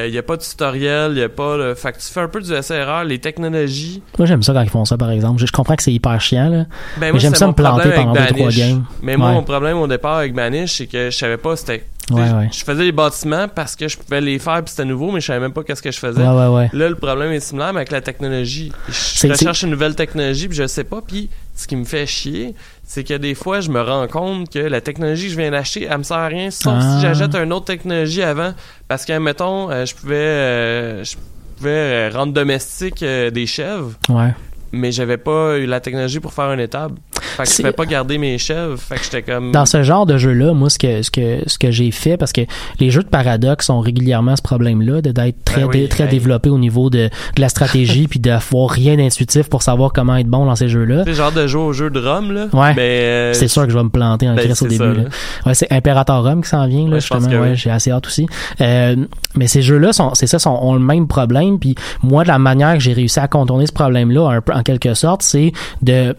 il 0.05 0.11
n'y 0.11 0.17
a 0.17 0.23
pas 0.23 0.35
de 0.37 0.41
tutoriel, 0.41 1.11
il 1.11 1.17
n'y 1.17 1.21
a 1.23 1.29
pas 1.29 1.57
de... 1.57 1.73
Fait 1.75 1.91
que 1.93 1.99
tu 1.99 2.07
fais 2.07 2.21
un 2.21 2.27
peu 2.27 2.41
du 2.41 2.49
SRR, 2.61 3.03
les 3.05 3.19
technologies... 3.19 4.01
Moi, 4.17 4.25
j'aime 4.25 4.41
ça 4.41 4.53
quand 4.53 4.61
ils 4.61 4.69
font 4.69 4.85
ça, 4.85 4.97
par 4.97 5.11
exemple. 5.11 5.39
Je, 5.39 5.45
je 5.45 5.51
comprends 5.51 5.75
que 5.75 5.83
c'est 5.83 5.93
hyper 5.93 6.19
chiant, 6.19 6.49
là. 6.49 6.65
Ben, 6.97 7.13
Mais 7.13 7.19
j'aime 7.19 7.35
ça 7.35 7.47
me 7.47 7.53
planter 7.53 7.91
pendant 7.91 8.15
avec 8.15 8.29
deux, 8.29 8.35
trois 8.35 8.47
Banish. 8.47 8.57
games. 8.57 8.83
Mais 9.01 9.15
moi, 9.15 9.27
Ouais. 9.29 9.33
mon 9.35 9.43
problème 9.43 9.77
au 9.77 9.87
départ 9.87 10.17
avec 10.17 10.33
Banish, 10.33 10.77
c'est 10.77 10.87
que 10.87 11.09
je 11.11 11.15
savais 11.17 11.37
pas 11.37 11.55
c'était. 11.55 11.85
Ouais, 12.09 12.21
ouais. 12.31 12.49
Je 12.53 12.63
faisais 12.63 12.83
les 12.85 12.91
bâtiments 12.93 13.47
parce 13.53 13.75
que 13.75 13.87
je 13.87 13.97
pouvais 13.97 14.21
les 14.21 14.39
faire 14.39 14.63
puis 14.63 14.69
c'était 14.71 14.85
nouveau, 14.85 15.11
mais 15.11 15.19
je 15.19 15.25
savais 15.25 15.39
même 15.41 15.51
pas 15.51 15.63
qu'est-ce 15.63 15.81
que 15.81 15.91
je 15.91 15.99
faisais. 15.99 16.21
Ouais. 16.25 16.69
Là, 16.71 16.89
le 16.89 16.95
problème 16.95 17.31
est 17.33 17.39
similaire, 17.41 17.73
mais 17.73 17.79
avec 17.79 17.91
la 17.91 17.99
technologie. 18.01 18.71
Je 18.87 19.27
recherche 19.27 19.63
une 19.63 19.71
nouvelle 19.71 19.95
technologie, 19.95 20.47
puis 20.47 20.57
je 20.57 20.67
sais 20.67 20.85
pas. 20.85 21.01
Puis 21.05 21.29
ce 21.55 21.67
qui 21.67 21.75
me 21.75 21.83
fait 21.83 22.05
chier, 22.05 22.55
c'est 22.85 23.03
que 23.03 23.13
des 23.15 23.35
fois, 23.35 23.59
je 23.59 23.69
me 23.69 23.81
rends 23.81 24.07
compte 24.07 24.49
que 24.49 24.59
la 24.59 24.79
technologie 24.79 25.25
que 25.25 25.31
je 25.33 25.37
viens 25.37 25.51
d'acheter, 25.51 25.87
elle 25.89 25.97
me 25.97 26.03
sert 26.03 26.17
à 26.17 26.27
rien, 26.27 26.49
sauf 26.49 26.73
Ah. 26.77 26.95
si 26.95 27.01
j'achète 27.01 27.35
une 27.35 27.51
autre 27.51 27.65
technologie 27.65 28.21
avant. 28.23 28.53
Parce 28.87 29.03
que, 29.03 29.17
mettons, 29.17 29.69
euh, 29.69 29.85
je 29.85 29.93
pouvais, 29.93 30.15
euh, 30.15 31.03
je 31.03 31.15
pouvais 31.57 31.69
euh, 31.71 32.09
rendre 32.13 32.31
domestique 32.31 33.03
euh, 33.03 33.31
des 33.31 33.45
chèvres, 33.47 33.91
Ouais. 34.09 34.33
mais 34.71 34.91
j'avais 34.93 35.17
pas 35.17 35.57
eu 35.57 35.65
la 35.65 35.81
technologie 35.81 36.19
pour 36.21 36.31
faire 36.31 36.53
une 36.53 36.59
étable. 36.61 36.95
Fait 37.21 37.43
que 37.43 37.49
je 37.49 37.55
pouvais 37.57 37.71
pas 37.71 37.85
garder 37.85 38.17
mes 38.17 38.37
chèvres. 38.37 38.77
Fait 38.77 38.95
que 38.95 39.03
j'étais 39.03 39.21
comme. 39.21 39.51
Dans 39.51 39.65
ce 39.65 39.83
genre 39.83 40.05
de 40.05 40.17
jeu-là, 40.17 40.53
moi, 40.53 40.69
ce 40.69 40.79
que, 40.79 41.01
ce 41.01 41.11
que, 41.11 41.39
ce 41.47 41.57
que 41.57 41.71
j'ai 41.71 41.91
fait, 41.91 42.17
parce 42.17 42.33
que 42.33 42.41
les 42.79 42.89
jeux 42.91 43.03
de 43.03 43.07
paradoxe 43.07 43.69
ont 43.69 43.79
régulièrement 43.79 44.35
ce 44.35 44.41
problème-là, 44.41 45.01
d'être 45.01 45.43
très, 45.45 45.61
Ben 45.61 45.67
oui, 45.67 45.79
dé- 45.81 45.87
très 45.87 46.03
hey. 46.05 46.09
développé 46.09 46.49
au 46.49 46.57
niveau 46.57 46.89
de, 46.89 47.09
de 47.35 47.41
la 47.41 47.49
stratégie, 47.49 48.07
puis 48.09 48.19
d'avoir 48.19 48.69
rien 48.69 48.95
d'intuitif 48.97 49.49
pour 49.49 49.61
savoir 49.61 49.91
comment 49.93 50.15
être 50.15 50.27
bon 50.27 50.45
dans 50.45 50.55
ces 50.55 50.69
jeux-là. 50.69 51.03
C'est 51.03 51.11
le 51.11 51.15
genre 51.15 51.31
de 51.31 51.47
jouer 51.47 51.61
au 51.61 51.73
jeu 51.73 51.89
de 51.89 51.99
Rome, 51.99 52.31
là. 52.31 52.47
Ouais. 52.53 52.73
Mais, 52.75 52.81
euh, 53.03 53.33
C'est 53.33 53.47
sûr 53.47 53.63
que 53.65 53.69
je 53.71 53.77
vais 53.77 53.83
me 53.83 53.89
planter 53.89 54.27
en 54.29 54.35
ben, 54.35 54.43
crise 54.45 54.61
au 54.61 54.67
début. 54.67 54.77
ça, 54.77 54.85
là. 54.93 55.09
Ouais, 55.45 55.53
c'est 55.53 55.71
Imperator 55.71 56.23
Rome 56.23 56.41
qui 56.43 56.49
s'en 56.49 56.67
vient, 56.67 56.85
là, 56.85 56.93
Ouais, 56.95 56.99
justement. 57.01 57.27
que 57.27 57.35
Ouais, 57.35 57.49
oui. 57.51 57.55
j'ai 57.55 57.69
assez 57.69 57.91
hâte 57.91 58.07
aussi. 58.07 58.27
Euh, 58.61 58.95
mais 59.35 59.47
ces 59.47 59.61
jeux-là 59.61 59.93
sont, 59.93 60.13
c'est 60.13 60.27
ça, 60.27 60.39
sont, 60.39 60.57
ont 60.61 60.73
le 60.73 60.79
même 60.79 61.07
problème. 61.07 61.59
Puis 61.59 61.75
moi, 62.03 62.23
de 62.23 62.27
la 62.29 62.39
manière 62.39 62.73
que 62.73 62.79
j'ai 62.79 62.93
réussi 62.93 63.19
à 63.19 63.27
contourner 63.27 63.67
ce 63.67 63.71
problème-là, 63.73 64.29
un 64.29 64.41
peu, 64.41 64.53
en 64.53 64.63
quelque 64.63 64.93
sorte, 64.93 65.21
c'est 65.21 65.51
de 65.81 66.15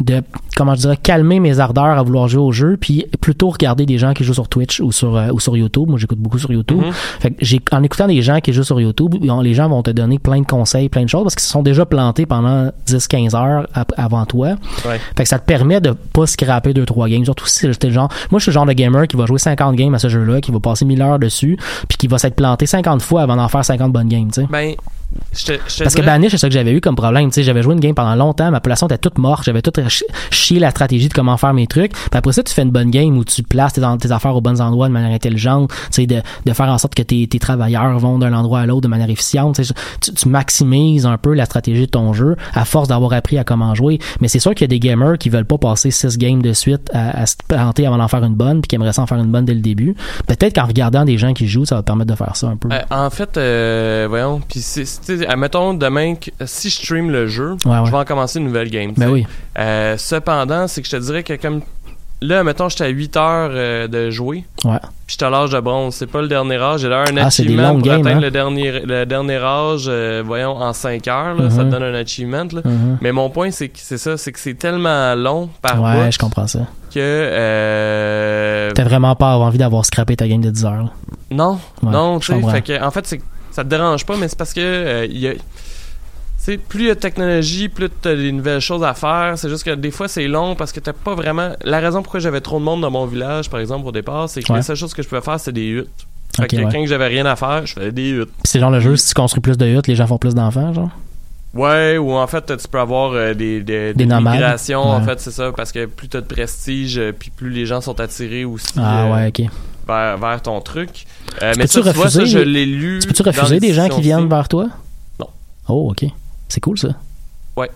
de 0.00 0.22
comment 0.56 0.74
je 0.74 0.80
dirais 0.80 0.96
calmer 0.96 1.40
mes 1.40 1.60
ardeurs 1.60 1.98
à 1.98 2.02
vouloir 2.02 2.28
jouer 2.28 2.42
au 2.42 2.52
jeu 2.52 2.76
puis 2.80 3.06
plutôt 3.20 3.50
regarder 3.50 3.86
des 3.86 3.98
gens 3.98 4.12
qui 4.12 4.24
jouent 4.24 4.34
sur 4.34 4.48
Twitch 4.48 4.80
ou 4.80 4.92
sur 4.92 5.16
euh, 5.16 5.28
ou 5.32 5.40
sur 5.40 5.56
YouTube. 5.56 5.88
Moi 5.88 5.98
j'écoute 5.98 6.18
beaucoup 6.18 6.38
sur 6.38 6.52
YouTube. 6.52 6.82
Fait 7.20 7.30
que 7.30 7.36
j'ai 7.40 7.60
en 7.72 7.82
écoutant 7.82 8.06
des 8.06 8.22
gens 8.22 8.40
qui 8.40 8.52
jouent 8.52 8.64
sur 8.64 8.80
YouTube 8.80 9.14
les 9.42 9.54
gens 9.54 9.68
vont 9.68 9.82
te 9.82 9.90
donner 9.90 10.18
plein 10.18 10.40
de 10.40 10.46
conseils 10.46 10.88
plein 10.88 11.04
de 11.04 11.08
choses 11.08 11.22
parce 11.24 11.34
qu'ils 11.34 11.44
se 11.44 11.50
sont 11.50 11.62
déjà 11.62 11.84
plantés 11.86 12.26
pendant 12.26 12.70
10 12.86 13.08
15 13.08 13.34
heures 13.34 13.66
avant 13.96 14.26
toi. 14.26 14.56
Ouais. 14.86 15.00
fait 15.16 15.22
que 15.22 15.28
ça 15.28 15.38
te 15.38 15.44
permet 15.44 15.80
de 15.80 15.92
pas 15.92 16.26
scraper 16.26 16.72
deux 16.72 16.86
trois 16.86 17.08
games 17.08 17.24
surtout 17.24 17.46
si 17.46 17.68
t'es 17.70 17.88
le 17.88 17.92
genre 17.92 18.08
moi 18.30 18.38
je 18.38 18.44
suis 18.44 18.50
le 18.50 18.54
genre 18.54 18.66
de 18.66 18.72
gamer 18.72 19.06
qui 19.06 19.16
va 19.16 19.26
jouer 19.26 19.38
50 19.38 19.76
games 19.76 19.94
à 19.94 19.98
ce 19.98 20.08
jeu-là 20.08 20.40
qui 20.40 20.50
va 20.50 20.60
passer 20.60 20.84
1000 20.84 21.02
heures 21.02 21.18
dessus 21.18 21.58
puis 21.88 21.98
qui 21.98 22.06
va 22.06 22.18
s'être 22.18 22.36
planté 22.36 22.66
50 22.66 23.02
fois 23.02 23.22
avant 23.22 23.36
d'en 23.36 23.48
faire 23.48 23.64
50 23.64 23.92
bonnes 23.92 24.08
games 24.08 24.28
tu 24.32 24.42
sais. 24.42 24.48
Ben, 24.50 24.74
parce 25.84 25.94
que 25.94 26.00
dirais- 26.00 26.06
Banish, 26.06 26.30
c'est 26.32 26.38
ça 26.38 26.48
que 26.48 26.54
j'avais 26.54 26.72
eu 26.72 26.80
comme 26.80 26.96
problème. 26.96 27.28
Tu 27.28 27.34
sais, 27.34 27.42
j'avais 27.42 27.62
joué 27.62 27.74
une 27.74 27.80
game 27.80 27.94
pendant 27.94 28.14
longtemps, 28.14 28.50
ma 28.50 28.60
population 28.60 28.86
était 28.86 28.98
toute 28.98 29.18
morte, 29.18 29.44
j'avais 29.44 29.62
tout 29.62 29.72
ch- 29.74 30.04
chié 30.30 30.58
la 30.58 30.70
stratégie 30.70 31.08
de 31.08 31.14
comment 31.14 31.36
faire 31.36 31.54
mes 31.54 31.66
trucs. 31.66 31.92
Puis 31.92 32.08
après 32.12 32.32
ça, 32.32 32.42
tu 32.42 32.52
fais 32.54 32.62
une 32.62 32.70
bonne 32.70 32.90
game 32.90 33.16
où 33.16 33.24
tu 33.24 33.42
places 33.42 33.72
tes, 33.74 33.82
affaires 34.12 34.34
aux 34.36 34.40
bons 34.40 34.60
endroits 34.60 34.88
de 34.88 34.92
manière 34.92 35.10
intelligente, 35.12 35.70
tu 35.70 35.76
sais, 35.90 36.06
de, 36.06 36.22
de 36.46 36.52
faire 36.52 36.68
en 36.68 36.78
sorte 36.78 36.94
que 36.94 37.02
tes, 37.02 37.26
tes 37.26 37.38
travailleurs 37.38 37.98
vont 37.98 38.18
d'un 38.18 38.32
endroit 38.32 38.60
à 38.60 38.66
l'autre 38.66 38.82
de 38.82 38.88
manière 38.88 39.10
efficiente. 39.10 39.56
Tu, 39.56 39.64
sais, 39.64 39.74
tu, 40.00 40.12
tu 40.12 40.28
maximises 40.28 41.06
un 41.06 41.18
peu 41.18 41.34
la 41.34 41.44
stratégie 41.44 41.82
de 41.82 41.90
ton 41.90 42.12
jeu 42.12 42.36
à 42.54 42.64
force 42.64 42.88
d'avoir 42.88 43.12
appris 43.12 43.38
à 43.38 43.44
comment 43.44 43.74
jouer. 43.74 43.98
Mais 44.20 44.28
c'est 44.28 44.38
sûr 44.38 44.54
qu'il 44.54 44.62
y 44.62 44.64
a 44.64 44.68
des 44.68 44.80
gamers 44.80 45.18
qui 45.18 45.28
veulent 45.30 45.44
pas 45.44 45.58
passer 45.58 45.90
six 45.90 46.16
games 46.18 46.42
de 46.42 46.52
suite 46.52 46.90
à, 46.92 47.22
à 47.22 47.26
se 47.26 47.36
planter 47.48 47.86
avant 47.86 47.98
d'en 47.98 48.08
faire 48.08 48.22
une 48.24 48.34
bonne, 48.34 48.60
puis 48.60 48.68
qui 48.68 48.74
aimeraient 48.76 48.92
ça 48.92 49.02
en 49.02 49.06
faire 49.06 49.18
une 49.18 49.30
bonne 49.30 49.44
dès 49.44 49.54
le 49.54 49.60
début. 49.60 49.94
Peut-être 50.26 50.54
qu'en 50.54 50.66
regardant 50.66 51.04
des 51.04 51.18
gens 51.18 51.32
qui 51.34 51.46
jouent, 51.48 51.64
ça 51.64 51.76
va 51.76 51.82
te 51.82 51.86
permettre 51.86 52.10
de 52.10 52.16
faire 52.16 52.36
ça 52.36 52.48
un 52.48 52.56
peu. 52.56 52.68
Euh, 52.72 52.80
en 52.90 53.10
fait, 53.10 53.36
euh, 53.36 54.06
voyons, 54.08 54.40
puis 54.48 54.60
c'est, 54.60 54.84
admettons 55.28 55.74
demain 55.74 56.14
que 56.16 56.30
si 56.46 56.70
je 56.70 56.74
stream 56.76 57.10
le 57.10 57.26
jeu, 57.26 57.56
Ouais, 57.64 57.70
ouais. 57.78 57.86
je 57.86 57.90
vais 57.90 57.96
en 57.98 58.04
commencer 58.04 58.38
une 58.38 58.46
nouvelle 58.46 58.70
game. 58.70 58.92
Ben 58.96 59.08
oui. 59.10 59.26
Euh, 59.58 59.96
cependant, 59.96 60.66
c'est 60.68 60.82
que 60.82 60.88
je 60.88 60.96
te 60.96 61.02
dirais 61.02 61.22
que 61.22 61.34
comme 61.34 61.60
là, 62.22 62.42
mettons, 62.42 62.68
j'étais 62.70 62.84
à 62.84 62.88
8 62.88 63.16
heures 63.18 63.50
euh, 63.52 63.86
de 63.86 64.10
jouer, 64.10 64.44
Ouais. 64.64 64.78
puis 65.06 65.08
j'étais 65.08 65.26
à 65.26 65.30
l'âge 65.30 65.50
de 65.50 65.60
bronze. 65.60 65.94
C'est 65.94 66.06
pas 66.06 66.22
le 66.22 66.28
dernier 66.28 66.56
âge. 66.56 66.80
J'ai 66.80 66.88
là 66.88 67.04
un 67.06 67.16
Ah, 67.18 67.26
achievement 67.26 67.72
pour 67.74 67.82
games, 67.82 68.00
atteindre 68.00 68.16
hein? 68.16 68.20
le 68.20 68.30
dernier 68.30 68.80
le 68.80 69.04
dernier 69.04 69.36
âge, 69.36 69.84
euh, 69.88 70.22
voyons, 70.24 70.56
en 70.56 70.72
5 70.72 71.06
heures. 71.08 71.34
Là, 71.34 71.50
Ça 71.50 71.58
te 71.58 71.62
Mhm. 71.64 71.70
donne 71.70 71.82
un 71.82 71.94
achievement. 71.94 72.44
Là. 72.50 72.60
Mhm. 72.64 72.98
Mais 73.02 73.12
mon 73.12 73.28
point, 73.28 73.50
c'est 73.50 73.68
que 73.68 73.78
c'est 73.78 73.98
ça, 73.98 74.16
c'est 74.16 74.32
que 74.32 74.38
c'est 74.40 74.54
tellement 74.54 75.14
long 75.14 75.50
par 75.60 75.82
Ouais, 75.82 76.06
bout 76.06 76.12
je 76.12 76.18
comprends 76.18 76.46
ça. 76.46 76.60
que 76.94 76.98
euh, 77.68 78.70
T'as 78.74 78.84
vraiment 78.84 79.14
pas 79.16 79.36
envie 79.36 79.58
d'avoir 79.58 79.84
scrappé 79.84 80.16
ta 80.16 80.26
game 80.28 80.40
de 80.40 80.50
10 80.50 80.64
heures. 80.64 80.84
là. 80.84 80.90
Non, 81.30 81.58
Ouais, 81.82 81.90
non, 81.90 82.18
tu 82.20 82.26
sais, 82.32 82.80
en 82.82 82.90
fait, 82.90 83.06
c'est 83.06 83.20
ça 83.54 83.64
te 83.64 83.68
dérange 83.68 84.04
pas, 84.04 84.16
mais 84.16 84.28
c'est 84.28 84.38
parce 84.38 84.52
que 84.52 84.60
euh, 84.60 85.06
y 85.06 85.28
a, 85.28 85.32
tu 85.34 85.40
sais, 86.38 86.58
plus 86.58 86.80
il 86.84 86.86
y 86.88 86.90
a 86.90 86.94
de 86.94 87.00
technologie, 87.00 87.68
plus 87.68 87.88
t'as 87.88 88.14
des 88.14 88.32
nouvelles 88.32 88.60
choses 88.60 88.82
à 88.84 88.92
faire. 88.94 89.34
C'est 89.36 89.48
juste 89.48 89.64
que 89.64 89.74
des 89.74 89.90
fois 89.90 90.08
c'est 90.08 90.26
long 90.28 90.54
parce 90.54 90.72
que 90.72 90.80
t'as 90.80 90.92
pas 90.92 91.14
vraiment. 91.14 91.50
La 91.64 91.80
raison 91.80 92.02
pourquoi 92.02 92.20
j'avais 92.20 92.40
trop 92.40 92.58
de 92.58 92.64
monde 92.64 92.80
dans 92.82 92.90
mon 92.90 93.06
village, 93.06 93.48
par 93.48 93.60
exemple, 93.60 93.86
au 93.88 93.92
départ, 93.92 94.28
c'est 94.28 94.42
que 94.42 94.52
Ouais. 94.52 94.58
la 94.58 94.62
seule 94.62 94.76
chose 94.76 94.92
que 94.92 95.02
je 95.02 95.08
pouvais 95.08 95.20
faire, 95.22 95.38
c'est 95.40 95.52
des 95.52 95.66
huttes. 95.68 95.88
Fait 96.36 96.42
Ok, 96.42 96.48
que 96.48 96.56
ouais. 96.56 96.68
quand 96.72 96.84
j'avais 96.86 97.06
rien 97.06 97.24
à 97.26 97.36
faire, 97.36 97.64
je 97.64 97.74
faisais 97.74 97.92
des 97.92 98.08
huttes. 98.10 98.30
C'est 98.44 98.58
genre 98.58 98.70
le 98.72 98.80
jeu, 98.80 98.96
si 98.96 99.08
tu 99.08 99.14
construis 99.14 99.40
plus 99.40 99.56
de 99.56 99.66
huttes, 99.66 99.86
les 99.86 99.94
gens 99.94 100.06
font 100.08 100.18
plus 100.18 100.34
d'enfants, 100.34 100.72
genre? 100.74 100.90
Ouais, 101.54 101.96
ou 101.98 102.10
en 102.12 102.26
fait, 102.26 102.44
tu 102.56 102.66
peux 102.66 102.80
avoir 102.80 103.12
euh, 103.12 103.32
des, 103.32 103.60
des, 103.62 103.94
Des 103.94 104.06
nomades? 104.06 104.34
migrations. 104.34 104.80
En 104.82 105.00
fait, 105.02 105.20
c'est 105.20 105.30
ça, 105.30 105.52
parce 105.52 105.70
que 105.70 105.86
plus 105.86 106.08
t'as 106.08 106.20
de 106.20 106.26
prestige, 106.26 106.98
euh, 106.98 107.12
puis 107.16 107.30
plus 107.30 107.50
les 107.50 107.64
gens 107.66 107.80
sont 107.80 108.00
attirés 108.00 108.44
aussi 108.44 108.66
Ah 108.76 109.04
euh, 109.06 109.12
ouais, 109.14 109.28
ok. 109.28 109.46
Vers, 109.86 110.18
vers 110.18 110.42
ton 110.42 110.60
truc. 110.60 111.06
Euh, 111.42 111.52
mais 111.56 111.66
ça, 111.66 111.80
tu 111.80 111.88
vois, 111.90 112.08
ça, 112.08 112.20
refuser 112.20 112.26
je 112.26 112.38
les- 112.38 112.66
l'ai 112.66 112.66
lu. 112.66 112.98
Tu 113.00 113.08
peux-tu 113.08 113.22
refuser 113.22 113.60
des 113.60 113.72
gens 113.72 113.88
qui 113.88 114.00
viennent 114.00 114.28
vers 114.28 114.48
toi? 114.48 114.68
Non. 115.20 115.28
Oh, 115.68 115.88
ok. 115.90 116.04
C'est 116.48 116.60
cool 116.60 116.78
ça. 116.78 116.88
Ouais. 117.56 117.70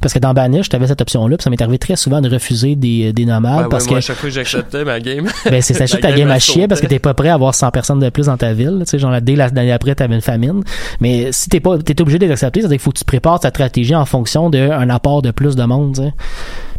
Parce 0.00 0.14
que 0.14 0.20
dans 0.20 0.32
Banish, 0.32 0.68
t'avais 0.68 0.86
cette 0.86 1.00
option-là, 1.00 1.36
puis 1.36 1.42
ça 1.42 1.50
m'est 1.50 1.60
arrivé 1.60 1.76
très 1.76 1.96
souvent 1.96 2.20
de 2.20 2.28
refuser 2.30 2.76
des, 2.76 3.12
des 3.12 3.24
nomades 3.26 3.68
parce 3.68 3.84
ouais, 3.84 3.90
moi, 3.90 3.98
à 3.98 4.00
que 4.00 4.06
chaque 4.06 4.16
fois 4.16 4.28
que 4.28 4.34
j'acceptais 4.34 4.84
ma 4.84 5.00
game. 5.00 5.26
ben, 5.44 5.60
c'est 5.60 5.74
ça 5.74 5.84
la 5.92 6.00
ta 6.00 6.10
game, 6.10 6.18
game 6.20 6.30
à 6.30 6.38
chier 6.38 6.68
parce 6.68 6.80
que 6.80 6.86
t'es 6.86 7.00
pas 7.00 7.14
prêt 7.14 7.30
à 7.30 7.34
avoir 7.34 7.52
100 7.52 7.72
personnes 7.72 7.98
de 7.98 8.08
plus 8.08 8.26
dans 8.26 8.36
ta 8.36 8.52
ville. 8.52 8.76
Tu 8.84 8.90
sais, 8.90 8.98
genre 9.00 9.20
dès 9.20 9.34
la- 9.34 9.48
l'année 9.48 9.72
après, 9.72 9.96
t'avais 9.96 10.14
une 10.14 10.20
famine. 10.20 10.62
Mais 11.00 11.32
si 11.32 11.48
t'es 11.48 11.58
pas, 11.58 11.78
t'es 11.78 12.00
obligé 12.00 12.20
de 12.20 12.26
les 12.26 12.30
accepter, 12.32 12.60
c'est-à-dire 12.60 12.76
qu'il 12.78 12.82
faut 12.84 12.92
que 12.92 12.98
tu 12.98 13.04
prépares 13.04 13.40
ta 13.40 13.48
stratégie 13.48 13.96
en 13.96 14.04
fonction 14.04 14.50
d'un 14.50 14.88
apport 14.88 15.20
de 15.20 15.32
plus 15.32 15.56
de 15.56 15.64
monde. 15.64 15.94
tu 15.96 16.02
sais. 16.02 16.12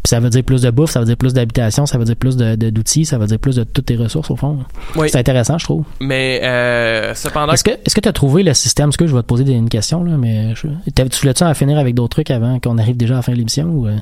Puis 0.10 0.16
ça 0.16 0.20
veut 0.20 0.32
dire 0.32 0.44
plus 0.44 0.64
de 0.64 0.72
bouffe, 0.72 0.90
ça 0.90 1.00
veut 1.02 1.06
dire 1.06 1.18
plus 1.18 1.36
d'habitation, 1.36 1.86
ça 1.86 2.00
veut 2.00 2.04
dire 2.04 2.16
plus 2.16 2.36
de, 2.36 2.56
de- 2.56 2.72
d'outils, 2.72 3.06
ça 3.06 3.20
veut 3.20 3.28
dire 3.28 3.38
plus 3.38 3.56
de 3.58 3.64
toutes 3.64 3.86
tes 3.86 3.96
ressources, 3.96 4.32
au 4.32 4.36
fond. 4.36 4.58
Oui. 4.96 5.08
C'est 5.08 5.20
intéressant, 5.20 5.60
je 5.60 5.66
trouve. 5.66 5.84
Mais 6.00 6.40
euh, 6.44 7.14
cependant, 7.14 7.54
Est-ce 7.54 7.64
que 7.64 7.70
est-ce 7.70 7.94
que 7.94 8.00
tu 8.02 8.10
as 8.10 8.14
trouvé 8.14 8.42
le 8.42 8.56
système? 8.56 8.90
Est-ce 8.90 8.98
que 8.98 9.06
je 9.06 9.14
vais 9.16 9.22
te 9.22 9.28
poser 9.28 9.44
une 9.54 9.70
question, 9.70 10.04
là, 10.04 10.14
mais 10.18 10.56
je, 10.56 10.66
tu 10.96 11.20
voulais-tu 11.22 11.44
en 11.44 11.54
finir 11.54 11.78
avec 11.78 11.94
d'autres 11.94 12.10
trucs 12.16 12.32
avant 12.32 12.60
qu'on 12.60 12.80
arrive 12.80 12.98
déjà 12.98 13.14
à 13.14 13.18
la 13.18 13.22
fin 13.22 13.34
de 13.34 13.38
l'émission? 13.38 13.66
Ou, 13.68 13.88
euh? 13.88 13.98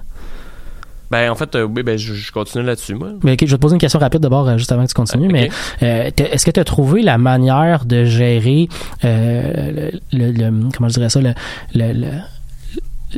ben 1.11 1.29
en 1.29 1.35
fait, 1.35 1.53
euh, 1.55 1.63
oui, 1.63 1.83
ben 1.83 1.97
je, 1.97 2.13
je 2.13 2.31
continue 2.31 2.63
là-dessus, 2.63 2.93
moi. 2.95 3.09
Mais 3.23 3.33
ok, 3.33 3.39
je 3.41 3.45
vais 3.51 3.57
te 3.57 3.61
poser 3.61 3.73
une 3.75 3.79
question 3.81 3.99
rapide 3.99 4.21
d'abord, 4.21 4.47
euh, 4.47 4.57
juste 4.57 4.71
avant 4.71 4.83
que 4.83 4.87
tu 4.89 4.93
continues. 4.93 5.25
Ok. 5.27 5.31
Mais 5.33 5.49
euh, 5.83 6.09
est-ce 6.31 6.45
que 6.45 6.51
tu 6.51 6.59
as 6.61 6.63
trouvé 6.63 7.01
la 7.01 7.17
manière 7.17 7.83
de 7.83 8.05
gérer 8.05 8.69
le, 9.03 9.91
le- 10.13 10.31
le- 10.31 10.69
comment 10.75 10.87
je 10.87 10.93
dirais 10.93 11.09
ça, 11.09 11.19
le, 11.19 11.33
le- 11.75 11.91
le- 11.91 12.07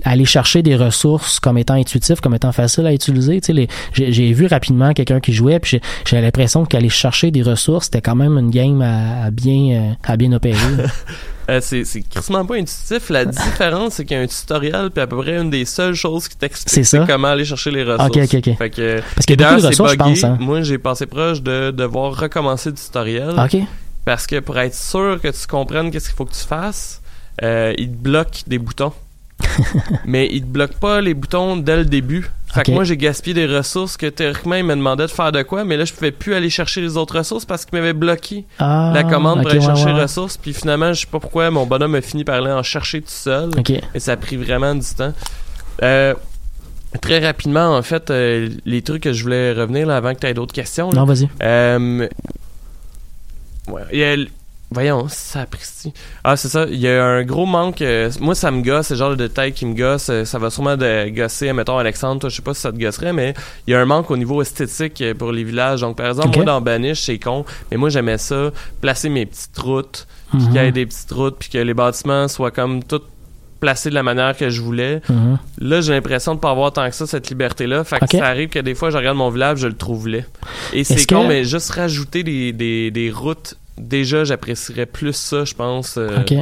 aller 0.03 0.25
chercher 0.25 0.61
des 0.61 0.75
ressources 0.75 1.39
comme 1.39 1.57
étant 1.57 1.73
intuitif, 1.73 2.21
comme 2.21 2.35
étant 2.35 2.51
facile 2.51 2.85
à 2.85 2.93
utiliser. 2.93 3.41
Tu 3.41 3.53
sais, 3.53 3.67
j'ai, 3.93 4.33
vu 4.33 4.45
rapidement 4.45 4.93
quelqu'un 4.93 5.19
qui 5.19 5.33
jouait, 5.33 5.59
puis 5.59 5.79
j'ai, 6.05 6.21
l'impression 6.21 6.65
qu'aller 6.65 6.89
chercher 6.89 7.31
des 7.31 7.41
ressources, 7.41 7.85
c'était 7.85 8.01
quand 8.01 8.15
même 8.15 8.37
une 8.37 8.51
game 8.51 8.81
à, 8.81 9.25
à 9.25 9.31
bien 9.31 9.75
euh, 9.75 9.93
à 10.03 10.17
bien 10.17 10.31
opérer. 10.33 10.57
Euh, 11.49 11.61
c'est 11.61 12.03
quasiment 12.03 12.45
pas 12.45 12.57
intuitif. 12.57 13.09
La 13.09 13.25
différence, 13.25 13.95
c'est 13.95 14.05
qu'il 14.05 14.15
y 14.15 14.19
a 14.19 14.23
un 14.23 14.27
tutoriel, 14.27 14.91
puis 14.91 15.01
à 15.01 15.07
peu 15.07 15.17
près 15.17 15.35
une 15.35 15.49
des 15.49 15.65
seules 15.65 15.95
choses 15.95 16.27
qui 16.27 16.37
t'explique 16.37 17.07
comment 17.07 17.29
aller 17.29 17.43
chercher 17.43 17.71
les 17.71 17.83
ressources. 17.83 18.07
Ok, 18.07 18.17
ok, 18.23 18.47
ok. 18.47 18.57
Fait 18.57 18.69
que, 18.69 19.01
Parce 19.15 19.25
qu'il 19.25 19.39
y 19.39 19.41
et 19.41 19.45
a 19.45 19.49
beaucoup 19.49 19.61
de 19.61 19.61
d'ailleurs, 19.61 19.61
c'est 19.61 19.67
ressources, 19.67 19.91
je 19.93 19.97
buggé. 19.97 20.09
pense. 20.11 20.23
Hein. 20.25 20.37
Moi, 20.39 20.61
j'ai 20.61 20.77
passé 20.77 21.07
proche 21.07 21.41
de 21.41 21.71
devoir 21.71 22.15
recommencer 22.15 22.69
le 22.69 22.75
tutoriel. 22.75 23.31
Ok. 23.31 23.61
Parce 24.05 24.27
que 24.27 24.39
pour 24.39 24.59
être 24.59 24.75
sûr 24.75 25.19
que 25.21 25.29
tu 25.29 25.47
comprennes 25.47 25.89
qu'est-ce 25.89 26.09
qu'il 26.09 26.15
faut 26.15 26.25
que 26.25 26.35
tu 26.35 26.45
fasses, 26.45 27.01
euh, 27.41 27.73
il 27.79 27.89
te 27.89 27.97
bloque 27.97 28.43
des 28.45 28.59
boutons. 28.59 28.93
mais 30.05 30.27
il 30.31 30.41
te 30.41 30.47
bloque 30.47 30.73
pas 30.73 31.01
les 31.01 31.13
boutons 31.13 31.57
dès 31.57 31.77
le 31.77 31.85
début. 31.85 32.29
Fait 32.53 32.63
que 32.63 32.71
moi, 32.71 32.83
j'ai 32.83 32.97
gaspillé 32.97 33.35
des 33.35 33.45
ressources 33.45 33.95
que 33.95 34.07
théoriquement, 34.07 34.55
il 34.55 34.63
me 34.63 34.75
demandait 34.75 35.05
de 35.05 35.11
faire 35.11 35.31
de 35.31 35.43
quoi, 35.43 35.63
mais 35.65 35.77
là, 35.77 35.85
je 35.85 35.93
pouvais 35.93 36.11
plus 36.11 36.33
aller 36.33 36.49
chercher 36.49 36.81
les 36.81 36.97
autres 36.97 37.17
ressources 37.19 37.45
parce 37.45 37.63
qu'il 37.63 37.77
m'avait 37.77 37.93
bloqué 37.93 38.45
Ah, 38.57 38.91
la 38.93 39.03
commande 39.03 39.41
pour 39.43 39.51
aller 39.51 39.61
chercher 39.61 39.85
les 39.85 39.93
ouais. 39.93 40.01
ressources. 40.01 40.35
Puis 40.37 40.53
finalement, 40.53 40.91
je 40.93 41.01
sais 41.01 41.07
pas 41.07 41.19
pourquoi, 41.19 41.51
mon 41.51 41.67
bonhomme 41.67 41.93
a 41.93 42.01
fini 42.01 42.23
par 42.23 42.35
aller 42.41 42.51
en 42.51 42.63
chercher 42.63 43.01
tout 43.01 43.07
seul. 43.09 43.51
Ok. 43.57 43.69
Et 43.93 43.99
ça 43.99 44.13
a 44.13 44.17
pris 44.17 44.35
vraiment 44.35 44.73
du 44.73 44.81
temps. 44.97 45.13
Euh, 45.83 46.15
très 47.01 47.19
rapidement, 47.23 47.77
en 47.77 47.83
fait, 47.83 48.09
euh, 48.09 48.49
les 48.65 48.81
trucs 48.81 49.03
que 49.03 49.13
je 49.13 49.21
voulais 49.21 49.53
revenir 49.53 49.85
là, 49.85 49.97
avant 49.97 50.15
que 50.15 50.19
tu 50.21 50.25
aies 50.25 50.33
d'autres 50.33 50.53
questions. 50.55 50.89
là. 50.89 51.01
Non, 51.01 51.05
vas-y. 51.05 51.29
Euh, 51.43 52.07
ouais, 53.67 54.25
Voyons, 54.71 55.07
ça 55.09 55.41
apprécie. 55.41 55.93
Ah, 56.23 56.37
c'est 56.37 56.47
ça. 56.47 56.65
Il 56.69 56.77
y 56.79 56.87
a 56.87 57.03
un 57.03 57.23
gros 57.23 57.47
manque. 57.47 57.81
euh, 57.81 58.11
moi, 58.19 58.35
ça 58.35 58.51
me 58.51 58.61
gosse. 58.61 58.87
C'est 58.87 58.93
le 58.93 58.99
genre 58.99 59.09
de 59.11 59.15
détail 59.27 59.51
qui 59.51 59.65
me 59.65 59.73
gosse. 59.73 60.09
euh, 60.09 60.25
ça 60.25 60.37
va 60.37 60.51
sûrement 60.51 60.77
de 60.77 61.09
gosser, 61.09 61.51
mettons, 61.53 61.77
Alexandre. 61.79 62.21
Toi, 62.21 62.29
je 62.29 62.35
sais 62.35 62.41
pas 62.43 62.53
si 62.53 62.61
ça 62.61 62.71
te 62.71 62.77
gosserait, 62.77 63.11
mais 63.11 63.33
il 63.65 63.71
y 63.71 63.73
a 63.73 63.79
un 63.81 63.85
manque 63.85 64.11
au 64.11 64.17
niveau 64.17 64.41
esthétique 64.43 65.01
euh, 65.01 65.15
pour 65.15 65.31
les 65.31 65.43
villages. 65.43 65.81
Donc, 65.81 65.97
par 65.97 66.07
exemple, 66.07 66.35
moi, 66.35 66.45
dans 66.45 66.61
Banish, 66.61 67.01
c'est 67.01 67.17
con. 67.17 67.45
Mais 67.71 67.77
moi, 67.77 67.89
j'aimais 67.89 68.19
ça. 68.19 68.51
Placer 68.79 69.09
mes 69.09 69.25
petites 69.25 69.57
routes. 69.57 70.05
Puis 70.29 70.37
Mhm. 70.39 70.45
qu'il 70.47 70.55
y 70.61 70.65
ait 70.65 70.71
des 70.71 70.85
petites 70.85 71.11
routes. 71.11 71.37
Puis 71.39 71.49
que 71.49 71.57
les 71.57 71.73
bâtiments 71.73 72.27
soient 72.27 72.51
comme 72.51 72.83
tout 72.83 73.01
placés 73.59 73.89
de 73.89 73.95
la 73.95 74.03
manière 74.03 74.37
que 74.37 74.49
je 74.51 74.61
voulais. 74.61 75.01
Mhm. 75.09 75.37
Là, 75.57 75.81
j'ai 75.81 75.93
l'impression 75.93 76.35
de 76.35 76.39
pas 76.39 76.51
avoir 76.51 76.71
tant 76.71 76.87
que 76.87 76.95
ça, 76.95 77.07
cette 77.07 77.29
liberté-là. 77.29 77.83
Fait 77.83 77.99
que 77.99 78.17
ça 78.17 78.27
arrive 78.27 78.49
que 78.49 78.59
des 78.59 78.75
fois, 78.75 78.91
je 78.91 78.97
regarde 78.97 79.17
mon 79.17 79.31
village, 79.31 79.57
je 79.57 79.67
le 79.67 79.75
trouve 79.75 80.07
laid. 80.07 80.25
Et 80.73 80.83
c'est 80.83 81.05
con, 81.09 81.27
mais 81.27 81.43
juste 81.43 81.71
rajouter 81.71 82.21
des, 82.23 82.53
des, 82.53 82.89
des 82.91 83.09
routes, 83.11 83.55
déjà, 83.79 84.23
j'apprécierais 84.23 84.85
plus 84.85 85.13
ça, 85.13 85.45
je 85.45 85.53
pense. 85.53 85.95
euh, 85.97 86.21
OK. 86.21 86.33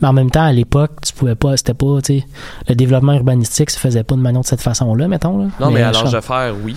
Mais 0.00 0.08
en 0.08 0.12
même 0.12 0.30
temps, 0.30 0.44
à 0.44 0.52
l'époque, 0.52 0.92
tu 1.06 1.12
pouvais 1.12 1.34
pas, 1.34 1.56
c'était 1.56 1.74
pas, 1.74 2.00
tu 2.02 2.20
sais, 2.20 2.26
le 2.68 2.74
développement 2.74 3.12
urbanistique 3.14 3.70
se 3.70 3.78
faisait 3.78 4.02
pas 4.02 4.14
de 4.14 4.20
manière 4.20 4.40
de 4.40 4.46
cette 4.46 4.62
façon-là, 4.62 5.08
mettons, 5.08 5.38
là. 5.38 5.46
Non, 5.60 5.70
mais, 5.70 5.82
à 5.82 5.92
l'âge 5.92 6.10
de 6.12 6.20
faire, 6.20 6.54
oui. 6.62 6.74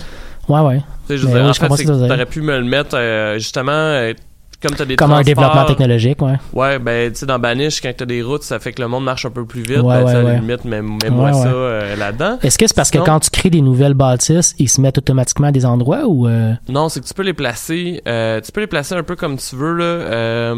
Ouais, 0.48 0.60
ouais. 0.60 0.78
Tu 1.06 1.14
sais, 1.14 1.18
je 1.18 1.22
veux 1.22 1.28
Mais 1.28 1.34
dire, 1.34 1.42
oui, 1.44 1.48
en 1.50 1.52
je 1.52 1.60
fait, 1.76 1.84
que 1.84 2.08
t'aurais 2.08 2.26
pu 2.26 2.42
me 2.42 2.58
le 2.58 2.64
mettre, 2.64 2.94
euh, 2.96 3.34
justement, 3.38 3.72
comme 4.60 4.74
t'as 4.74 4.84
des 4.84 4.96
Comme 4.96 5.12
un 5.12 5.22
développement 5.22 5.64
technologique, 5.66 6.20
ouais. 6.20 6.34
Ouais, 6.52 6.78
ben, 6.78 7.12
tu 7.12 7.18
sais, 7.20 7.26
dans 7.26 7.38
Banish, 7.38 7.80
quand 7.80 7.92
t'as 7.96 8.04
des 8.06 8.22
routes, 8.22 8.42
ça 8.42 8.58
fait 8.58 8.72
que 8.72 8.82
le 8.82 8.88
monde 8.88 9.04
marche 9.04 9.24
un 9.24 9.30
peu 9.30 9.44
plus 9.46 9.62
vite. 9.62 9.78
Ouais, 9.78 9.98
ben, 9.98 10.04
ouais, 10.04 10.10
à 10.10 10.22
la 10.22 10.24
ouais. 10.24 10.40
limite, 10.40 10.64
mets- 10.64 10.82
mets-moi 10.82 11.26
Ouais, 11.26 11.32
ça 11.32 11.48
euh, 11.48 11.96
là-dedans. 11.96 12.38
Est-ce 12.42 12.58
que 12.58 12.66
c'est 12.66 12.74
parce 12.76 12.90
que 12.90 12.98
quand 12.98 13.20
tu 13.20 13.30
crées 13.30 13.50
des 13.50 13.60
nouvelles 13.60 13.94
bâtisses, 13.94 14.54
ils 14.58 14.68
se 14.68 14.80
mettent 14.80 14.98
automatiquement 14.98 15.48
à 15.48 15.52
des 15.52 15.64
endroits 15.64 16.06
ou 16.06 16.26
euh, 16.26 16.52
Non, 16.68 16.88
c'est 16.88 17.00
que 17.00 17.06
tu 17.06 17.14
peux 17.14 17.22
les 17.22 17.34
placer. 17.34 18.02
euh, 18.08 18.40
tu 18.40 18.50
peux 18.52 18.60
les 18.60 18.66
placer 18.66 18.94
un 18.94 19.02
peu 19.02 19.14
comme 19.16 19.36
tu 19.36 19.54
veux 19.56 19.74
là. 19.74 20.54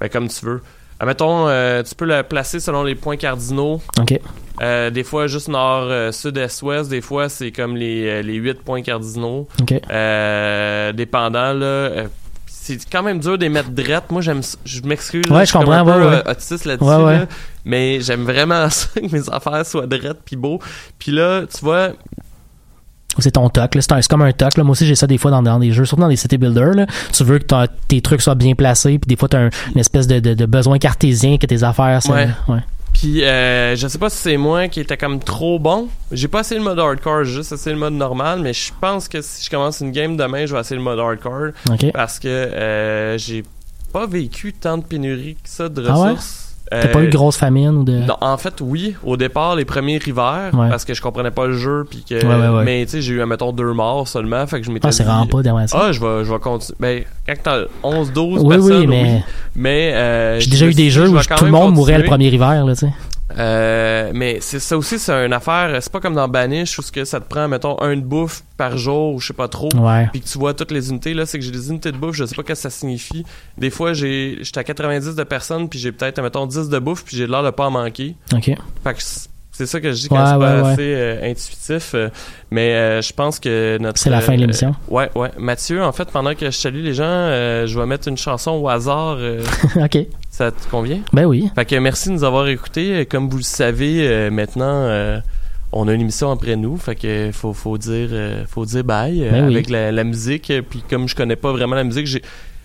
ben, 0.00 0.08
comme 0.10 0.28
tu 0.28 0.44
veux. 0.44 0.60
Admettons, 1.00 1.48
euh, 1.48 1.82
tu 1.82 1.94
peux 1.94 2.04
le 2.06 2.22
placer 2.22 2.60
selon 2.60 2.82
les 2.84 2.94
points 2.94 3.16
cardinaux. 3.16 3.80
OK. 4.00 4.18
Euh, 4.62 4.90
des 4.90 5.02
fois 5.02 5.26
juste 5.26 5.48
nord, 5.48 5.84
euh, 5.88 6.12
sud, 6.12 6.36
est, 6.38 6.62
ouest. 6.62 6.88
Des 6.88 7.00
fois 7.00 7.28
c'est 7.28 7.50
comme 7.50 7.76
les 7.76 8.08
euh, 8.08 8.22
les 8.22 8.34
huit 8.34 8.60
points 8.62 8.82
cardinaux. 8.82 9.48
OK. 9.60 9.74
Euh, 9.90 10.92
dépendant 10.92 11.52
là. 11.52 12.06
C'est 12.66 12.78
quand 12.90 13.02
même 13.02 13.18
dur 13.20 13.36
de 13.36 13.42
les 13.42 13.50
mettre 13.50 13.70
drettes. 13.70 14.10
Moi, 14.10 14.22
j'aime, 14.22 14.40
je 14.64 14.80
m'excuse. 14.82 15.22
Ouais, 15.30 15.44
je 15.44 15.52
comprends, 15.52 15.72
un 15.72 15.84
peu, 15.84 15.90
ouais, 15.90 16.06
ouais. 16.06 16.22
euh, 16.26 16.30
autiste 16.32 16.64
là-dessus. 16.64 16.88
Ouais, 16.88 16.96
ouais. 17.04 17.18
là. 17.20 17.26
mais 17.64 18.00
j'aime 18.00 18.24
vraiment 18.24 18.70
ça 18.70 18.88
que 19.00 19.12
mes 19.12 19.28
affaires 19.30 19.66
soient 19.66 19.86
drettes 19.86 20.20
puis 20.24 20.36
beaux. 20.36 20.58
Puis 20.98 21.12
là, 21.12 21.42
tu 21.42 21.62
vois, 21.62 21.90
c'est 23.18 23.32
ton 23.32 23.48
toc, 23.48 23.74
là. 23.74 23.80
C'est, 23.82 24.08
comme 24.08 24.22
un 24.22 24.32
toc, 24.32 24.56
là. 24.56 24.64
Moi 24.64 24.72
aussi, 24.72 24.86
j'ai 24.86 24.94
ça 24.94 25.06
des 25.06 25.18
fois 25.18 25.30
dans, 25.30 25.42
dans 25.42 25.58
des 25.58 25.72
jeux, 25.72 25.84
surtout 25.84 26.00
dans 26.02 26.08
des 26.08 26.16
city 26.16 26.36
builders, 26.38 26.74
là. 26.74 26.86
Tu 27.12 27.22
veux 27.22 27.38
que 27.38 27.66
tes 27.86 28.00
trucs 28.00 28.22
soient 28.22 28.34
bien 28.34 28.54
placés, 28.54 28.98
puis 28.98 29.06
des 29.08 29.16
fois, 29.16 29.28
t'as 29.28 29.38
un- 29.46 29.50
une 29.74 29.80
espèce 29.80 30.06
de, 30.06 30.18
de, 30.18 30.34
de 30.34 30.46
besoin 30.46 30.78
cartésien 30.78 31.36
que 31.38 31.46
tes 31.46 31.62
affaires, 31.62 32.02
ça. 32.02 32.12
Ouais. 32.12 32.58
Puis 33.04 33.22
euh, 33.22 33.76
je 33.76 33.86
sais 33.86 33.98
pas 33.98 34.08
si 34.08 34.16
c'est 34.16 34.38
moi 34.38 34.68
qui 34.68 34.80
était 34.80 34.96
comme 34.96 35.20
trop 35.20 35.58
bon. 35.58 35.88
J'ai 36.10 36.26
pas 36.26 36.40
essayé 36.40 36.58
le 36.58 36.64
mode 36.64 36.78
hardcore, 36.78 37.24
j'ai 37.24 37.34
juste 37.34 37.52
essayé 37.52 37.74
le 37.74 37.78
mode 37.78 37.92
normal, 37.92 38.40
mais 38.40 38.54
je 38.54 38.72
pense 38.80 39.08
que 39.08 39.20
si 39.20 39.44
je 39.44 39.50
commence 39.50 39.80
une 39.80 39.92
game 39.92 40.16
demain, 40.16 40.46
je 40.46 40.54
vais 40.54 40.60
essayer 40.62 40.76
le 40.76 40.82
mode 40.82 40.98
hardcore 40.98 41.48
parce 41.92 42.18
que 42.18 42.28
euh, 42.28 43.18
j'ai 43.18 43.44
pas 43.92 44.06
vécu 44.06 44.54
tant 44.54 44.78
de 44.78 44.84
pénurie 44.84 45.34
que 45.34 45.50
ça 45.50 45.68
de 45.68 45.84
Ah 45.86 46.00
ouais? 46.00 46.14
T'as 46.70 46.78
Euh, 46.78 46.92
pas 46.92 47.02
eu 47.02 47.08
de 47.08 47.16
grosse 47.16 47.36
famine 47.36 47.76
ou 47.76 47.84
de. 47.84 47.92
non, 47.98 48.16
en 48.20 48.36
fait, 48.38 48.54
oui. 48.62 48.94
Au 49.04 49.16
départ, 49.18 49.54
les 49.54 49.64
premiers 49.66 50.00
hivers, 50.06 50.50
Ouais. 50.54 50.70
parce 50.70 50.84
que 50.86 50.94
je 50.94 51.02
comprenais 51.02 51.30
pas 51.30 51.46
le 51.46 51.52
jeu, 51.56 51.84
puis 51.88 52.02
que. 52.08 52.14
Ouais, 52.24 52.56
ouais. 52.58 52.64
Mais 52.64 52.84
tu 52.86 52.92
sais, 52.92 53.02
j'ai 53.02 53.12
eu, 53.14 53.24
mettons, 53.26 53.52
deux 53.52 53.72
morts 53.74 54.08
seulement, 54.08 54.46
fait 54.46 54.60
que 54.60 54.66
je 54.66 54.70
m'étais 54.70 54.88
Ah, 54.88 54.92
c'est 54.92 55.04
vraiment 55.04 55.26
pas 55.26 55.42
d'avancée. 55.42 55.76
Ah, 55.78 55.92
je 55.92 56.00
vais, 56.00 56.24
je 56.24 56.32
vais 56.32 56.38
continuer. 56.38 56.76
Ben, 56.80 57.04
quand 57.26 57.34
t'as 57.42 57.58
11, 57.82 58.12
12 58.12 58.40
oui, 58.42 58.48
personnes, 58.56 58.72
oui, 58.80 58.86
mais 58.86 59.24
mais 59.54 59.92
euh, 59.94 60.40
j'ai 60.40 60.50
déjà 60.50 60.66
eu 60.66 60.74
des 60.74 60.88
jeux 60.90 61.06
je 61.06 61.10
où 61.10 61.36
tout 61.36 61.44
le 61.44 61.50
monde 61.50 61.74
mourait 61.74 61.92
le 61.98 62.08
continuer. 62.08 62.08
premier 62.10 62.28
hiver, 62.28 62.64
là, 62.64 62.72
tu 62.74 62.86
sais. 62.86 62.92
Euh, 63.38 64.10
mais 64.14 64.38
c'est 64.40 64.58
ça 64.60 64.76
aussi, 64.76 64.98
c'est 64.98 65.12
une 65.26 65.32
affaire. 65.32 65.76
C'est 65.80 65.90
pas 65.90 66.00
comme 66.00 66.14
dans 66.14 66.28
Banish 66.28 66.78
où 66.78 66.82
ce 66.82 66.92
que 66.92 67.04
ça 67.04 67.20
te 67.20 67.28
prend, 67.28 67.48
mettons, 67.48 67.80
un 67.80 67.96
de 67.96 68.02
bouffe 68.02 68.42
par 68.56 68.76
jour 68.76 69.14
ou 69.14 69.20
je 69.20 69.28
sais 69.28 69.32
pas 69.32 69.48
trop. 69.48 69.70
Puis 70.12 70.20
que 70.20 70.28
tu 70.28 70.38
vois 70.38 70.54
toutes 70.54 70.70
les 70.70 70.90
unités. 70.90 71.14
Là, 71.14 71.26
c'est 71.26 71.38
que 71.38 71.44
j'ai 71.44 71.50
des 71.50 71.70
unités 71.70 71.90
de 71.90 71.96
bouffe, 71.96 72.14
je 72.16 72.24
sais 72.26 72.34
pas 72.34 72.42
ce 72.42 72.46
que 72.48 72.54
ça 72.54 72.70
signifie. 72.70 73.24
Des 73.58 73.70
fois, 73.70 73.92
j'ai 73.94 74.38
j'étais 74.42 74.60
à 74.60 74.64
90 74.64 75.14
de 75.16 75.24
personnes, 75.24 75.68
puis 75.68 75.78
j'ai 75.78 75.90
peut-être, 75.92 76.20
mettons, 76.22 76.46
10 76.46 76.68
de 76.68 76.78
bouffe, 76.78 77.04
puis 77.04 77.16
j'ai 77.16 77.26
l'air 77.26 77.42
de 77.42 77.50
pas 77.50 77.66
en 77.66 77.70
manquer. 77.70 78.14
OK. 78.34 78.44
Fait 78.44 78.94
que 78.94 79.02
c'est 79.52 79.66
ça 79.66 79.80
que 79.80 79.92
je 79.92 80.00
dis 80.02 80.08
quand 80.08 80.16
Ouais, 80.16 80.24
c'est 80.32 80.38
pas 80.38 80.56
ouais, 80.56 80.62
ouais. 80.62 80.72
assez 80.72 80.94
euh, 80.94 81.30
intuitif. 81.30 81.94
euh, 81.94 82.08
mais 82.50 82.74
euh, 82.74 83.02
je 83.02 83.12
pense 83.12 83.38
que 83.38 83.78
notre. 83.80 83.98
C'est 84.00 84.10
la 84.10 84.20
fin 84.20 84.32
de 84.32 84.38
euh, 84.38 84.40
l'émission. 84.40 84.74
ouais, 84.88 85.08
ouais. 85.14 85.30
Mathieu, 85.38 85.82
en 85.82 85.92
fait, 85.92 86.10
pendant 86.10 86.34
que 86.34 86.46
je 86.46 86.50
salue 86.50 86.82
les 86.82 86.92
gens, 86.94 87.04
euh, 87.06 87.66
je 87.66 87.78
vais 87.78 87.86
mettre 87.86 88.08
une 88.08 88.16
chanson 88.18 88.50
au 88.50 88.68
hasard. 88.68 89.16
OK. 89.76 89.98
Ça 90.36 90.50
te 90.50 90.68
convient? 90.70 91.00
Ben 91.12 91.24
oui. 91.26 91.50
Fait 91.54 91.64
que 91.64 91.76
merci 91.76 92.08
de 92.08 92.14
nous 92.14 92.24
avoir 92.24 92.48
écoutés. 92.48 92.92
Euh, 93.00 93.04
Comme 93.08 93.28
vous 93.28 93.36
le 93.38 93.42
savez, 93.44 94.06
euh, 94.08 94.30
maintenant, 94.30 94.64
euh, 94.84 95.18
on 95.72 95.86
a 95.88 95.92
une 95.92 96.00
émission 96.00 96.30
après 96.30 96.56
nous. 96.56 96.76
Fait 96.76 96.96
que 96.96 97.30
faut, 97.32 97.52
faut 97.52 97.78
dire, 97.78 98.08
euh, 98.12 98.44
faut 98.48 98.64
dire 98.66 98.84
bye 98.84 99.20
Ben 99.30 99.46
oui. 99.46 99.54
avec 99.54 99.70
la, 99.70 99.92
la 99.92 100.04
musique. 100.04 100.52
Puis 100.68 100.82
comme 100.88 101.08
je 101.08 101.14
connais 101.14 101.36
pas 101.36 101.52
vraiment 101.52 101.76
la 101.76 101.84
musique, 101.84 102.06
j'ai, 102.06 102.22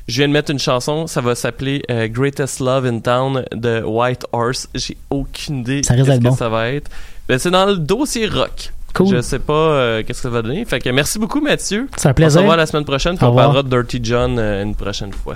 je 0.08 0.18
viens 0.18 0.28
de 0.28 0.34
mettre 0.34 0.52
une 0.52 0.60
chanson. 0.60 1.06
Ça 1.08 1.22
va 1.22 1.36
s'appeler 1.36 1.84
Greatest 2.12 2.60
Love 2.60 2.86
in 2.88 3.00
Town 3.00 3.44
de 3.54 3.84
White 3.84 4.26
Horse. 4.34 4.68
J'ai 4.74 4.98
aucune 5.12 5.60
idée 5.60 5.82
qu'est-ce 5.82 5.94
d'être 6.04 6.18
que 6.20 6.24
bon. 6.30 6.36
ça 6.36 6.50
va 6.50 6.70
être. 6.72 6.90
Ben, 7.28 7.38
c'est 7.38 7.52
dans 7.52 7.66
le 7.68 7.78
dossier 7.78 8.28
rock. 8.28 8.74
Cool. 8.96 9.16
Je 9.18 9.22
sais 9.22 9.38
pas 9.38 9.54
euh, 9.54 9.98
qu'est-ce 10.00 10.18
que 10.24 10.24
ça 10.24 10.30
va 10.32 10.42
donner. 10.42 10.66
Fait 10.66 10.80
que 10.80 10.90
merci 10.90 11.20
beaucoup 11.20 11.40
Mathieu. 11.42 11.88
C'est 11.96 12.08
un 12.08 12.10
On 12.10 12.14
se 12.14 12.16
plaisir. 12.16 12.42
revoit 12.42 12.58
la 12.58 12.66
semaine 12.66 12.86
prochaine. 12.86 13.14
On 13.22 13.36
parlera 13.36 13.62
de 13.62 13.70
Dirty 13.70 14.00
John 14.02 14.40
euh, 14.40 14.64
une 14.64 14.74
prochaine 14.74 15.14
fois. 15.14 15.36